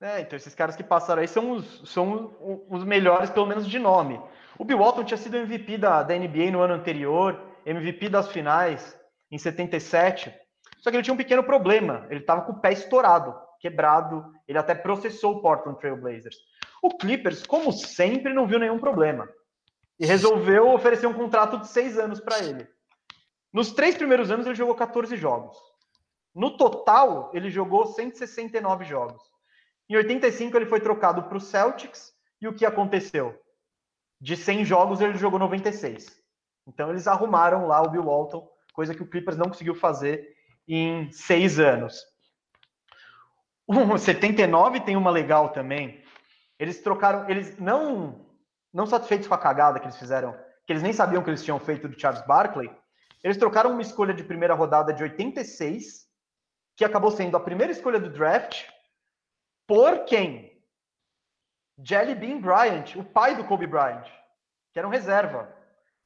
É, 0.05 0.21
então 0.21 0.37
esses 0.37 0.55
caras 0.55 0.77
que 0.77 0.85
passaram 0.85 1.23
aí 1.23 1.29
são 1.29 1.53
os, 1.53 1.91
são 1.91 2.67
os 2.69 2.85
melhores, 2.85 3.31
pelo 3.31 3.47
menos 3.47 3.67
de 3.67 3.79
nome. 3.79 4.21
O 4.59 4.65
Bill 4.65 4.79
Walton 4.79 5.03
tinha 5.03 5.17
sido 5.17 5.39
MVP 5.39 5.79
da, 5.79 6.03
da 6.03 6.15
NBA 6.15 6.51
no 6.51 6.61
ano 6.61 6.75
anterior, 6.75 7.41
MVP 7.65 8.11
das 8.11 8.29
finais 8.29 8.95
em 9.33 9.39
77. 9.39 10.31
Só 10.77 10.91
que 10.91 10.97
ele 10.97 11.03
tinha 11.03 11.15
um 11.15 11.17
pequeno 11.17 11.43
problema. 11.43 12.07
Ele 12.11 12.21
estava 12.21 12.43
com 12.43 12.53
o 12.53 12.61
pé 12.61 12.75
estourado 12.75 13.35
quebrado. 13.59 14.31
Ele 14.47 14.59
até 14.59 14.75
processou 14.75 15.37
o 15.37 15.41
Portland 15.41 15.79
Trail 15.79 15.97
Blazers. 15.97 16.37
O 16.83 16.91
Clippers, 16.99 17.47
como 17.47 17.73
sempre, 17.73 18.35
não 18.35 18.47
viu 18.47 18.59
nenhum 18.59 18.79
problema 18.79 19.27
e 19.99 20.05
resolveu 20.05 20.69
oferecer 20.75 21.07
um 21.07 21.15
contrato 21.15 21.59
de 21.59 21.69
seis 21.69 21.99
anos 21.99 22.21
para 22.21 22.41
ele. 22.41 22.69
Nos 23.51 23.73
três 23.73 23.97
primeiros 23.97 24.31
anos, 24.31 24.45
ele 24.45 24.55
jogou 24.55 24.75
14 24.75 25.17
jogos. 25.17 25.57
No 26.35 26.59
total, 26.59 27.31
ele 27.33 27.49
jogou 27.49 27.87
169 27.87 28.85
jogos. 28.85 29.34
Em 29.89 29.97
85, 29.97 30.57
ele 30.57 30.67
foi 30.67 30.81
trocado 30.81 31.23
para 31.25 31.37
o 31.37 31.41
Celtics. 31.41 32.13
E 32.41 32.49
o 32.49 32.55
que 32.55 32.67
aconteceu? 32.67 33.39
De 34.21 34.37
100 34.37 34.65
jogos, 34.65 35.01
ele 35.01 35.17
jogou 35.17 35.39
96. 35.39 36.23
Então, 36.67 36.91
eles 36.91 37.07
arrumaram 37.07 37.67
lá 37.67 37.83
o 37.83 37.91
Bill 37.91 38.05
Walton, 38.05 38.49
coisa 38.73 38.95
que 38.95 39.03
o 39.03 39.07
Clippers 39.07 39.37
não 39.37 39.49
conseguiu 39.49 39.75
fazer 39.75 40.35
em 40.67 41.11
seis 41.13 41.59
anos. 41.59 42.03
O 43.67 43.97
79 43.97 44.81
tem 44.81 44.97
uma 44.97 45.11
legal 45.11 45.51
também. 45.51 46.03
Eles 46.59 46.81
trocaram, 46.81 47.29
eles 47.29 47.59
não 47.59 48.25
não 48.73 48.87
satisfeitos 48.87 49.29
com 49.29 49.35
a 49.35 49.39
cagada 49.39 49.79
que 49.79 49.87
eles 49.87 49.97
fizeram, 49.97 50.37
que 50.67 50.73
eles 50.73 50.83
nem 50.83 50.93
sabiam 50.93 51.23
que 51.23 51.31
eles 51.31 51.45
tinham 51.45 51.61
feito 51.61 51.87
do 51.87 51.99
Charles 51.99 52.27
Barkley, 52.27 52.69
eles 53.23 53.37
trocaram 53.37 53.71
uma 53.71 53.81
escolha 53.81 54.13
de 54.13 54.25
primeira 54.25 54.53
rodada 54.53 54.93
de 54.93 55.03
86, 55.03 56.07
que 56.77 56.85
acabou 56.85 57.13
sendo 57.13 57.37
a 57.37 57.41
primeira 57.41 57.73
escolha 57.73 58.01
do 58.01 58.11
draft, 58.11 58.65
por 59.67 60.05
quem? 60.05 60.53
Jelly 61.83 62.15
Bean 62.15 62.41
Bryant, 62.41 62.97
o 62.97 63.05
pai 63.05 63.35
do 63.35 63.45
Kobe 63.45 63.67
Bryant, 63.67 64.07
que 64.73 64.79
era 64.79 64.87
um 64.87 64.91
reserva 64.91 65.53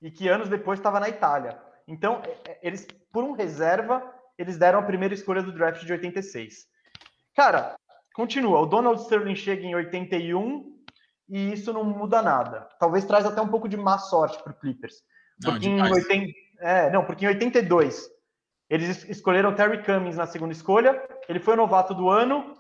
e 0.01 0.11
que 0.11 0.29
anos 0.29 0.49
depois 0.49 0.79
estava 0.79 1.01
na 1.01 1.09
Itália. 1.09 1.61
Então, 1.87 2.23
é, 2.25 2.51
é, 2.51 2.59
eles 2.63 2.87
por 3.13 3.25
um 3.25 3.33
reserva, 3.33 4.03
eles 4.37 4.59
deram 4.59 4.79
a 4.79 4.85
primeira 4.85 5.15
escolha 5.15 5.43
do 5.43 5.53
draft 5.53 5.85
de 5.85 5.93
86. 5.93 6.67
Cara, 7.35 7.77
continua. 8.15 8.61
O 8.61 8.67
Donald 8.67 9.01
Sterling 9.03 9.35
chega 9.35 9.63
em 9.63 9.75
81 9.75 10.79
e 11.29 11.53
isso 11.53 11.73
não 11.73 11.85
muda 11.85 12.23
nada. 12.23 12.69
Talvez 12.79 13.05
traz 13.05 13.27
até 13.27 13.41
um 13.41 13.49
pouco 13.49 13.69
de 13.69 13.77
má 13.77 13.99
sorte 13.99 14.43
para 14.43 14.53
o 14.53 14.59
Clippers. 14.59 15.03
Porque 15.43 15.69
não, 15.69 15.87
em 15.87 15.93
80, 15.93 16.33
é, 16.61 16.91
não, 16.91 17.05
porque 17.05 17.25
em 17.25 17.29
82 17.29 18.09
eles 18.69 19.05
escolheram 19.09 19.55
Terry 19.55 19.83
Cummings 19.83 20.17
na 20.17 20.27
segunda 20.27 20.53
escolha. 20.53 21.03
Ele 21.29 21.41
foi 21.41 21.55
o 21.55 21.57
novato 21.57 21.95
do 21.95 22.09
ano, 22.11 22.55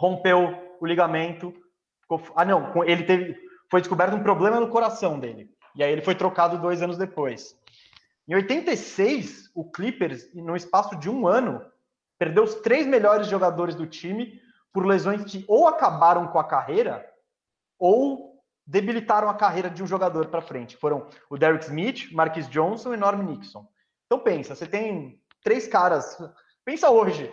rompeu 0.00 0.76
o 0.80 0.86
ligamento. 0.86 1.52
Ficou, 2.00 2.22
ah, 2.34 2.44
não, 2.44 2.72
ele 2.84 3.04
teve, 3.04 3.36
foi 3.70 3.82
descoberto 3.82 4.16
um 4.16 4.22
problema 4.22 4.58
no 4.58 4.70
coração 4.70 5.20
dele. 5.20 5.50
E 5.76 5.84
aí 5.84 5.92
ele 5.92 6.00
foi 6.00 6.14
trocado 6.14 6.58
dois 6.58 6.80
anos 6.80 6.96
depois. 6.96 7.54
Em 8.26 8.34
86, 8.34 9.50
o 9.54 9.70
Clippers, 9.70 10.34
no 10.34 10.56
espaço 10.56 10.96
de 10.96 11.10
um 11.10 11.26
ano, 11.26 11.62
perdeu 12.18 12.44
os 12.44 12.54
três 12.56 12.86
melhores 12.86 13.26
jogadores 13.26 13.74
do 13.74 13.86
time 13.86 14.40
por 14.72 14.86
lesões 14.86 15.22
que 15.24 15.44
ou 15.46 15.68
acabaram 15.68 16.28
com 16.28 16.38
a 16.38 16.44
carreira 16.44 17.06
ou 17.78 18.40
debilitaram 18.66 19.28
a 19.28 19.34
carreira 19.34 19.68
de 19.68 19.82
um 19.82 19.86
jogador 19.86 20.28
para 20.28 20.40
frente. 20.40 20.76
Foram 20.76 21.08
o 21.28 21.36
Derek 21.36 21.64
Smith, 21.64 22.10
Marquis 22.12 22.48
Johnson 22.48 22.94
e 22.94 22.96
Norm 22.96 23.20
Nixon. 23.22 23.68
Então 24.06 24.18
pensa, 24.18 24.54
você 24.54 24.66
tem 24.66 25.20
três 25.42 25.66
caras. 25.66 26.16
Pensa 26.64 26.88
hoje. 26.88 27.30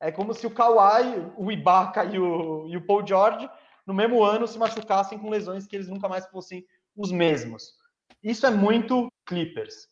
É 0.00 0.12
como 0.12 0.34
se 0.34 0.46
o 0.46 0.50
Kawhi, 0.50 1.32
o 1.36 1.50
Ibaka 1.50 2.04
e 2.04 2.18
o, 2.18 2.68
e 2.68 2.76
o 2.76 2.86
Paul 2.86 3.06
George 3.06 3.48
no 3.86 3.94
mesmo 3.94 4.22
ano 4.22 4.46
se 4.46 4.58
machucassem 4.58 5.18
com 5.18 5.30
lesões 5.30 5.66
que 5.66 5.76
eles 5.76 5.88
nunca 5.88 6.08
mais 6.08 6.26
fossem 6.26 6.66
os 6.96 7.12
mesmos. 7.12 7.74
Isso 8.22 8.46
é 8.46 8.50
muito 8.50 9.10
Clippers. 9.24 9.88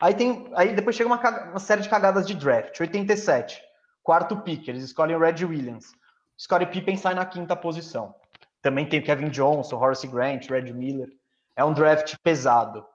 Aí 0.00 0.14
tem, 0.14 0.48
aí 0.54 0.74
depois 0.74 0.94
chega 0.94 1.08
uma, 1.08 1.50
uma 1.50 1.58
série 1.58 1.82
de 1.82 1.88
cagadas 1.88 2.26
de 2.26 2.34
draft. 2.34 2.78
87, 2.78 3.60
quarto 4.02 4.36
pick, 4.42 4.68
eles 4.68 4.84
escolhem 4.84 5.16
o 5.16 5.20
Red 5.20 5.44
Williams. 5.44 5.92
Scottie 6.38 6.66
Pippen 6.66 6.96
sai 6.96 7.14
na 7.14 7.26
quinta 7.26 7.56
posição. 7.56 8.14
Também 8.62 8.88
tem 8.88 9.02
Kevin 9.02 9.28
Johnson, 9.28 9.76
Horace 9.76 10.06
Grant, 10.06 10.48
Red 10.48 10.72
Miller. 10.72 11.08
É 11.56 11.64
um 11.64 11.72
draft 11.72 12.14
pesado. 12.22 12.86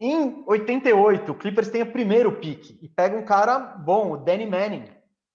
Em 0.00 0.42
88, 0.46 1.30
o 1.30 1.34
Clippers 1.34 1.68
tem 1.68 1.82
o 1.82 1.92
primeiro 1.92 2.32
pick 2.40 2.78
e 2.80 2.88
pega 2.88 3.18
um 3.18 3.24
cara 3.24 3.58
bom, 3.58 4.12
o 4.12 4.16
Danny 4.16 4.46
Manning, 4.46 4.88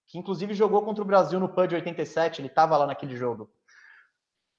que 0.08 0.18
inclusive 0.18 0.54
jogou 0.54 0.82
contra 0.82 1.04
o 1.04 1.06
Brasil 1.06 1.38
no 1.38 1.48
PUD 1.48 1.76
87, 1.76 2.40
ele 2.40 2.48
estava 2.48 2.76
lá 2.76 2.84
naquele 2.84 3.16
jogo. 3.16 3.48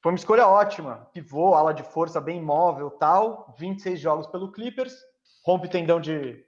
Foi 0.02 0.14
uma 0.14 0.18
escolha 0.18 0.48
ótima. 0.48 1.10
Pivô, 1.12 1.54
ala 1.54 1.74
de 1.74 1.84
força 1.84 2.22
bem 2.22 2.42
móvel, 2.42 2.90
tal. 2.92 3.54
26 3.60 4.00
jogos 4.00 4.28
pelo 4.28 4.52
Clippers. 4.52 4.96
Rompe 5.44 5.68
o 5.68 5.70
tendão 5.70 6.00
de. 6.00 6.46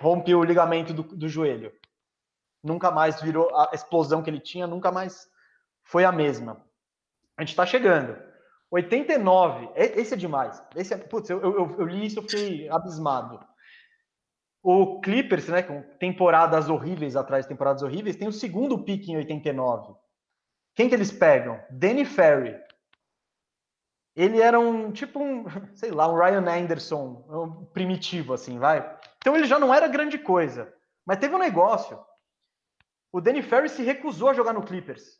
Rompe 0.00 0.34
o 0.34 0.42
ligamento 0.42 0.92
do, 0.92 1.02
do 1.04 1.28
joelho. 1.28 1.72
Nunca 2.62 2.90
mais 2.90 3.20
virou. 3.20 3.54
A 3.54 3.70
explosão 3.72 4.22
que 4.22 4.30
ele 4.30 4.40
tinha 4.40 4.66
nunca 4.66 4.90
mais 4.90 5.28
foi 5.84 6.04
a 6.04 6.10
mesma. 6.10 6.60
A 7.36 7.42
gente 7.42 7.50
está 7.50 7.64
chegando. 7.64 8.16
89, 8.76 9.70
esse 9.74 10.14
é 10.14 10.16
demais. 10.16 10.62
Esse 10.74 10.94
é, 10.94 10.96
putz, 10.98 11.30
eu, 11.30 11.40
eu, 11.40 11.76
eu 11.78 11.86
li 11.86 12.06
isso 12.06 12.20
e 12.20 12.22
fiquei 12.22 12.68
abismado. 12.68 13.40
O 14.62 15.00
Clippers, 15.00 15.48
né, 15.48 15.62
com 15.62 15.82
temporadas 15.98 16.68
horríveis 16.68 17.16
atrás 17.16 17.46
temporadas 17.46 17.82
horríveis, 17.82 18.16
tem 18.16 18.28
o 18.28 18.32
segundo 18.32 18.82
pique 18.84 19.12
em 19.12 19.16
89. 19.16 19.94
Quem 20.74 20.88
que 20.88 20.94
eles 20.94 21.10
pegam? 21.10 21.62
Danny 21.70 22.04
Ferry. 22.04 22.54
Ele 24.14 24.40
era 24.40 24.58
um, 24.58 24.90
tipo 24.92 25.20
um, 25.20 25.44
sei 25.74 25.90
lá, 25.90 26.08
um 26.08 26.16
Ryan 26.16 26.46
Anderson, 26.48 27.24
um 27.28 27.64
primitivo, 27.66 28.34
assim, 28.34 28.58
vai. 28.58 28.98
Então 29.18 29.36
ele 29.36 29.46
já 29.46 29.58
não 29.58 29.72
era 29.72 29.88
grande 29.88 30.18
coisa. 30.18 30.72
Mas 31.06 31.18
teve 31.18 31.34
um 31.34 31.38
negócio. 31.38 31.98
O 33.12 33.20
Danny 33.20 33.42
Ferry 33.42 33.68
se 33.68 33.82
recusou 33.82 34.28
a 34.28 34.34
jogar 34.34 34.52
no 34.52 34.64
Clippers. 34.64 35.18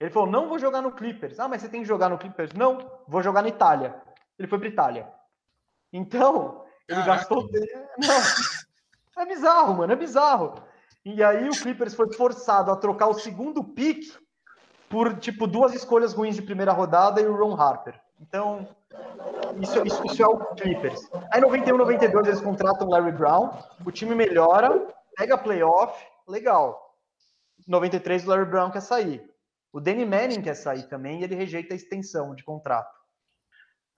Ele 0.00 0.10
falou: 0.10 0.28
não 0.28 0.48
vou 0.48 0.58
jogar 0.58 0.82
no 0.82 0.92
Clippers. 0.92 1.38
Ah, 1.38 1.48
mas 1.48 1.62
você 1.62 1.68
tem 1.68 1.82
que 1.82 1.88
jogar 1.88 2.08
no 2.08 2.18
Clippers. 2.18 2.52
Não, 2.52 2.78
vou 3.06 3.22
jogar 3.22 3.42
na 3.42 3.48
Itália. 3.48 3.94
Ele 4.38 4.48
foi 4.48 4.58
para 4.58 4.68
Itália. 4.68 5.08
Então, 5.92 6.64
ele 6.88 7.00
Caraca. 7.00 7.18
gastou. 7.18 7.48
Não. 7.98 9.22
É 9.22 9.26
bizarro, 9.26 9.74
mano, 9.74 9.92
é 9.92 9.96
bizarro. 9.96 10.54
E 11.04 11.22
aí 11.22 11.48
o 11.48 11.52
Clippers 11.52 11.94
foi 11.94 12.12
forçado 12.12 12.70
a 12.70 12.76
trocar 12.76 13.06
o 13.06 13.14
segundo 13.14 13.62
pick 13.62 14.12
por, 14.88 15.16
tipo, 15.18 15.46
duas 15.46 15.72
escolhas 15.74 16.12
ruins 16.12 16.34
de 16.34 16.42
primeira 16.42 16.72
rodada 16.72 17.20
e 17.20 17.26
o 17.26 17.36
Ron 17.36 17.54
Harper. 17.60 18.00
Então, 18.20 18.66
isso, 19.60 19.86
isso, 19.86 20.04
isso 20.06 20.22
é 20.22 20.26
o 20.26 20.38
Clippers. 20.54 21.08
Aí, 21.30 21.40
91, 21.40 21.76
92, 21.76 22.26
eles 22.26 22.40
contratam 22.40 22.86
o 22.86 22.90
Larry 22.90 23.12
Brown, 23.12 23.50
o 23.84 23.92
time 23.92 24.14
melhora, 24.14 24.86
pega 25.16 25.38
playoff, 25.38 26.04
legal. 26.26 26.96
93, 27.68 28.26
o 28.26 28.30
Larry 28.30 28.46
Brown 28.46 28.70
quer 28.70 28.80
sair. 28.80 29.33
O 29.74 29.80
Danny 29.80 30.06
Manning 30.06 30.40
quer 30.40 30.54
sair 30.54 30.84
também 30.84 31.20
e 31.20 31.24
ele 31.24 31.34
rejeita 31.34 31.74
a 31.74 31.76
extensão 31.76 32.32
de 32.32 32.44
contrato. 32.44 32.96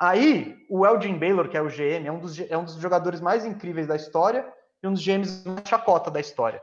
Aí, 0.00 0.56
o 0.70 0.86
Elgin 0.86 1.18
Baylor, 1.18 1.50
que 1.50 1.56
é 1.56 1.60
o 1.60 1.68
GM, 1.68 2.06
é 2.06 2.10
um 2.10 2.18
dos, 2.18 2.40
é 2.40 2.56
um 2.56 2.64
dos 2.64 2.76
jogadores 2.76 3.20
mais 3.20 3.44
incríveis 3.44 3.86
da 3.86 3.94
história 3.94 4.50
e 4.82 4.88
um 4.88 4.94
dos 4.94 5.04
GMs 5.04 5.46
mais 5.46 5.68
chacota 5.68 6.10
da 6.10 6.18
história. 6.18 6.62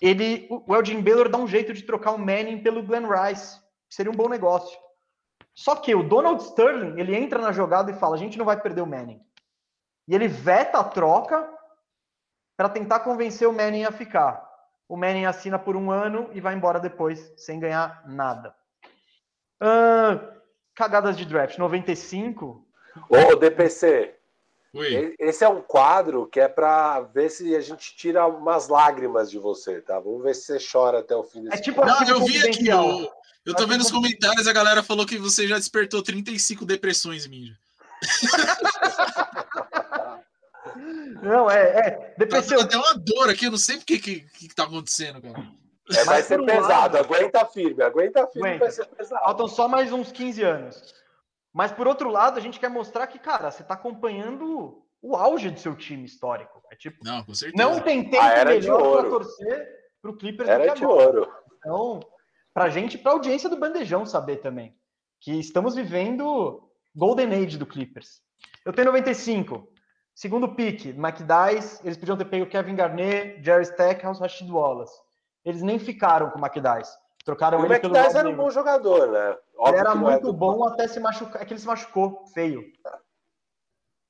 Ele, 0.00 0.48
o 0.50 0.74
Elgin 0.74 1.00
Baylor 1.00 1.28
dá 1.28 1.38
um 1.38 1.46
jeito 1.46 1.72
de 1.72 1.84
trocar 1.84 2.10
o 2.10 2.18
Manning 2.18 2.60
pelo 2.60 2.82
Glenn 2.82 3.06
Rice, 3.08 3.56
que 3.88 3.94
seria 3.94 4.10
um 4.10 4.16
bom 4.16 4.28
negócio. 4.28 4.76
Só 5.54 5.76
que 5.76 5.94
o 5.94 6.02
Donald 6.02 6.42
Sterling, 6.42 6.98
ele 7.00 7.14
entra 7.14 7.40
na 7.40 7.52
jogada 7.52 7.92
e 7.92 7.94
fala: 7.94 8.16
a 8.16 8.18
gente 8.18 8.36
não 8.36 8.44
vai 8.44 8.60
perder 8.60 8.80
o 8.80 8.86
Manning. 8.86 9.20
E 10.08 10.14
ele 10.16 10.26
veta 10.26 10.80
a 10.80 10.84
troca 10.84 11.48
para 12.56 12.68
tentar 12.68 12.98
convencer 13.00 13.46
o 13.46 13.52
Manning 13.52 13.84
a 13.84 13.92
ficar 13.92 14.47
o 14.88 14.96
Manning 14.96 15.26
assina 15.26 15.58
por 15.58 15.76
um 15.76 15.90
ano 15.90 16.30
e 16.32 16.40
vai 16.40 16.54
embora 16.54 16.80
depois, 16.80 17.32
sem 17.36 17.60
ganhar 17.60 18.02
nada. 18.06 18.54
Uh, 19.60 20.38
cagadas 20.74 21.16
de 21.16 21.26
draft, 21.26 21.58
95. 21.58 22.66
Ô, 23.08 23.36
DPC, 23.36 24.14
Oi. 24.72 25.14
esse 25.18 25.44
é 25.44 25.48
um 25.48 25.60
quadro 25.60 26.26
que 26.26 26.40
é 26.40 26.48
para 26.48 27.00
ver 27.00 27.30
se 27.30 27.54
a 27.54 27.60
gente 27.60 27.94
tira 27.96 28.26
umas 28.26 28.68
lágrimas 28.68 29.30
de 29.30 29.38
você, 29.38 29.80
tá? 29.82 30.00
Vamos 30.00 30.22
ver 30.22 30.34
se 30.34 30.46
você 30.46 30.58
chora 30.72 31.00
até 31.00 31.14
o 31.14 31.22
fim 31.22 31.44
desse 31.44 31.58
é 31.58 31.60
tipo 31.60 31.84
Não, 31.84 32.02
eu 32.08 32.24
vi 32.24 32.38
aqui, 32.46 32.68
eu, 32.68 33.10
eu 33.44 33.54
tô 33.54 33.66
vendo 33.66 33.82
os 33.82 33.90
comentários, 33.90 34.48
a 34.48 34.52
galera 34.52 34.82
falou 34.82 35.04
que 35.04 35.18
você 35.18 35.46
já 35.46 35.58
despertou 35.58 36.02
35 36.02 36.64
depressões 36.64 37.26
mim. 37.26 37.52
Não, 41.22 41.50
é. 41.50 41.62
é 41.62 42.14
depois 42.16 42.46
tá, 42.46 42.54
eu... 42.54 42.60
até 42.60 42.76
uma 42.76 42.94
dor 42.94 43.30
aqui, 43.30 43.46
eu 43.46 43.50
não 43.50 43.58
sei 43.58 43.76
o 43.76 43.80
que, 43.80 43.98
que, 43.98 44.20
que 44.20 44.54
tá 44.54 44.64
acontecendo, 44.64 45.20
cara. 45.20 45.46
É, 45.90 46.04
vai 46.04 46.22
ser 46.22 46.44
pesado, 46.44 46.68
lado, 46.68 46.96
aguenta 46.98 47.44
firme, 47.46 47.82
aguenta 47.82 48.26
firme, 48.26 48.48
aguenta. 48.48 48.64
vai 48.64 48.72
ser 48.72 48.86
pesado. 48.86 49.24
Faltam 49.24 49.48
só 49.48 49.66
mais 49.66 49.92
uns 49.92 50.12
15 50.12 50.42
anos. 50.42 50.94
Mas 51.52 51.72
por 51.72 51.88
outro 51.88 52.10
lado, 52.10 52.38
a 52.38 52.40
gente 52.40 52.60
quer 52.60 52.68
mostrar 52.68 53.06
que, 53.06 53.18
cara, 53.18 53.50
você 53.50 53.64
tá 53.64 53.74
acompanhando 53.74 54.84
o 55.00 55.16
auge 55.16 55.50
do 55.50 55.58
seu 55.58 55.74
time 55.74 56.04
histórico. 56.04 56.62
É 56.70 56.76
tipo, 56.76 57.02
não, 57.02 57.24
com 57.24 57.34
certeza. 57.34 57.62
Não 57.62 57.80
tem 57.80 58.10
tempo 58.10 58.44
melhor 58.44 59.00
para 59.00 59.10
torcer 59.10 59.68
pro 60.02 60.16
Clippers 60.16 60.48
era 60.48 60.66
do 60.66 60.72
que 60.74 60.84
agora. 60.84 61.10
de 61.10 61.18
ouro. 61.18 61.32
Então, 61.58 62.00
pra 62.52 62.68
gente, 62.68 62.98
pra 62.98 63.12
audiência 63.12 63.48
do 63.48 63.58
Bandejão 63.58 64.04
saber 64.04 64.38
também, 64.38 64.76
que 65.20 65.32
estamos 65.32 65.74
vivendo 65.74 66.68
Golden 66.94 67.32
Age 67.34 67.56
do 67.56 67.66
Clippers. 67.66 68.20
Eu 68.64 68.72
tenho 68.72 68.86
95. 68.86 69.72
Segundo 70.18 70.48
pique, 70.48 70.88
McDyess, 70.88 71.80
eles 71.84 71.96
podiam 71.96 72.16
ter 72.16 72.24
pego 72.24 72.44
Kevin 72.44 72.74
Garnett, 72.74 73.40
Jerry 73.40 73.62
Stackhouse, 73.62 74.20
Rashid 74.20 74.50
Wallace. 74.50 75.00
Eles 75.44 75.62
nem 75.62 75.78
ficaram 75.78 76.28
com 76.30 76.40
o 76.40 76.44
McDyess. 76.44 76.98
Trocaram 77.24 77.60
o 77.60 77.64
ele 77.64 77.78
pelo. 77.78 77.94
O 77.94 77.96
McDyess 77.96 78.18
era 78.18 78.28
um 78.28 78.34
bom 78.34 78.50
jogador, 78.50 79.12
né? 79.12 79.36
Óbvio 79.56 79.74
ele 79.74 79.76
era 79.78 79.92
é 79.92 79.94
muito 79.94 80.30
é 80.30 80.32
bom 80.32 80.64
até 80.64 80.88
se 80.88 80.98
machucar. 80.98 81.40
É 81.40 81.44
que 81.44 81.52
ele 81.52 81.60
se 81.60 81.66
machucou 81.68 82.26
feio. 82.34 82.64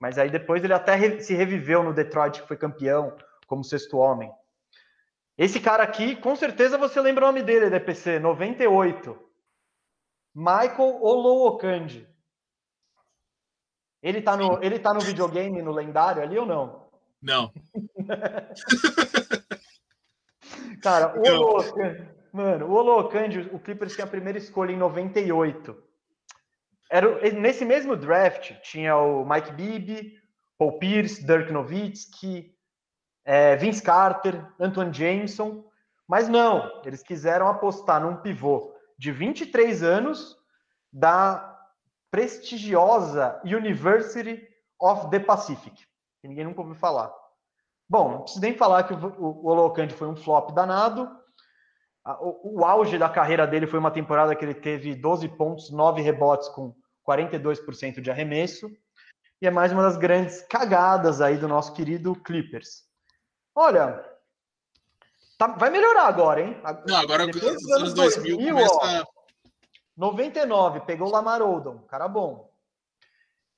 Mas 0.00 0.16
aí 0.16 0.30
depois 0.30 0.64
ele 0.64 0.72
até 0.72 1.20
se 1.20 1.34
reviveu 1.34 1.82
no 1.82 1.92
Detroit, 1.92 2.40
que 2.40 2.48
foi 2.48 2.56
campeão, 2.56 3.14
como 3.46 3.62
sexto 3.62 3.98
homem. 3.98 4.32
Esse 5.36 5.60
cara 5.60 5.82
aqui, 5.82 6.16
com 6.16 6.34
certeza 6.34 6.78
você 6.78 7.02
lembra 7.02 7.24
o 7.24 7.26
nome 7.26 7.42
dele, 7.42 7.68
DPC, 7.68 8.18
98. 8.18 9.14
Michael 10.34 11.02
Olowokandi. 11.02 12.08
Ele 14.02 14.22
tá 14.22 14.36
no, 14.36 14.62
ele 14.62 14.78
tá 14.78 14.94
no 14.94 15.00
videogame, 15.00 15.62
no 15.62 15.72
lendário 15.72 16.22
ali 16.22 16.38
ou 16.38 16.46
não? 16.46 16.86
Não. 17.20 17.52
Cara, 20.82 21.18
o 21.18 21.28
Olocandi, 21.28 22.08
mano, 22.32 22.66
o 22.66 22.72
Olocandi, 22.72 23.40
o 23.52 23.58
Clippers 23.58 23.94
tinha 23.94 24.04
a 24.04 24.10
primeira 24.10 24.38
escolha 24.38 24.72
em 24.72 24.76
98. 24.76 25.76
Era, 26.90 27.32
nesse 27.32 27.64
mesmo 27.64 27.96
draft 27.96 28.52
tinha 28.62 28.96
o 28.96 29.28
Mike 29.28 29.52
Bibby, 29.52 30.16
Paul 30.56 30.78
Pierce, 30.78 31.26
Dirk 31.26 31.52
Nowitzki, 31.52 32.54
é, 33.24 33.56
Vince 33.56 33.82
Carter, 33.82 34.46
Antoine 34.58 34.94
Jameson, 34.94 35.64
mas 36.06 36.28
não, 36.28 36.80
eles 36.84 37.02
quiseram 37.02 37.48
apostar 37.48 38.00
num 38.00 38.16
pivô 38.16 38.74
de 38.96 39.12
23 39.12 39.82
anos 39.82 40.38
da 40.90 41.47
prestigiosa 42.10 43.40
University 43.44 44.46
of 44.80 45.10
the 45.10 45.20
Pacific, 45.20 45.74
que 46.20 46.28
ninguém 46.28 46.44
nunca 46.44 46.60
ouviu 46.60 46.74
falar. 46.74 47.12
Bom, 47.88 48.10
não 48.10 48.20
preciso 48.20 48.42
nem 48.42 48.54
falar 48.54 48.84
que 48.84 48.92
o, 48.92 48.96
o, 48.96 49.46
Olocante 49.46 49.94
foi 49.94 50.08
um 50.08 50.16
flop 50.16 50.52
danado. 50.52 51.10
O, 52.20 52.60
o, 52.60 52.64
auge 52.64 52.98
da 52.98 53.08
carreira 53.08 53.46
dele 53.46 53.66
foi 53.66 53.78
uma 53.78 53.90
temporada 53.90 54.34
que 54.34 54.44
ele 54.44 54.54
teve 54.54 54.94
12 54.94 55.28
pontos, 55.28 55.70
9 55.70 56.00
rebotes 56.02 56.48
com 56.48 56.74
42% 57.06 58.00
de 58.00 58.10
arremesso. 58.10 58.70
E 59.40 59.46
é 59.46 59.50
mais 59.50 59.72
uma 59.72 59.82
das 59.82 59.96
grandes 59.96 60.42
cagadas 60.42 61.20
aí 61.20 61.36
do 61.36 61.48
nosso 61.48 61.72
querido 61.72 62.14
Clippers. 62.14 62.84
Olha, 63.54 64.04
tá, 65.38 65.48
vai 65.48 65.70
melhorar 65.70 66.06
agora, 66.06 66.40
hein? 66.40 66.60
Não, 66.86 66.96
agora 66.96 67.26
Depois 67.26 67.54
dos 67.54 67.70
anos 67.70 67.94
2000, 67.94 68.36
2000 68.36 68.66
começa... 68.66 69.06
99, 69.98 70.82
pegou 70.82 71.08
o 71.08 71.10
Lamar 71.10 71.42
Odom, 71.42 71.78
cara 71.88 72.06
bom. 72.06 72.48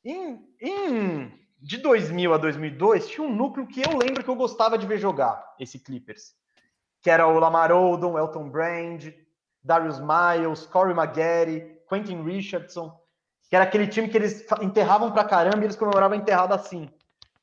Em, 0.03 0.43
em, 0.59 1.39
de 1.61 1.77
2000 1.77 2.33
a 2.33 2.39
2002, 2.39 3.09
tinha 3.09 3.27
um 3.27 3.35
núcleo 3.35 3.67
que 3.67 3.83
eu 3.83 3.99
lembro 3.99 4.25
que 4.25 4.31
eu 4.31 4.35
gostava 4.35 4.79
de 4.79 4.87
ver 4.87 4.97
jogar, 4.97 5.55
esse 5.61 5.79
Clippers. 5.79 6.35
Que 7.03 7.11
era 7.11 7.29
o 7.29 7.39
Lamar 7.39 7.71
Odom, 7.71 8.19
Elton 8.19 8.49
Brand, 8.49 9.09
Darius 9.63 10.01
Miles, 10.01 10.65
Corey 10.65 10.95
Maggette, 10.95 11.79
Quentin 11.87 12.23
Richardson. 12.23 12.99
Que 13.51 13.57
era 13.57 13.67
aquele 13.67 13.87
time 13.87 14.09
que 14.09 14.17
eles 14.17 14.47
enterravam 14.63 15.13
pra 15.13 15.25
caramba 15.25 15.59
e 15.59 15.65
eles 15.65 15.77
comemoravam 15.77 16.17
a 16.17 16.21
enterrada 16.21 16.55
assim. 16.55 16.89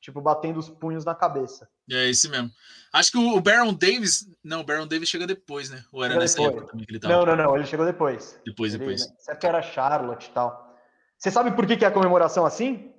Tipo, 0.00 0.20
batendo 0.20 0.58
os 0.58 0.68
punhos 0.68 1.04
na 1.04 1.14
cabeça. 1.14 1.68
É 1.90 2.08
esse 2.08 2.28
mesmo. 2.28 2.50
Acho 2.92 3.10
que 3.10 3.18
o 3.18 3.40
Baron 3.40 3.74
Davis. 3.74 4.28
Não, 4.44 4.60
o 4.60 4.64
Baron 4.64 4.86
Davis 4.86 5.08
chega 5.08 5.26
depois, 5.26 5.70
né? 5.70 5.84
Ou 5.92 6.04
era 6.04 6.12
chegou 6.12 6.22
nessa 6.22 6.36
depois. 6.36 6.56
época 6.56 6.70
também 6.70 6.86
que 6.86 6.92
ele 6.92 7.00
tava? 7.00 7.14
Não, 7.14 7.26
não, 7.26 7.36
não. 7.36 7.56
Ele 7.56 7.66
chegou 7.66 7.84
depois. 7.84 8.40
Depois, 8.46 8.74
ele, 8.74 8.78
depois. 8.78 9.10
Nessa 9.10 9.32
época 9.32 9.48
era 9.48 9.62
Charlotte 9.62 10.26
e 10.26 10.30
tal. 10.30 10.76
Você 11.18 11.30
sabe 11.30 11.50
por 11.50 11.66
que, 11.66 11.76
que 11.76 11.84
é 11.84 11.88
a 11.88 11.92
comemoração 11.92 12.46
assim? 12.46 12.92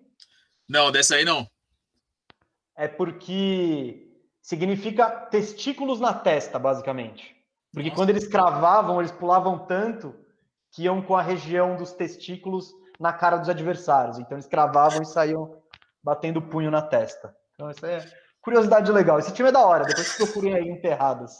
Não, 0.67 0.91
dessa 0.91 1.15
aí 1.15 1.23
não. 1.23 1.49
É 2.75 2.87
porque 2.87 4.09
significa 4.41 5.09
testículos 5.09 5.99
na 5.99 6.13
testa, 6.13 6.59
basicamente. 6.59 7.35
Porque 7.73 7.89
Nossa. 7.89 8.01
quando 8.01 8.09
eles 8.09 8.27
cravavam, 8.27 8.99
eles 8.99 9.11
pulavam 9.11 9.59
tanto 9.59 10.13
que 10.71 10.83
iam 10.83 11.01
com 11.01 11.15
a 11.15 11.21
região 11.21 11.75
dos 11.75 11.93
testículos 11.93 12.73
na 12.99 13.13
cara 13.13 13.37
dos 13.37 13.49
adversários. 13.49 14.19
Então 14.19 14.37
eles 14.37 14.47
cravavam 14.47 15.01
e 15.01 15.05
saíam 15.05 15.58
batendo 16.03 16.41
punho 16.41 16.71
na 16.71 16.81
testa. 16.81 17.35
Então, 17.53 17.69
isso 17.69 17.85
é 17.85 18.05
curiosidade 18.41 18.91
legal. 18.91 19.19
Esse 19.19 19.33
time 19.33 19.49
é 19.49 19.51
da 19.51 19.65
hora, 19.65 19.85
depois 19.85 20.11
que 20.11 20.23
procurem 20.23 20.55
aí 20.55 20.69
enterradas. 20.69 21.33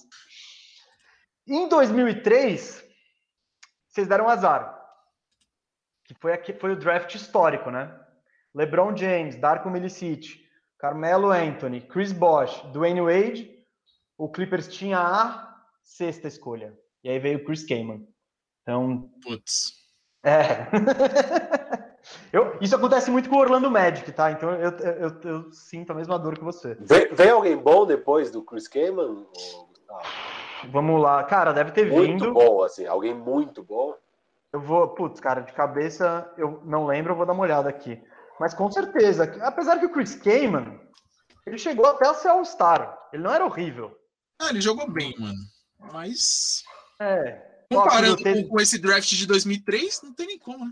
Em 1.47 1.67
2003, 1.67 2.85
vocês 3.87 4.07
deram 4.07 4.29
azar. 4.29 4.77
que 6.05 6.13
foi, 6.15 6.33
aqui, 6.33 6.53
foi 6.53 6.71
o 6.71 6.79
draft 6.79 7.13
histórico, 7.15 7.69
né? 7.71 7.95
LeBron 8.53 8.95
James, 8.95 9.35
Darko 9.35 9.69
Milicic, 9.69 10.43
Carmelo 10.77 11.31
Anthony, 11.31 11.81
Chris 11.81 12.11
Bosh, 12.11 12.61
Dwayne 12.71 13.01
Wade, 13.01 13.59
o 14.17 14.29
Clippers 14.29 14.67
tinha 14.67 14.99
a 14.99 15.55
sexta 15.83 16.27
escolha. 16.27 16.77
E 17.03 17.09
aí 17.09 17.19
veio 17.19 17.39
o 17.39 17.45
Chris 17.45 17.65
Kaman. 17.65 18.05
Então. 18.61 19.09
Putz. 19.23 19.73
É. 20.23 20.67
eu, 22.31 22.57
isso 22.61 22.75
acontece 22.75 23.11
muito 23.11 23.29
com 23.29 23.35
o 23.35 23.39
Orlando 23.39 23.69
Magic, 23.69 24.11
tá? 24.11 24.31
Então 24.31 24.51
eu, 24.51 24.71
eu, 24.71 25.21
eu 25.23 25.51
sinto 25.51 25.91
a 25.91 25.95
mesma 25.95 26.17
dor 26.17 26.37
que 26.37 26.43
você. 26.43 26.75
Vem, 26.79 27.13
vem 27.13 27.29
alguém 27.29 27.57
bom 27.57 27.85
depois 27.85 28.31
do 28.31 28.43
Chris 28.43 28.67
Kaman? 28.67 29.25
Vamos 30.71 31.01
lá. 31.01 31.23
Cara, 31.23 31.53
deve 31.53 31.71
ter 31.71 31.85
muito 31.85 32.11
vindo. 32.11 32.33
Muito 32.33 32.33
bom, 32.33 32.63
assim. 32.63 32.85
Alguém 32.85 33.13
muito 33.13 33.63
bom. 33.63 33.95
Eu 34.51 34.59
vou, 34.59 34.87
putz, 34.89 35.19
cara, 35.19 35.41
de 35.41 35.53
cabeça 35.53 36.31
eu 36.37 36.61
não 36.65 36.85
lembro, 36.85 37.13
eu 37.13 37.17
vou 37.17 37.25
dar 37.25 37.33
uma 37.33 37.43
olhada 37.43 37.69
aqui. 37.69 38.01
Mas 38.39 38.53
com 38.53 38.71
certeza, 38.71 39.23
apesar 39.41 39.79
que 39.79 39.85
o 39.85 39.91
Chris 39.91 40.15
Kaman, 40.15 40.79
ele 41.45 41.57
chegou 41.57 41.85
até 41.85 42.07
a 42.07 42.13
ser 42.13 42.29
All-Star. 42.29 42.97
Ele 43.13 43.23
não 43.23 43.33
era 43.33 43.45
horrível. 43.45 43.95
Ah, 44.39 44.49
ele 44.49 44.61
jogou 44.61 44.89
bem, 44.89 45.13
mano. 45.19 45.37
Mas. 45.93 46.63
É. 46.99 47.47
Comparando 47.71 48.23
com, 48.23 48.47
com, 48.47 48.59
esse 48.59 48.79
draft 48.79 49.09
de 49.09 49.27
2003, 49.27 50.01
não 50.01 50.13
tem 50.13 50.25
nem 50.25 50.39
como, 50.39 50.65
né? 50.65 50.71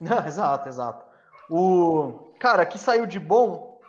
Não, 0.00 0.24
exato, 0.26 0.68
exato. 0.68 1.04
O 1.48 2.32
cara 2.38 2.64
que 2.64 2.78
saiu 2.78 3.06
de 3.06 3.18
bom, 3.18 3.80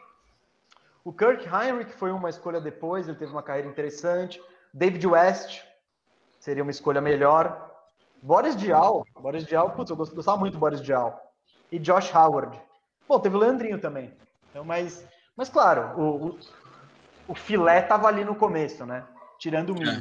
o 1.03 1.13
Kirk 1.13 1.47
Heinrich 1.47 1.93
foi 1.93 2.11
uma 2.11 2.29
escolha 2.29 2.59
depois, 2.59 3.07
ele 3.07 3.17
teve 3.17 3.31
uma 3.31 3.41
carreira 3.41 3.69
interessante. 3.69 4.41
David 4.73 5.07
West 5.07 5.63
seria 6.39 6.63
uma 6.63 6.71
escolha 6.71 6.99
melhor. 6.99 7.69
Boris 8.21 8.55
Dial, 8.55 9.05
Boris 9.19 9.45
Dial, 9.45 9.71
putz, 9.71 9.89
eu 9.89 9.95
gostava 9.95 10.37
muito 10.37 10.53
do 10.53 10.59
Boris 10.59 10.81
Dial. 10.81 11.33
E 11.71 11.79
Josh 11.79 12.13
Howard. 12.13 12.59
Bom, 13.07 13.19
teve 13.19 13.35
o 13.35 13.39
Leandrinho 13.39 13.79
também. 13.79 14.13
Então, 14.49 14.63
mas, 14.63 15.05
mas 15.35 15.49
claro, 15.49 15.99
o, 15.99 16.27
o, 16.27 16.39
o 17.29 17.35
filé 17.35 17.81
tava 17.81 18.07
ali 18.07 18.23
no 18.23 18.35
começo, 18.35 18.85
né? 18.85 19.05
Tirando 19.39 19.73
o. 19.73 19.83
É. 19.83 19.99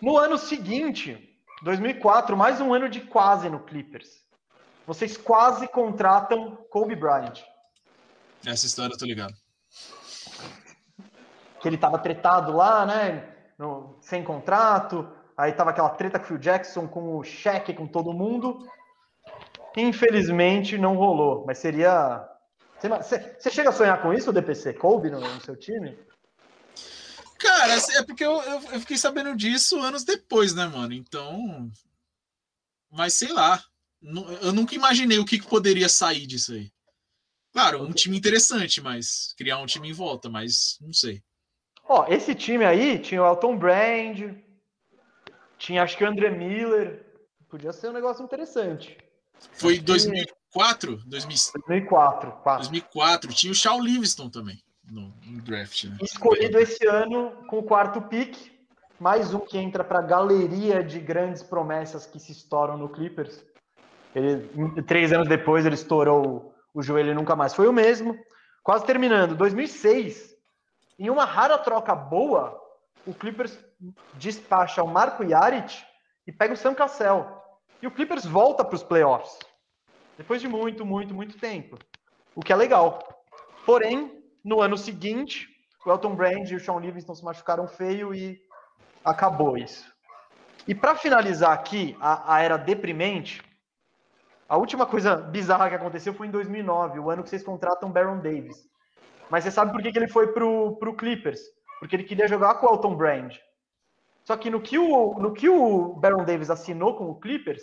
No 0.00 0.16
ano 0.16 0.38
seguinte, 0.38 1.38
2004, 1.62 2.36
mais 2.36 2.60
um 2.60 2.72
ano 2.72 2.88
de 2.88 3.00
quase 3.00 3.48
no 3.48 3.60
Clippers. 3.60 4.24
Vocês 4.90 5.16
quase 5.16 5.68
contratam 5.68 6.56
Kobe 6.68 6.96
Bryant. 6.96 7.44
Essa 8.44 8.66
história 8.66 8.92
eu 8.92 8.98
tô 8.98 9.04
ligado. 9.04 9.32
Que 11.60 11.68
ele 11.68 11.78
tava 11.78 11.96
tretado 11.96 12.50
lá, 12.50 12.84
né? 12.84 13.32
No, 13.56 13.96
sem 14.00 14.24
contrato. 14.24 15.08
Aí 15.36 15.52
tava 15.52 15.70
aquela 15.70 15.90
treta 15.90 16.18
com 16.18 16.24
o 16.24 16.26
Phil 16.26 16.38
Jackson, 16.38 16.88
com 16.88 17.16
o 17.16 17.22
cheque, 17.22 17.72
com 17.72 17.86
todo 17.86 18.12
mundo. 18.12 18.68
Infelizmente 19.76 20.76
não 20.76 20.96
rolou, 20.96 21.44
mas 21.46 21.58
seria. 21.58 22.28
Você, 22.82 23.36
você 23.38 23.48
chega 23.48 23.68
a 23.68 23.72
sonhar 23.72 24.02
com 24.02 24.12
isso, 24.12 24.30
o 24.30 24.32
DPC 24.32 24.74
Kobe 24.74 25.08
no, 25.08 25.20
no 25.20 25.40
seu 25.40 25.54
time? 25.56 25.96
Cara, 27.38 27.74
assim, 27.74 27.96
é 27.96 28.02
porque 28.02 28.24
eu, 28.24 28.42
eu, 28.42 28.80
fiquei 28.80 28.98
sabendo 28.98 29.36
disso 29.36 29.78
anos 29.78 30.02
depois, 30.02 30.52
né, 30.52 30.66
mano? 30.66 30.92
Então. 30.92 31.70
Mas 32.90 33.14
sei 33.14 33.32
lá. 33.32 33.62
Eu 34.02 34.52
nunca 34.52 34.74
imaginei 34.74 35.18
o 35.18 35.24
que, 35.24 35.38
que 35.38 35.46
poderia 35.46 35.88
sair 35.88 36.26
disso 36.26 36.52
aí. 36.52 36.70
Claro, 37.52 37.82
um 37.82 37.92
time 37.92 38.16
interessante, 38.16 38.80
mas 38.80 39.34
criar 39.36 39.58
um 39.58 39.66
time 39.66 39.88
em 39.88 39.92
volta, 39.92 40.28
mas 40.28 40.78
não 40.80 40.92
sei. 40.92 41.22
Ó, 41.84 42.06
esse 42.08 42.34
time 42.34 42.64
aí 42.64 42.98
tinha 42.98 43.22
o 43.22 43.26
Elton 43.26 43.56
Brand, 43.56 44.36
tinha 45.58 45.82
acho 45.82 45.96
que 45.96 46.04
o 46.04 46.08
André 46.08 46.30
Miller. 46.30 47.06
Podia 47.48 47.72
ser 47.72 47.88
um 47.88 47.92
negócio 47.92 48.24
interessante. 48.24 48.96
Foi 49.54 49.78
2004? 49.78 51.02
2004. 51.04 52.32
2004. 52.44 53.34
Tinha 53.34 53.50
o 53.50 53.54
Shaw 53.54 53.80
Livingston 53.80 54.30
também 54.30 54.62
no, 54.90 55.12
no 55.26 55.42
draft. 55.42 55.84
Né? 55.84 55.96
Escolhido 56.00 56.58
esse 56.58 56.86
ano 56.86 57.32
com 57.48 57.58
o 57.58 57.62
quarto 57.62 58.00
pick. 58.02 58.36
Mais 58.98 59.32
um 59.32 59.40
que 59.40 59.56
entra 59.56 59.82
para 59.82 60.00
a 60.00 60.02
galeria 60.02 60.84
de 60.84 61.00
grandes 61.00 61.42
promessas 61.42 62.06
que 62.06 62.20
se 62.20 62.32
estouram 62.32 62.76
no 62.76 62.88
Clippers. 62.88 63.42
Ele, 64.14 64.82
três 64.82 65.12
anos 65.12 65.28
depois 65.28 65.64
ele 65.64 65.74
estourou 65.74 66.54
o 66.74 66.82
joelho 66.82 67.10
e 67.10 67.14
nunca 67.14 67.36
mais 67.36 67.54
foi 67.54 67.68
o 67.68 67.72
mesmo. 67.72 68.16
Quase 68.62 68.84
terminando. 68.84 69.34
2006, 69.34 70.36
em 70.98 71.08
uma 71.08 71.24
rara 71.24 71.56
troca 71.58 71.94
boa, 71.94 72.60
o 73.06 73.14
Clippers 73.14 73.58
despacha 74.14 74.82
o 74.82 74.88
Marco 74.88 75.24
Yaric 75.24 75.82
e 76.26 76.32
pega 76.32 76.54
o 76.54 76.56
Sam 76.56 76.74
Cassell. 76.74 77.26
E 77.80 77.86
o 77.86 77.90
Clippers 77.90 78.26
volta 78.26 78.64
para 78.64 78.76
os 78.76 78.82
playoffs. 78.82 79.38
Depois 80.18 80.40
de 80.40 80.48
muito, 80.48 80.84
muito, 80.84 81.14
muito 81.14 81.38
tempo. 81.38 81.78
O 82.34 82.42
que 82.42 82.52
é 82.52 82.56
legal. 82.56 82.98
Porém, 83.64 84.22
no 84.44 84.60
ano 84.60 84.76
seguinte, 84.76 85.48
o 85.84 85.90
Elton 85.90 86.14
Brand 86.14 86.48
e 86.50 86.54
o 86.54 86.60
Sean 86.60 86.78
Livingston 86.78 87.14
se 87.14 87.24
machucaram 87.24 87.66
feio 87.66 88.14
e 88.14 88.38
acabou 89.04 89.56
isso. 89.56 89.90
E 90.68 90.74
para 90.74 90.94
finalizar 90.94 91.52
aqui 91.52 91.96
a, 92.00 92.34
a, 92.34 92.42
era 92.42 92.58
deprimente, 92.58 93.42
a 94.50 94.56
última 94.56 94.84
coisa 94.84 95.14
bizarra 95.14 95.68
que 95.68 95.76
aconteceu 95.76 96.12
foi 96.12 96.26
em 96.26 96.30
2009, 96.32 96.98
o 96.98 97.08
ano 97.08 97.22
que 97.22 97.30
vocês 97.30 97.44
contratam 97.44 97.92
Baron 97.92 98.18
Davis. 98.18 98.68
Mas 99.30 99.44
você 99.44 99.50
sabe 99.52 99.70
por 99.70 99.80
que, 99.80 99.92
que 99.92 99.98
ele 99.98 100.08
foi 100.08 100.32
pro, 100.32 100.74
pro 100.74 100.96
Clippers? 100.96 101.40
Porque 101.78 101.94
ele 101.94 102.02
queria 102.02 102.26
jogar 102.26 102.54
com 102.54 102.66
o 102.66 102.70
Elton 102.70 102.96
Brand. 102.96 103.36
Só 104.24 104.36
que 104.36 104.50
no 104.50 104.60
que 104.60 104.76
o, 104.76 105.14
no 105.20 105.32
que 105.32 105.48
o 105.48 105.94
Baron 105.94 106.24
Davis 106.24 106.50
assinou 106.50 106.96
com 106.96 107.08
o 107.08 107.20
Clippers, 107.20 107.62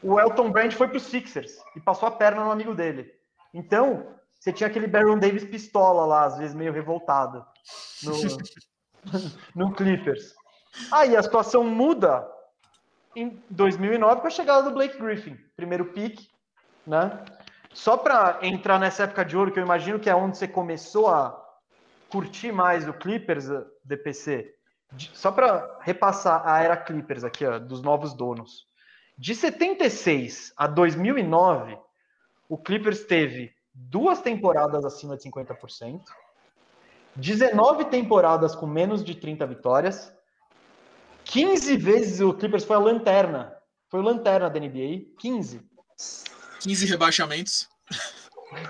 o 0.00 0.20
Elton 0.20 0.52
Brand 0.52 0.70
foi 0.70 0.86
para 0.86 0.96
os 0.96 1.02
Sixers 1.02 1.58
e 1.74 1.80
passou 1.80 2.06
a 2.06 2.12
perna 2.12 2.44
no 2.44 2.52
amigo 2.52 2.72
dele. 2.72 3.12
Então, 3.52 4.06
você 4.38 4.52
tinha 4.52 4.68
aquele 4.68 4.86
Baron 4.86 5.18
Davis 5.18 5.44
pistola 5.44 6.06
lá, 6.06 6.26
às 6.26 6.38
vezes 6.38 6.54
meio 6.54 6.72
revoltado, 6.72 7.44
no, 8.04 8.12
no 9.66 9.72
Clippers. 9.74 10.36
Aí 10.92 11.16
a 11.16 11.22
situação 11.22 11.64
muda 11.64 12.24
em 13.16 13.42
2009 13.50 14.20
com 14.20 14.26
a 14.26 14.30
chegada 14.30 14.62
do 14.62 14.74
Blake 14.74 14.98
Griffin, 14.98 15.38
primeiro 15.56 15.86
pick, 15.86 16.28
né? 16.86 17.24
Só 17.72 17.96
para 17.96 18.38
entrar 18.42 18.78
nessa 18.78 19.04
época 19.04 19.24
de 19.24 19.36
ouro, 19.36 19.50
que 19.50 19.58
eu 19.58 19.64
imagino 19.64 19.98
que 19.98 20.08
é 20.08 20.14
onde 20.14 20.36
você 20.36 20.46
começou 20.46 21.08
a 21.08 21.40
curtir 22.08 22.52
mais 22.52 22.86
o 22.88 22.92
Clippers, 22.92 23.46
DPC, 23.84 24.54
só 25.12 25.32
para 25.32 25.78
repassar 25.80 26.46
a 26.46 26.62
era 26.62 26.76
Clippers 26.76 27.24
aqui, 27.24 27.44
ó, 27.44 27.58
dos 27.58 27.82
novos 27.82 28.14
donos. 28.14 28.66
De 29.18 29.34
76 29.34 30.52
a 30.56 30.66
2009, 30.66 31.76
o 32.48 32.56
Clippers 32.56 33.04
teve 33.04 33.52
duas 33.72 34.20
temporadas 34.20 34.84
acima 34.84 35.16
de 35.16 35.24
50%, 35.24 36.00
19 37.16 37.86
temporadas 37.86 38.54
com 38.54 38.66
menos 38.66 39.04
de 39.04 39.14
30 39.14 39.46
vitórias, 39.46 40.12
15 41.24 41.76
vezes 41.76 42.20
o 42.20 42.32
Clippers 42.34 42.64
foi 42.64 42.76
a 42.76 42.80
lanterna. 42.80 43.56
Foi 43.88 44.00
o 44.00 44.02
lanterna 44.02 44.50
da 44.50 44.60
NBA, 44.60 45.06
15. 45.18 45.60
15 46.60 46.86
rebaixamentos. 46.86 47.68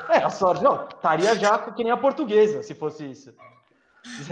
É, 0.08 0.18
a 0.18 0.30
sorte, 0.30 0.62
não, 0.62 0.88
estaria 0.88 1.34
já 1.36 1.58
que 1.58 1.82
nem 1.82 1.92
a 1.92 1.96
portuguesa, 1.96 2.62
se 2.62 2.74
fosse 2.74 3.10
isso. 3.10 3.34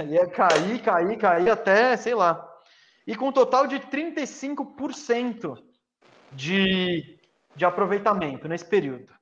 Ia 0.09 0.27
cair, 0.29 0.83
cair, 0.83 1.19
cair 1.19 1.51
até, 1.51 1.97
sei 1.97 2.15
lá. 2.15 2.49
E 3.07 3.15
com 3.17 3.29
um 3.29 3.33
total 3.33 3.67
de 3.67 3.81
35% 3.81 5.59
de, 6.33 7.19
de 7.57 7.65
aproveitamento 7.65 8.49
nesse 8.49 8.65
período. 8.65 9.13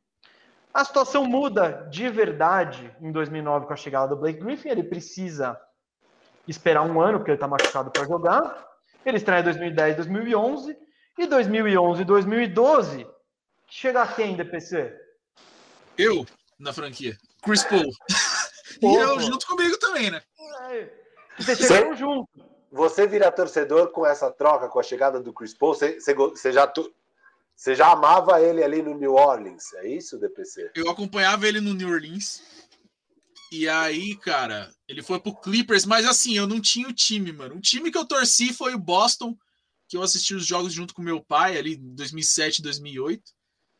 A 0.72 0.84
situação 0.84 1.24
muda 1.24 1.88
de 1.90 2.08
verdade 2.08 2.94
em 3.00 3.10
2009 3.10 3.66
com 3.66 3.72
a 3.72 3.76
chegada 3.76 4.14
do 4.14 4.20
Blake 4.20 4.40
Griffin. 4.40 4.68
Ele 4.68 4.84
precisa 4.84 5.58
esperar 6.46 6.82
um 6.82 7.00
ano, 7.00 7.18
porque 7.18 7.32
ele 7.32 7.36
está 7.36 7.48
machucado 7.48 7.90
para 7.90 8.06
jogar. 8.06 8.69
Ele 9.04 9.16
estreia 9.16 9.40
em 9.40 9.44
2010, 9.44 9.96
2011. 9.96 10.76
E 11.18 11.26
2011 11.26 12.00
e 12.00 12.04
2012, 12.04 13.06
chega 13.68 14.02
a 14.02 14.06
quem, 14.06 14.36
DPC? 14.36 14.90
Eu, 15.98 16.24
na 16.58 16.72
franquia. 16.72 17.14
Chris 17.42 17.62
Paul. 17.62 17.90
e 18.80 18.94
eu 18.94 19.20
junto 19.20 19.46
comigo 19.46 19.76
também, 19.78 20.10
né? 20.10 20.22
Você 21.38 21.56
chegaram 21.56 21.94
junto. 21.94 22.28
Você 22.72 23.06
vira 23.06 23.30
torcedor 23.30 23.88
com 23.88 24.06
essa 24.06 24.30
troca, 24.30 24.68
com 24.68 24.78
a 24.78 24.82
chegada 24.82 25.20
do 25.20 25.32
Chris 25.32 25.52
Paul, 25.52 25.74
você, 25.74 26.00
você, 26.00 26.14
você 26.14 26.52
já, 26.52 26.72
você 27.56 27.74
já 27.74 27.90
amava 27.90 28.40
ele 28.40 28.62
ali 28.62 28.80
no 28.80 28.94
New 28.94 29.14
Orleans, 29.14 29.74
é 29.74 29.88
isso, 29.88 30.18
DPC? 30.18 30.70
Eu 30.74 30.88
acompanhava 30.88 31.46
ele 31.46 31.60
no 31.60 31.74
New 31.74 31.90
Orleans. 31.90 32.42
E 33.52 33.68
aí, 33.68 34.16
cara, 34.16 34.72
ele 34.86 35.02
foi 35.02 35.18
pro 35.18 35.34
Clippers, 35.34 35.84
mas 35.84 36.06
assim, 36.06 36.36
eu 36.36 36.46
não 36.46 36.60
tinha 36.60 36.88
o 36.88 36.92
time, 36.92 37.32
mano. 37.32 37.56
O 37.56 37.60
time 37.60 37.90
que 37.90 37.98
eu 37.98 38.06
torci 38.06 38.52
foi 38.52 38.74
o 38.74 38.78
Boston, 38.78 39.36
que 39.88 39.96
eu 39.96 40.02
assisti 40.02 40.34
os 40.34 40.46
jogos 40.46 40.72
junto 40.72 40.94
com 40.94 41.02
meu 41.02 41.20
pai 41.20 41.58
ali 41.58 41.74
em 41.74 41.94
2007, 41.94 42.62
2008, 42.62 43.32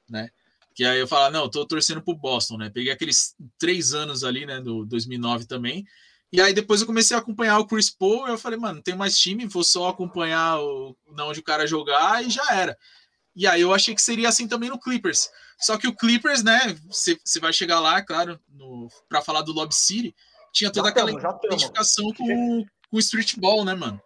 né? 0.09 0.29
Que 0.75 0.85
aí 0.85 0.99
eu 0.99 1.07
falava, 1.07 1.31
não, 1.31 1.45
eu 1.45 1.49
tô 1.49 1.65
torcendo 1.65 2.03
pro 2.03 2.17
Boston, 2.17 2.57
né? 2.57 2.71
Peguei 2.71 2.93
aqueles 2.93 3.37
três 3.59 3.95
anos 3.95 4.25
ali, 4.25 4.45
né, 4.45 4.61
do 4.61 4.85
2009 4.87 5.47
também. 5.47 5.87
E 6.33 6.41
aí 6.41 6.53
depois 6.53 6.81
eu 6.81 6.87
comecei 6.87 7.17
a 7.17 7.21
acompanhar 7.21 7.59
o 7.59 7.67
Chris 7.67 7.91
Paul, 7.91 8.27
eu 8.27 8.39
falei, 8.39 8.59
mano, 8.59 8.77
não 8.77 8.83
tem 8.83 8.97
mais 8.97 9.19
time, 9.19 9.47
vou 9.47 9.65
só 9.65 9.89
acompanhar 9.89 10.61
o, 10.61 10.97
onde 11.21 11.41
o 11.41 11.45
cara 11.45 11.67
jogar 11.67 12.25
e 12.25 12.31
já 12.31 12.45
era. 12.53 12.77
E 13.35 13.47
aí 13.47 13.61
eu 13.61 13.73
achei 13.73 13.95
que 13.95 14.03
seria 14.03 14.29
assim 14.29 14.49
também 14.49 14.69
no 14.69 14.79
Clippers. 14.79 15.29
Só 15.61 15.77
que 15.77 15.87
o 15.87 15.95
Clippers, 15.95 16.43
né, 16.43 16.77
você 16.89 17.39
vai 17.41 17.53
chegar 17.53 17.81
lá, 17.81 18.03
claro, 18.03 18.41
para 19.09 19.21
falar 19.21 19.43
do 19.43 19.53
Lob 19.53 19.73
City, 19.75 20.15
tinha 20.53 20.71
toda 20.71 20.89
já 20.89 20.91
aquela 20.91 21.13
tamo, 21.13 21.39
identificação 21.45 22.13
com, 22.15 22.65
com 22.91 22.97
o 22.97 22.99
streetball, 22.99 23.65
né, 23.65 23.75
mano? 23.75 24.01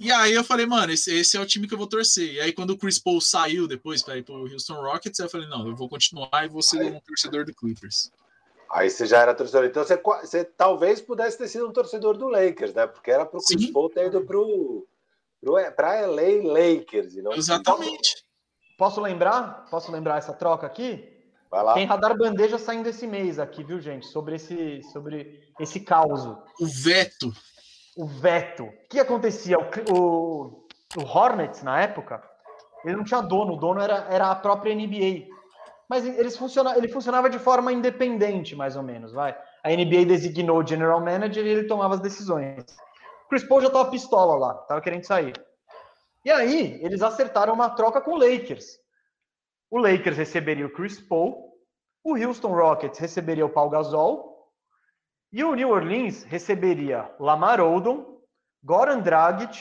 E 0.00 0.12
aí 0.12 0.32
eu 0.32 0.44
falei, 0.44 0.64
mano, 0.64 0.92
esse, 0.92 1.12
esse 1.12 1.36
é 1.36 1.40
o 1.40 1.46
time 1.46 1.66
que 1.66 1.74
eu 1.74 1.78
vou 1.78 1.88
torcer. 1.88 2.34
E 2.34 2.40
aí 2.40 2.52
quando 2.52 2.70
o 2.70 2.78
Chris 2.78 3.00
Paul 3.00 3.20
saiu 3.20 3.66
depois 3.66 4.00
para 4.00 4.16
ir 4.16 4.22
pro 4.22 4.46
Houston 4.46 4.80
Rockets, 4.80 5.18
eu 5.18 5.28
falei, 5.28 5.48
não, 5.48 5.66
eu 5.66 5.74
vou 5.74 5.88
continuar 5.88 6.44
e 6.44 6.48
vou 6.48 6.62
ser 6.62 6.84
um 6.84 7.00
torcedor 7.00 7.44
do 7.44 7.52
Clippers. 7.52 8.10
Aí 8.70 8.88
você 8.88 9.06
já 9.06 9.22
era 9.22 9.34
torcedor. 9.34 9.64
Então 9.64 9.82
você, 9.82 9.96
você 9.96 10.44
talvez 10.44 11.00
pudesse 11.00 11.36
ter 11.36 11.48
sido 11.48 11.66
um 11.66 11.72
torcedor 11.72 12.16
do 12.16 12.28
Lakers, 12.28 12.74
né? 12.74 12.86
Porque 12.86 13.10
era 13.10 13.26
pro 13.26 13.40
Chris 13.42 13.66
Sim. 13.66 13.72
Paul 13.72 13.90
ter 13.90 14.06
ido 14.06 14.24
pro, 14.24 14.86
pro, 15.40 15.54
pra 15.74 16.06
LA 16.06 16.42
Lakers. 16.44 17.16
Não 17.16 17.32
Exatamente. 17.32 18.27
Posso 18.78 19.00
lembrar? 19.00 19.66
Posso 19.70 19.92
lembrar 19.92 20.16
essa 20.16 20.32
troca 20.32 20.66
aqui? 20.66 21.14
Vai 21.50 21.62
lá. 21.62 21.74
Tem 21.74 21.84
radar 21.84 22.16
bandeja 22.16 22.56
saindo 22.56 22.88
esse 22.88 23.06
mês 23.06 23.38
aqui, 23.38 23.62
viu, 23.62 23.80
gente? 23.80 24.06
Sobre 24.06 24.36
esse, 24.36 24.82
sobre 24.84 25.42
esse 25.58 25.80
caos. 25.80 26.24
O 26.58 26.66
veto 26.66 27.30
o 27.98 28.06
veto. 28.06 28.62
O 28.62 28.72
que 28.88 29.00
acontecia? 29.00 29.58
O, 29.58 29.92
o, 29.92 30.66
o, 30.96 31.02
Hornets, 31.04 31.64
na 31.64 31.80
época, 31.80 32.22
ele 32.84 32.96
não 32.96 33.02
tinha 33.02 33.20
dono, 33.20 33.54
o 33.54 33.56
dono 33.56 33.80
era, 33.80 34.06
era 34.08 34.30
a 34.30 34.36
própria 34.36 34.72
NBA. 34.72 35.26
Mas 35.88 36.06
eles 36.06 36.36
funciona, 36.36 36.78
ele 36.78 36.86
funcionava 36.86 37.28
de 37.28 37.40
forma 37.40 37.72
independente, 37.72 38.54
mais 38.54 38.76
ou 38.76 38.84
menos, 38.84 39.12
vai. 39.12 39.36
A 39.64 39.70
NBA 39.70 40.04
designou 40.04 40.58
o 40.58 40.66
general 40.66 41.00
manager 41.00 41.44
e 41.44 41.48
ele 41.48 41.64
tomava 41.64 41.94
as 41.94 42.00
decisões. 42.00 42.62
O 43.26 43.28
Chris 43.28 43.42
Paul 43.42 43.60
já 43.60 43.66
estava 43.66 43.90
pistola 43.90 44.36
lá, 44.36 44.60
estava 44.62 44.80
querendo 44.80 45.04
sair. 45.04 45.32
E 46.24 46.30
aí, 46.30 46.82
eles 46.82 47.02
acertaram 47.02 47.54
uma 47.54 47.70
troca 47.70 48.00
com 48.00 48.12
o 48.12 48.18
Lakers. 48.18 48.78
O 49.70 49.78
Lakers 49.78 50.16
receberia 50.16 50.66
o 50.66 50.72
Chris 50.72 51.00
Paul, 51.00 51.48
o 52.02 52.16
Houston 52.16 52.54
Rockets 52.54 52.98
receberia 52.98 53.44
o 53.44 53.50
Paul 53.50 53.68
Gasol 53.68 54.50
e 55.30 55.44
o 55.44 55.54
New 55.54 55.68
Orleans 55.68 56.22
receberia 56.22 57.14
Lamar 57.20 57.60
Odom, 57.60 58.18
Goran 58.62 59.00
Dragic, 59.00 59.58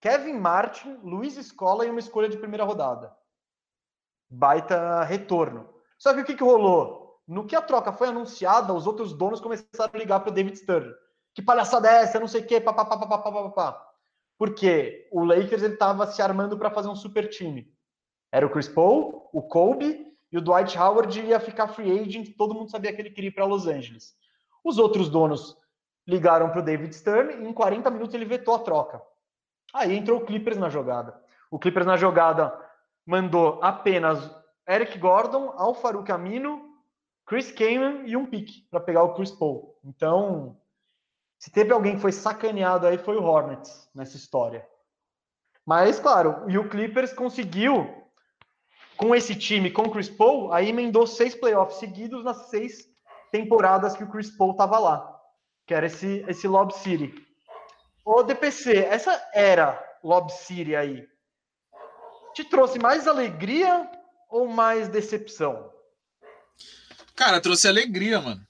Kevin 0.00 0.34
Martin, 0.34 0.98
Luiz 1.02 1.36
Escola 1.36 1.84
e 1.84 1.90
uma 1.90 2.00
escolha 2.00 2.28
de 2.28 2.36
primeira 2.36 2.64
rodada. 2.64 3.14
Baita 4.30 5.02
retorno. 5.02 5.68
Só 5.98 6.14
que 6.14 6.20
o 6.20 6.24
que, 6.24 6.36
que 6.36 6.44
rolou? 6.44 7.20
No 7.26 7.46
que 7.46 7.56
a 7.56 7.62
troca 7.62 7.92
foi 7.92 8.08
anunciada, 8.08 8.72
os 8.72 8.86
outros 8.86 9.12
donos 9.12 9.40
começaram 9.40 9.90
a 9.92 9.98
ligar 9.98 10.20
para 10.20 10.30
o 10.30 10.34
David 10.34 10.56
Stern. 10.56 10.94
Que 11.34 11.42
palhaçada 11.42 11.88
é 11.88 12.02
essa? 12.02 12.20
Não 12.20 12.28
sei 12.28 12.40
o 12.40 12.46
quê, 12.46 12.60
papapá. 12.60 13.89
Porque 14.40 15.06
o 15.12 15.22
Lakers 15.22 15.62
estava 15.62 16.06
se 16.06 16.22
armando 16.22 16.56
para 16.56 16.70
fazer 16.70 16.88
um 16.88 16.96
super 16.96 17.28
time. 17.28 17.70
Era 18.32 18.46
o 18.46 18.48
Chris 18.48 18.66
Paul, 18.66 19.28
o 19.34 19.42
Kobe 19.42 20.16
e 20.32 20.38
o 20.38 20.40
Dwight 20.40 20.78
Howard 20.78 21.20
ia 21.20 21.38
ficar 21.38 21.68
free 21.68 22.00
agent. 22.00 22.34
Todo 22.38 22.54
mundo 22.54 22.70
sabia 22.70 22.90
que 22.90 23.02
ele 23.02 23.10
queria 23.10 23.28
ir 23.28 23.34
para 23.34 23.44
Los 23.44 23.66
Angeles. 23.66 24.16
Os 24.64 24.78
outros 24.78 25.10
donos 25.10 25.58
ligaram 26.08 26.48
para 26.48 26.60
o 26.60 26.64
David 26.64 26.96
Stern 26.96 27.44
e 27.44 27.50
em 27.50 27.52
40 27.52 27.90
minutos 27.90 28.14
ele 28.14 28.24
vetou 28.24 28.54
a 28.54 28.60
troca. 28.60 29.02
Aí 29.74 29.94
entrou 29.94 30.22
o 30.22 30.24
Clippers 30.24 30.56
na 30.56 30.70
jogada. 30.70 31.22
O 31.50 31.58
Clippers 31.58 31.84
na 31.84 31.98
jogada 31.98 32.58
mandou 33.04 33.62
apenas 33.62 34.34
Eric 34.66 34.98
Gordon, 34.98 35.52
Al 35.54 35.74
Farouk 35.74 36.10
Amino, 36.10 36.64
Chris 37.26 37.52
Kaman 37.52 38.06
e 38.06 38.16
um 38.16 38.24
pique 38.24 38.66
para 38.70 38.80
pegar 38.80 39.02
o 39.02 39.12
Chris 39.12 39.32
Paul. 39.32 39.78
Então, 39.84 40.58
se 41.40 41.50
teve 41.50 41.72
alguém 41.72 41.94
que 41.96 42.02
foi 42.02 42.12
sacaneado 42.12 42.86
aí 42.86 42.98
foi 42.98 43.16
o 43.16 43.24
Hornets 43.24 43.88
nessa 43.94 44.14
história. 44.14 44.68
Mas, 45.64 45.98
claro, 45.98 46.44
e 46.50 46.58
o 46.58 46.68
Clippers 46.68 47.14
conseguiu, 47.14 47.88
com 48.94 49.14
esse 49.14 49.34
time, 49.34 49.70
com 49.70 49.84
o 49.84 49.90
Chris 49.90 50.10
Paul, 50.10 50.52
aí 50.52 50.68
emendou 50.68 51.06
seis 51.06 51.34
playoffs 51.34 51.78
seguidos 51.78 52.22
nas 52.22 52.50
seis 52.50 52.86
temporadas 53.32 53.96
que 53.96 54.04
o 54.04 54.10
Chris 54.10 54.30
Paul 54.30 54.50
estava 54.50 54.78
lá, 54.78 55.18
que 55.66 55.72
era 55.72 55.86
esse, 55.86 56.22
esse 56.28 56.46
Lob 56.46 56.74
City. 56.74 57.14
O 58.04 58.22
DPC, 58.22 58.76
essa 58.76 59.10
era 59.32 59.82
Lob 60.04 60.30
City 60.30 60.76
aí, 60.76 61.08
te 62.34 62.44
trouxe 62.44 62.78
mais 62.78 63.08
alegria 63.08 63.90
ou 64.28 64.46
mais 64.46 64.88
decepção? 64.88 65.72
Cara, 67.16 67.40
trouxe 67.40 67.66
alegria, 67.66 68.20
mano. 68.20 68.46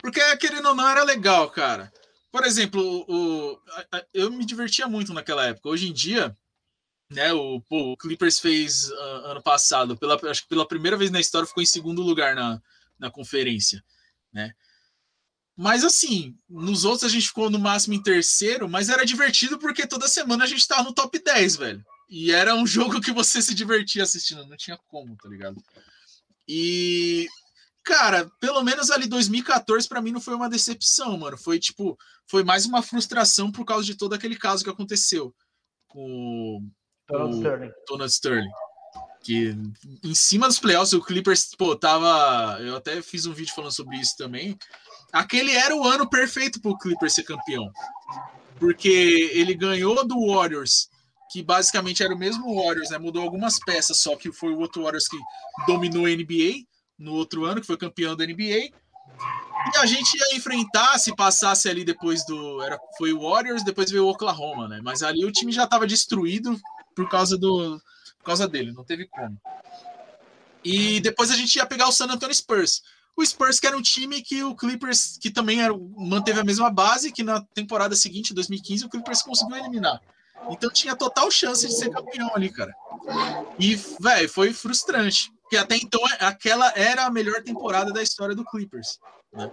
Porque, 0.00 0.20
querendo 0.36 0.68
ou 0.68 0.74
não, 0.74 0.88
era 0.88 1.02
legal, 1.02 1.50
cara. 1.50 1.90
Por 2.30 2.44
exemplo, 2.44 3.04
o, 3.08 3.60
eu 4.14 4.30
me 4.30 4.44
divertia 4.44 4.86
muito 4.86 5.12
naquela 5.12 5.46
época. 5.46 5.68
Hoje 5.68 5.88
em 5.88 5.92
dia, 5.92 6.36
né, 7.10 7.32
o, 7.32 7.60
pô, 7.62 7.92
o 7.92 7.96
Clippers 7.96 8.38
fez 8.38 8.90
uh, 8.90 9.26
ano 9.26 9.42
passado, 9.42 9.96
pela, 9.96 10.18
acho 10.30 10.42
que 10.42 10.48
pela 10.48 10.66
primeira 10.66 10.96
vez 10.96 11.10
na 11.10 11.20
história, 11.20 11.46
ficou 11.46 11.62
em 11.62 11.66
segundo 11.66 12.02
lugar 12.02 12.34
na, 12.34 12.62
na 12.98 13.10
conferência 13.10 13.82
né? 14.32 14.52
Mas 15.56 15.84
assim, 15.84 16.38
nos 16.48 16.84
outros 16.84 17.04
a 17.04 17.12
gente 17.12 17.28
ficou 17.28 17.50
no 17.50 17.58
máximo 17.58 17.94
em 17.94 18.02
terceiro, 18.02 18.68
mas 18.68 18.88
era 18.88 19.04
divertido 19.04 19.58
porque 19.58 19.86
toda 19.86 20.08
semana 20.08 20.44
a 20.44 20.46
gente 20.46 20.66
tava 20.66 20.84
no 20.84 20.94
top 20.94 21.18
10, 21.18 21.56
velho. 21.56 21.84
E 22.08 22.32
era 22.32 22.54
um 22.54 22.66
jogo 22.66 23.00
que 23.00 23.12
você 23.12 23.42
se 23.42 23.54
divertia 23.54 24.02
assistindo, 24.02 24.46
não 24.46 24.56
tinha 24.56 24.78
como, 24.88 25.16
tá 25.16 25.28
ligado? 25.28 25.62
E 26.48 27.28
cara, 27.90 28.30
pelo 28.38 28.62
menos 28.62 28.88
ali 28.88 29.08
2014 29.08 29.88
para 29.88 30.00
mim 30.00 30.12
não 30.12 30.20
foi 30.20 30.34
uma 30.34 30.48
decepção, 30.48 31.18
mano. 31.18 31.36
Foi 31.36 31.58
tipo, 31.58 31.98
foi 32.24 32.44
mais 32.44 32.64
uma 32.64 32.82
frustração 32.82 33.50
por 33.50 33.64
causa 33.64 33.84
de 33.84 33.96
todo 33.96 34.14
aquele 34.14 34.36
caso 34.36 34.62
que 34.62 34.70
aconteceu 34.70 35.34
com 35.88 36.64
Donald 37.08 37.36
Sterling. 37.36 37.72
Donald 37.88 38.12
Sterling. 38.12 38.50
Que 39.22 39.56
em 40.04 40.14
cima 40.14 40.46
dos 40.46 40.60
playoffs, 40.60 40.92
o 40.92 41.02
Clippers, 41.02 41.50
pô, 41.58 41.74
tava. 41.76 42.58
Eu 42.60 42.76
até 42.76 43.02
fiz 43.02 43.26
um 43.26 43.34
vídeo 43.34 43.54
falando 43.54 43.72
sobre 43.72 43.96
isso 43.98 44.16
também. 44.16 44.56
Aquele 45.12 45.52
era 45.52 45.74
o 45.74 45.84
ano 45.84 46.08
perfeito 46.08 46.60
para 46.60 46.70
o 46.70 46.78
Clippers 46.78 47.14
ser 47.14 47.24
campeão. 47.24 47.70
Porque 48.58 49.30
ele 49.34 49.54
ganhou 49.54 50.06
do 50.06 50.32
Warriors, 50.32 50.88
que 51.30 51.42
basicamente 51.42 52.02
era 52.02 52.14
o 52.14 52.18
mesmo 52.18 52.54
Warriors, 52.54 52.90
né? 52.90 52.98
Mudou 52.98 53.22
algumas 53.22 53.58
peças, 53.58 53.98
só 53.98 54.16
que 54.16 54.32
foi 54.32 54.52
o 54.54 54.60
outro 54.60 54.84
Warriors 54.84 55.08
que 55.08 55.18
dominou 55.66 56.06
a 56.06 56.10
NBA 56.10 56.70
no 57.00 57.14
outro 57.14 57.44
ano, 57.44 57.60
que 57.60 57.66
foi 57.66 57.76
campeão 57.76 58.14
da 58.14 58.24
NBA. 58.24 58.70
E 59.72 59.76
a 59.76 59.86
gente 59.86 60.14
ia 60.14 60.36
enfrentar, 60.36 60.98
se 60.98 61.14
passasse 61.16 61.68
ali 61.68 61.84
depois 61.84 62.24
do. 62.24 62.62
Era, 62.62 62.78
foi 62.96 63.12
o 63.12 63.28
Warriors, 63.28 63.64
depois 63.64 63.90
veio 63.90 64.06
o 64.06 64.10
Oklahoma, 64.10 64.68
né? 64.68 64.80
Mas 64.82 65.02
ali 65.02 65.24
o 65.24 65.32
time 65.32 65.50
já 65.50 65.64
estava 65.64 65.86
destruído 65.86 66.58
por 66.94 67.08
causa 67.08 67.36
do, 67.36 67.80
por 68.18 68.24
causa 68.24 68.46
dele, 68.46 68.72
não 68.72 68.84
teve 68.84 69.06
como. 69.06 69.40
E 70.64 71.00
depois 71.00 71.30
a 71.30 71.36
gente 71.36 71.56
ia 71.56 71.66
pegar 71.66 71.88
o 71.88 71.92
San 71.92 72.06
Antonio 72.06 72.34
Spurs. 72.34 72.82
O 73.16 73.24
Spurs 73.24 73.58
que 73.58 73.66
era 73.66 73.76
um 73.76 73.82
time 73.82 74.22
que 74.22 74.42
o 74.44 74.54
Clippers, 74.54 75.18
que 75.18 75.30
também 75.30 75.62
era, 75.62 75.74
manteve 75.96 76.40
a 76.40 76.44
mesma 76.44 76.70
base, 76.70 77.12
que 77.12 77.22
na 77.22 77.40
temporada 77.40 77.96
seguinte, 77.96 78.34
2015, 78.34 78.84
o 78.84 78.88
Clippers 78.88 79.22
conseguiu 79.22 79.56
eliminar. 79.56 80.00
Então 80.48 80.70
tinha 80.70 80.96
total 80.96 81.30
chance 81.30 81.66
de 81.66 81.74
ser 81.74 81.90
campeão 81.90 82.30
ali, 82.34 82.50
cara. 82.50 82.74
E, 83.58 83.74
velho, 83.74 84.28
foi 84.28 84.52
frustrante. 84.52 85.32
Porque 85.50 85.56
até 85.56 85.74
então 85.74 86.00
aquela 86.20 86.72
era 86.78 87.06
a 87.06 87.10
melhor 87.10 87.42
temporada 87.42 87.92
da 87.92 88.00
história 88.00 88.36
do 88.36 88.44
Clippers. 88.44 89.00
Né? 89.32 89.50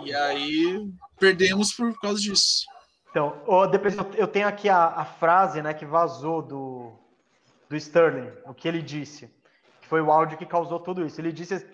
E 0.00 0.14
aí 0.14 0.90
perdemos 1.20 1.70
por 1.70 2.00
causa 2.00 2.18
disso. 2.18 2.64
Então, 3.10 3.36
depois 3.70 3.94
eu 4.16 4.26
tenho 4.26 4.48
aqui 4.48 4.70
a, 4.70 4.86
a 4.86 5.04
frase 5.04 5.60
né, 5.60 5.74
que 5.74 5.84
vazou 5.84 6.40
do, 6.40 6.92
do 7.68 7.76
Sterling, 7.76 8.32
o 8.46 8.54
que 8.54 8.66
ele 8.66 8.80
disse, 8.80 9.26
que 9.82 9.86
foi 9.86 10.00
o 10.00 10.10
áudio 10.10 10.38
que 10.38 10.46
causou 10.46 10.80
tudo 10.80 11.04
isso. 11.04 11.20
Ele 11.20 11.30
disse 11.30 11.66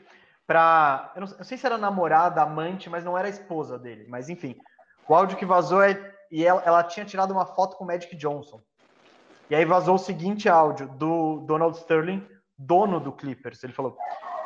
para, 0.44 1.12
eu, 1.14 1.20
não 1.20 1.28
sei 1.44 1.56
se 1.56 1.64
era 1.64 1.78
namorada, 1.78 2.42
amante, 2.42 2.90
mas 2.90 3.04
não 3.04 3.16
era 3.16 3.28
a 3.28 3.30
esposa 3.30 3.78
dele, 3.78 4.04
mas 4.08 4.28
enfim, 4.28 4.58
o 5.08 5.14
áudio 5.14 5.38
que 5.38 5.46
vazou 5.46 5.80
é 5.80 6.12
e 6.28 6.44
ela, 6.44 6.60
ela 6.64 6.82
tinha 6.82 7.06
tirado 7.06 7.30
uma 7.30 7.46
foto 7.46 7.76
com 7.76 7.84
o 7.84 7.86
Magic 7.86 8.16
Johnson. 8.16 8.60
E 9.48 9.54
aí 9.54 9.64
vazou 9.64 9.94
o 9.94 9.98
seguinte 9.98 10.48
áudio 10.48 10.88
do 10.88 11.38
Donald 11.46 11.76
Sterling, 11.78 12.26
dono 12.56 13.00
do 13.00 13.12
Clippers. 13.12 13.62
Ele 13.62 13.72
falou: 13.72 13.96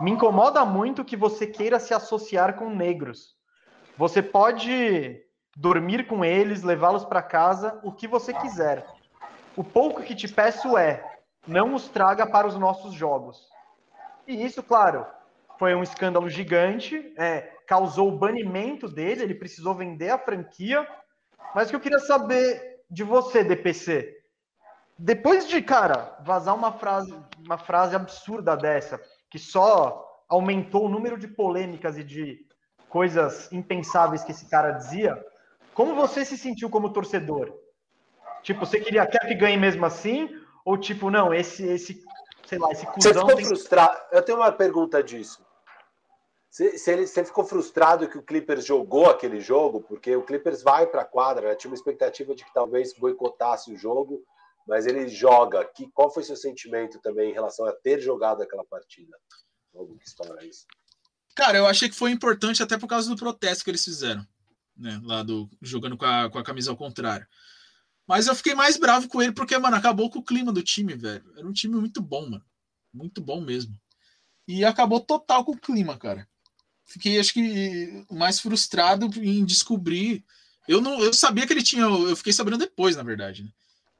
"Me 0.00 0.10
incomoda 0.10 0.64
muito 0.64 1.04
que 1.04 1.16
você 1.16 1.46
queira 1.46 1.78
se 1.78 1.94
associar 1.94 2.56
com 2.56 2.70
negros. 2.70 3.36
Você 3.96 4.22
pode 4.22 5.20
dormir 5.56 6.06
com 6.06 6.24
eles, 6.24 6.62
levá-los 6.62 7.04
para 7.04 7.20
casa, 7.20 7.80
o 7.82 7.92
que 7.92 8.06
você 8.06 8.32
quiser. 8.32 8.86
O 9.56 9.64
pouco 9.64 10.02
que 10.02 10.14
te 10.14 10.28
peço 10.28 10.78
é 10.78 11.04
não 11.46 11.74
os 11.74 11.88
traga 11.88 12.26
para 12.26 12.46
os 12.46 12.56
nossos 12.56 12.94
jogos. 12.94 13.48
E 14.26 14.44
isso, 14.44 14.62
claro, 14.62 15.04
foi 15.58 15.74
um 15.74 15.82
escândalo 15.82 16.28
gigante, 16.28 17.12
é, 17.18 17.52
causou 17.66 18.08
o 18.08 18.16
banimento 18.16 18.88
dele, 18.88 19.22
ele 19.22 19.34
precisou 19.34 19.74
vender 19.74 20.10
a 20.10 20.18
franquia. 20.18 20.86
Mas 21.54 21.66
o 21.66 21.70
que 21.70 21.76
eu 21.76 21.80
queria 21.80 21.98
saber 21.98 22.82
de 22.88 23.02
você, 23.02 23.42
DPC, 23.42 24.17
depois 24.98 25.46
de, 25.46 25.62
cara, 25.62 26.18
vazar 26.24 26.54
uma 26.54 26.72
frase, 26.72 27.14
uma 27.38 27.56
frase 27.56 27.94
absurda 27.94 28.56
dessa, 28.56 29.00
que 29.30 29.38
só 29.38 30.04
aumentou 30.28 30.86
o 30.86 30.88
número 30.88 31.16
de 31.16 31.28
polêmicas 31.28 31.96
e 31.96 32.02
de 32.02 32.44
coisas 32.88 33.50
impensáveis 33.52 34.24
que 34.24 34.32
esse 34.32 34.48
cara 34.48 34.72
dizia, 34.72 35.24
como 35.72 35.94
você 35.94 36.24
se 36.24 36.36
sentiu 36.36 36.68
como 36.68 36.92
torcedor? 36.92 37.52
Tipo, 38.42 38.66
você 38.66 38.80
queria 38.80 39.06
quer 39.06 39.20
que 39.20 39.34
ganhe 39.34 39.56
mesmo 39.56 39.86
assim? 39.86 40.28
Ou 40.64 40.76
tipo, 40.76 41.10
não, 41.10 41.32
esse, 41.32 41.64
esse 41.64 42.02
sei 42.44 42.58
lá, 42.58 42.70
esse 42.72 42.84
cuzão. 42.86 43.12
Você 43.12 43.18
ficou 43.20 43.36
tem... 43.36 43.44
frustrado? 43.44 44.00
Eu 44.10 44.22
tenho 44.22 44.38
uma 44.38 44.50
pergunta 44.50 45.02
disso. 45.02 45.46
Se, 46.50 46.76
se 46.78 46.90
ele, 46.90 47.06
você 47.06 47.24
ficou 47.24 47.44
frustrado 47.44 48.08
que 48.08 48.18
o 48.18 48.22
Clippers 48.22 48.64
jogou 48.64 49.08
aquele 49.08 49.38
jogo, 49.38 49.80
porque 49.82 50.16
o 50.16 50.22
Clippers 50.22 50.62
vai 50.62 50.86
para 50.86 51.02
a 51.02 51.04
quadra, 51.04 51.48
né? 51.48 51.54
tinha 51.54 51.70
uma 51.70 51.76
expectativa 51.76 52.34
de 52.34 52.44
que 52.44 52.52
talvez 52.52 52.94
boicotasse 52.94 53.72
o 53.72 53.76
jogo, 53.76 54.24
mas 54.68 54.86
ele 54.86 55.08
joga. 55.08 55.64
Que, 55.64 55.90
qual 55.90 56.12
foi 56.12 56.22
seu 56.22 56.36
sentimento 56.36 57.00
também 57.00 57.30
em 57.30 57.34
relação 57.34 57.66
a 57.66 57.72
ter 57.72 58.00
jogado 58.00 58.42
aquela 58.42 58.64
partida? 58.64 59.16
Como 59.72 59.98
que 59.98 60.06
história 60.06 60.40
é 60.40 60.46
isso? 60.46 60.66
Cara, 61.34 61.58
eu 61.58 61.66
achei 61.66 61.88
que 61.88 61.94
foi 61.94 62.10
importante 62.10 62.62
até 62.62 62.76
por 62.78 62.86
causa 62.86 63.08
do 63.08 63.16
protesto 63.16 63.64
que 63.64 63.70
eles 63.70 63.84
fizeram, 63.84 64.26
né? 64.76 65.00
Lá 65.02 65.22
do 65.22 65.48
jogando 65.62 65.96
com 65.96 66.04
a, 66.04 66.30
com 66.30 66.38
a 66.38 66.44
camisa 66.44 66.70
ao 66.70 66.76
contrário. 66.76 67.26
Mas 68.06 68.26
eu 68.26 68.34
fiquei 68.34 68.54
mais 68.54 68.76
bravo 68.76 69.08
com 69.08 69.22
ele 69.22 69.32
porque, 69.32 69.56
mano, 69.58 69.76
acabou 69.76 70.10
com 70.10 70.18
o 70.18 70.24
clima 70.24 70.52
do 70.52 70.62
time, 70.62 70.94
velho. 70.94 71.24
Era 71.36 71.46
um 71.46 71.52
time 71.52 71.74
muito 71.76 72.00
bom, 72.00 72.28
mano. 72.28 72.44
Muito 72.92 73.20
bom 73.20 73.40
mesmo. 73.40 73.74
E 74.46 74.64
acabou 74.64 75.00
total 75.00 75.44
com 75.44 75.52
o 75.52 75.58
clima, 75.58 75.98
cara 75.98 76.26
fiquei, 76.88 77.20
acho 77.20 77.32
que, 77.32 78.04
mais 78.10 78.40
frustrado 78.40 79.08
em 79.22 79.44
descobrir. 79.44 80.24
Eu 80.66 80.80
não, 80.80 81.00
eu 81.00 81.12
sabia 81.12 81.46
que 81.46 81.52
ele 81.52 81.62
tinha, 81.62 81.82
eu 81.82 82.16
fiquei 82.16 82.32
sabendo 82.32 82.58
depois, 82.58 82.96
na 82.96 83.02
verdade, 83.02 83.44
né? 83.44 83.50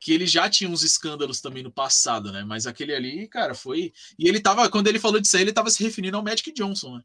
Que 0.01 0.12
ele 0.12 0.27
já 0.27 0.49
tinha 0.49 0.70
uns 0.70 0.83
escândalos 0.83 1.41
também 1.41 1.62
no 1.62 1.70
passado, 1.70 2.31
né? 2.31 2.45
Mas 2.45 2.66
aquele 2.66 2.95
ali, 2.95 3.27
cara, 3.27 3.55
foi. 3.55 3.93
E 4.19 4.29
ele 4.29 4.41
tava, 4.41 4.69
quando 4.70 4.87
ele 4.87 5.01
falou 5.01 5.20
disso 5.20 5.37
aí, 5.37 5.43
ele 5.43 5.53
tava 5.53 5.70
se 5.70 5.83
referindo 5.83 6.16
ao 6.16 6.23
Magic 6.23 6.53
Johnson, 6.53 6.97
né? 6.97 7.05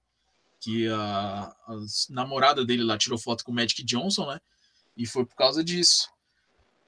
Que 0.59 0.87
a, 0.87 1.53
a 1.67 1.75
namorada 2.09 2.63
dele 2.63 2.83
lá 2.83 2.97
tirou 2.97 3.17
foto 3.17 3.43
com 3.43 3.51
o 3.51 3.55
Magic 3.55 3.83
Johnson, 3.83 4.27
né? 4.27 4.39
E 4.95 5.05
foi 5.07 5.25
por 5.25 5.35
causa 5.35 5.63
disso. 5.63 6.07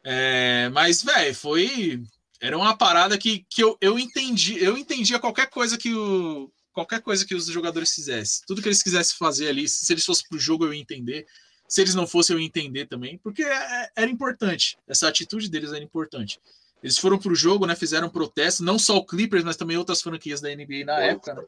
É, 0.03 0.69
mas, 0.69 1.03
velho, 1.03 1.33
foi. 1.33 2.03
Era 2.39 2.57
uma 2.57 2.77
parada 2.77 3.17
que, 3.17 3.45
que 3.49 3.63
eu, 3.63 3.75
eu 3.81 3.97
entendi. 3.97 4.63
Eu 4.63 4.77
entendia 4.77 5.19
qualquer 5.19 5.49
coisa 5.49 5.77
que 5.77 5.91
o, 5.93 6.51
qualquer 6.75 7.01
coisa 7.01 7.25
que 7.25 7.33
os 7.33 7.47
jogadores 7.47 7.93
fizessem, 7.93 8.43
tudo 8.45 8.61
que 8.61 8.67
eles 8.67 8.83
quisessem 8.83 9.15
fazer 9.17 9.47
ali, 9.47 9.67
se 9.67 9.91
eles 9.91 10.05
fossem 10.05 10.27
para 10.27 10.35
o 10.35 10.39
jogo 10.39 10.65
eu 10.65 10.73
ia 10.73 10.81
entender, 10.81 11.25
se 11.67 11.81
eles 11.81 11.95
não 11.95 12.07
fossem 12.07 12.35
eu 12.35 12.39
ia 12.39 12.45
entender 12.45 12.85
também, 12.85 13.17
porque 13.17 13.43
é, 13.43 13.53
é, 13.53 13.89
era 13.95 14.11
importante, 14.11 14.77
essa 14.87 15.07
atitude 15.07 15.49
deles 15.49 15.71
era 15.71 15.83
importante. 15.83 16.39
Eles 16.83 16.97
foram 16.97 17.17
para 17.17 17.31
o 17.31 17.35
jogo, 17.35 17.65
né, 17.65 17.75
fizeram 17.75 18.09
protesto, 18.09 18.63
não 18.63 18.77
só 18.77 18.97
o 18.97 19.05
Clippers, 19.05 19.43
mas 19.43 19.57
também 19.57 19.77
outras 19.77 20.01
franquias 20.01 20.41
da 20.41 20.49
NBA 20.49 20.85
na 20.85 20.99
época, 20.99 21.33
né? 21.33 21.43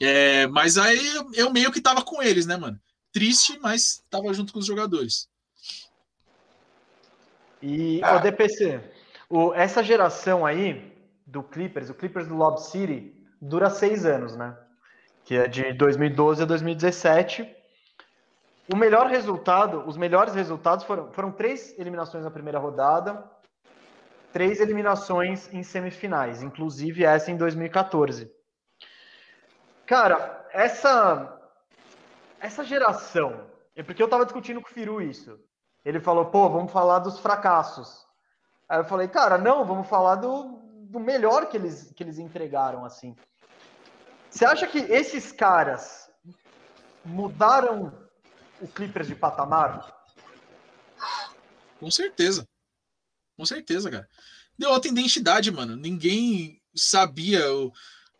É, 0.00 0.46
mas 0.46 0.76
aí 0.76 1.00
eu 1.34 1.50
meio 1.50 1.72
que 1.72 1.80
tava 1.80 2.02
com 2.02 2.22
eles, 2.22 2.46
né, 2.46 2.56
mano? 2.56 2.78
Triste, 3.12 3.58
mas 3.60 4.02
tava 4.10 4.32
junto 4.32 4.52
com 4.52 4.58
os 4.58 4.66
jogadores. 4.66 5.28
E 7.62 8.00
o 8.04 8.18
DPC, 8.20 8.80
o, 9.28 9.54
essa 9.54 9.82
geração 9.82 10.44
aí 10.44 10.92
do 11.26 11.42
Clippers, 11.42 11.90
o 11.90 11.94
Clippers 11.94 12.28
do 12.28 12.36
Lob 12.36 12.60
City, 12.60 13.12
dura 13.40 13.70
seis 13.70 14.04
anos, 14.04 14.36
né? 14.36 14.56
Que 15.24 15.36
é 15.36 15.48
de 15.48 15.72
2012 15.72 16.42
a 16.42 16.46
2017. 16.46 17.55
O 18.72 18.76
melhor 18.76 19.06
resultado, 19.06 19.84
os 19.86 19.96
melhores 19.96 20.34
resultados 20.34 20.84
foram, 20.84 21.12
foram 21.12 21.30
três 21.30 21.78
eliminações 21.78 22.24
na 22.24 22.30
primeira 22.30 22.58
rodada, 22.58 23.24
três 24.32 24.60
eliminações 24.60 25.52
em 25.52 25.62
semifinais, 25.62 26.42
inclusive 26.42 27.04
essa 27.04 27.30
em 27.30 27.36
2014. 27.36 28.30
Cara, 29.86 30.46
essa 30.52 31.36
essa 32.40 32.64
geração, 32.64 33.46
é 33.74 33.82
porque 33.82 34.02
eu 34.02 34.08
tava 34.08 34.24
discutindo 34.24 34.60
com 34.60 34.68
o 34.68 34.72
Firu 34.72 35.00
isso. 35.00 35.38
Ele 35.84 36.00
falou, 36.00 36.26
pô, 36.26 36.48
vamos 36.48 36.72
falar 36.72 36.98
dos 36.98 37.18
fracassos. 37.18 38.06
Aí 38.68 38.78
eu 38.78 38.84
falei, 38.84 39.08
cara, 39.08 39.38
não, 39.38 39.64
vamos 39.64 39.88
falar 39.88 40.16
do, 40.16 40.60
do 40.90 40.98
melhor 40.98 41.48
que 41.48 41.56
eles, 41.56 41.92
que 41.94 42.02
eles 42.02 42.18
entregaram, 42.18 42.84
assim. 42.84 43.16
Você 44.30 44.44
acha 44.44 44.66
que 44.66 44.78
esses 44.78 45.32
caras 45.32 46.10
mudaram 47.04 47.92
o 48.60 48.68
Clippers 48.68 49.08
de 49.08 49.14
patamar? 49.14 49.94
Com 51.78 51.90
certeza. 51.90 52.48
Com 53.36 53.44
certeza, 53.44 53.90
cara. 53.90 54.08
Deu 54.58 54.70
outra 54.70 54.90
identidade, 54.90 55.50
mano. 55.50 55.76
Ninguém 55.76 56.60
sabia. 56.74 57.40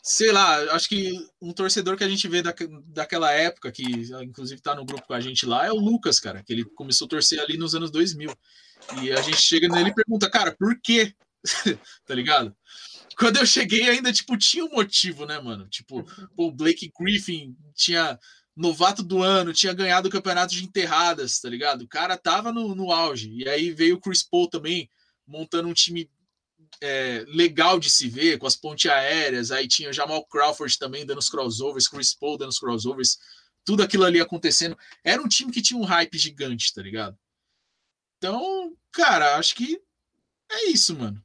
Sei 0.03 0.31
lá, 0.31 0.75
acho 0.75 0.89
que 0.89 1.27
um 1.41 1.53
torcedor 1.53 1.97
que 1.97 2.05
a 2.05 2.09
gente 2.09 2.29
vê 2.29 2.41
da, 2.41 2.55
daquela 2.87 3.33
época, 3.33 3.73
que 3.73 3.83
inclusive 4.23 4.61
tá 4.61 4.75
no 4.75 4.85
grupo 4.85 5.07
com 5.07 5.15
a 5.15 5.21
gente 5.21 5.45
lá, 5.45 5.67
é 5.67 5.73
o 5.73 5.81
Lucas, 5.81 6.21
cara, 6.21 6.45
que 6.45 6.53
ele 6.53 6.65
começou 6.65 7.07
a 7.07 7.09
torcer 7.09 7.41
ali 7.41 7.57
nos 7.57 7.75
anos 7.75 7.91
2000. 7.91 8.33
E 9.03 9.11
a 9.11 9.21
gente 9.21 9.39
chega 9.39 9.69
nele 9.69 9.91
e 9.91 9.95
pergunta, 9.95 10.31
cara, 10.31 10.55
por 10.57 10.79
quê? 10.81 11.13
tá 12.07 12.15
ligado? 12.15 12.55
Quando 13.19 13.39
eu 13.39 13.47
cheguei, 13.47 13.89
ainda, 13.89 14.13
tipo, 14.13 14.37
tinha 14.37 14.65
um 14.65 14.71
motivo, 14.71 15.25
né, 15.25 15.41
mano? 15.41 15.67
Tipo, 15.69 16.05
o 16.37 16.53
Blake 16.53 16.93
Griffin 16.97 17.57
tinha 17.75 18.19
novato 18.57 19.03
do 19.03 19.23
ano, 19.23 19.53
tinha 19.53 19.75
ganhado 19.75 20.09
o 20.09 20.11
campeonato 20.11 20.55
de 20.55 20.65
enterradas, 20.65 21.39
tá 21.39 21.49
ligado? 21.49 21.83
O 21.83 21.89
cara 21.89 22.17
tava 22.17 22.51
no, 22.51 22.75
no 22.75 22.91
auge. 22.91 23.31
E 23.31 23.47
aí 23.49 23.71
veio 23.71 23.97
o 23.97 24.01
Chris 24.01 24.23
Paul 24.23 24.49
também, 24.49 24.91
montando 25.27 25.69
um 25.69 25.75
time 25.75 26.11
é, 26.81 27.25
legal 27.29 27.79
de 27.79 27.91
se 27.91 28.09
ver, 28.09 28.39
com 28.39 28.47
as 28.47 28.57
pontes 28.57 28.91
aéreas. 28.91 29.51
Aí 29.51 29.69
tinha 29.69 29.93
Jamal 29.93 30.25
Crawford 30.27 30.79
também 30.79 31.05
dando 31.05 31.19
os 31.19 31.29
crossovers, 31.29 31.87
Chris 31.87 32.15
Paul 32.15 32.39
dando 32.39 32.51
os 32.51 32.59
crossovers, 32.59 33.19
tudo 33.63 33.83
aquilo 33.83 34.05
ali 34.05 34.21
acontecendo. 34.21 34.77
Era 35.05 35.21
um 35.21 35.29
time 35.29 35.53
que 35.53 35.61
tinha 35.61 35.79
um 35.79 35.85
hype 35.85 36.17
gigante, 36.17 36.73
tá 36.73 36.81
ligado? 36.81 37.19
Então, 38.17 38.75
cara, 38.91 39.37
acho 39.37 39.55
que 39.55 39.79
é 40.51 40.71
isso, 40.71 40.97
mano. 40.97 41.23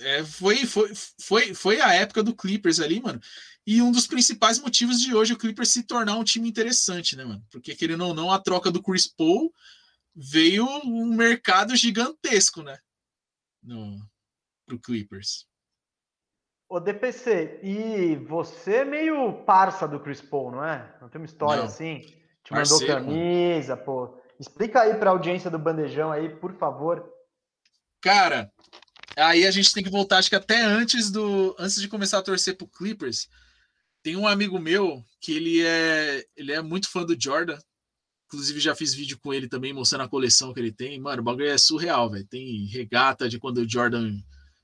É, 0.00 0.24
foi, 0.24 0.64
foi, 0.64 0.92
foi, 1.20 1.54
foi 1.54 1.80
a 1.80 1.92
época 1.94 2.22
do 2.22 2.34
Clippers 2.34 2.80
ali, 2.80 3.00
mano. 3.00 3.20
E 3.66 3.82
um 3.82 3.92
dos 3.92 4.06
principais 4.06 4.58
motivos 4.58 5.00
de 5.00 5.14
hoje 5.14 5.34
o 5.34 5.38
Clippers 5.38 5.70
se 5.70 5.82
tornar 5.82 6.16
um 6.16 6.24
time 6.24 6.48
interessante, 6.48 7.16
né, 7.16 7.24
mano? 7.24 7.44
Porque, 7.50 7.74
querendo 7.74 8.06
ou 8.06 8.14
não, 8.14 8.32
a 8.32 8.38
troca 8.38 8.70
do 8.70 8.82
Chris 8.82 9.06
Paul 9.06 9.52
veio 10.14 10.66
um 10.84 11.14
mercado 11.14 11.76
gigantesco, 11.76 12.62
né? 12.62 12.78
No, 13.62 13.98
pro 14.66 14.78
Clippers. 14.78 15.46
Ô, 16.68 16.78
DPC, 16.78 17.60
e 17.62 18.16
você 18.16 18.76
é 18.76 18.84
meio 18.84 19.44
parça 19.44 19.88
do 19.88 19.98
Chris 19.98 20.20
Paul, 20.20 20.52
não 20.52 20.64
é? 20.64 20.96
Não 21.00 21.08
tem 21.08 21.20
uma 21.20 21.26
história 21.26 21.62
não. 21.62 21.68
assim? 21.68 22.00
Te 22.44 22.52
mandou 22.52 22.86
camisa, 22.86 23.74
mano. 23.74 23.84
pô. 23.84 24.20
Explica 24.38 24.82
aí 24.82 24.94
pra 24.94 25.10
audiência 25.10 25.50
do 25.50 25.58
Bandejão 25.58 26.12
aí, 26.12 26.28
por 26.28 26.54
favor. 26.54 27.10
Cara, 28.00 28.52
Aí 29.18 29.46
a 29.46 29.50
gente 29.50 29.72
tem 29.72 29.82
que 29.82 29.90
voltar, 29.90 30.18
acho 30.18 30.30
que 30.30 30.36
até 30.36 30.62
antes 30.62 31.10
do. 31.10 31.54
Antes 31.58 31.80
de 31.80 31.88
começar 31.88 32.18
a 32.18 32.22
torcer 32.22 32.56
pro 32.56 32.68
Clippers, 32.68 33.28
tem 34.02 34.16
um 34.16 34.26
amigo 34.26 34.58
meu 34.58 35.04
que 35.20 35.32
ele 35.32 35.62
é, 35.64 36.24
ele 36.36 36.52
é 36.52 36.62
muito 36.62 36.88
fã 36.88 37.04
do 37.04 37.20
Jordan. 37.20 37.58
Inclusive, 38.26 38.60
já 38.60 38.74
fiz 38.74 38.92
vídeo 38.94 39.18
com 39.18 39.32
ele 39.32 39.48
também, 39.48 39.72
mostrando 39.72 40.02
a 40.04 40.08
coleção 40.08 40.52
que 40.52 40.60
ele 40.60 40.70
tem. 40.70 41.00
Mano, 41.00 41.22
o 41.22 41.24
bagulho 41.24 41.48
é 41.48 41.58
surreal, 41.58 42.10
velho. 42.10 42.26
Tem 42.26 42.66
regata 42.66 43.28
de 43.28 43.38
quando 43.38 43.58
o 43.58 43.68
Jordan 43.68 44.14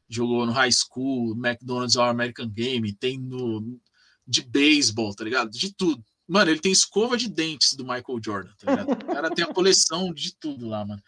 jogou 0.08 0.44
no 0.44 0.52
high 0.52 0.70
school, 0.70 1.32
McDonald's 1.34 1.96
All 1.96 2.10
American 2.10 2.48
Game, 2.48 2.92
tem 2.94 3.18
no 3.18 3.80
de 4.26 4.42
beisebol, 4.42 5.14
tá 5.14 5.24
ligado? 5.24 5.50
De 5.50 5.74
tudo. 5.74 6.02
Mano, 6.26 6.50
ele 6.50 6.60
tem 6.60 6.72
escova 6.72 7.16
de 7.16 7.28
dentes 7.28 7.74
do 7.74 7.84
Michael 7.84 8.20
Jordan, 8.24 8.52
tá 8.58 8.70
ligado? 8.70 8.92
O 8.92 9.06
cara 9.06 9.30
tem 9.30 9.44
a 9.44 9.52
coleção 9.52 10.12
de 10.12 10.34
tudo 10.36 10.66
lá, 10.66 10.84
mano. 10.84 11.02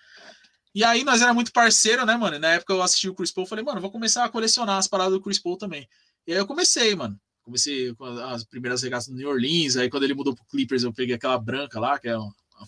E 0.77 0.85
aí 0.85 1.05
nós 1.05 1.23
era 1.23 1.32
muito 1.32 1.53
parceiro, 1.53 2.05
né, 2.05 2.19
mano? 2.19 2.39
Na 2.39 2.53
época 2.53 2.74
eu 2.74 2.82
assisti 2.82 3.09
o 3.09 3.15
Chris 3.15 3.32
Paul, 3.32 3.47
falei, 3.47 3.65
mano, 3.65 3.81
vou 3.81 3.90
começar 3.90 4.27
a 4.27 4.28
colecionar 4.28 4.77
as 4.77 4.86
paradas 4.86 5.15
do 5.15 5.23
Chris 5.23 5.39
Paul 5.39 5.57
também. 5.57 5.89
E 6.27 6.32
aí 6.32 6.39
eu 6.39 6.47
comecei, 6.47 6.94
mano. 6.94 7.19
Comecei 7.43 7.94
com 7.94 8.05
as 8.05 8.44
primeiras 8.44 8.82
regatas 8.82 9.09
do 9.09 9.15
New 9.15 9.27
Orleans, 9.27 9.78
aí 9.78 9.89
quando 9.89 10.03
ele 10.03 10.12
mudou 10.12 10.35
pro 10.35 10.44
Clippers 10.44 10.82
eu 10.82 10.93
peguei 10.93 11.15
aquela 11.15 11.39
branca 11.39 11.81
lá, 11.81 11.98
que 11.98 12.11
é 12.11 12.15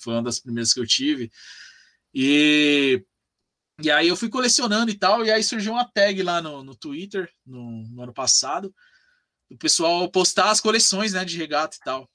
foi 0.00 0.14
uma 0.14 0.22
das 0.22 0.38
primeiras 0.38 0.72
que 0.72 0.80
eu 0.80 0.86
tive. 0.86 1.30
E, 2.14 3.04
e 3.82 3.90
aí 3.90 4.08
eu 4.08 4.16
fui 4.16 4.30
colecionando 4.30 4.90
e 4.90 4.94
tal, 4.94 5.22
e 5.22 5.30
aí 5.30 5.42
surgiu 5.42 5.72
uma 5.72 5.84
tag 5.84 6.22
lá 6.22 6.40
no, 6.40 6.64
no 6.64 6.74
Twitter, 6.74 7.30
no, 7.44 7.82
no 7.90 8.02
ano 8.04 8.14
passado, 8.14 8.74
o 9.50 9.58
pessoal 9.58 10.10
postar 10.10 10.50
as 10.50 10.62
coleções, 10.62 11.12
né, 11.12 11.26
de 11.26 11.36
regata 11.36 11.76
e 11.76 11.84
tal. 11.84 12.10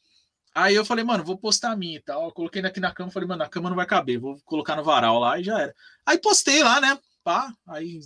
Aí 0.55 0.75
eu 0.75 0.85
falei, 0.85 1.03
mano, 1.03 1.23
vou 1.23 1.37
postar 1.37 1.71
a 1.71 1.75
minha 1.75 1.97
e 1.97 2.01
tal. 2.01 2.25
Eu 2.25 2.31
coloquei 2.31 2.61
aqui 2.63 2.79
na 2.79 2.93
cama, 2.93 3.09
falei, 3.09 3.27
mano, 3.27 3.43
a 3.43 3.49
cama 3.49 3.69
não 3.69 3.75
vai 3.75 3.85
caber, 3.85 4.19
vou 4.19 4.39
colocar 4.45 4.75
no 4.75 4.83
varal 4.83 5.19
lá 5.19 5.39
e 5.39 5.43
já 5.43 5.59
era. 5.59 5.75
Aí 6.05 6.19
postei 6.19 6.63
lá, 6.63 6.79
né? 6.79 6.99
Pá, 7.23 7.51
aí 7.67 8.01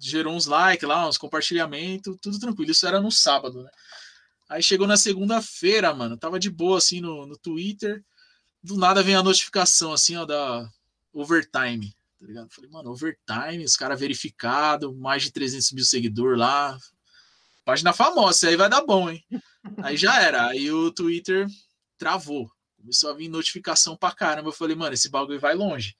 gerou 0.00 0.34
uns 0.34 0.46
likes 0.46 0.88
lá, 0.88 1.08
uns 1.08 1.18
compartilhamentos, 1.18 2.16
tudo 2.20 2.38
tranquilo. 2.38 2.70
Isso 2.70 2.86
era 2.86 3.00
no 3.00 3.10
sábado, 3.10 3.62
né? 3.64 3.70
Aí 4.48 4.62
chegou 4.62 4.86
na 4.86 4.96
segunda-feira, 4.96 5.92
mano, 5.92 6.16
tava 6.16 6.38
de 6.38 6.48
boa 6.48 6.78
assim 6.78 7.00
no, 7.00 7.26
no 7.26 7.36
Twitter. 7.36 8.02
Do 8.62 8.76
nada 8.76 9.02
vem 9.02 9.14
a 9.14 9.22
notificação 9.22 9.92
assim, 9.92 10.16
ó, 10.16 10.24
da 10.24 10.68
overtime, 11.12 11.94
tá 12.18 12.26
ligado? 12.26 12.48
Falei, 12.50 12.70
mano, 12.70 12.90
overtime, 12.90 13.64
os 13.64 13.76
caras 13.76 13.98
verificado, 13.98 14.94
mais 14.94 15.24
de 15.24 15.32
300 15.32 15.72
mil 15.72 15.84
seguidores 15.84 16.38
lá. 16.38 16.78
Página 17.64 17.92
famosa, 17.92 18.48
aí 18.48 18.56
vai 18.56 18.70
dar 18.70 18.80
bom, 18.80 19.10
hein? 19.10 19.22
Aí 19.82 19.96
já 19.96 20.20
era. 20.20 20.48
Aí 20.48 20.70
o 20.70 20.90
Twitter 20.90 21.46
travou. 21.98 22.50
Começou 22.76 23.10
a 23.10 23.14
vir 23.14 23.28
notificação 23.28 23.96
pra 23.96 24.12
caramba. 24.12 24.48
Eu 24.48 24.52
falei, 24.52 24.76
mano, 24.76 24.94
esse 24.94 25.10
bagulho 25.10 25.40
vai 25.40 25.54
longe. 25.54 25.94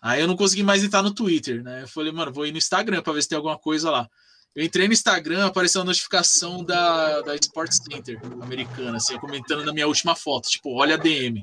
Aí 0.00 0.20
eu 0.20 0.28
não 0.28 0.36
consegui 0.36 0.62
mais 0.62 0.84
entrar 0.84 1.02
no 1.02 1.14
Twitter, 1.14 1.62
né? 1.62 1.82
Eu 1.82 1.88
falei, 1.88 2.12
mano, 2.12 2.32
vou 2.32 2.46
ir 2.46 2.52
no 2.52 2.58
Instagram 2.58 3.02
pra 3.02 3.12
ver 3.12 3.22
se 3.22 3.28
tem 3.28 3.36
alguma 3.36 3.58
coisa 3.58 3.90
lá. 3.90 4.08
Eu 4.54 4.62
entrei 4.62 4.86
no 4.86 4.92
Instagram, 4.92 5.46
apareceu 5.46 5.80
a 5.80 5.84
notificação 5.84 6.62
da, 6.62 7.22
da 7.22 7.34
Sports 7.34 7.80
Center 7.82 8.20
americana, 8.40 8.98
assim, 8.98 9.18
comentando 9.18 9.64
na 9.64 9.72
minha 9.72 9.88
última 9.88 10.14
foto, 10.14 10.48
tipo, 10.48 10.74
olha 10.74 10.94
a 10.94 10.98
DM. 10.98 11.40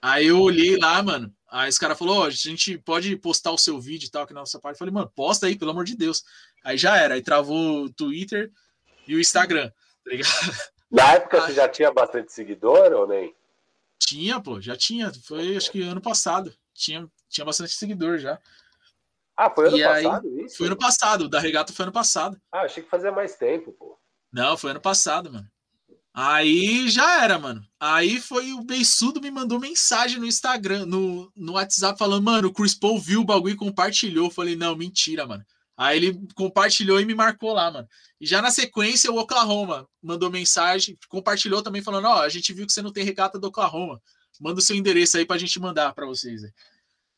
Aí 0.00 0.28
eu 0.28 0.40
olhei 0.40 0.76
lá, 0.76 1.02
mano. 1.02 1.34
Aí 1.50 1.68
esse 1.68 1.80
cara 1.80 1.96
falou: 1.96 2.20
oh, 2.20 2.24
a 2.24 2.30
gente 2.30 2.78
pode 2.78 3.16
postar 3.16 3.50
o 3.50 3.58
seu 3.58 3.80
vídeo 3.80 4.06
e 4.06 4.10
tal 4.10 4.22
aqui 4.22 4.32
na 4.32 4.40
nossa 4.40 4.60
parte. 4.60 4.76
Eu 4.76 4.78
falei, 4.78 4.94
mano, 4.94 5.10
posta 5.14 5.46
aí, 5.46 5.58
pelo 5.58 5.72
amor 5.72 5.84
de 5.84 5.96
Deus. 5.96 6.22
Aí 6.62 6.78
já 6.78 6.96
era. 6.96 7.14
Aí 7.14 7.22
travou 7.22 7.84
o 7.84 7.90
Twitter 7.90 8.50
e 9.08 9.14
o 9.14 9.20
Instagram, 9.20 9.70
tá 10.04 10.10
ligado? 10.10 10.70
Na 10.90 11.12
época 11.14 11.40
você 11.40 11.52
já 11.52 11.68
tinha 11.68 11.92
bastante 11.92 12.32
seguidor 12.32 12.92
ou 12.92 13.06
nem? 13.06 13.34
Tinha, 13.98 14.40
pô, 14.40 14.60
já 14.60 14.76
tinha. 14.76 15.12
Foi 15.24 15.56
acho 15.56 15.70
que 15.70 15.82
ano 15.82 16.00
passado. 16.00 16.52
Tinha, 16.74 17.06
tinha 17.28 17.44
bastante 17.44 17.72
seguidor 17.72 18.18
já. 18.18 18.40
Ah, 19.36 19.50
foi 19.50 19.68
ano 19.68 19.78
e 19.78 19.82
passado 19.82 20.28
aí, 20.28 20.44
isso? 20.44 20.56
Foi 20.56 20.66
ano 20.66 20.76
passado, 20.76 21.24
o 21.24 21.28
da 21.28 21.38
regata 21.38 21.72
foi 21.72 21.84
ano 21.84 21.92
passado. 21.92 22.40
Ah, 22.52 22.62
achei 22.62 22.82
que 22.82 22.90
fazia 22.90 23.12
mais 23.12 23.36
tempo, 23.36 23.72
pô. 23.72 23.98
Não, 24.32 24.56
foi 24.56 24.72
ano 24.72 24.80
passado, 24.80 25.32
mano. 25.32 25.48
Aí 26.12 26.88
já 26.88 27.22
era, 27.22 27.38
mano. 27.38 27.64
Aí 27.78 28.20
foi 28.20 28.52
o 28.52 28.62
Beiçudo 28.62 29.20
me 29.20 29.30
mandou 29.30 29.60
mensagem 29.60 30.18
no 30.18 30.26
Instagram, 30.26 30.84
no, 30.84 31.32
no 31.36 31.52
WhatsApp, 31.52 31.98
falando, 31.98 32.24
mano, 32.24 32.48
o 32.48 32.52
Chris 32.52 32.74
Paul 32.74 32.98
viu 32.98 33.20
o 33.20 33.24
bagulho 33.24 33.54
e 33.54 33.56
compartilhou. 33.56 34.26
Eu 34.26 34.30
falei, 34.30 34.56
não, 34.56 34.76
mentira, 34.76 35.26
mano. 35.26 35.44
Aí 35.80 35.96
ele 35.96 36.20
compartilhou 36.34 37.00
e 37.00 37.06
me 37.06 37.14
marcou 37.14 37.54
lá, 37.54 37.70
mano. 37.70 37.88
E 38.20 38.26
já 38.26 38.42
na 38.42 38.50
sequência, 38.50 39.10
o 39.10 39.16
Oklahoma 39.16 39.88
mandou 40.02 40.30
mensagem, 40.30 40.94
compartilhou 41.08 41.62
também, 41.62 41.80
falando: 41.80 42.04
Ó, 42.04 42.16
oh, 42.16 42.20
a 42.20 42.28
gente 42.28 42.52
viu 42.52 42.66
que 42.66 42.72
você 42.74 42.82
não 42.82 42.92
tem 42.92 43.02
regata 43.02 43.38
do 43.38 43.46
Oklahoma. 43.46 43.98
Manda 44.38 44.58
o 44.58 44.62
seu 44.62 44.76
endereço 44.76 45.16
aí 45.16 45.24
pra 45.24 45.38
gente 45.38 45.58
mandar 45.58 45.94
para 45.94 46.04
vocês. 46.04 46.42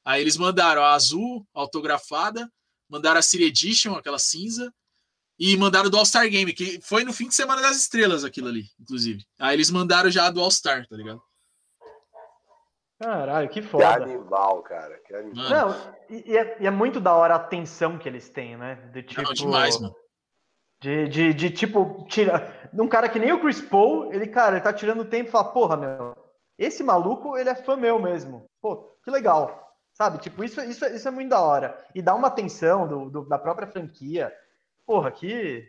Aí 0.04 0.20
eles 0.20 0.36
mandaram 0.36 0.80
a 0.80 0.92
azul, 0.92 1.44
autografada, 1.52 2.48
mandaram 2.88 3.18
a 3.18 3.22
City 3.22 3.42
Edition, 3.42 3.94
aquela 3.94 4.20
cinza, 4.20 4.72
e 5.36 5.56
mandaram 5.56 5.90
do 5.90 5.96
All-Star 5.96 6.30
Game, 6.30 6.52
que 6.52 6.78
foi 6.84 7.02
no 7.02 7.12
fim 7.12 7.26
de 7.26 7.34
semana 7.34 7.60
das 7.60 7.76
estrelas 7.78 8.22
aquilo 8.22 8.46
ali, 8.46 8.70
inclusive. 8.78 9.26
Aí 9.40 9.56
eles 9.56 9.70
mandaram 9.70 10.08
já 10.08 10.30
do 10.30 10.40
All-Star, 10.40 10.86
tá 10.86 10.96
ligado? 10.96 11.20
Caralho, 13.02 13.48
que 13.48 13.60
foda. 13.60 13.84
Que 13.84 14.02
animal, 14.04 14.62
cara. 14.62 14.98
Que 15.04 15.14
animal. 15.14 15.50
Não, 15.50 15.92
e 16.08 16.36
é, 16.38 16.56
e 16.60 16.66
é, 16.66 16.70
muito 16.70 17.00
da 17.00 17.12
hora 17.14 17.34
a 17.34 17.36
atenção 17.36 17.98
que 17.98 18.08
eles 18.08 18.28
têm, 18.30 18.56
né? 18.56 18.76
De 18.92 19.02
tipo. 19.02 19.22
Não, 19.22 19.32
demais, 19.32 19.80
mano. 19.80 19.94
De, 20.80 21.08
de, 21.08 21.34
de 21.34 21.50
tipo, 21.50 22.04
tira. 22.08 22.52
Um 22.72 22.88
cara 22.88 23.08
que 23.08 23.18
nem 23.18 23.32
o 23.32 23.40
Chris 23.40 23.60
Paul, 23.60 24.12
ele, 24.12 24.26
cara, 24.28 24.56
ele 24.56 24.64
tá 24.64 24.72
tirando 24.72 25.04
tempo 25.04 25.28
e 25.28 25.32
fala, 25.32 25.52
porra, 25.52 25.76
meu, 25.76 26.16
esse 26.56 26.82
maluco, 26.82 27.36
ele 27.36 27.50
é 27.50 27.54
fã 27.54 27.76
meu 27.76 27.98
mesmo. 27.98 28.46
Pô, 28.60 28.96
que 29.04 29.10
legal. 29.10 29.60
Sabe? 29.94 30.18
Tipo, 30.18 30.42
isso, 30.44 30.60
isso, 30.62 30.84
isso 30.86 31.06
é 31.06 31.10
muito 31.10 31.30
da 31.30 31.40
hora. 31.40 31.76
E 31.94 32.00
dá 32.00 32.14
uma 32.14 32.28
atenção 32.28 32.86
do, 32.86 33.10
do 33.10 33.28
da 33.28 33.38
própria 33.38 33.66
franquia. 33.66 34.32
Porra, 34.86 35.10
que 35.10 35.68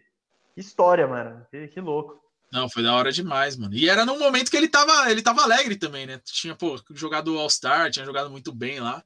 história, 0.56 1.08
mano. 1.08 1.46
Que, 1.50 1.68
que 1.68 1.82
louco. 1.82 2.23
Não, 2.54 2.70
foi 2.70 2.84
da 2.84 2.94
hora 2.94 3.12
demais, 3.12 3.58
mano. 3.58 3.74
E 3.74 3.90
era 3.90 4.06
num 4.06 4.20
momento 4.20 4.52
que 4.52 4.56
ele 4.56 4.68
tava, 4.68 5.10
ele 5.10 5.24
tava 5.24 5.42
alegre 5.42 5.76
também, 5.76 6.06
né? 6.06 6.22
Tinha, 6.24 6.54
pô, 6.54 6.80
jogado 6.92 7.36
All-Star, 7.36 7.90
tinha 7.90 8.06
jogado 8.06 8.30
muito 8.30 8.54
bem 8.54 8.80
lá. 8.80 9.04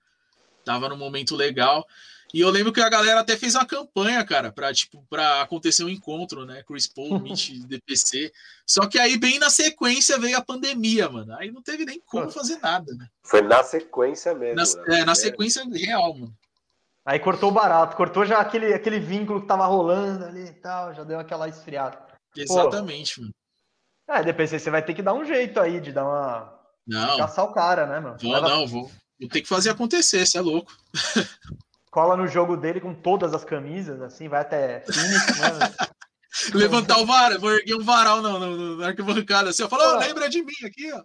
Tava 0.66 0.90
num 0.90 0.98
momento 0.98 1.34
legal. 1.34 1.88
E 2.34 2.42
eu 2.42 2.50
lembro 2.50 2.74
que 2.74 2.82
a 2.82 2.90
galera 2.90 3.22
até 3.22 3.38
fez 3.38 3.56
uma 3.56 3.66
campanha, 3.66 4.22
cara, 4.26 4.52
para 4.52 4.74
tipo, 4.74 5.02
para 5.10 5.42
acontecer 5.42 5.86
um 5.86 5.90
encontro, 5.90 6.46
né? 6.46 6.62
Chris 6.68 6.88
Paul, 6.88 7.20
Mitch, 7.24 7.52
DPC. 7.66 8.34
Só 8.66 8.86
que 8.86 9.00
aí, 9.00 9.18
bem 9.18 9.40
na 9.40 9.50
sequência, 9.50 10.20
veio 10.20 10.38
a 10.38 10.44
pandemia, 10.44 11.08
mano. 11.08 11.34
Aí 11.38 11.50
não 11.50 11.62
teve 11.62 11.86
nem 11.86 12.02
como 12.06 12.30
fazer 12.30 12.58
nada, 12.58 12.94
né? 12.96 13.08
Foi 13.24 13.42
na 13.42 13.64
sequência 13.64 14.36
mesmo. 14.36 14.58
Na, 14.58 14.64
né? 14.64 15.00
É, 15.00 15.06
na 15.06 15.16
sequência 15.16 15.64
real, 15.72 16.14
mano. 16.14 16.36
Aí 17.06 17.18
cortou 17.18 17.50
barato, 17.50 17.96
cortou 17.96 18.26
já 18.26 18.40
aquele, 18.40 18.74
aquele 18.74 19.00
vínculo 19.00 19.40
que 19.40 19.48
tava 19.48 19.66
rolando 19.66 20.26
ali 20.26 20.48
e 20.48 20.54
tal, 20.54 20.94
já 20.94 21.06
deu 21.06 21.18
aquela 21.18 21.48
esfriada. 21.48 21.98
Exatamente, 22.42 23.20
mano. 23.20 23.34
É, 24.10 24.24
DPC, 24.24 24.60
você 24.60 24.70
vai 24.70 24.82
ter 24.82 24.94
que 24.94 25.02
dar 25.02 25.14
um 25.14 25.26
jeito 25.26 25.60
aí 25.60 25.82
de 25.82 25.92
dar 25.92 26.06
uma. 26.06 26.54
Não. 26.88 27.18
Caçar 27.18 27.46
o 27.46 27.54
cara, 27.54 27.86
né, 27.86 28.00
mano? 28.00 28.18
Vou, 28.22 28.32
Leva... 28.32 28.48
não, 28.48 28.66
vou. 28.66 28.90
Vou 29.20 29.30
ter 29.30 29.42
que 29.42 29.48
fazer 29.48 29.70
acontecer, 29.70 30.26
você 30.26 30.38
é 30.38 30.42
louco. 30.42 30.72
Cola 31.92 32.16
no 32.16 32.28
jogo 32.28 32.56
dele 32.56 32.80
com 32.80 32.94
todas 32.94 33.34
as 33.34 33.44
camisas, 33.44 34.02
assim, 34.02 34.30
vai 34.30 34.42
até 34.42 34.82
Phoenix, 34.82 35.40
né? 35.40 35.50
Levantar 36.54 37.00
o 37.00 37.06
varal, 37.06 37.40
vou 37.40 37.52
erguer 37.52 37.76
um 37.76 37.84
varal 37.84 38.22
na, 38.22 38.38
na, 38.38 38.48
na 38.48 38.88
arquibancada 38.88 39.50
assim, 39.50 39.64
eu 39.64 39.70
falo, 39.70 39.96
oh, 39.96 39.98
lembra 39.98 40.30
de 40.30 40.44
mim 40.44 40.54
aqui, 40.64 40.92
ó. 40.94 41.04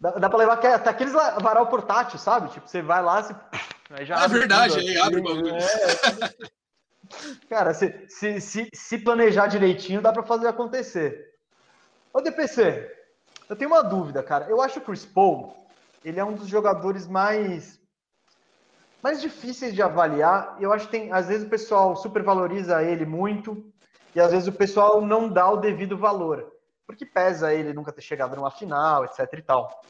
Dá, 0.00 0.10
dá 0.12 0.28
pra 0.30 0.38
levar 0.38 0.54
até 0.54 0.74
aqueles 0.74 1.12
varal 1.12 1.66
portátil, 1.66 2.18
sabe? 2.18 2.50
Tipo, 2.50 2.66
você 2.66 2.80
vai 2.80 3.02
lá, 3.02 3.22
você. 3.22 3.36
Aí 3.90 4.06
já 4.06 4.24
é 4.24 4.28
verdade, 4.28 4.78
aí 4.78 4.96
abre 4.96 5.20
o 5.20 5.22
bagulho. 5.22 5.54
É... 5.54 5.62
Cara, 7.48 7.74
se, 7.74 8.06
se, 8.08 8.40
se, 8.40 8.68
se 8.72 8.98
planejar 8.98 9.46
direitinho, 9.46 10.02
dá 10.02 10.12
pra 10.12 10.22
fazer 10.22 10.48
acontecer. 10.48 11.32
Ô 12.12 12.20
DPC, 12.20 12.90
eu 13.48 13.56
tenho 13.56 13.70
uma 13.70 13.82
dúvida, 13.82 14.22
cara. 14.22 14.46
Eu 14.48 14.60
acho 14.60 14.74
que 14.74 14.80
o 14.80 14.84
Chris 14.86 15.04
Paul, 15.04 15.54
ele 16.04 16.18
é 16.18 16.24
um 16.24 16.34
dos 16.34 16.48
jogadores 16.48 17.06
mais 17.06 17.80
mais 19.02 19.20
difíceis 19.20 19.74
de 19.74 19.82
avaliar. 19.82 20.56
Eu 20.60 20.72
acho 20.72 20.86
que 20.86 20.92
tem, 20.92 21.12
às 21.12 21.26
vezes 21.26 21.46
o 21.46 21.50
pessoal 21.50 21.96
supervaloriza 21.96 22.82
ele 22.82 23.04
muito 23.04 23.72
e 24.14 24.20
às 24.20 24.30
vezes 24.30 24.46
o 24.46 24.52
pessoal 24.52 25.00
não 25.00 25.28
dá 25.28 25.50
o 25.50 25.56
devido 25.56 25.98
valor, 25.98 26.52
porque 26.86 27.04
pesa 27.04 27.52
ele 27.52 27.72
nunca 27.72 27.92
ter 27.92 28.02
chegado 28.02 28.36
numa 28.36 28.50
final, 28.50 29.04
etc 29.04 29.28
e 29.32 29.42
tal. 29.42 29.82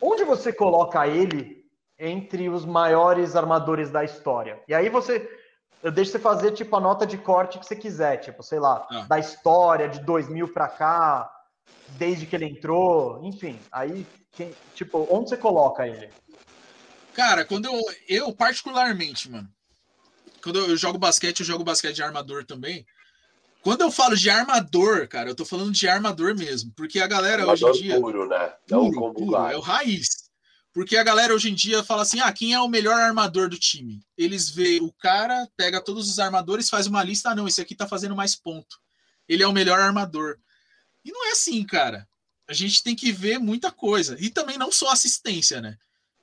Onde 0.00 0.24
você 0.24 0.52
coloca 0.52 1.06
ele 1.06 1.64
entre 1.96 2.48
os 2.48 2.64
maiores 2.64 3.36
armadores 3.36 3.90
da 3.90 4.02
história? 4.02 4.60
E 4.66 4.74
aí 4.74 4.88
você 4.88 5.20
eu 5.82 5.90
deixo 5.90 6.12
você 6.12 6.18
fazer 6.18 6.52
tipo 6.52 6.76
a 6.76 6.80
nota 6.80 7.06
de 7.06 7.18
corte 7.18 7.58
que 7.58 7.66
você 7.66 7.74
quiser, 7.74 8.18
tipo, 8.18 8.42
sei 8.42 8.60
lá, 8.60 8.86
ah. 8.90 9.02
da 9.02 9.18
história 9.18 9.88
de 9.88 10.00
2000 10.00 10.48
para 10.52 10.68
cá, 10.68 11.30
desde 11.90 12.24
que 12.26 12.36
ele 12.36 12.46
entrou, 12.46 13.20
enfim. 13.24 13.58
Aí, 13.70 14.06
quem, 14.30 14.54
tipo, 14.74 15.06
onde 15.10 15.28
você 15.28 15.36
coloca 15.36 15.86
ele? 15.86 16.10
Cara, 17.14 17.44
quando 17.44 17.66
eu, 17.66 17.80
eu 18.08 18.32
particularmente, 18.32 19.30
mano, 19.30 19.48
quando 20.42 20.58
eu 20.58 20.76
jogo 20.76 20.98
basquete, 20.98 21.40
eu 21.40 21.46
jogo 21.46 21.64
basquete 21.64 21.96
de 21.96 22.02
armador 22.02 22.44
também. 22.44 22.86
Quando 23.62 23.82
eu 23.82 23.92
falo 23.92 24.16
de 24.16 24.28
armador, 24.28 25.06
cara, 25.06 25.30
eu 25.30 25.36
tô 25.36 25.44
falando 25.44 25.70
de 25.70 25.88
armador 25.88 26.34
mesmo, 26.34 26.72
porque 26.76 26.98
a 26.98 27.06
galera 27.06 27.42
armador 27.42 27.70
hoje 27.70 27.80
em 27.80 27.82
dia 27.84 28.00
puro, 28.00 28.28
né? 28.28 28.52
Puro, 28.66 29.14
puro, 29.14 29.36
é 29.46 29.56
o 29.56 29.60
raiz. 29.60 30.30
Porque 30.72 30.96
a 30.96 31.02
galera 31.02 31.34
hoje 31.34 31.50
em 31.50 31.54
dia 31.54 31.84
fala 31.84 32.02
assim: 32.02 32.20
ah, 32.20 32.32
quem 32.32 32.54
é 32.54 32.60
o 32.60 32.68
melhor 32.68 32.98
armador 32.98 33.48
do 33.48 33.58
time? 33.58 34.02
Eles 34.16 34.48
vê 34.48 34.78
o 34.80 34.90
cara, 34.92 35.48
pega 35.56 35.80
todos 35.80 36.08
os 36.08 36.18
armadores, 36.18 36.70
faz 36.70 36.86
uma 36.86 37.02
lista, 37.02 37.30
ah, 37.30 37.34
não, 37.34 37.46
esse 37.46 37.60
aqui 37.60 37.74
tá 37.74 37.86
fazendo 37.86 38.16
mais 38.16 38.34
ponto. 38.34 38.80
Ele 39.28 39.42
é 39.42 39.46
o 39.46 39.52
melhor 39.52 39.78
armador. 39.78 40.38
E 41.04 41.12
não 41.12 41.28
é 41.28 41.32
assim, 41.32 41.62
cara. 41.64 42.08
A 42.48 42.52
gente 42.52 42.82
tem 42.82 42.94
que 42.94 43.12
ver 43.12 43.38
muita 43.38 43.70
coisa. 43.70 44.16
E 44.18 44.30
também 44.30 44.58
não 44.58 44.72
só 44.72 44.90
assistência, 44.90 45.60
né? 45.60 45.76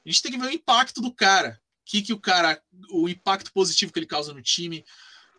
A 0.05 0.09
gente 0.09 0.21
tem 0.21 0.31
que 0.31 0.37
ver 0.37 0.47
o 0.47 0.53
impacto 0.53 1.01
do 1.01 1.13
cara. 1.13 1.59
Que 1.85 2.01
que 2.01 2.13
o 2.13 2.19
cara, 2.19 2.61
o 2.91 3.09
impacto 3.09 3.51
positivo 3.51 3.91
que 3.91 3.99
ele 3.99 4.05
causa 4.05 4.33
no 4.33 4.41
time, 4.41 4.85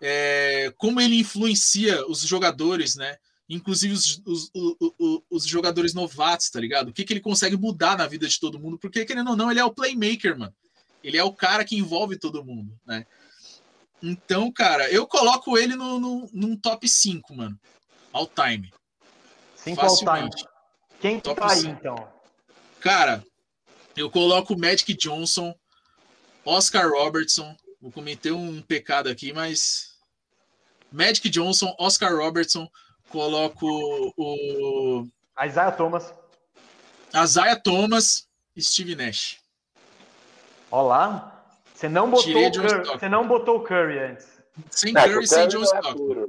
é, 0.01 0.73
como 0.77 1.01
ele 1.01 1.19
influencia 1.19 2.07
os 2.09 2.23
jogadores, 2.23 2.97
né? 2.97 3.19
Inclusive 3.55 3.93
os, 3.93 4.23
os, 4.25 4.51
os, 4.55 5.23
os, 5.29 5.45
jogadores 5.45 5.93
novatos, 5.93 6.49
tá 6.51 6.61
ligado? 6.61 6.89
O 6.89 6.93
que, 6.93 7.05
que 7.05 7.13
ele 7.13 7.21
consegue 7.21 7.57
mudar 7.57 7.99
na 7.99 8.07
vida 8.07 8.29
de 8.29 8.39
todo 8.39 8.61
mundo, 8.61 8.79
porque, 8.79 9.05
querendo 9.05 9.31
ou 9.31 9.37
não, 9.37 9.51
ele 9.51 9.59
é 9.59 9.65
o 9.65 9.75
playmaker, 9.75 10.39
mano. 10.39 10.55
Ele 11.03 11.17
é 11.17 11.25
o 11.25 11.33
cara 11.33 11.65
que 11.65 11.77
envolve 11.77 12.17
todo 12.17 12.45
mundo, 12.45 12.79
né? 12.87 13.05
Então, 14.03 14.51
cara, 14.53 14.91
eu 14.91 15.07
coloco 15.07 15.59
ele 15.59 15.75
no, 15.75 15.99
no, 15.99 16.31
num 16.33 16.57
top 16.57 16.89
5, 16.89 17.35
mano. 17.35 17.59
All 18.13 18.27
time. 18.27 18.73
5 19.57 19.81
all 19.81 19.97
time. 19.97 20.31
Quem 21.01 21.19
top 21.21 21.41
tá 21.41 21.53
aí, 21.53 21.67
então? 21.67 22.09
Cara, 22.81 23.25
eu 23.97 24.11
coloco 24.11 24.59
Magic 24.59 24.95
Johnson, 24.95 25.55
Oscar 26.45 26.89
Robertson. 26.91 27.55
Vou 27.81 27.91
cometer 27.91 28.33
um 28.33 28.63
pecado 28.63 29.09
aqui, 29.09 29.33
mas. 29.33 29.99
Magic 30.93 31.29
Johnson, 31.29 31.75
Oscar 31.79 32.17
Robertson, 32.17 32.69
coloco 33.11 33.67
o. 34.17 35.07
Isaiah 35.45 35.73
Thomas. 35.73 36.15
Isaiah 37.15 37.57
Thomas 37.57 38.29
Steve 38.59 38.95
Nash. 38.95 39.39
Olá. 40.71 41.37
Você 41.75 41.89
não 41.89 42.11
botou, 42.11 42.31
o 42.31 42.53
Curry, 42.53 42.85
você 42.85 43.09
não 43.09 43.27
botou 43.27 43.57
o 43.57 43.61
Curry 43.63 43.99
antes. 43.99 44.27
Sem 44.71 44.97
é, 44.97 45.09
Curry, 45.09 45.27
sem 45.27 45.49
John 45.49 45.63
Stockton. 45.63 46.27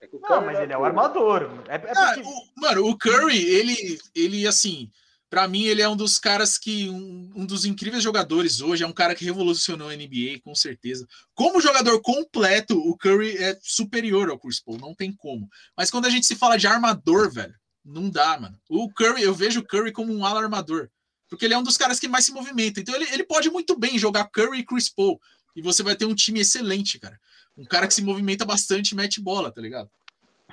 É 0.00 0.08
não, 0.28 0.40
mas 0.42 0.58
é 0.58 0.62
ele 0.62 0.72
é 0.72 0.78
o 0.78 0.84
armador. 0.84 1.50
É, 1.68 1.74
é 1.74 1.92
ah, 1.96 2.12
porque... 2.14 2.22
o, 2.22 2.60
mano, 2.60 2.86
o 2.86 2.96
Curry, 2.96 3.44
ele, 3.44 3.98
ele 4.14 4.46
assim, 4.46 4.90
para 5.32 5.48
mim, 5.48 5.62
ele 5.62 5.80
é 5.80 5.88
um 5.88 5.96
dos 5.96 6.18
caras 6.18 6.58
que. 6.58 6.90
Um, 6.90 7.32
um, 7.34 7.46
dos 7.46 7.64
incríveis 7.64 8.04
jogadores 8.04 8.60
hoje. 8.60 8.84
É 8.84 8.86
um 8.86 8.92
cara 8.92 9.14
que 9.14 9.24
revolucionou 9.24 9.88
a 9.88 9.96
NBA, 9.96 10.40
com 10.44 10.54
certeza. 10.54 11.08
Como 11.34 11.58
jogador 11.58 12.02
completo, 12.02 12.78
o 12.78 12.94
Curry 12.98 13.38
é 13.38 13.58
superior 13.62 14.28
ao 14.28 14.38
Chris 14.38 14.60
Paul, 14.60 14.76
não 14.76 14.94
tem 14.94 15.10
como. 15.10 15.48
Mas 15.74 15.90
quando 15.90 16.04
a 16.04 16.10
gente 16.10 16.26
se 16.26 16.36
fala 16.36 16.58
de 16.58 16.66
armador, 16.66 17.32
velho, 17.32 17.54
não 17.82 18.10
dá, 18.10 18.38
mano. 18.38 18.60
O 18.68 18.92
Curry, 18.92 19.22
eu 19.22 19.34
vejo 19.34 19.60
o 19.60 19.66
Curry 19.66 19.90
como 19.90 20.12
um 20.12 20.26
ala 20.26 20.42
armador. 20.42 20.90
Porque 21.30 21.46
ele 21.46 21.54
é 21.54 21.58
um 21.58 21.62
dos 21.62 21.78
caras 21.78 21.98
que 21.98 22.08
mais 22.08 22.26
se 22.26 22.32
movimenta. 22.32 22.80
Então 22.80 22.94
ele, 22.94 23.08
ele 23.10 23.24
pode 23.24 23.48
muito 23.48 23.74
bem 23.74 23.98
jogar 23.98 24.28
Curry 24.28 24.58
e 24.58 24.66
Chris 24.66 24.90
Paul. 24.90 25.18
e 25.56 25.62
você 25.62 25.82
vai 25.82 25.96
ter 25.96 26.04
um 26.04 26.14
time 26.14 26.40
excelente, 26.40 26.98
cara. 26.98 27.18
Um 27.56 27.64
cara 27.64 27.88
que 27.88 27.94
se 27.94 28.02
movimenta 28.02 28.44
bastante 28.44 28.90
e 28.90 28.94
mete 28.94 29.18
bola, 29.18 29.50
tá 29.50 29.62
ligado? 29.62 29.88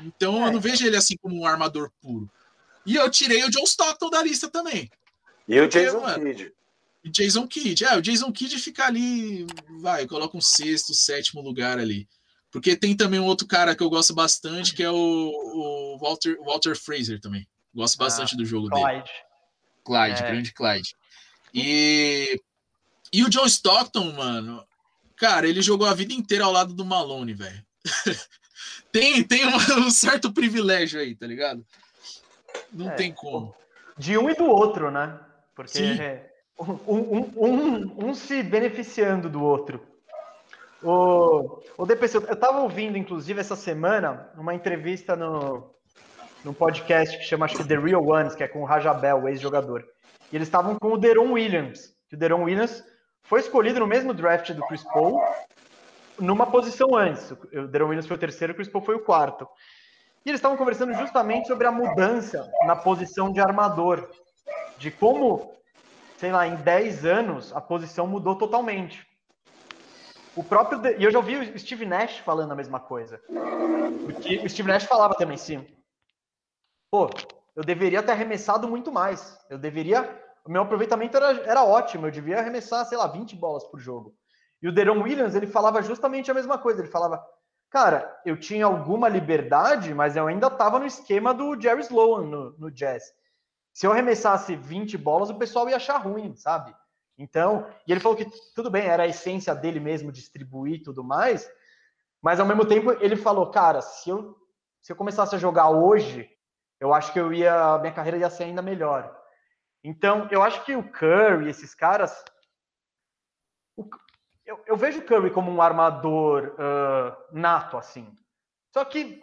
Então 0.02 0.42
é. 0.42 0.48
eu 0.48 0.54
não 0.54 0.62
vejo 0.62 0.88
ele 0.88 0.96
assim 0.96 1.18
como 1.18 1.38
um 1.38 1.46
armador 1.46 1.92
puro. 2.02 2.32
E 2.90 2.96
eu 2.96 3.08
tirei 3.08 3.44
o 3.44 3.52
John 3.52 3.66
Stockton 3.66 4.10
da 4.10 4.24
lista 4.24 4.50
também. 4.50 4.90
E 5.48 5.60
o 5.60 5.68
Jason 5.68 6.02
Porque, 6.02 6.20
Kidd. 6.22 6.54
E 7.04 7.10
Jason 7.12 7.48
Kidd. 7.48 7.86
É, 7.86 7.96
o 7.96 8.02
Jason 8.02 8.32
Kidd 8.32 8.58
fica 8.58 8.88
ali, 8.88 9.46
vai, 9.80 10.08
coloca 10.08 10.36
um 10.36 10.42
sexto, 10.42 10.96
sétimo 10.96 11.40
lugar 11.40 11.78
ali. 11.78 12.10
Porque 12.50 12.76
tem 12.76 12.98
também 12.98 13.20
um 13.20 13.28
outro 13.28 13.46
cara 13.46 13.76
que 13.76 13.84
eu 13.84 13.92
gosto 13.92 14.16
bastante, 14.16 14.74
que 14.74 14.82
é 14.82 14.90
o, 14.90 14.96
o 14.96 16.00
Walter, 16.02 16.36
Walter 16.40 16.76
Fraser 16.76 17.22
também. 17.22 17.48
Gosto 17.76 18.02
ah, 18.02 18.06
bastante 18.06 18.34
ah, 18.34 18.38
do 18.38 18.44
jogo 18.44 18.68
Clyde. 18.70 18.88
dele. 18.88 19.04
Clyde, 19.86 20.24
é. 20.24 20.32
grande 20.32 20.52
Clyde. 20.52 20.96
E, 21.54 22.42
e 23.14 23.24
o 23.24 23.30
John 23.30 23.46
Stockton, 23.46 24.14
mano, 24.14 24.66
cara, 25.16 25.48
ele 25.48 25.62
jogou 25.62 25.86
a 25.86 25.94
vida 25.94 26.12
inteira 26.12 26.46
ao 26.46 26.52
lado 26.52 26.74
do 26.74 26.84
Malone, 26.84 27.36
velho. 27.36 27.64
tem 28.92 29.24
tem 29.24 29.46
um, 29.46 29.86
um, 29.86 29.92
certo 29.92 30.34
privilégio 30.34 31.00
aí, 31.00 31.14
tá 31.14 31.28
ligado? 31.28 31.64
Não 32.72 32.90
é, 32.90 32.96
tem 32.96 33.12
como. 33.14 33.54
De 33.98 34.18
um 34.18 34.30
e 34.30 34.36
do 34.36 34.46
outro, 34.46 34.90
né? 34.92 35.20
Porque 35.56 35.80
é, 35.80 36.30
um, 36.60 36.72
um, 36.88 37.34
um, 37.36 38.10
um 38.10 38.14
se 38.14 38.42
beneficiando 38.44 39.30
do 39.30 39.44
outro. 39.44 39.82
O, 40.82 41.62
o 41.78 41.86
DPC, 41.86 42.18
eu 42.18 42.34
estava 42.34 42.62
ouvindo, 42.62 42.98
inclusive, 42.98 43.40
essa 43.40 43.56
semana, 43.56 44.30
uma 44.38 44.54
entrevista 44.54 45.16
no, 45.16 45.76
num 46.44 46.54
podcast 46.54 47.18
que 47.18 47.24
chama, 47.24 47.46
acho 47.46 47.58
que 47.58 47.68
The 47.68 47.78
Real 47.78 48.06
Ones, 48.06 48.36
que 48.36 48.44
é 48.44 48.48
com 48.48 48.62
o 48.62 48.66
Rajabel, 48.66 49.24
o 49.24 49.28
ex-jogador. 49.28 49.86
E 50.32 50.36
eles 50.36 50.48
estavam 50.48 50.78
com 50.78 50.94
o 50.94 50.98
Deron 50.98 51.34
Williams, 51.34 51.94
que 52.08 52.16
o 52.16 52.20
Deron 52.20 52.44
Williams 52.44 52.84
foi 53.24 53.42
escolhido 53.42 53.80
no 53.80 53.88
mesmo 53.88 54.14
draft 54.14 54.52
do 54.52 54.66
Chris 54.68 54.84
Paul, 54.84 55.22
numa 56.18 56.46
posição 56.46 56.96
antes. 56.96 57.32
O 57.32 57.68
Deron 57.68 57.88
Williams 57.88 58.08
foi 58.08 58.16
o 58.16 58.20
terceiro, 58.20 58.54
o 58.54 58.56
Chris 58.56 58.70
Paul 58.70 58.84
foi 58.84 58.96
o 58.96 59.04
quarto. 59.04 59.48
E 60.26 60.30
eles 60.30 60.40
estavam 60.40 60.58
conversando 60.58 60.94
justamente 60.94 61.48
sobre 61.48 61.66
a 61.66 61.72
mudança 61.72 62.52
na 62.66 62.76
posição 62.76 63.32
de 63.32 63.40
armador, 63.40 64.10
de 64.78 64.92
como, 64.92 65.54
sei 66.18 66.32
lá, 66.32 66.48
em 66.48 66.56
10 66.56 67.06
anos 67.06 67.56
a 67.56 67.62
posição 67.62 68.06
mudou 68.06 68.36
totalmente. 68.36 69.08
O 70.36 70.44
próprio. 70.44 70.80
E 70.98 71.04
eu 71.04 71.12
já 71.12 71.20
ouvi 71.20 71.38
o 71.38 71.60
Steve 71.60 71.86
Nash 71.86 72.20
falando 72.20 72.52
a 72.52 72.56
mesma 72.56 72.80
coisa. 72.80 73.22
Porque 74.06 74.38
o 74.38 74.50
Steve 74.50 74.70
Nash 74.70 74.84
falava 74.84 75.14
também, 75.16 75.38
sim. 75.38 75.68
Pô, 76.92 77.10
eu 77.56 77.64
deveria 77.64 78.02
ter 78.02 78.12
arremessado 78.12 78.68
muito 78.68 78.92
mais. 78.92 79.38
Eu 79.50 79.58
deveria. 79.58 80.18
O 80.46 80.52
meu 80.52 80.62
aproveitamento 80.62 81.18
era, 81.18 81.32
era 81.42 81.64
ótimo. 81.64 82.08
Eu 82.08 82.12
devia 82.12 82.40
arremessar, 82.40 82.86
sei 82.86 82.98
lá, 82.98 83.08
20 83.08 83.36
bolas 83.36 83.66
por 83.66 83.80
jogo. 83.80 84.16
E 84.62 84.68
o 84.68 84.72
Deron 84.72 85.02
Williams, 85.02 85.36
ele 85.36 85.48
falava 85.48 85.82
justamente 85.82 86.32
a 86.32 86.34
mesma 86.34 86.58
coisa. 86.58 86.82
Ele 86.82 86.90
falava, 86.90 87.24
cara, 87.70 88.20
eu 88.26 88.40
tinha 88.40 88.66
alguma 88.66 89.08
liberdade, 89.08 89.94
mas 89.94 90.16
eu 90.16 90.28
ainda 90.28 90.48
estava 90.48 90.80
no 90.80 90.86
esquema 90.86 91.34
do 91.34 91.60
Jerry 91.60 91.82
Sloan 91.82 92.24
no, 92.24 92.52
no 92.58 92.72
Jazz. 92.72 93.14
Se 93.74 93.86
eu 93.86 93.92
arremessasse 93.92 94.56
20 94.56 94.98
bolas, 94.98 95.30
o 95.30 95.38
pessoal 95.38 95.70
ia 95.70 95.76
achar 95.76 95.98
ruim, 95.98 96.36
sabe? 96.36 96.76
Então, 97.18 97.68
e 97.86 97.92
ele 97.92 98.00
falou 98.00 98.18
que 98.18 98.28
tudo 98.56 98.72
bem, 98.72 98.86
era 98.86 99.04
a 99.04 99.08
essência 99.08 99.54
dele 99.54 99.80
mesmo 99.80 100.12
distribuir 100.12 100.76
e 100.76 100.84
tudo 100.84 101.04
mais, 101.04 101.50
mas 102.22 102.40
ao 102.40 102.46
mesmo 102.46 102.66
tempo 102.66 102.92
ele 102.94 103.16
falou, 103.16 103.52
cara, 103.52 103.82
se 103.82 104.10
eu 104.10 104.38
se 104.82 104.92
eu 104.92 104.96
começasse 104.96 105.36
a 105.36 105.40
jogar 105.40 105.70
hoje, 105.70 106.30
eu 106.80 106.94
acho 106.94 107.12
que 107.12 107.20
eu 107.20 107.34
ia 107.34 107.78
minha 107.80 107.94
carreira 107.94 108.18
ia 108.18 108.30
ser 108.30 108.46
ainda 108.46 108.62
melhor. 108.62 109.16
Então, 109.84 110.28
eu 110.32 110.42
acho 110.42 110.64
que 110.66 110.76
o 110.76 110.90
Curry, 110.92 111.50
esses 111.50 111.74
caras, 111.74 112.24
o, 113.76 113.88
eu, 114.50 114.60
eu, 114.66 114.76
vejo 114.76 115.00
o 115.00 115.06
Curry 115.06 115.30
como 115.30 115.52
um 115.52 115.62
armador 115.62 116.56
uh, 116.56 117.16
nato, 117.32 117.78
assim. 117.78 118.12
Só 118.74 118.84
que 118.84 119.22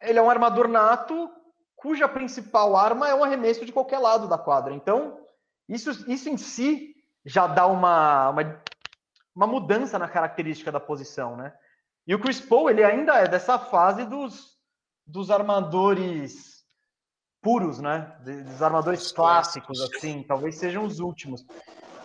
ele 0.00 0.18
é 0.18 0.22
um 0.22 0.28
armador 0.28 0.66
nato 0.66 1.30
cuja 1.76 2.08
principal 2.08 2.76
arma 2.76 3.08
é 3.08 3.14
um 3.14 3.22
arremesso 3.22 3.64
de 3.64 3.72
qualquer 3.72 4.00
lado 4.00 4.26
da 4.26 4.36
quadra. 4.36 4.74
Então, 4.74 5.24
isso, 5.68 5.90
isso 6.10 6.28
em 6.28 6.36
si 6.36 6.96
já 7.24 7.46
dá 7.46 7.64
uma, 7.68 8.30
uma, 8.30 8.62
uma 9.36 9.46
mudança 9.46 10.00
na 10.00 10.08
característica 10.08 10.72
da 10.72 10.80
posição, 10.80 11.36
né? 11.36 11.54
E 12.04 12.12
o 12.12 12.18
Chris 12.18 12.40
Paul, 12.40 12.68
ele 12.68 12.82
ainda 12.82 13.14
é 13.14 13.28
dessa 13.28 13.60
fase 13.60 14.04
dos, 14.04 14.56
dos 15.06 15.30
armadores 15.30 16.64
puros, 17.40 17.78
né? 17.78 18.16
Dos 18.24 18.60
armadores 18.60 19.12
clássicos, 19.12 19.80
assim, 19.80 20.24
talvez 20.24 20.56
sejam 20.56 20.84
os 20.84 20.98
últimos. 20.98 21.46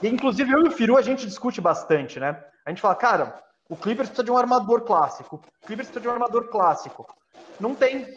E, 0.03 0.07
inclusive, 0.07 0.51
eu 0.51 0.63
e 0.65 0.67
o 0.67 0.71
Firu, 0.71 0.95
a 0.95 1.01
gente 1.01 1.25
discute 1.25 1.59
bastante, 1.59 2.19
né? 2.19 2.43
A 2.65 2.69
gente 2.69 2.81
fala, 2.81 2.95
cara, 2.95 3.41
o 3.69 3.75
Clippers 3.75 4.09
precisa 4.09 4.23
de 4.23 4.31
um 4.31 4.37
armador 4.37 4.81
clássico. 4.81 5.37
O 5.63 5.65
Clippers 5.65 5.87
precisa 5.87 6.01
de 6.01 6.07
um 6.07 6.11
armador 6.11 6.49
clássico. 6.49 7.07
Não 7.59 7.73
tem. 7.73 8.07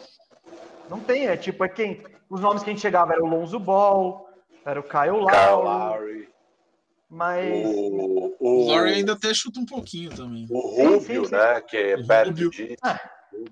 Não 0.89 1.01
tem, 1.01 1.27
é 1.27 1.37
tipo, 1.37 1.65
é 1.65 1.69
quem. 1.69 2.03
Os 2.29 2.41
nomes 2.41 2.62
que 2.62 2.71
a 2.71 2.73
gente 2.73 2.83
chegava 2.83 3.12
era 3.12 3.23
o 3.23 3.29
Lonzo 3.29 3.59
Ball, 3.59 4.29
era 4.65 4.81
o 4.81 4.83
Kyle 4.83 5.11
Lowry. 5.11 5.37
Kyle 5.37 5.62
Lowry. 5.62 6.29
Mas. 7.09 7.66
O, 7.66 8.37
o... 8.41 8.69
Laurie 8.69 8.95
ainda 8.95 9.12
até 9.12 9.33
chuta 9.33 9.61
um 9.61 9.66
pouquinho 9.66 10.11
também. 10.11 10.47
O 10.51 10.59
Rubio, 10.59 11.01
sim, 11.01 11.15
sim, 11.15 11.25
sim. 11.27 11.31
né? 11.31 11.61
Que 11.61 11.77
é 11.77 12.03
perto 12.03 12.33
de. 12.51 12.73
É, 12.85 13.01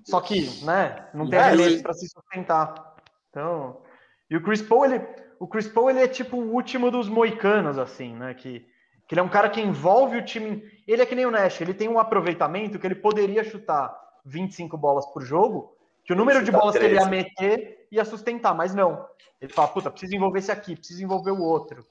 só 0.03 0.19
que, 0.19 0.65
né? 0.65 1.07
Não 1.13 1.29
tem 1.29 1.39
arremesso 1.39 1.81
para 1.81 1.93
se 1.93 2.07
sustentar. 2.09 2.95
Então. 3.29 3.81
E 4.29 4.35
o 4.35 4.43
Chris 4.43 4.61
Paul, 4.61 4.85
ele. 4.85 5.01
O 5.39 5.47
Chris 5.47 5.67
Paul, 5.67 5.89
ele 5.89 6.01
é 6.01 6.07
tipo 6.07 6.37
o 6.37 6.53
último 6.53 6.91
dos 6.91 7.07
moicanos, 7.07 7.77
assim, 7.77 8.13
né? 8.13 8.33
Que 8.33 8.65
ele 9.13 9.19
é 9.19 9.23
um 9.23 9.29
cara 9.29 9.47
que 9.47 9.61
envolve 9.61 10.17
o 10.17 10.25
time. 10.25 10.63
Ele 10.87 11.03
é 11.03 11.05
que 11.05 11.13
nem 11.13 11.27
o 11.27 11.29
Nash, 11.29 11.61
ele 11.61 11.75
tem 11.75 11.87
um 11.87 11.99
aproveitamento 11.99 12.79
que 12.79 12.87
ele 12.87 12.95
poderia 12.95 13.43
chutar 13.43 13.95
25 14.25 14.75
bolas 14.75 15.05
por 15.05 15.21
jogo, 15.21 15.77
que 16.03 16.11
o 16.11 16.15
número 16.15 16.43
de 16.43 16.51
bolas 16.51 16.73
13. 16.73 16.79
que 16.79 16.85
ele 16.85 16.99
ia 16.99 17.05
meter 17.07 17.87
ia 17.91 18.03
sustentar, 18.03 18.55
mas 18.55 18.73
não. 18.73 19.07
Ele 19.39 19.53
fala, 19.53 19.67
puta, 19.67 19.91
preciso 19.91 20.15
envolver 20.15 20.39
esse 20.39 20.51
aqui, 20.51 20.75
preciso 20.75 21.03
envolver 21.03 21.29
o 21.29 21.43
outro. 21.43 21.85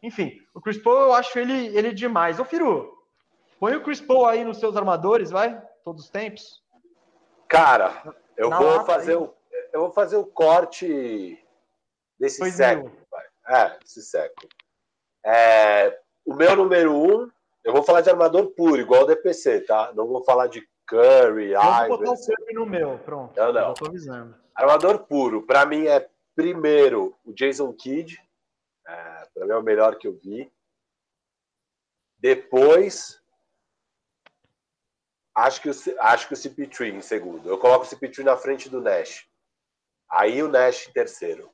Enfim, 0.00 0.40
o 0.54 0.60
Chris 0.60 0.78
Paul 0.78 0.96
eu 1.00 1.12
acho 1.12 1.36
ele, 1.40 1.76
ele 1.76 1.92
demais. 1.92 2.38
Ô, 2.38 2.44
Firu, 2.44 2.96
põe 3.58 3.74
o 3.74 3.82
Chris 3.82 4.00
Paul 4.00 4.26
aí 4.26 4.44
nos 4.44 4.58
seus 4.58 4.76
armadores, 4.76 5.32
vai? 5.32 5.60
Todos 5.82 6.04
os 6.04 6.10
tempos. 6.10 6.62
Cara, 7.48 8.14
eu 8.36 8.48
Na 8.48 8.58
vou 8.60 8.84
fazer 8.84 9.16
o, 9.16 9.34
eu 9.72 9.80
vou 9.80 9.90
fazer 9.90 10.16
o 10.18 10.24
corte 10.24 11.36
desse 12.16 12.38
Foi 12.38 12.52
século. 12.52 12.96
É, 13.48 13.76
desse 13.80 14.02
século. 14.02 14.48
É, 15.26 15.98
o 16.30 16.34
meu 16.34 16.54
número 16.54 16.94
um, 16.94 17.28
eu 17.64 17.72
vou 17.72 17.82
falar 17.82 18.02
de 18.02 18.08
armador 18.08 18.46
puro, 18.52 18.80
igual 18.80 19.02
o 19.02 19.06
DPC, 19.06 19.62
tá? 19.62 19.92
Não 19.96 20.06
vou 20.06 20.22
falar 20.22 20.46
de 20.46 20.64
Curry, 20.86 21.50
Eu 21.50 21.60
vou 21.88 21.98
botar 21.98 22.12
o 22.12 22.16
Curry 22.16 22.54
no 22.54 22.64
meu, 22.64 22.98
pronto. 23.00 23.36
Eu 23.36 23.52
não. 23.52 23.68
Eu 23.70 23.74
tô 23.74 23.86
avisando. 23.88 24.36
Armador 24.54 25.00
puro, 25.00 25.42
para 25.44 25.66
mim 25.66 25.86
é 25.86 26.08
primeiro 26.36 27.16
o 27.24 27.32
Jason 27.32 27.72
Kidd, 27.72 28.22
é, 28.86 29.28
para 29.34 29.44
mim 29.44 29.52
é 29.52 29.56
o 29.56 29.62
melhor 29.62 29.96
que 29.96 30.06
eu 30.06 30.12
vi. 30.12 30.52
Depois, 32.16 33.20
acho 35.34 35.60
que 35.62 35.68
o, 35.68 35.72
acho 35.98 36.28
que 36.28 36.34
o 36.34 36.36
CP3 36.36 36.94
em 36.94 37.00
segundo. 37.00 37.48
Eu 37.48 37.58
coloco 37.58 37.84
o 37.84 37.88
CP3 37.88 38.22
na 38.22 38.36
frente 38.36 38.68
do 38.68 38.80
Nash. 38.80 39.28
Aí 40.08 40.40
o 40.44 40.48
Nash 40.48 40.86
em 40.86 40.92
terceiro. 40.92 41.50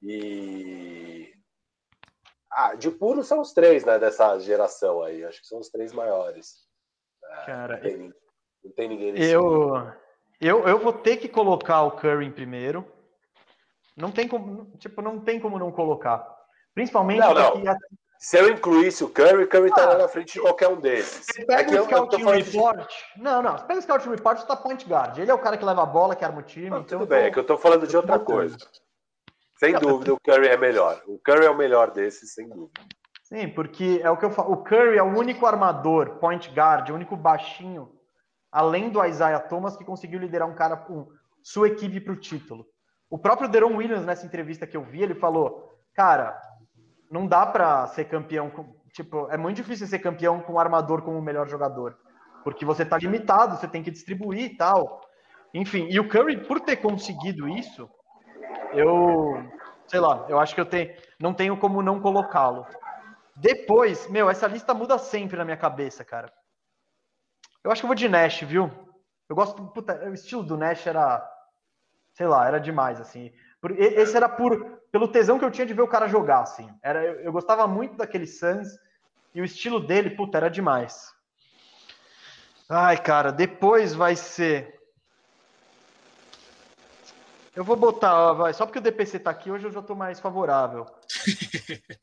E. 0.00 1.31
Ah, 2.54 2.74
de 2.74 2.90
puro 2.90 3.22
são 3.22 3.40
os 3.40 3.52
três, 3.52 3.84
né, 3.84 3.98
dessa 3.98 4.38
geração 4.38 5.02
aí. 5.02 5.24
Acho 5.24 5.40
que 5.40 5.46
são 5.46 5.58
os 5.58 5.70
três 5.70 5.92
maiores. 5.92 6.66
É, 7.24 7.46
Cara, 7.46 7.74
não 7.74 7.82
tem, 7.82 8.14
não 8.64 8.72
tem 8.72 8.88
ninguém 8.88 9.12
nesse 9.12 9.30
eu, 9.30 9.90
eu, 10.40 10.68
eu 10.68 10.78
vou 10.78 10.92
ter 10.92 11.16
que 11.16 11.28
colocar 11.28 11.82
o 11.82 11.92
Curry 11.92 12.26
em 12.26 12.32
primeiro. 12.32 12.86
Não 13.96 14.10
tem 14.10 14.26
como, 14.26 14.70
tipo, 14.78 15.00
não 15.00 15.20
tem 15.20 15.40
como 15.40 15.58
não 15.58 15.70
colocar. 15.70 16.26
Principalmente 16.74 17.20
não, 17.20 17.34
não. 17.34 17.70
A... 17.70 17.76
Se 18.18 18.38
eu 18.38 18.48
incluísse 18.48 19.02
o 19.02 19.08
Curry, 19.08 19.44
o 19.44 19.48
Curry 19.48 19.68
estaria 19.68 19.94
ah, 19.94 19.98
na 19.98 20.08
frente 20.08 20.34
de 20.34 20.40
qualquer 20.40 20.68
um 20.68 20.80
desses. 20.80 21.26
Você 21.26 21.44
pega 21.44 21.76
é 21.76 21.80
o 21.80 21.84
Scouting 21.84 22.24
Report. 22.24 22.88
De... 22.88 23.22
Não, 23.22 23.42
não. 23.42 23.58
Você 23.58 23.64
pega 23.64 23.80
o 23.80 23.82
Scouting 23.82 24.10
Report, 24.10 24.38
você 24.38 24.46
tá 24.46 24.56
point 24.56 24.88
guard. 24.88 25.18
Ele 25.18 25.30
é 25.30 25.34
o 25.34 25.38
cara 25.38 25.56
que 25.56 25.64
leva 25.64 25.82
a 25.82 25.86
bola, 25.86 26.14
que 26.14 26.24
arma 26.24 26.38
o 26.38 26.42
time. 26.44 26.70
Não, 26.70 26.80
então 26.80 27.00
tudo 27.00 27.08
bem, 27.08 27.22
tô... 27.22 27.26
é 27.26 27.30
que 27.32 27.38
eu 27.38 27.44
tô 27.44 27.58
falando 27.58 27.86
de 27.86 27.96
outra 27.96 28.18
coisa. 28.20 28.56
Sem 29.62 29.78
dúvida, 29.78 30.12
o 30.12 30.18
Curry 30.18 30.48
é 30.48 30.56
melhor. 30.56 31.00
O 31.06 31.20
Curry 31.20 31.46
é 31.46 31.50
o 31.50 31.56
melhor 31.56 31.92
desses, 31.92 32.34
sem 32.34 32.48
dúvida. 32.48 32.80
Sim, 33.22 33.48
porque 33.48 34.00
é 34.02 34.10
o 34.10 34.16
que 34.16 34.24
eu 34.24 34.30
falo. 34.32 34.52
O 34.52 34.64
Curry 34.64 34.98
é 34.98 35.02
o 35.04 35.16
único 35.16 35.46
armador, 35.46 36.16
point 36.18 36.50
guard, 36.50 36.90
o 36.90 36.94
único 36.94 37.16
baixinho, 37.16 37.92
além 38.50 38.90
do 38.90 39.04
Isaiah 39.04 39.38
Thomas, 39.38 39.76
que 39.76 39.84
conseguiu 39.84 40.18
liderar 40.18 40.48
um 40.48 40.54
cara, 40.56 40.84
um, 40.90 41.06
sua 41.40 41.68
equipe 41.68 42.00
para 42.00 42.12
o 42.12 42.16
título. 42.16 42.66
O 43.08 43.16
próprio 43.16 43.48
Deron 43.48 43.76
Williams, 43.76 44.04
nessa 44.04 44.26
entrevista 44.26 44.66
que 44.66 44.76
eu 44.76 44.82
vi, 44.82 45.00
ele 45.00 45.14
falou: 45.14 45.72
Cara, 45.94 46.36
não 47.08 47.24
dá 47.24 47.46
para 47.46 47.86
ser 47.86 48.06
campeão. 48.06 48.50
Com, 48.50 48.74
tipo, 48.92 49.28
é 49.30 49.36
muito 49.36 49.58
difícil 49.58 49.86
ser 49.86 50.00
campeão 50.00 50.40
com 50.40 50.54
o 50.54 50.58
armador 50.58 51.02
como 51.02 51.20
o 51.20 51.22
melhor 51.22 51.48
jogador. 51.48 51.96
Porque 52.42 52.64
você 52.64 52.84
tá 52.84 52.98
limitado, 52.98 53.56
você 53.56 53.68
tem 53.68 53.80
que 53.80 53.92
distribuir 53.92 54.40
e 54.40 54.56
tal. 54.56 55.00
Enfim, 55.54 55.86
e 55.88 56.00
o 56.00 56.08
Curry, 56.08 56.48
por 56.48 56.58
ter 56.58 56.78
conseguido 56.78 57.48
isso, 57.48 57.88
eu. 58.74 59.50
Sei 59.86 60.00
lá, 60.00 60.24
eu 60.28 60.38
acho 60.40 60.54
que 60.54 60.60
eu 60.60 60.66
tenho, 60.66 60.94
não 61.20 61.34
tenho 61.34 61.56
como 61.56 61.82
não 61.82 62.00
colocá-lo. 62.00 62.66
Depois, 63.36 64.08
meu, 64.08 64.30
essa 64.30 64.46
lista 64.46 64.72
muda 64.72 64.98
sempre 64.98 65.36
na 65.36 65.44
minha 65.44 65.56
cabeça, 65.56 66.04
cara. 66.04 66.32
Eu 67.62 67.70
acho 67.70 67.80
que 67.80 67.84
eu 67.84 67.88
vou 67.88 67.94
de 67.94 68.08
Nash, 68.08 68.42
viu? 68.42 68.70
Eu 69.28 69.36
gosto. 69.36 69.62
Puta, 69.68 70.08
o 70.08 70.14
estilo 70.14 70.42
do 70.42 70.56
Nash 70.56 70.86
era. 70.86 71.28
Sei 72.14 72.26
lá, 72.26 72.46
era 72.46 72.58
demais, 72.58 73.00
assim. 73.00 73.32
Esse 73.78 74.16
era 74.16 74.28
por, 74.28 74.80
pelo 74.90 75.08
tesão 75.08 75.38
que 75.38 75.44
eu 75.44 75.50
tinha 75.50 75.66
de 75.66 75.72
ver 75.72 75.82
o 75.82 75.88
cara 75.88 76.08
jogar, 76.08 76.40
assim. 76.40 76.68
Era, 76.82 77.02
eu, 77.04 77.20
eu 77.20 77.32
gostava 77.32 77.66
muito 77.66 77.96
daquele 77.96 78.26
Suns 78.26 78.68
e 79.34 79.40
o 79.40 79.44
estilo 79.44 79.80
dele, 79.80 80.10
puta, 80.10 80.36
era 80.36 80.50
demais. 80.50 81.14
Ai, 82.68 82.96
cara, 83.00 83.30
depois 83.30 83.94
vai 83.94 84.16
ser. 84.16 84.81
Eu 87.54 87.64
vou 87.64 87.76
botar, 87.76 88.32
vai, 88.32 88.54
só 88.54 88.64
porque 88.64 88.78
o 88.78 88.82
DPC 88.82 89.18
tá 89.18 89.30
aqui, 89.30 89.50
hoje 89.50 89.66
eu 89.66 89.70
já 89.70 89.82
tô 89.82 89.94
mais 89.94 90.18
favorável. 90.18 90.86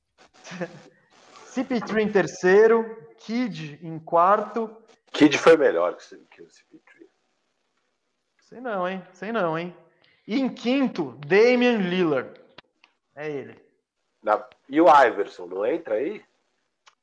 CP3 1.47 1.99
em 2.01 2.11
terceiro, 2.11 3.07
Kid 3.17 3.79
em 3.81 3.97
quarto. 3.99 4.75
Kid 5.11 5.37
foi 5.37 5.57
melhor 5.57 5.95
que 5.95 6.41
o 6.41 6.45
CP3. 6.45 7.07
Sei 8.41 8.61
não, 8.61 8.87
hein? 8.87 9.03
Sei 9.11 9.31
não, 9.31 9.57
hein? 9.57 9.75
E 10.27 10.39
em 10.39 10.47
quinto, 10.47 11.17
Damian 11.25 11.77
Lillard. 11.77 12.39
É 13.15 13.29
ele. 13.29 13.59
Na... 14.21 14.45
E 14.67 14.79
o 14.79 14.85
Iverson, 14.87 15.47
não 15.47 15.65
entra 15.65 15.95
aí? 15.95 16.23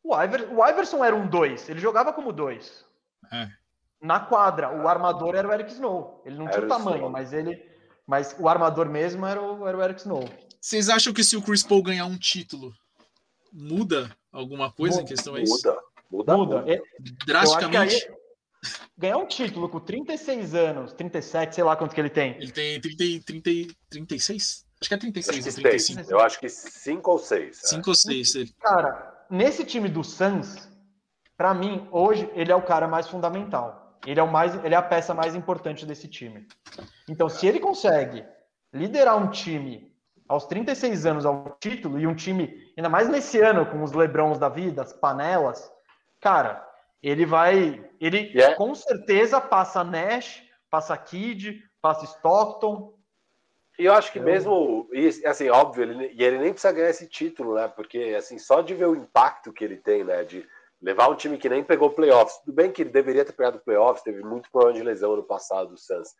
O, 0.02 0.14
Iver... 0.14 0.52
o 0.52 0.64
Iverson 0.64 1.04
era 1.04 1.16
um 1.16 1.26
dois. 1.26 1.68
Ele 1.68 1.80
jogava 1.80 2.12
como 2.12 2.32
dois. 2.32 2.84
É. 3.32 3.48
Na 4.00 4.20
quadra, 4.20 4.70
o 4.70 4.86
armador 4.86 5.34
era 5.34 5.48
o 5.48 5.52
Eric 5.52 5.72
Snow. 5.72 6.22
Ele 6.24 6.36
não 6.36 6.46
era 6.46 6.54
tinha 6.54 6.66
o 6.66 6.68
tamanho, 6.68 6.96
Snow. 6.98 7.10
mas 7.10 7.32
ele. 7.32 7.75
Mas 8.06 8.36
o 8.38 8.48
armador 8.48 8.88
mesmo 8.88 9.26
era 9.26 9.42
o, 9.42 9.66
era 9.66 9.76
o 9.76 9.82
Eric 9.82 10.00
Snow. 10.00 10.28
Vocês 10.60 10.88
acham 10.88 11.12
que 11.12 11.24
se 11.24 11.36
o 11.36 11.42
Chris 11.42 11.62
Paul 11.62 11.82
ganhar 11.82 12.06
um 12.06 12.16
título, 12.16 12.72
muda 13.52 14.10
alguma 14.32 14.70
coisa 14.70 14.96
muda, 14.96 15.04
em 15.04 15.14
questão 15.14 15.34
a 15.34 15.40
isso? 15.40 15.54
Muda, 15.56 15.82
muda. 16.10 16.36
Muda. 16.36 16.60
muda. 16.60 16.72
É, 16.72 16.80
Drasticamente. 17.26 18.10
Ganhar 18.96 19.18
um 19.18 19.26
título 19.26 19.68
com 19.68 19.78
36 19.78 20.54
anos, 20.54 20.92
37, 20.94 21.54
sei 21.54 21.64
lá 21.64 21.76
quanto 21.76 21.94
que 21.94 22.00
ele 22.00 22.10
tem. 22.10 22.36
Ele 22.36 22.50
tem 22.50 22.80
30, 22.80 23.24
30, 23.24 23.74
36? 23.90 24.66
Acho 24.80 24.88
que 24.88 24.94
é 24.94 24.98
36 24.98 25.38
acho 25.38 25.48
ou 25.48 25.62
35. 25.62 25.98
Seis. 25.98 26.10
Eu 26.10 26.20
acho 26.20 26.40
que 26.40 26.48
5 26.48 27.10
ou 27.10 27.18
6. 27.18 27.60
5 27.62 27.80
é. 27.80 27.88
ou 27.88 27.94
6. 27.94 28.54
Cara, 28.60 29.26
nesse 29.30 29.64
time 29.64 29.88
do 29.88 30.02
Suns, 30.02 30.68
para 31.36 31.54
mim, 31.54 31.86
hoje, 31.90 32.28
ele 32.34 32.50
é 32.50 32.56
o 32.56 32.62
cara 32.62 32.88
mais 32.88 33.06
fundamental. 33.08 33.85
Ele 34.04 34.20
é, 34.20 34.22
o 34.22 34.30
mais, 34.30 34.54
ele 34.64 34.74
é 34.74 34.78
a 34.78 34.82
peça 34.82 35.14
mais 35.14 35.34
importante 35.34 35.86
desse 35.86 36.08
time. 36.08 36.46
Então, 37.08 37.28
se 37.28 37.46
ele 37.46 37.60
consegue 37.60 38.24
liderar 38.72 39.16
um 39.16 39.30
time 39.30 39.92
aos 40.28 40.46
36 40.46 41.06
anos 41.06 41.24
ao 41.24 41.56
título, 41.60 41.98
e 41.98 42.06
um 42.06 42.14
time, 42.14 42.72
ainda 42.76 42.88
mais 42.88 43.08
nesse 43.08 43.40
ano, 43.40 43.66
com 43.66 43.82
os 43.82 43.92
Lebrons 43.92 44.38
da 44.38 44.48
vida, 44.48 44.82
as 44.82 44.92
panelas, 44.92 45.72
cara, 46.20 46.66
ele 47.02 47.24
vai. 47.24 47.84
Ele 48.00 48.18
yeah. 48.34 48.52
É 48.52 48.56
com 48.56 48.74
certeza 48.74 49.40
passa 49.40 49.84
Nash, 49.84 50.42
passa 50.70 50.96
Kid, 50.96 51.62
passa 51.80 52.04
Stockton. 52.04 52.94
E 53.78 53.84
eu 53.84 53.92
acho 53.92 54.10
que 54.10 54.18
eu... 54.18 54.22
mesmo, 54.22 54.88
assim, 55.26 55.48
óbvio, 55.50 55.82
ele, 55.82 56.12
e 56.14 56.24
ele 56.24 56.38
nem 56.38 56.52
precisa 56.52 56.72
ganhar 56.72 56.90
esse 56.90 57.06
título, 57.06 57.54
né? 57.54 57.68
Porque, 57.68 58.14
assim, 58.18 58.38
só 58.38 58.62
de 58.62 58.74
ver 58.74 58.86
o 58.86 58.96
impacto 58.96 59.52
que 59.52 59.62
ele 59.62 59.76
tem, 59.76 60.02
né? 60.02 60.24
De 60.24 60.46
levar 60.86 61.08
um 61.08 61.16
time 61.16 61.36
que 61.36 61.48
nem 61.48 61.64
pegou 61.64 61.90
playoffs. 61.90 62.38
Tudo 62.44 62.54
bem 62.54 62.70
que 62.70 62.82
ele 62.82 62.90
deveria 62.90 63.24
ter 63.24 63.32
pegado 63.32 63.58
playoffs, 63.58 64.04
teve 64.04 64.22
muito 64.22 64.48
problema 64.52 64.78
de 64.78 64.84
lesão 64.84 65.16
no 65.16 65.24
passado 65.24 65.70
do 65.70 65.76
Suns. 65.76 66.10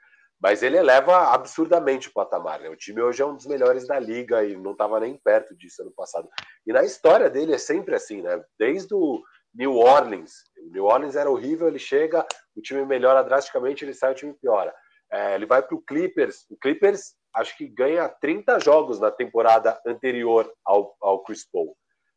Mas 0.41 0.61
ele 0.61 0.77
eleva 0.77 1.33
absurdamente 1.33 2.09
o 2.09 2.13
patamar. 2.13 2.59
Né? 2.59 2.69
O 2.69 2.75
time 2.75 3.01
hoje 3.01 3.23
é 3.23 3.25
um 3.27 3.37
dos 3.37 3.47
melhores 3.47 3.87
da 3.87 3.97
liga 4.01 4.45
e 4.45 4.57
não 4.57 4.73
estava 4.73 4.99
nem 4.99 5.17
perto 5.17 5.57
disso 5.57 5.83
ano 5.83 5.93
passado. 5.93 6.29
E 6.67 6.73
na 6.73 6.83
história 6.83 7.31
dele 7.31 7.55
é 7.55 7.59
sempre 7.59 7.95
assim, 7.95 8.21
né? 8.23 8.45
Desde 8.59 8.93
o 8.93 9.23
New 9.55 9.77
Orleans. 9.77 10.33
O 10.59 10.73
New 10.73 10.85
Orleans 10.85 11.15
era 11.15 11.31
horrível, 11.31 11.69
ele 11.69 11.79
chega, 11.79 12.27
o 12.57 12.61
time 12.61 12.85
melhora 12.85 13.23
drasticamente, 13.23 13.85
ele 13.85 13.95
sai, 13.95 14.11
o 14.11 14.17
time 14.17 14.35
piora. 14.35 14.75
É, 15.13 15.37
ele 15.37 15.47
vai 15.47 15.63
para 15.63 15.77
o 15.77 15.81
Clippers. 15.81 16.45
O 16.51 16.57
Clippers 16.57 17.15
acho 17.33 17.57
que 17.57 17.69
ganha 17.69 18.09
30 18.09 18.59
jogos 18.59 18.99
na 18.99 19.13
temporada 19.13 19.81
anterior 19.87 20.53
ao, 20.65 20.97
ao 21.01 21.23
Chris 21.23 21.49
Paul. 21.49 21.77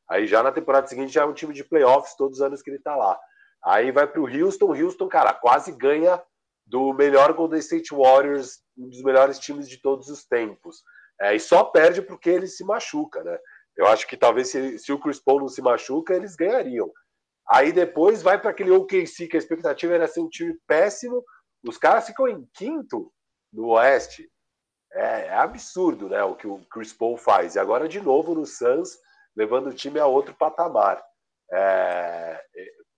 Aí 0.09 0.25
já 0.25 0.41
na 0.41 0.51
temporada 0.51 0.87
seguinte 0.87 1.13
já 1.13 1.21
é 1.21 1.25
um 1.25 1.33
time 1.33 1.53
de 1.53 1.63
playoffs 1.63 2.15
todos 2.15 2.39
os 2.39 2.41
anos 2.41 2.61
que 2.61 2.69
ele 2.69 2.77
está 2.77 2.95
lá. 2.95 3.19
Aí 3.63 3.91
vai 3.91 4.07
para 4.07 4.21
o 4.21 4.27
Houston. 4.27 4.73
Houston, 4.73 5.07
cara, 5.07 5.33
quase 5.33 5.71
ganha 5.71 6.21
do 6.65 6.93
melhor 6.93 7.33
Golden 7.33 7.59
State 7.59 7.93
Warriors, 7.93 8.59
um 8.77 8.89
dos 8.89 9.03
melhores 9.03 9.39
times 9.39 9.67
de 9.67 9.81
todos 9.81 10.07
os 10.09 10.25
tempos. 10.25 10.83
É, 11.21 11.35
e 11.35 11.39
só 11.39 11.63
perde 11.63 12.01
porque 12.01 12.29
ele 12.29 12.47
se 12.47 12.63
machuca, 12.63 13.23
né? 13.23 13.37
Eu 13.75 13.87
acho 13.87 14.07
que 14.07 14.17
talvez 14.17 14.49
se, 14.49 14.77
se 14.77 14.91
o 14.91 14.99
Chris 14.99 15.19
Paul 15.19 15.41
não 15.41 15.47
se 15.47 15.61
machuca, 15.61 16.13
eles 16.13 16.35
ganhariam. 16.35 16.91
Aí 17.49 17.71
depois 17.71 18.21
vai 18.21 18.39
para 18.39 18.51
aquele 18.51 18.71
OKC, 18.71 19.27
que 19.27 19.35
a 19.35 19.39
expectativa 19.39 19.95
era 19.95 20.07
ser 20.07 20.21
um 20.21 20.29
time 20.29 20.55
péssimo. 20.67 21.23
Os 21.67 21.77
caras 21.77 22.05
ficam 22.05 22.27
em 22.27 22.47
quinto 22.53 23.11
no 23.51 23.69
Oeste. 23.69 24.29
É, 24.91 25.27
é, 25.27 25.33
absurdo 25.33 26.09
né, 26.09 26.23
o 26.23 26.35
que 26.35 26.47
o 26.47 26.59
Chris 26.71 26.93
Paul 26.93 27.17
faz. 27.17 27.55
E 27.55 27.59
agora, 27.59 27.87
de 27.87 28.01
novo, 28.01 28.35
no 28.35 28.45
Suns, 28.45 28.97
levando 29.39 29.67
o 29.67 29.73
time 29.73 29.97
a 29.97 30.05
outro 30.05 30.33
patamar. 30.33 31.01
É, 31.49 32.41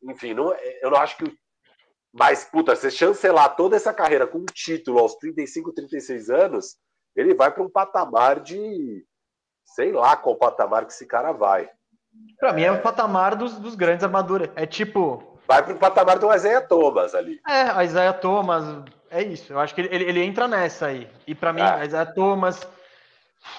enfim, 0.04 0.34
não, 0.34 0.52
eu 0.82 0.90
não 0.90 0.98
acho 0.98 1.16
que. 1.18 1.32
Mas, 2.12 2.44
puta, 2.44 2.76
você 2.76 2.90
chancelar 2.90 3.56
toda 3.56 3.76
essa 3.76 3.94
carreira 3.94 4.26
com 4.26 4.40
um 4.40 4.46
título 4.46 5.00
aos 5.00 5.16
35, 5.16 5.72
36 5.72 6.30
anos, 6.32 6.76
ele 7.16 7.36
vai 7.36 7.52
para 7.52 7.62
um 7.62 7.70
patamar 7.70 8.40
de. 8.40 9.06
Sei 9.64 9.92
lá 9.92 10.18
qual 10.18 10.36
patamar 10.36 10.86
que 10.86 10.92
esse 10.92 11.06
cara 11.06 11.32
vai. 11.32 11.70
Para 12.40 12.52
mim 12.52 12.64
é 12.64 12.72
o 12.72 12.82
patamar 12.82 13.36
dos, 13.36 13.58
dos 13.60 13.76
grandes 13.76 14.04
armaduras. 14.04 14.50
É 14.56 14.66
tipo. 14.66 15.40
Vai 15.48 15.64
pro 15.64 15.76
patamar 15.76 16.18
do 16.18 16.34
Isaiah 16.34 16.62
Thomas 16.62 17.14
ali. 17.14 17.40
É, 17.48 17.62
a 17.62 17.84
Isaiah 17.84 18.14
Thomas. 18.14 18.64
É 19.12 19.22
isso. 19.22 19.54
Eu 19.54 19.60
acho 19.60 19.76
que 19.76 19.82
ele, 19.82 19.96
ele, 19.96 20.04
ele 20.06 20.24
entra 20.24 20.48
nessa 20.48 20.88
aí. 20.88 21.08
E 21.28 21.36
para 21.36 21.54
mim, 21.54 21.62
é. 21.62 21.86
Isaiah 21.86 22.12
Thomas, 22.12 22.68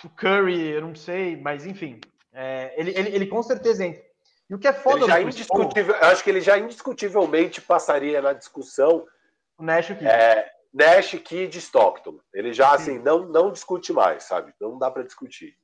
o 0.05 0.09
Curry, 0.11 0.71
eu 0.71 0.83
não 0.83 0.95
sei, 0.95 1.37
mas 1.37 1.65
enfim. 1.65 2.01
É, 2.33 2.75
ele, 2.77 2.91
ele, 2.97 3.17
ele 3.17 3.27
com 3.27 3.43
certeza 3.43 3.85
entra. 3.85 4.03
E 4.49 4.55
o 4.55 4.59
que 4.59 4.69
é 4.69 4.73
foda 4.73 5.05
ele 5.05 5.07
já 5.07 5.21
indiscutível, 5.21 5.95
Eu 5.95 6.09
acho 6.09 6.25
que 6.25 6.31
ele 6.31 6.41
já 6.41 6.59
indiscutivelmente 6.59 7.61
passaria 7.61 8.21
na 8.21 8.33
discussão. 8.33 9.07
O 9.59 9.63
Nash 9.63 9.89
Kid. 9.89 10.07
É, 10.07 10.51
Nash 10.73 11.11
Kid 11.25 11.57
Stockton. 11.59 12.19
Ele 12.33 12.53
já, 12.53 12.69
Sim. 12.71 12.75
assim, 12.75 12.99
não, 12.99 13.27
não 13.27 13.53
discute 13.53 13.93
mais, 13.93 14.25
sabe? 14.25 14.53
Não 14.61 14.79
dá 14.79 14.91
para 14.91 15.05
discutir. 15.05 15.57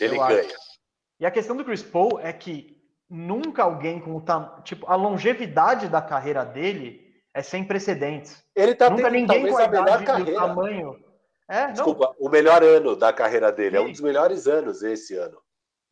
Ele 0.00 0.16
eu 0.16 0.26
ganha. 0.26 0.40
Acho. 0.40 0.74
E 1.20 1.26
a 1.26 1.30
questão 1.30 1.56
do 1.56 1.64
Chris 1.64 1.82
Paul 1.82 2.18
é 2.20 2.32
que 2.32 2.76
nunca 3.08 3.62
alguém 3.62 4.00
com 4.00 4.16
o 4.16 4.62
tipo 4.62 4.86
a 4.90 4.96
longevidade 4.96 5.88
da 5.88 6.02
carreira 6.02 6.44
dele 6.44 7.04
é 7.32 7.42
sem 7.42 7.64
precedentes. 7.64 8.42
Ele 8.54 8.74
tá 8.74 8.90
nunca 8.90 9.04
tendo, 9.04 9.12
ninguém 9.12 9.48
com 9.48 9.56
a, 9.56 9.64
a 9.64 9.68
melhor 9.68 10.04
carreira. 10.04 10.40
tamanho. 10.40 11.04
É, 11.48 11.66
Desculpa, 11.72 12.14
não. 12.18 12.26
o 12.26 12.30
melhor 12.30 12.62
ano 12.62 12.96
da 12.96 13.12
carreira 13.12 13.52
dele, 13.52 13.76
é 13.76 13.80
um 13.80 13.90
dos 13.90 14.00
melhores 14.00 14.46
anos 14.46 14.82
esse 14.82 15.14
ano. 15.16 15.38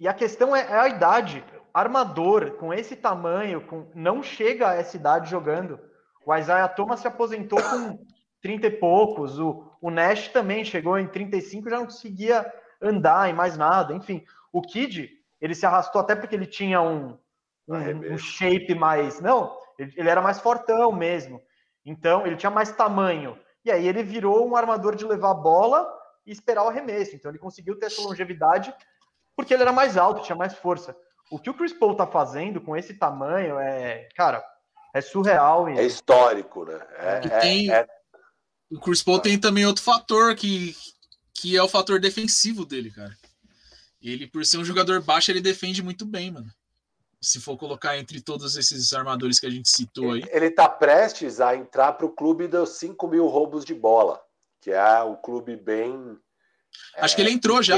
E 0.02 0.08
a 0.08 0.12
questão 0.12 0.54
é, 0.56 0.62
é 0.62 0.80
a 0.80 0.88
idade. 0.88 1.44
Armador 1.72 2.56
com 2.56 2.74
esse 2.74 2.96
tamanho, 2.96 3.64
com 3.64 3.88
não 3.94 4.20
chega 4.20 4.70
a 4.70 4.74
essa 4.74 4.96
idade 4.96 5.30
jogando. 5.30 5.78
O 6.26 6.34
Isaiah 6.34 6.66
Thomas 6.68 6.98
se 6.98 7.06
aposentou 7.06 7.62
com 7.62 8.04
30 8.42 8.66
e 8.66 8.70
poucos, 8.72 9.38
o, 9.38 9.70
o 9.80 9.92
Nash 9.92 10.26
também 10.26 10.64
chegou 10.64 10.98
em 10.98 11.06
35 11.06 11.70
já 11.70 11.76
não 11.76 11.84
conseguia 11.84 12.52
andar 12.82 13.30
em 13.30 13.32
mais 13.32 13.56
nada. 13.56 13.94
Enfim, 13.94 14.24
o 14.52 14.60
Kid 14.60 15.08
ele 15.40 15.54
se 15.54 15.64
arrastou 15.64 16.00
até 16.00 16.16
porque 16.16 16.34
ele 16.34 16.46
tinha 16.46 16.82
um, 16.82 17.16
um, 17.68 18.14
um 18.14 18.18
shape 18.18 18.74
mais. 18.74 19.20
Não, 19.20 19.56
ele, 19.78 19.94
ele, 19.96 20.08
era 20.08 20.20
mais 20.20 20.40
fortão 20.40 20.90
mesmo. 20.90 21.40
Então, 21.86 22.26
ele 22.26 22.34
tinha 22.34 22.50
mais 22.50 22.72
tamanho. 22.72 23.38
E 23.64 23.70
aí 23.70 23.86
ele 23.86 24.02
virou 24.02 24.48
um 24.48 24.56
armador 24.56 24.96
de 24.96 25.04
levar 25.04 25.30
a 25.30 25.34
bola 25.34 25.88
e 26.26 26.32
esperar 26.32 26.64
o 26.64 26.68
arremesso. 26.68 27.14
Então, 27.14 27.30
ele 27.30 27.38
conseguiu 27.38 27.78
ter 27.78 27.86
essa 27.86 28.02
longevidade 28.02 28.74
porque 29.42 29.52
ele 29.52 29.62
era 29.62 29.72
mais 29.72 29.96
alto, 29.96 30.22
tinha 30.22 30.36
mais 30.36 30.54
força. 30.54 30.96
O 31.28 31.36
que 31.36 31.50
o 31.50 31.54
Chris 31.54 31.72
Paul 31.72 31.96
tá 31.96 32.06
fazendo 32.06 32.60
com 32.60 32.76
esse 32.76 32.94
tamanho 32.94 33.58
é, 33.58 34.08
cara, 34.14 34.40
é 34.94 35.00
surreal. 35.00 35.68
E... 35.68 35.80
É 35.80 35.84
histórico, 35.84 36.64
né? 36.64 36.80
É, 36.96 37.20
é, 37.24 37.40
tem, 37.40 37.72
é... 37.72 37.84
O 38.70 38.78
Chris 38.78 39.02
Paul 39.02 39.18
tem 39.18 39.36
também 39.36 39.66
outro 39.66 39.82
fator 39.82 40.36
que, 40.36 40.76
que 41.34 41.56
é 41.56 41.62
o 41.62 41.68
fator 41.68 41.98
defensivo 41.98 42.64
dele, 42.64 42.92
cara. 42.92 43.16
Ele, 44.00 44.28
por 44.28 44.46
ser 44.46 44.58
um 44.58 44.64
jogador 44.64 45.02
baixo, 45.02 45.32
ele 45.32 45.40
defende 45.40 45.82
muito 45.82 46.06
bem, 46.06 46.30
mano. 46.30 46.48
Se 47.20 47.40
for 47.40 47.56
colocar 47.56 47.98
entre 47.98 48.20
todos 48.20 48.54
esses 48.56 48.92
armadores 48.92 49.40
que 49.40 49.46
a 49.46 49.50
gente 49.50 49.68
citou 49.68 50.12
aí. 50.12 50.22
Ele 50.30 50.50
tá 50.52 50.68
prestes 50.68 51.40
a 51.40 51.56
entrar 51.56 51.94
para 51.94 52.06
o 52.06 52.12
clube 52.12 52.46
dos 52.46 52.78
5 52.78 53.08
mil 53.08 53.26
roubos 53.26 53.64
de 53.64 53.74
bola, 53.74 54.20
que 54.60 54.70
é 54.70 55.02
um 55.02 55.16
clube 55.16 55.56
bem. 55.56 56.16
Acho 56.96 57.14
é, 57.14 57.16
que 57.16 57.22
ele 57.22 57.32
entrou 57.32 57.60
já. 57.60 57.76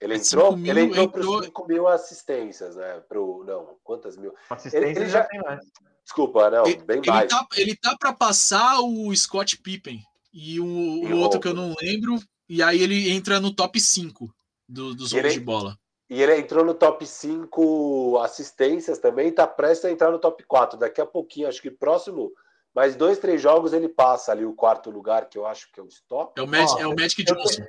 Ele 0.00 0.16
entrou, 0.16 0.56
mil, 0.56 0.70
ele 0.70 0.80
entrou, 0.82 1.04
entrou... 1.04 1.36
para 1.36 1.46
5 1.46 1.68
mil 1.68 1.88
assistências, 1.88 2.76
né? 2.76 3.00
Pro, 3.08 3.44
não, 3.44 3.76
quantas 3.84 4.16
mil? 4.16 4.34
Assistência 4.48 4.78
ele, 4.78 4.98
ele 4.98 5.08
já 5.10 5.24
tem 5.24 5.40
mais. 5.40 5.60
Desculpa, 6.02 6.50
não, 6.50 6.66
ele, 6.66 6.82
bem 6.82 6.98
ele 6.98 7.10
mais. 7.10 7.30
Tá, 7.30 7.46
ele 7.56 7.76
tá 7.76 7.96
para 7.98 8.12
passar 8.12 8.80
o 8.80 9.14
Scott 9.14 9.58
Pippen 9.58 10.02
e 10.32 10.58
o, 10.58 10.64
o 10.64 11.18
outro 11.18 11.38
que 11.38 11.48
eu 11.48 11.54
não 11.54 11.74
lembro, 11.80 12.18
e 12.48 12.62
aí 12.62 12.82
ele 12.82 13.10
entra 13.10 13.38
no 13.38 13.54
top 13.54 13.78
5 13.78 14.32
do, 14.68 14.94
dos 14.94 15.12
roubos 15.12 15.32
de 15.34 15.40
bola. 15.40 15.76
E 16.08 16.20
ele 16.20 16.36
entrou 16.38 16.64
no 16.64 16.74
top 16.74 17.06
5 17.06 18.18
assistências 18.18 18.98
também, 18.98 19.28
está 19.28 19.46
prestes 19.46 19.84
a 19.84 19.90
entrar 19.90 20.10
no 20.10 20.18
top 20.18 20.42
4. 20.44 20.78
Daqui 20.78 21.00
a 21.00 21.06
pouquinho, 21.06 21.46
acho 21.48 21.62
que 21.62 21.70
próximo 21.70 22.32
mas 22.74 22.94
dois, 22.94 23.18
três 23.18 23.42
jogos 23.42 23.72
ele 23.72 23.88
passa 23.88 24.30
ali 24.30 24.44
o 24.44 24.54
quarto 24.54 24.90
lugar, 24.90 25.28
que 25.28 25.36
eu 25.36 25.46
acho 25.46 25.70
que 25.72 25.80
é 25.80 25.82
o 25.82 25.88
stop. 25.88 26.32
É 26.40 26.42
o, 26.42 26.46
Mag, 26.46 26.80
é 26.80 26.86
o 26.86 26.94
Magic 26.94 27.22
Johnson. 27.24 27.64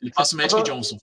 Ele 0.00 0.12
passa 0.12 0.34
o 0.34 0.38
Magic 0.38 0.62
Johnson. 0.62 0.96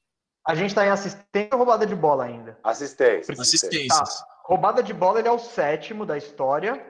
A 0.46 0.56
gente 0.56 0.70
está 0.70 0.86
em 0.86 0.90
assistência 0.90 1.50
ou 1.52 1.60
roubada 1.60 1.86
de 1.86 1.96
bola 1.96 2.26
ainda? 2.26 2.58
Assistência. 2.64 3.34
Assistências. 3.40 4.20
Tá. 4.20 4.28
Roubada 4.44 4.82
de 4.82 4.94
bola, 4.94 5.20
ele 5.20 5.28
é 5.28 5.32
o 5.32 5.40
sétimo 5.40 6.06
da 6.06 6.18
história. 6.18 6.84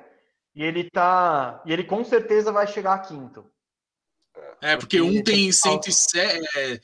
E 0.55 0.63
ele 0.63 0.89
tá. 0.89 1.61
E 1.65 1.73
ele 1.73 1.83
com 1.83 2.03
certeza 2.03 2.51
vai 2.51 2.67
chegar 2.67 2.93
a 2.93 2.99
quinto. 2.99 3.45
É, 4.61 4.77
porque 4.77 5.01
um 5.01 5.23
tem 5.23 5.51
107, 5.51 6.57
é, 6.57 6.79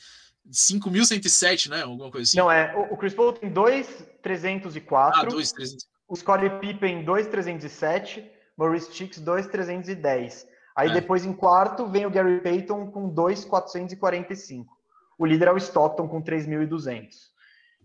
5.107, 0.52 1.70
né? 1.70 1.84
Alguma 1.84 2.12
coisa 2.12 2.28
assim. 2.28 2.38
Não, 2.38 2.52
é. 2.52 2.76
O, 2.76 2.94
o 2.94 2.98
Chris 2.98 3.14
Paul 3.14 3.34
tem 3.34 3.50
2,304. 3.50 5.22
Ah, 5.22 5.26
2,304. 5.26 5.88
O 6.08 6.16
Scottie 6.16 6.50
Pippen 6.60 7.04
2,307. 7.04 8.32
Maurice 8.58 8.92
Chicks 8.92 9.20
2,310. 9.20 10.48
Aí 10.76 10.90
é. 10.90 10.94
depois 10.94 11.26
em 11.26 11.34
quarto 11.34 11.88
vem 11.88 12.06
o 12.06 12.10
Gary 12.10 12.42
Payton 12.42 12.92
com 12.92 13.10
2,445. 13.10 14.77
O 15.18 15.26
líder 15.26 15.48
é 15.48 15.52
o 15.52 15.58
Stockton 15.58 16.08
com 16.08 16.22
3.200. 16.22 17.36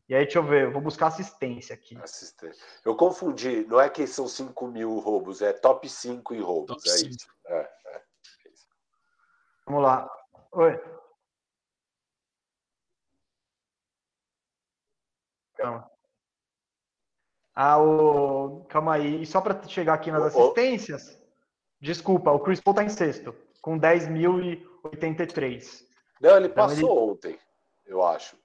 E 0.09 0.15
aí, 0.15 0.25
deixa 0.25 0.41
eu 0.41 0.43
ver, 0.43 0.65
eu 0.65 0.73
vou 0.73 0.83
buscar 0.83 1.07
assistência 1.07 1.75
aqui. 1.75 1.97
Assistência. 1.97 2.63
Eu 2.85 2.95
confundi, 2.95 3.65
não 3.67 3.81
é 3.81 3.89
que 3.89 4.07
são 4.07 4.29
5 4.29 4.67
mil 4.67 4.99
roubos, 4.99 5.41
é 5.41 5.53
top 5.53 5.89
5 5.89 6.35
em 6.35 6.41
roubos. 6.41 6.77
Top 6.77 6.89
é 6.89 6.93
5. 6.93 7.11
isso. 7.11 7.27
É, 7.47 7.71
é. 7.87 8.03
Vamos 9.67 9.83
lá. 9.83 10.11
Oi. 10.53 10.79
Calma. 15.57 15.91
Ah, 17.55 17.79
o... 17.79 18.65
Calma 18.69 18.95
aí. 18.95 19.23
E 19.23 19.27
só 19.27 19.41
para 19.41 19.63
chegar 19.69 19.95
aqui 19.95 20.11
nas 20.11 20.25
assistências, 20.25 21.19
desculpa, 21.81 22.33
o 22.33 22.41
Chris 22.41 22.61
Paul 22.61 22.75
tá 22.75 22.85
em 22.85 22.89
sexto, 22.89 23.33
com 23.61 23.79
10.083. 23.79 25.92
Não, 26.23 26.37
ele 26.37 26.47
então, 26.47 26.67
passou 26.69 26.79
ele... 26.79 27.11
ontem, 27.11 27.39
eu 27.85 28.03
acho. 28.03 28.37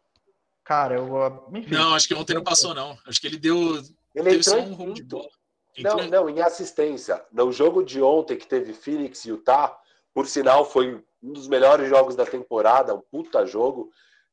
Cara, 0.63 0.95
eu. 0.95 1.47
Enfim. 1.53 1.73
Não, 1.73 1.93
acho 1.93 2.07
que 2.07 2.15
ontem 2.15 2.33
não 2.33 2.43
passou, 2.43 2.73
não. 2.73 2.97
Acho 3.05 3.21
que 3.21 3.27
ele 3.27 3.37
deu. 3.37 3.81
Ele 4.15 4.35
entrou 4.35 4.59
um 4.59 4.81
home 4.81 4.93
de 4.93 5.03
bola. 5.03 5.29
Entrou... 5.77 5.97
Não, 5.97 6.09
não, 6.09 6.29
em 6.29 6.41
assistência. 6.41 7.23
No 7.31 7.51
jogo 7.51 7.83
de 7.83 8.01
ontem 8.01 8.35
que 8.35 8.47
teve 8.47 8.73
Phoenix 8.73 9.23
e 9.23 9.29
Utah, 9.29 9.77
por 10.11 10.27
sinal, 10.27 10.65
foi 10.65 11.01
um 11.21 11.31
dos 11.31 11.47
melhores 11.47 11.87
jogos 11.87 12.15
da 12.15 12.25
temporada, 12.25 12.95
um 12.95 13.01
puta 13.01 13.45
jogo. 13.45 13.91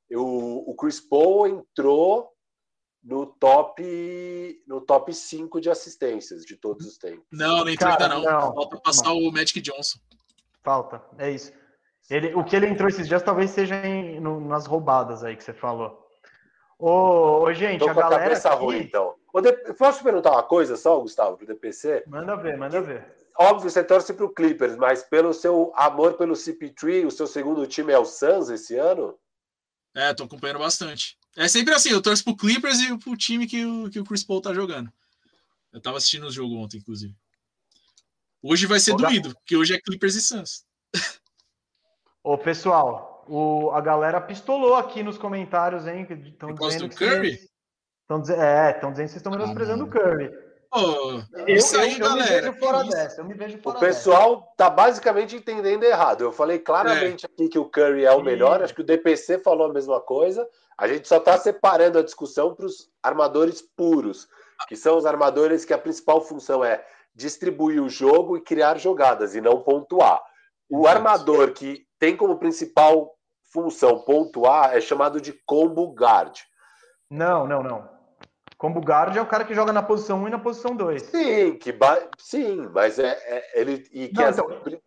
Eu, 0.08 0.24
o 0.24 0.74
Chris 0.74 1.00
Paul 1.00 1.46
entrou 1.46 2.30
no 3.02 3.26
top 3.26 4.62
no 4.66 4.80
top 4.80 5.12
5 5.12 5.60
de 5.60 5.68
assistências 5.68 6.44
de 6.44 6.56
todos 6.56 6.86
os 6.86 6.96
tempos. 6.96 7.26
Não, 7.30 7.58
não 7.58 7.68
entrou 7.68 7.92
ainda 7.92 8.08
não. 8.08 8.22
não. 8.22 8.54
Falta 8.54 8.80
passar 8.80 9.10
não. 9.10 9.18
o 9.18 9.30
Magic 9.30 9.60
Johnson. 9.60 9.98
Falta, 10.62 11.02
é 11.18 11.30
isso. 11.30 11.52
Ele, 12.10 12.34
o 12.34 12.44
que 12.44 12.54
ele 12.54 12.66
entrou 12.66 12.88
esses 12.88 13.08
dias 13.08 13.22
talvez 13.22 13.50
seja 13.50 13.74
em, 13.86 14.20
no, 14.20 14.40
nas 14.40 14.66
roubadas 14.66 15.24
aí 15.24 15.36
que 15.36 15.44
você 15.44 15.52
falou. 15.52 16.04
Ô, 16.78 17.44
ô 17.44 17.52
gente, 17.52 17.78
Tô 17.80 17.88
a 17.88 17.94
galera. 17.94 18.16
A 18.16 18.20
cabeça 18.28 18.50
aqui... 18.50 18.64
ruim, 18.64 18.78
então. 18.80 19.14
Posso 19.78 20.02
perguntar 20.02 20.32
uma 20.32 20.42
coisa 20.42 20.76
só, 20.76 21.00
Gustavo, 21.00 21.36
pro 21.36 21.46
DPC? 21.46 22.04
Manda 22.06 22.36
ver, 22.36 22.56
manda 22.58 22.80
ver. 22.80 23.04
Óbvio, 23.36 23.68
você 23.68 23.82
torce 23.82 24.14
pro 24.14 24.32
Clippers, 24.32 24.76
mas 24.76 25.02
pelo 25.02 25.32
seu 25.32 25.72
amor 25.74 26.14
pelo 26.14 26.34
CP3, 26.34 27.06
o 27.06 27.10
seu 27.10 27.26
segundo 27.26 27.66
time 27.66 27.92
é 27.92 27.98
o 27.98 28.04
Suns 28.04 28.48
esse 28.48 28.76
ano? 28.76 29.18
É, 29.94 30.14
tô 30.14 30.24
acompanhando 30.24 30.60
bastante. 30.60 31.18
É 31.36 31.48
sempre 31.48 31.74
assim, 31.74 31.90
eu 31.90 32.02
torço 32.02 32.22
pro 32.22 32.36
Clippers 32.36 32.80
e 32.80 32.96
pro 32.96 33.16
time 33.16 33.46
que 33.46 33.64
o, 33.64 33.90
que 33.90 33.98
o 33.98 34.04
Chris 34.04 34.22
Paul 34.22 34.40
tá 34.40 34.54
jogando. 34.54 34.92
Eu 35.72 35.80
tava 35.80 35.96
assistindo 35.96 36.26
o 36.26 36.30
jogo 36.30 36.54
ontem, 36.56 36.78
inclusive. 36.78 37.14
Hoje 38.40 38.66
vai 38.66 38.78
ser 38.78 38.92
Ô, 38.92 38.96
doído, 38.96 39.34
porque 39.34 39.56
hoje 39.56 39.74
é 39.74 39.80
Clippers 39.80 40.14
e 40.14 40.20
Suns. 40.20 40.64
Ô, 42.24 42.38
pessoal, 42.38 43.22
o, 43.28 43.70
a 43.72 43.82
galera 43.82 44.18
pistolou 44.18 44.76
aqui 44.76 45.02
nos 45.02 45.18
comentários, 45.18 45.86
hein? 45.86 46.06
Tão 46.38 46.54
Por 46.54 46.74
do 46.74 46.88
Curry? 46.88 47.38
Estão 48.00 48.34
é, 48.34 48.70
estão 48.70 48.90
dizendo 48.90 49.06
que 49.06 49.12
vocês 49.12 49.16
estão 49.16 49.32
menosprezando 49.32 49.84
o 49.84 49.90
Curry. 49.90 50.30
Oh, 50.72 51.20
eu, 51.46 51.54
isso 51.54 51.78
aí, 51.78 51.92
eu, 51.92 51.98
galera. 51.98 52.46
Eu 52.46 52.52
me 52.52 52.58
vejo 52.58 52.58
fora 52.58 52.84
dessa. 52.84 53.20
Eu 53.20 53.24
me 53.26 53.34
vejo 53.34 53.58
fora 53.58 53.76
o 53.76 53.80
pessoal 53.80 54.36
dessa. 54.36 54.52
tá 54.56 54.70
basicamente 54.70 55.36
entendendo 55.36 55.84
errado. 55.84 56.22
Eu 56.24 56.32
falei 56.32 56.58
claramente 56.58 57.26
é. 57.26 57.28
aqui 57.28 57.48
que 57.50 57.58
o 57.58 57.66
Curry 57.66 58.06
é 58.06 58.12
o 58.12 58.22
melhor. 58.22 58.62
Acho 58.62 58.74
que 58.74 58.80
o 58.80 58.84
DPC 58.84 59.40
falou 59.40 59.68
a 59.68 59.72
mesma 59.72 60.00
coisa. 60.00 60.48
A 60.78 60.88
gente 60.88 61.06
só 61.06 61.18
está 61.18 61.36
separando 61.36 61.98
a 61.98 62.02
discussão 62.02 62.54
para 62.54 62.64
os 62.64 62.90
armadores 63.02 63.60
puros, 63.60 64.26
que 64.66 64.76
são 64.76 64.96
os 64.96 65.04
armadores 65.04 65.66
que 65.66 65.74
a 65.74 65.78
principal 65.78 66.22
função 66.22 66.64
é 66.64 66.82
distribuir 67.14 67.82
o 67.82 67.88
jogo 67.88 68.38
e 68.38 68.40
criar 68.40 68.78
jogadas 68.78 69.34
e 69.34 69.42
não 69.42 69.60
pontuar. 69.60 70.22
O 70.70 70.86
armador 70.86 71.52
que 71.52 71.86
tem 72.04 72.14
como 72.14 72.36
principal 72.36 73.16
função 73.50 74.00
pontuar 74.00 74.76
é 74.76 74.80
chamado 74.80 75.22
de 75.22 75.32
combo 75.46 75.94
guard. 75.94 76.36
Não, 77.10 77.46
não, 77.46 77.62
não. 77.62 77.88
Combo 78.58 78.78
guard 78.78 79.16
é 79.16 79.22
o 79.22 79.26
cara 79.26 79.42
que 79.42 79.54
joga 79.54 79.72
na 79.72 79.82
posição 79.82 80.22
1 80.22 80.28
e 80.28 80.30
na 80.30 80.38
posição 80.38 80.76
2. 80.76 81.00
Sim, 81.00 81.56
que 81.56 81.72
ba... 81.72 81.98
sim, 82.18 82.68
mas 82.74 82.98
é, 82.98 83.08
é 83.08 83.60
ele 83.60 83.88
e 83.90 84.08
que 84.08 84.20
não, 84.20 84.24
as... 84.26 84.38
então, 84.38 84.80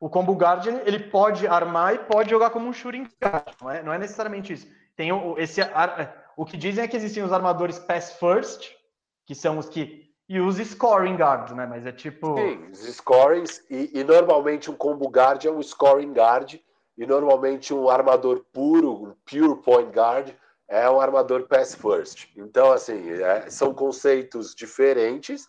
o 0.00 0.08
combo 0.08 0.32
guard 0.32 0.64
ele, 0.64 0.80
ele, 0.86 0.98
pode 1.10 1.46
armar 1.46 1.94
e 1.94 1.98
pode 1.98 2.30
jogar 2.30 2.48
como 2.48 2.66
um 2.66 2.72
shooting 2.72 3.06
guard, 3.22 3.54
não 3.60 3.70
é, 3.70 3.82
não 3.82 3.92
é 3.92 3.98
necessariamente 3.98 4.54
isso. 4.54 4.66
Tem 4.96 5.12
o, 5.12 5.38
esse 5.38 5.60
o 6.34 6.46
que 6.46 6.56
dizem 6.56 6.82
é 6.82 6.88
que 6.88 6.96
existem 6.96 7.22
os 7.22 7.32
armadores 7.32 7.78
pass 7.78 8.14
first, 8.14 8.70
que 9.26 9.34
são 9.34 9.58
os 9.58 9.68
que 9.68 10.07
e 10.28 10.40
os 10.40 10.56
scoring 10.56 11.16
guards, 11.16 11.54
né? 11.54 11.66
Mas 11.66 11.86
é 11.86 11.92
tipo. 11.92 12.36
Sim, 12.36 12.68
os 12.70 12.80
scorings, 12.80 13.64
e, 13.70 13.98
e, 13.98 14.04
normalmente 14.04 14.70
um 14.70 14.74
combo 14.74 15.08
guard 15.08 15.42
é 15.44 15.50
um 15.50 15.62
scoring 15.62 16.12
guard, 16.12 16.60
e 16.98 17.06
normalmente 17.06 17.72
um 17.72 17.88
armador 17.88 18.44
puro, 18.52 18.92
um 18.92 19.14
pure 19.24 19.62
point 19.62 19.90
guard, 19.90 20.34
é 20.68 20.88
um 20.90 21.00
armador 21.00 21.48
pass 21.48 21.74
first. 21.74 22.28
Então, 22.36 22.70
assim, 22.70 23.10
é, 23.10 23.48
são 23.48 23.72
conceitos 23.72 24.54
diferentes. 24.54 25.48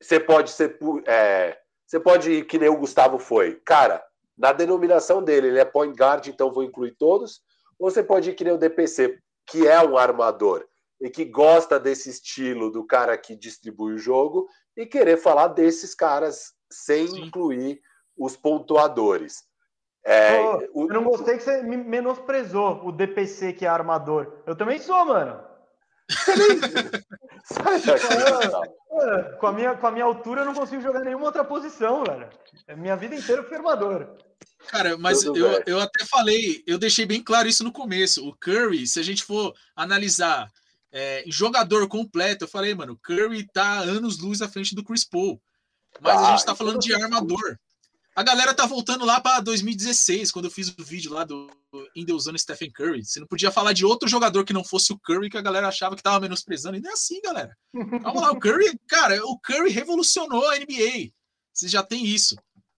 Você 0.00 0.18
pode 0.18 0.50
ser. 0.50 0.78
É, 1.06 1.58
você 1.86 2.00
pode 2.00 2.30
ir 2.30 2.46
que 2.46 2.58
nem 2.58 2.70
o 2.70 2.78
Gustavo 2.78 3.18
foi. 3.18 3.60
Cara, 3.66 4.02
na 4.36 4.52
denominação 4.52 5.22
dele, 5.22 5.48
ele 5.48 5.58
é 5.58 5.64
point 5.64 5.94
guard, 5.94 6.26
então 6.26 6.52
vou 6.52 6.64
incluir 6.64 6.92
todos. 6.92 7.42
Ou 7.78 7.90
você 7.90 8.02
pode 8.02 8.30
ir 8.30 8.34
que 8.34 8.44
nem 8.44 8.54
o 8.54 8.58
DPC, 8.58 9.18
que 9.46 9.68
é 9.68 9.78
um 9.86 9.98
armador 9.98 10.66
e 11.00 11.10
que 11.10 11.24
gosta 11.24 11.78
desse 11.78 12.10
estilo 12.10 12.70
do 12.70 12.84
cara 12.84 13.16
que 13.18 13.36
distribui 13.36 13.94
o 13.94 13.98
jogo 13.98 14.48
e 14.76 14.86
querer 14.86 15.16
falar 15.16 15.48
desses 15.48 15.94
caras 15.94 16.54
sem 16.70 17.08
Sim. 17.08 17.22
incluir 17.22 17.80
os 18.16 18.36
pontuadores. 18.36 19.44
É, 20.04 20.40
oh, 20.40 20.58
o... 20.72 20.82
Eu 20.84 20.94
não 20.94 21.04
gostei 21.04 21.36
que 21.36 21.42
você 21.42 21.62
me 21.62 21.76
menosprezou 21.76 22.86
o 22.86 22.92
DPC 22.92 23.52
que 23.52 23.66
é 23.66 23.68
armador. 23.68 24.42
Eu 24.46 24.56
também 24.56 24.78
sou, 24.78 25.04
mano. 25.04 25.44
Sai 27.44 27.80
daqui, 27.80 28.06
com, 29.38 29.46
a 29.46 29.52
minha, 29.52 29.74
com 29.76 29.86
a 29.86 29.90
minha 29.90 30.04
altura, 30.04 30.42
eu 30.42 30.44
não 30.44 30.54
consigo 30.54 30.80
jogar 30.80 31.00
nenhuma 31.00 31.26
outra 31.26 31.44
posição, 31.44 32.04
velho. 32.04 32.28
É 32.66 32.76
minha 32.76 32.96
vida 32.96 33.14
inteira 33.14 33.42
eu 33.42 33.48
fui 33.48 33.56
armador. 33.56 34.16
Cara, 34.68 34.96
mas 34.96 35.24
eu, 35.24 35.36
eu 35.66 35.80
até 35.80 36.04
falei, 36.04 36.62
eu 36.66 36.78
deixei 36.78 37.04
bem 37.04 37.22
claro 37.22 37.48
isso 37.48 37.62
no 37.62 37.72
começo. 37.72 38.26
O 38.26 38.34
Curry, 38.36 38.86
se 38.86 38.98
a 38.98 39.02
gente 39.02 39.24
for 39.24 39.52
analisar 39.74 40.50
é, 40.98 41.22
jogador 41.26 41.86
completo, 41.88 42.44
eu 42.44 42.48
falei, 42.48 42.74
mano, 42.74 42.94
o 42.94 42.96
Curry 42.96 43.46
tá 43.52 43.80
anos 43.80 44.18
luz 44.18 44.40
à 44.40 44.48
frente 44.48 44.74
do 44.74 44.82
Chris 44.82 45.04
Paul. 45.04 45.38
Mas 46.00 46.16
ah, 46.16 46.28
a 46.28 46.30
gente 46.30 46.46
tá 46.46 46.54
falando 46.54 46.78
de 46.78 46.94
armador. 46.94 47.58
A 48.14 48.22
galera 48.22 48.54
tá 48.54 48.64
voltando 48.64 49.04
lá 49.04 49.20
para 49.20 49.40
2016, 49.40 50.32
quando 50.32 50.46
eu 50.46 50.50
fiz 50.50 50.68
o 50.68 50.82
vídeo 50.82 51.12
lá 51.12 51.22
do 51.22 51.50
endeusando 51.94 52.38
Stephen 52.38 52.72
Curry. 52.72 53.04
Você 53.04 53.20
não 53.20 53.26
podia 53.26 53.50
falar 53.50 53.74
de 53.74 53.84
outro 53.84 54.08
jogador 54.08 54.42
que 54.42 54.54
não 54.54 54.64
fosse 54.64 54.90
o 54.90 54.98
Curry, 54.98 55.28
que 55.28 55.36
a 55.36 55.42
galera 55.42 55.68
achava 55.68 55.94
que 55.94 56.02
tava 56.02 56.20
menosprezando. 56.20 56.78
E 56.78 56.80
não 56.80 56.88
é 56.88 56.94
assim, 56.94 57.20
galera. 57.20 57.54
Calma 58.02 58.22
lá, 58.22 58.30
o 58.30 58.40
Curry, 58.40 58.80
cara, 58.88 59.22
o 59.22 59.38
Curry 59.38 59.68
revolucionou 59.68 60.48
a 60.48 60.56
NBA. 60.56 61.12
Você 61.52 61.68
já 61.68 61.82
tem 61.82 62.06
isso. 62.06 62.36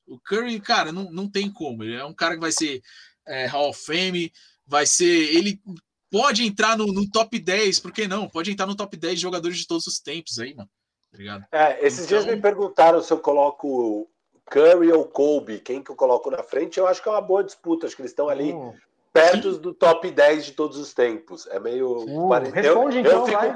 O 0.09 0.19
Curry, 0.19 0.59
cara, 0.59 0.90
não, 0.90 1.09
não 1.12 1.31
tem 1.31 1.49
como. 1.49 1.85
Ele 1.85 1.95
é 1.95 2.05
um 2.05 2.15
cara 2.15 2.35
que 2.35 2.40
vai 2.40 2.51
ser 2.51 2.82
é, 3.28 3.47
Hall 3.47 3.70
of 3.70 3.81
Fame, 3.81 4.32
vai 4.66 4.86
ser. 4.86 5.07
Ele 5.07 5.62
pode 6.10 6.47
entrar 6.47 6.76
no, 6.76 6.86
no, 6.86 7.09
top 7.10 7.39
10, 7.39 7.80
por 7.80 7.93
que 7.93 8.09
não? 8.09 8.28
Pode 8.28 8.51
entrar 8.51 8.66
no 8.66 8.76
top 8.76 8.97
10 8.97 9.14
de 9.14 9.22
jogadores 9.22 9.59
de 9.59 9.66
todos 9.66 9.86
os 9.86 10.01
tempos 10.01 10.39
aí, 10.39 10.55
mano. 10.55 10.68
Obrigado. 11.12 11.44
Tá 11.51 11.70
é, 11.70 11.86
esses 11.86 12.06
então... 12.06 12.20
dias 12.20 12.26
me 12.26 12.40
perguntaram 12.40 13.01
se 13.02 13.12
eu 13.12 13.18
coloco 13.18 14.09
Curry 14.51 14.93
ou 14.93 15.05
Kobe, 15.05 15.60
quem 15.60 15.82
que 15.82 15.90
eu 15.90 15.97
coloco 15.97 16.30
na 16.30 16.43
frente. 16.43 16.78
Eu 16.78 16.86
acho 16.86 17.02
que 17.02 17.09
é 17.09 17.12
uma 17.12 17.20
boa 17.20 17.44
disputa, 17.44 17.86
acho 17.86 17.97
que 17.97 18.02
eles 18.02 18.12
estão 18.12 18.28
ali 18.28 18.52
uh, 18.52 18.74
perto 19.12 19.52
sim. 19.55 19.60
do 19.60 19.72
top 19.74 20.10
10 20.10 20.47
de 20.47 20.52
todos 20.52 20.78
os 20.78 20.93
tempos. 20.94 21.47
É 21.48 21.59
meio. 21.59 21.93
Uh, 21.93 22.28
responde 22.52 22.98
eu, 22.98 23.01
então, 23.01 23.20
eu 23.20 23.26
fico, 23.26 23.40
vai. 23.40 23.55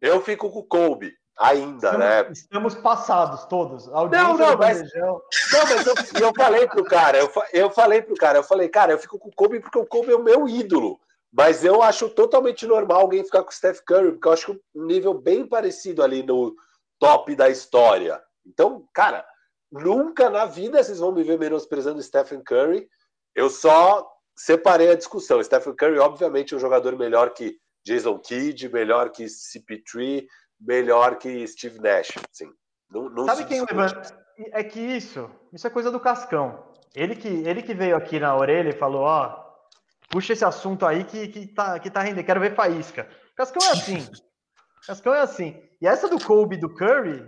Eu 0.00 0.20
fico 0.22 0.50
com 0.50 0.58
o 0.58 0.64
Kobe. 0.64 1.14
Ainda, 1.38 1.88
estamos, 1.88 1.98
né? 1.98 2.28
Estamos 2.30 2.74
passados 2.74 3.44
todos. 3.46 3.86
Não, 3.86 4.06
não, 4.08 4.56
mas, 4.56 4.82
não, 4.94 5.22
mas 5.52 5.86
eu, 5.86 5.94
eu 6.20 6.32
falei 6.36 6.68
pro 6.68 6.84
cara, 6.84 7.18
eu, 7.18 7.32
eu 7.54 7.70
falei 7.70 8.02
pro 8.02 8.14
cara, 8.14 8.38
eu 8.38 8.44
falei, 8.44 8.68
cara, 8.68 8.92
eu 8.92 8.98
fico 8.98 9.18
com 9.18 9.30
o 9.30 9.34
Kobe 9.34 9.58
porque 9.58 9.78
o 9.78 9.86
Kobe 9.86 10.12
é 10.12 10.14
o 10.14 10.22
meu 10.22 10.46
ídolo. 10.46 11.00
Mas 11.32 11.64
eu 11.64 11.82
acho 11.82 12.10
totalmente 12.10 12.66
normal 12.66 13.00
alguém 13.00 13.24
ficar 13.24 13.42
com 13.42 13.48
o 13.48 13.54
Steph 13.54 13.80
Curry, 13.86 14.12
porque 14.12 14.28
eu 14.28 14.32
acho 14.32 14.60
um 14.74 14.84
nível 14.84 15.14
bem 15.14 15.46
parecido 15.46 16.02
ali 16.02 16.22
no 16.22 16.54
top 16.98 17.34
da 17.34 17.48
história. 17.48 18.22
Então, 18.46 18.86
cara, 18.92 19.26
nunca 19.70 20.28
na 20.28 20.44
vida 20.44 20.82
vocês 20.82 20.98
vão 20.98 21.10
me 21.10 21.22
ver 21.22 21.38
menosprezando 21.38 22.00
o 22.00 22.02
Stephen 22.02 22.42
Curry. 22.44 22.86
Eu 23.34 23.48
só 23.48 24.06
separei 24.36 24.90
a 24.90 24.94
discussão. 24.94 25.42
Stephen 25.42 25.74
Curry, 25.74 25.98
obviamente, 25.98 26.52
é 26.52 26.56
um 26.56 26.60
jogador 26.60 26.96
melhor 26.96 27.30
que 27.30 27.56
Jason 27.84 28.18
Kidd, 28.18 28.68
melhor 28.68 29.10
que 29.10 29.24
CP3, 29.24 30.26
melhor 30.60 31.16
que 31.16 31.46
Steve 31.46 31.80
Nash. 31.80 32.12
Sim. 32.30 32.52
Não, 32.90 33.08
não 33.08 33.24
Sabe 33.24 33.46
quem 33.46 33.64
levanta? 33.64 34.22
É 34.52 34.62
que 34.62 34.80
isso, 34.80 35.30
isso 35.52 35.66
é 35.66 35.70
coisa 35.70 35.90
do 35.90 36.00
Cascão. 36.00 36.62
Ele 36.94 37.16
que, 37.16 37.28
ele 37.28 37.62
que 37.62 37.74
veio 37.74 37.96
aqui 37.96 38.20
na 38.20 38.36
orelha 38.36 38.70
e 38.70 38.78
falou, 38.78 39.02
ó, 39.02 39.41
puxa 40.12 40.34
esse 40.34 40.44
assunto 40.44 40.84
aí 40.84 41.04
que, 41.04 41.26
que, 41.28 41.46
tá, 41.46 41.78
que 41.80 41.90
tá 41.90 42.02
rendendo, 42.02 42.26
quero 42.26 42.40
ver 42.40 42.54
faísca. 42.54 43.08
Cascão 43.34 43.66
é 43.66 43.70
assim. 43.70 44.06
Cascão 44.86 45.14
é 45.14 45.20
assim. 45.20 45.60
E 45.80 45.86
essa 45.86 46.06
do 46.06 46.22
Kobe 46.22 46.58
do 46.58 46.72
Curry 46.72 47.26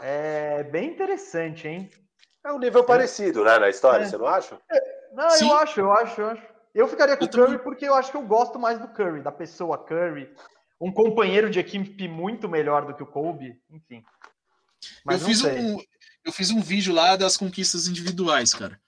é 0.00 0.62
bem 0.62 0.90
interessante, 0.90 1.66
hein? 1.66 1.90
É 2.44 2.52
um 2.52 2.58
nível 2.58 2.82
é. 2.82 2.86
parecido, 2.86 3.44
né, 3.44 3.58
na 3.58 3.68
história, 3.68 4.04
é. 4.04 4.06
você 4.06 4.16
não 4.16 4.26
acha? 4.26 4.58
É. 4.70 4.94
Não, 5.14 5.30
Sim. 5.30 5.48
eu 5.48 5.56
acho, 5.56 5.80
eu 5.80 5.92
acho, 5.92 6.20
eu 6.20 6.30
acho. 6.30 6.42
Eu 6.74 6.88
ficaria 6.88 7.16
com 7.16 7.24
o 7.24 7.30
Curry 7.30 7.58
porque 7.58 7.86
eu 7.86 7.94
acho 7.94 8.10
que 8.10 8.16
eu 8.16 8.22
gosto 8.22 8.58
mais 8.58 8.78
do 8.78 8.88
Curry, 8.88 9.20
da 9.20 9.32
pessoa 9.32 9.78
Curry. 9.78 10.32
Um 10.80 10.92
companheiro 10.92 11.48
de 11.50 11.58
equipe 11.58 12.08
muito 12.08 12.48
melhor 12.48 12.84
do 12.84 12.94
que 12.94 13.02
o 13.02 13.06
Kobe, 13.06 13.60
enfim. 13.70 14.04
Mas 15.04 15.22
eu 15.22 15.28
fiz, 15.28 15.44
um, 15.44 15.78
eu 16.24 16.32
fiz 16.32 16.50
um 16.50 16.60
vídeo 16.60 16.92
lá 16.92 17.16
das 17.16 17.36
conquistas 17.36 17.86
individuais, 17.86 18.52
cara. 18.52 18.78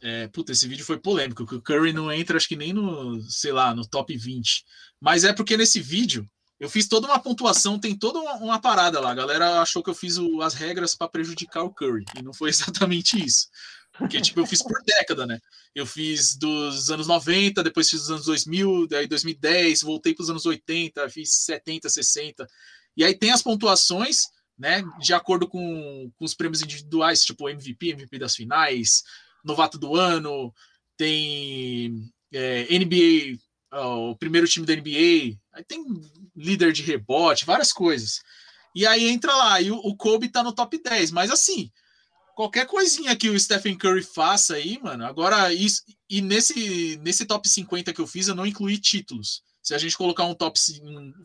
É, 0.00 0.28
puta, 0.28 0.52
esse 0.52 0.68
vídeo 0.68 0.84
foi 0.84 0.98
polêmico, 0.98 1.46
que 1.46 1.54
o 1.54 1.62
Curry 1.62 1.92
não 1.92 2.12
entra, 2.12 2.36
acho 2.36 2.48
que 2.48 2.56
nem 2.56 2.72
no, 2.72 3.20
sei 3.22 3.52
lá, 3.52 3.74
no 3.74 3.86
top 3.86 4.16
20. 4.16 4.64
Mas 5.00 5.24
é 5.24 5.32
porque 5.32 5.56
nesse 5.56 5.80
vídeo 5.80 6.28
eu 6.60 6.68
fiz 6.68 6.88
toda 6.88 7.06
uma 7.06 7.18
pontuação, 7.18 7.78
tem 7.78 7.96
toda 7.96 8.18
uma, 8.18 8.34
uma 8.36 8.60
parada 8.60 9.00
lá. 9.00 9.10
A 9.10 9.14
galera 9.14 9.60
achou 9.60 9.82
que 9.82 9.90
eu 9.90 9.94
fiz 9.94 10.18
o, 10.18 10.42
as 10.42 10.54
regras 10.54 10.94
para 10.94 11.08
prejudicar 11.08 11.62
o 11.62 11.72
Curry, 11.72 12.04
e 12.18 12.22
não 12.22 12.32
foi 12.32 12.50
exatamente 12.50 13.24
isso. 13.24 13.48
Porque, 13.96 14.20
tipo, 14.20 14.38
eu 14.40 14.46
fiz 14.46 14.62
por 14.62 14.80
década, 14.84 15.26
né? 15.26 15.40
Eu 15.74 15.86
fiz 15.86 16.36
dos 16.36 16.90
anos 16.90 17.06
90, 17.06 17.62
depois 17.64 17.90
fiz 17.90 18.00
dos 18.00 18.10
anos 18.10 18.26
2000, 18.26 18.86
daí 18.86 19.06
2010, 19.06 19.82
voltei 19.82 20.14
para 20.14 20.22
os 20.22 20.30
anos 20.30 20.46
80, 20.46 21.08
fiz 21.08 21.32
70, 21.44 21.88
60. 21.88 22.46
E 22.96 23.04
aí 23.04 23.16
tem 23.16 23.30
as 23.30 23.42
pontuações, 23.42 24.28
né? 24.56 24.84
De 25.00 25.12
acordo 25.14 25.48
com, 25.48 26.10
com 26.16 26.24
os 26.24 26.34
prêmios 26.34 26.62
individuais, 26.62 27.24
tipo 27.24 27.48
MVP, 27.48 27.90
MVP 27.90 28.18
das 28.18 28.36
finais, 28.36 29.02
novato 29.48 29.78
do 29.78 29.96
ano, 29.96 30.54
tem 30.96 32.08
é, 32.32 32.66
NBA, 32.78 33.38
ó, 33.72 34.10
o 34.10 34.16
primeiro 34.16 34.46
time 34.46 34.66
da 34.66 34.76
NBA, 34.76 35.36
aí 35.52 35.64
tem 35.66 35.84
líder 36.36 36.72
de 36.72 36.82
rebote, 36.82 37.44
várias 37.44 37.72
coisas. 37.72 38.20
E 38.74 38.86
aí 38.86 39.08
entra 39.08 39.34
lá, 39.34 39.60
e 39.60 39.70
o, 39.70 39.76
o 39.76 39.96
Kobe 39.96 40.28
tá 40.28 40.42
no 40.42 40.52
top 40.52 40.80
10, 40.80 41.10
mas 41.10 41.30
assim 41.30 41.70
qualquer 42.38 42.66
coisinha 42.66 43.16
que 43.16 43.28
o 43.28 43.40
Stephen 43.40 43.76
Curry 43.76 44.00
faça 44.00 44.54
aí, 44.54 44.78
mano. 44.80 45.04
Agora, 45.04 45.52
isso, 45.52 45.82
e 46.08 46.22
nesse, 46.22 46.96
nesse 47.02 47.26
top 47.26 47.48
50 47.48 47.92
que 47.92 48.00
eu 48.00 48.06
fiz, 48.06 48.28
eu 48.28 48.34
não 48.36 48.46
incluí 48.46 48.78
títulos. 48.78 49.42
Se 49.68 49.74
a 49.74 49.78
gente 49.78 49.98
colocar 49.98 50.24
um 50.24 50.32
top, 50.32 50.58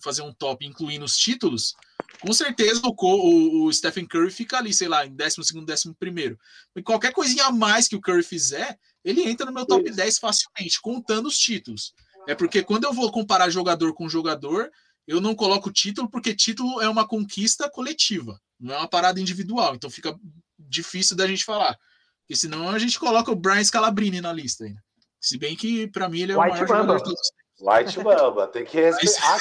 fazer 0.02 0.22
um 0.22 0.34
top 0.34 0.66
incluindo 0.66 1.06
os 1.06 1.16
títulos, 1.16 1.78
com 2.20 2.34
certeza 2.34 2.82
o, 2.84 2.94
o, 2.94 3.64
o 3.64 3.74
Stephen 3.74 4.06
Curry 4.06 4.32
fica 4.32 4.58
ali, 4.58 4.74
sei 4.74 4.90
lá, 4.90 5.06
em 5.06 5.16
12, 5.16 5.40
11. 5.40 6.38
E 6.76 6.84
qualquer 6.84 7.14
coisinha 7.14 7.46
a 7.46 7.52
mais 7.54 7.88
que 7.88 7.96
o 7.96 8.02
Curry 8.02 8.22
fizer, 8.22 8.78
ele 9.02 9.24
entra 9.24 9.46
no 9.46 9.54
meu 9.54 9.66
top 9.66 9.86
isso. 9.86 9.96
10 9.96 10.20
facilmente, 10.20 10.82
contando 10.82 11.28
os 11.28 11.38
títulos. 11.38 11.94
É 12.28 12.36
porque 12.36 12.62
quando 12.62 12.84
eu 12.84 12.92
vou 12.92 13.10
comparar 13.14 13.50
jogador 13.50 13.94
com 13.94 14.10
jogador, 14.10 14.70
eu 15.08 15.22
não 15.22 15.36
coloco 15.36 15.72
título, 15.72 16.10
porque 16.10 16.36
título 16.36 16.82
é 16.82 16.90
uma 16.90 17.08
conquista 17.08 17.70
coletiva, 17.70 18.42
não 18.60 18.76
é 18.76 18.78
uma 18.78 18.90
parada 18.90 19.22
individual. 19.22 19.74
Então 19.74 19.90
fica 19.90 20.20
difícil 20.60 21.16
da 21.16 21.26
gente 21.26 21.46
falar. 21.46 21.80
Porque 22.24 22.36
senão 22.36 22.68
a 22.68 22.78
gente 22.78 23.00
coloca 23.00 23.32
o 23.32 23.38
Brian 23.38 23.64
Scalabrini 23.64 24.20
na 24.20 24.34
lista 24.34 24.66
ainda. 24.66 24.84
Se 25.18 25.38
bem 25.38 25.56
que, 25.56 25.88
para 25.88 26.10
mim, 26.10 26.20
ele 26.20 26.34
é 26.34 26.36
o 26.36 26.42
White 26.42 26.52
maior 26.52 26.68
Mamba. 26.68 26.82
jogador 26.82 26.98
de 26.98 27.04
todos. 27.06 27.43
White 27.64 28.04
Mamba, 28.04 28.46
tem 28.48 28.66
que 28.66 28.78
respeitar. 28.78 29.38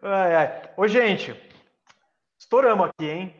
ai, 0.00 0.34
ai. 0.36 0.70
Ô, 0.76 0.86
gente, 0.86 1.34
estouramos 2.38 2.88
aqui, 2.88 3.10
hein? 3.10 3.34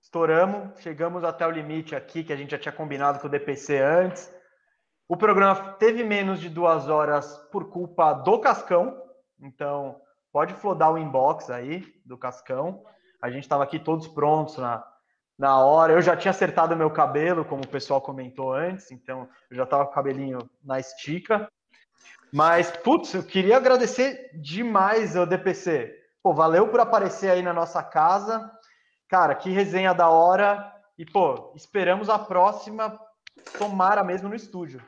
Estouramos, 0.00 0.80
chegamos 0.80 1.24
até 1.24 1.44
o 1.44 1.50
limite 1.50 1.96
aqui 1.96 2.22
que 2.22 2.32
a 2.32 2.36
gente 2.36 2.52
já 2.52 2.58
tinha 2.58 2.72
combinado 2.72 3.18
com 3.18 3.26
o 3.26 3.30
DPC 3.30 3.78
antes. 3.78 4.32
O 5.08 5.16
programa 5.16 5.72
teve 5.72 6.04
menos 6.04 6.40
de 6.40 6.48
duas 6.48 6.88
horas 6.88 7.36
por 7.50 7.68
culpa 7.68 8.12
do 8.12 8.38
Cascão, 8.38 8.96
então 9.40 10.00
pode 10.32 10.54
flodar 10.54 10.92
o 10.92 10.98
inbox 10.98 11.50
aí 11.50 11.84
do 12.06 12.16
Cascão. 12.16 12.84
A 13.20 13.28
gente 13.28 13.42
estava 13.42 13.64
aqui 13.64 13.80
todos 13.80 14.06
prontos 14.06 14.56
na, 14.56 14.86
na 15.38 15.58
hora. 15.58 15.92
Eu 15.92 16.02
já 16.02 16.16
tinha 16.16 16.32
acertado 16.32 16.76
meu 16.76 16.90
cabelo, 16.90 17.44
como 17.44 17.62
o 17.62 17.68
pessoal 17.68 18.00
comentou 18.00 18.52
antes, 18.52 18.90
então 18.90 19.28
eu 19.50 19.56
já 19.56 19.62
estava 19.62 19.84
com 19.84 19.92
o 19.92 19.94
cabelinho 19.94 20.50
na 20.64 20.80
estica. 20.80 21.48
Mas, 22.32 22.70
putz, 22.70 23.14
eu 23.14 23.22
queria 23.22 23.56
agradecer 23.56 24.30
demais 24.34 25.16
ao 25.16 25.24
DPC. 25.24 25.94
Pô, 26.22 26.34
valeu 26.34 26.68
por 26.68 26.80
aparecer 26.80 27.30
aí 27.30 27.40
na 27.40 27.54
nossa 27.54 27.82
casa. 27.82 28.50
Cara, 29.08 29.34
que 29.34 29.50
resenha 29.50 29.94
da 29.94 30.10
hora. 30.10 30.74
E, 30.98 31.06
pô, 31.06 31.52
esperamos 31.56 32.10
a 32.10 32.18
próxima, 32.18 32.98
tomara 33.56 34.02
mesmo 34.02 34.28
no 34.28 34.34
estúdio. 34.34 34.82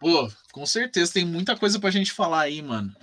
Pô, 0.00 0.30
com 0.52 0.64
certeza, 0.64 1.12
tem 1.12 1.26
muita 1.26 1.56
coisa 1.56 1.78
pra 1.78 1.90
gente 1.90 2.12
falar 2.12 2.42
aí, 2.42 2.62
mano. 2.62 2.94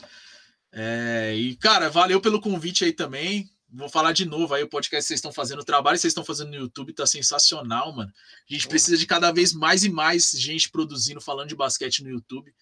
É, 0.72 1.34
e, 1.36 1.56
cara, 1.58 1.90
valeu 1.90 2.20
pelo 2.20 2.42
convite 2.42 2.86
aí 2.86 2.94
também 2.94 3.50
vou 3.70 3.90
falar 3.90 4.12
de 4.12 4.26
novo 4.26 4.54
aí 4.54 4.64
o 4.64 4.70
podcast 4.70 5.04
que 5.04 5.08
vocês 5.08 5.18
estão 5.18 5.34
fazendo, 5.34 5.60
o 5.60 5.66
trabalho 5.66 5.96
que 5.96 6.02
vocês 6.02 6.12
estão 6.12 6.24
fazendo 6.24 6.50
no 6.50 6.56
YouTube 6.56 6.94
tá 6.94 7.06
sensacional, 7.06 7.94
mano. 7.94 8.12
A 8.50 8.54
gente 8.54 8.68
precisa 8.68 8.98
de 8.98 9.06
cada 9.06 9.32
vez 9.32 9.54
mais 9.54 9.84
e 9.84 9.90
mais 9.90 10.32
gente 10.32 10.70
produzindo, 10.70 11.20
falando 11.20 11.50
de 11.50 11.56
basquete 11.56 12.04
no 12.04 12.10
YouTube. 12.10 12.54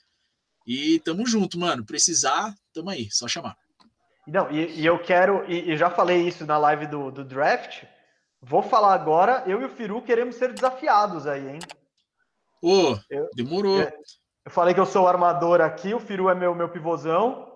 E 0.66 1.00
tamo 1.00 1.26
junto, 1.26 1.60
mano. 1.60 1.86
Precisar, 1.86 2.56
tamo 2.74 2.90
aí, 2.90 3.10
só 3.12 3.28
chamar. 3.28 3.58
Não, 4.26 4.50
e, 4.50 4.80
e 4.80 4.86
eu 4.86 4.98
quero, 5.00 5.44
e, 5.52 5.72
e, 5.72 5.78
já 5.78 5.90
falei 5.90 6.26
isso 6.26 6.46
na 6.46 6.58
live 6.58 6.88
do, 6.88 7.12
do 7.12 7.26
draft. 7.26 7.84
Vou 8.42 8.64
falar 8.64 8.94
agora, 8.94 9.44
eu 9.46 9.62
e 9.62 9.66
o 9.66 9.70
Firu 9.70 10.02
queremos 10.02 10.36
ser 10.36 10.54
desafiados 10.54 11.28
aí, 11.28 11.48
hein? 11.48 11.60
Ô, 12.62 12.94
oh, 12.94 13.00
demorou. 13.36 13.82
Eu, 13.82 13.92
eu, 14.46 14.52
falei 14.52 14.74
que 14.74 14.80
eu 14.80 14.86
sou 14.86 15.04
o 15.04 15.08
armador 15.08 15.60
aqui, 15.60 15.94
o 15.94 16.00
Firu 16.00 16.30
é 16.30 16.36
meu, 16.36 16.56
meu 16.56 16.70
pivôzão. 16.70 17.53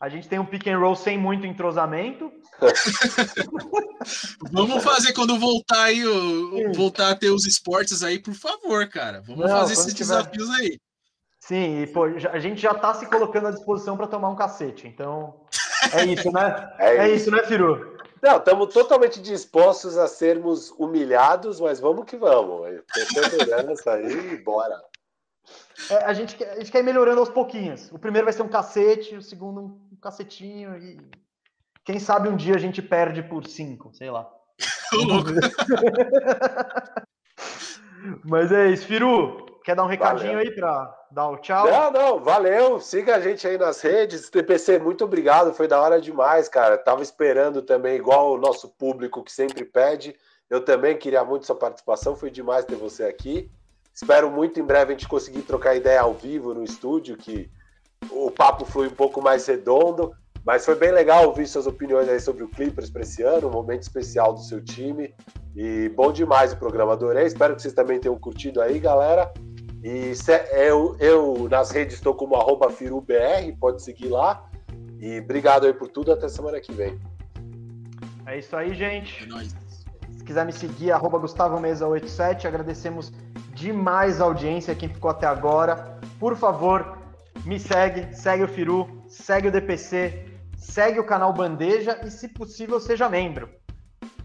A 0.00 0.08
gente 0.08 0.28
tem 0.28 0.38
um 0.38 0.44
pick 0.44 0.66
and 0.66 0.78
roll 0.78 0.96
sem 0.96 1.18
muito 1.18 1.46
entrosamento. 1.46 2.30
Vamos 4.52 4.82
fazer 4.82 5.12
quando 5.12 5.38
voltar 5.38 5.84
aí, 5.84 6.02
voltar 6.74 7.10
a 7.10 7.16
ter 7.16 7.30
os 7.30 7.46
esportes 7.46 8.02
aí, 8.02 8.18
por 8.18 8.34
favor, 8.34 8.88
cara. 8.88 9.22
Vamos 9.22 9.46
Não, 9.46 9.48
fazer 9.48 9.72
esses 9.74 9.94
tiver... 9.94 10.16
desafios 10.16 10.50
aí. 10.50 10.78
Sim, 11.40 11.82
e 11.82 11.86
pô, 11.86 12.04
a 12.04 12.38
gente 12.38 12.60
já 12.60 12.72
está 12.72 12.94
se 12.94 13.06
colocando 13.06 13.48
à 13.48 13.50
disposição 13.50 13.96
para 13.96 14.06
tomar 14.06 14.30
um 14.30 14.36
cacete. 14.36 14.86
Então, 14.86 15.44
é 15.92 16.04
isso, 16.06 16.30
né? 16.32 16.72
É, 16.78 16.96
é 16.96 17.14
isso, 17.14 17.30
né, 17.30 17.42
Firu? 17.44 17.94
Não, 18.22 18.38
estamos 18.38 18.72
totalmente 18.72 19.20
dispostos 19.20 19.98
a 19.98 20.08
sermos 20.08 20.70
humilhados, 20.78 21.60
mas 21.60 21.78
vamos 21.78 22.06
que 22.06 22.16
vamos. 22.16 22.80
Perseverança 23.12 23.92
aí 23.92 24.32
e 24.32 24.42
bora. 24.42 24.82
É, 25.90 25.96
a, 26.04 26.14
gente 26.14 26.34
quer, 26.36 26.52
a 26.52 26.54
gente 26.56 26.72
quer 26.72 26.78
ir 26.78 26.84
melhorando 26.84 27.20
aos 27.20 27.28
pouquinhos. 27.28 27.90
O 27.92 27.98
primeiro 27.98 28.24
vai 28.24 28.32
ser 28.32 28.42
um 28.42 28.48
cacete, 28.48 29.14
o 29.14 29.22
segundo 29.22 29.60
um 29.60 29.83
cacetinho 30.04 30.76
e 30.76 31.00
quem 31.84 31.98
sabe 31.98 32.28
um 32.28 32.36
dia 32.36 32.54
a 32.54 32.58
gente 32.58 32.80
perde 32.82 33.22
por 33.22 33.46
cinco, 33.46 33.90
sei 33.94 34.10
lá. 34.10 34.30
Mas 38.24 38.52
é 38.52 38.68
isso, 38.68 38.86
Firu. 38.86 39.42
Quer 39.64 39.74
dar 39.74 39.84
um 39.84 39.88
recadinho 39.88 40.34
valeu. 40.34 40.46
aí 40.46 40.54
para 40.54 40.94
dar 41.10 41.30
o 41.30 41.38
tchau? 41.38 41.66
Não, 41.66 41.90
não, 41.90 42.20
valeu. 42.20 42.78
Siga 42.78 43.16
a 43.16 43.20
gente 43.20 43.46
aí 43.46 43.56
nas 43.56 43.80
redes. 43.80 44.28
TPC, 44.28 44.78
muito 44.78 45.04
obrigado. 45.04 45.54
Foi 45.54 45.66
da 45.66 45.80
hora 45.80 45.98
demais, 45.98 46.50
cara. 46.50 46.76
Tava 46.76 47.02
esperando 47.02 47.62
também, 47.62 47.96
igual 47.96 48.34
o 48.34 48.38
nosso 48.38 48.68
público 48.68 49.24
que 49.24 49.32
sempre 49.32 49.64
pede. 49.64 50.14
Eu 50.50 50.62
também 50.62 50.98
queria 50.98 51.24
muito 51.24 51.46
sua 51.46 51.56
participação. 51.56 52.14
Foi 52.14 52.30
demais 52.30 52.66
ter 52.66 52.76
você 52.76 53.04
aqui. 53.04 53.50
Espero 53.94 54.30
muito 54.30 54.60
em 54.60 54.64
breve 54.64 54.92
a 54.92 54.96
gente 54.96 55.08
conseguir 55.08 55.40
trocar 55.42 55.74
ideia 55.74 56.02
ao 56.02 56.12
vivo 56.12 56.52
no 56.52 56.62
estúdio, 56.62 57.16
que 57.16 57.50
o 58.10 58.30
papo 58.30 58.64
flui 58.64 58.88
um 58.88 58.94
pouco 58.94 59.20
mais 59.22 59.46
redondo. 59.46 60.12
Mas 60.44 60.64
foi 60.64 60.74
bem 60.74 60.92
legal 60.92 61.26
ouvir 61.26 61.46
suas 61.46 61.66
opiniões 61.66 62.06
aí 62.06 62.20
sobre 62.20 62.44
o 62.44 62.48
Clippers 62.48 62.90
para 62.90 63.00
esse 63.00 63.22
ano, 63.22 63.48
um 63.48 63.50
momento 63.50 63.80
especial 63.80 64.34
do 64.34 64.40
seu 64.40 64.62
time. 64.62 65.14
E 65.56 65.88
bom 65.96 66.12
demais 66.12 66.52
o 66.52 66.56
programa, 66.58 66.92
adorei. 66.92 67.24
Espero 67.24 67.56
que 67.56 67.62
vocês 67.62 67.72
também 67.72 67.98
tenham 67.98 68.18
curtido 68.18 68.60
aí, 68.60 68.78
galera. 68.78 69.32
E 69.82 70.12
eu, 70.52 70.96
eu 70.98 71.48
nas 71.48 71.70
redes 71.70 71.94
estou 71.94 72.14
como 72.14 72.36
FiruBR, 72.70 73.56
pode 73.58 73.82
seguir 73.82 74.08
lá. 74.08 74.44
E 75.00 75.18
obrigado 75.20 75.66
aí 75.66 75.72
por 75.72 75.88
tudo, 75.88 76.12
até 76.12 76.28
semana 76.28 76.60
que 76.60 76.72
vem. 76.72 76.98
É 78.26 78.38
isso 78.38 78.54
aí, 78.54 78.74
gente. 78.74 79.24
É 79.24 80.14
Se 80.18 80.24
quiser 80.24 80.44
me 80.44 80.52
seguir, 80.52 80.92
arroba 80.92 81.18
Gustavo 81.18 81.58
Mesa 81.58 81.86
87, 81.86 82.46
agradecemos 82.46 83.12
demais 83.54 84.20
a 84.20 84.24
audiência, 84.24 84.74
quem 84.74 84.88
ficou 84.88 85.10
até 85.10 85.26
agora. 85.26 85.98
Por 86.18 86.36
favor, 86.36 87.03
me 87.44 87.58
segue, 87.60 88.14
segue 88.14 88.42
o 88.42 88.48
Firu, 88.48 89.04
segue 89.08 89.48
o 89.48 89.52
DPC, 89.52 90.26
segue 90.56 90.98
o 90.98 91.04
canal 91.04 91.32
Bandeja 91.32 92.00
e, 92.04 92.10
se 92.10 92.28
possível, 92.28 92.80
seja 92.80 93.08
membro. 93.08 93.48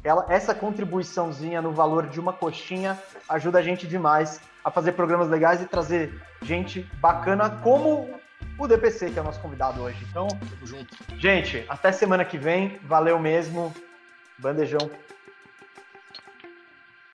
ela, 0.03 0.25
essa 0.29 0.55
contribuiçãozinha 0.55 1.61
no 1.61 1.71
valor 1.71 2.07
de 2.07 2.19
uma 2.19 2.31
coxinha 2.31 2.97
ajuda 3.27 3.59
a 3.59 3.61
gente 3.61 3.85
demais 3.85 4.39
a 4.63 4.71
fazer 4.71 4.93
programas 4.93 5.27
legais 5.27 5.61
e 5.61 5.65
trazer 5.65 6.21
gente 6.41 6.81
bacana 7.01 7.49
como 7.49 8.09
o 8.57 8.67
DPC, 8.67 9.11
que 9.11 9.19
é 9.19 9.21
o 9.21 9.25
nosso 9.25 9.39
convidado 9.39 9.81
hoje. 9.81 10.05
Então, 10.09 10.27
Tamo 10.27 10.65
junto. 10.65 10.95
gente, 11.17 11.65
até 11.67 11.91
semana 11.91 12.23
que 12.25 12.37
vem. 12.37 12.77
Valeu 12.83 13.19
mesmo. 13.19 13.73
Bandejão. 14.37 14.89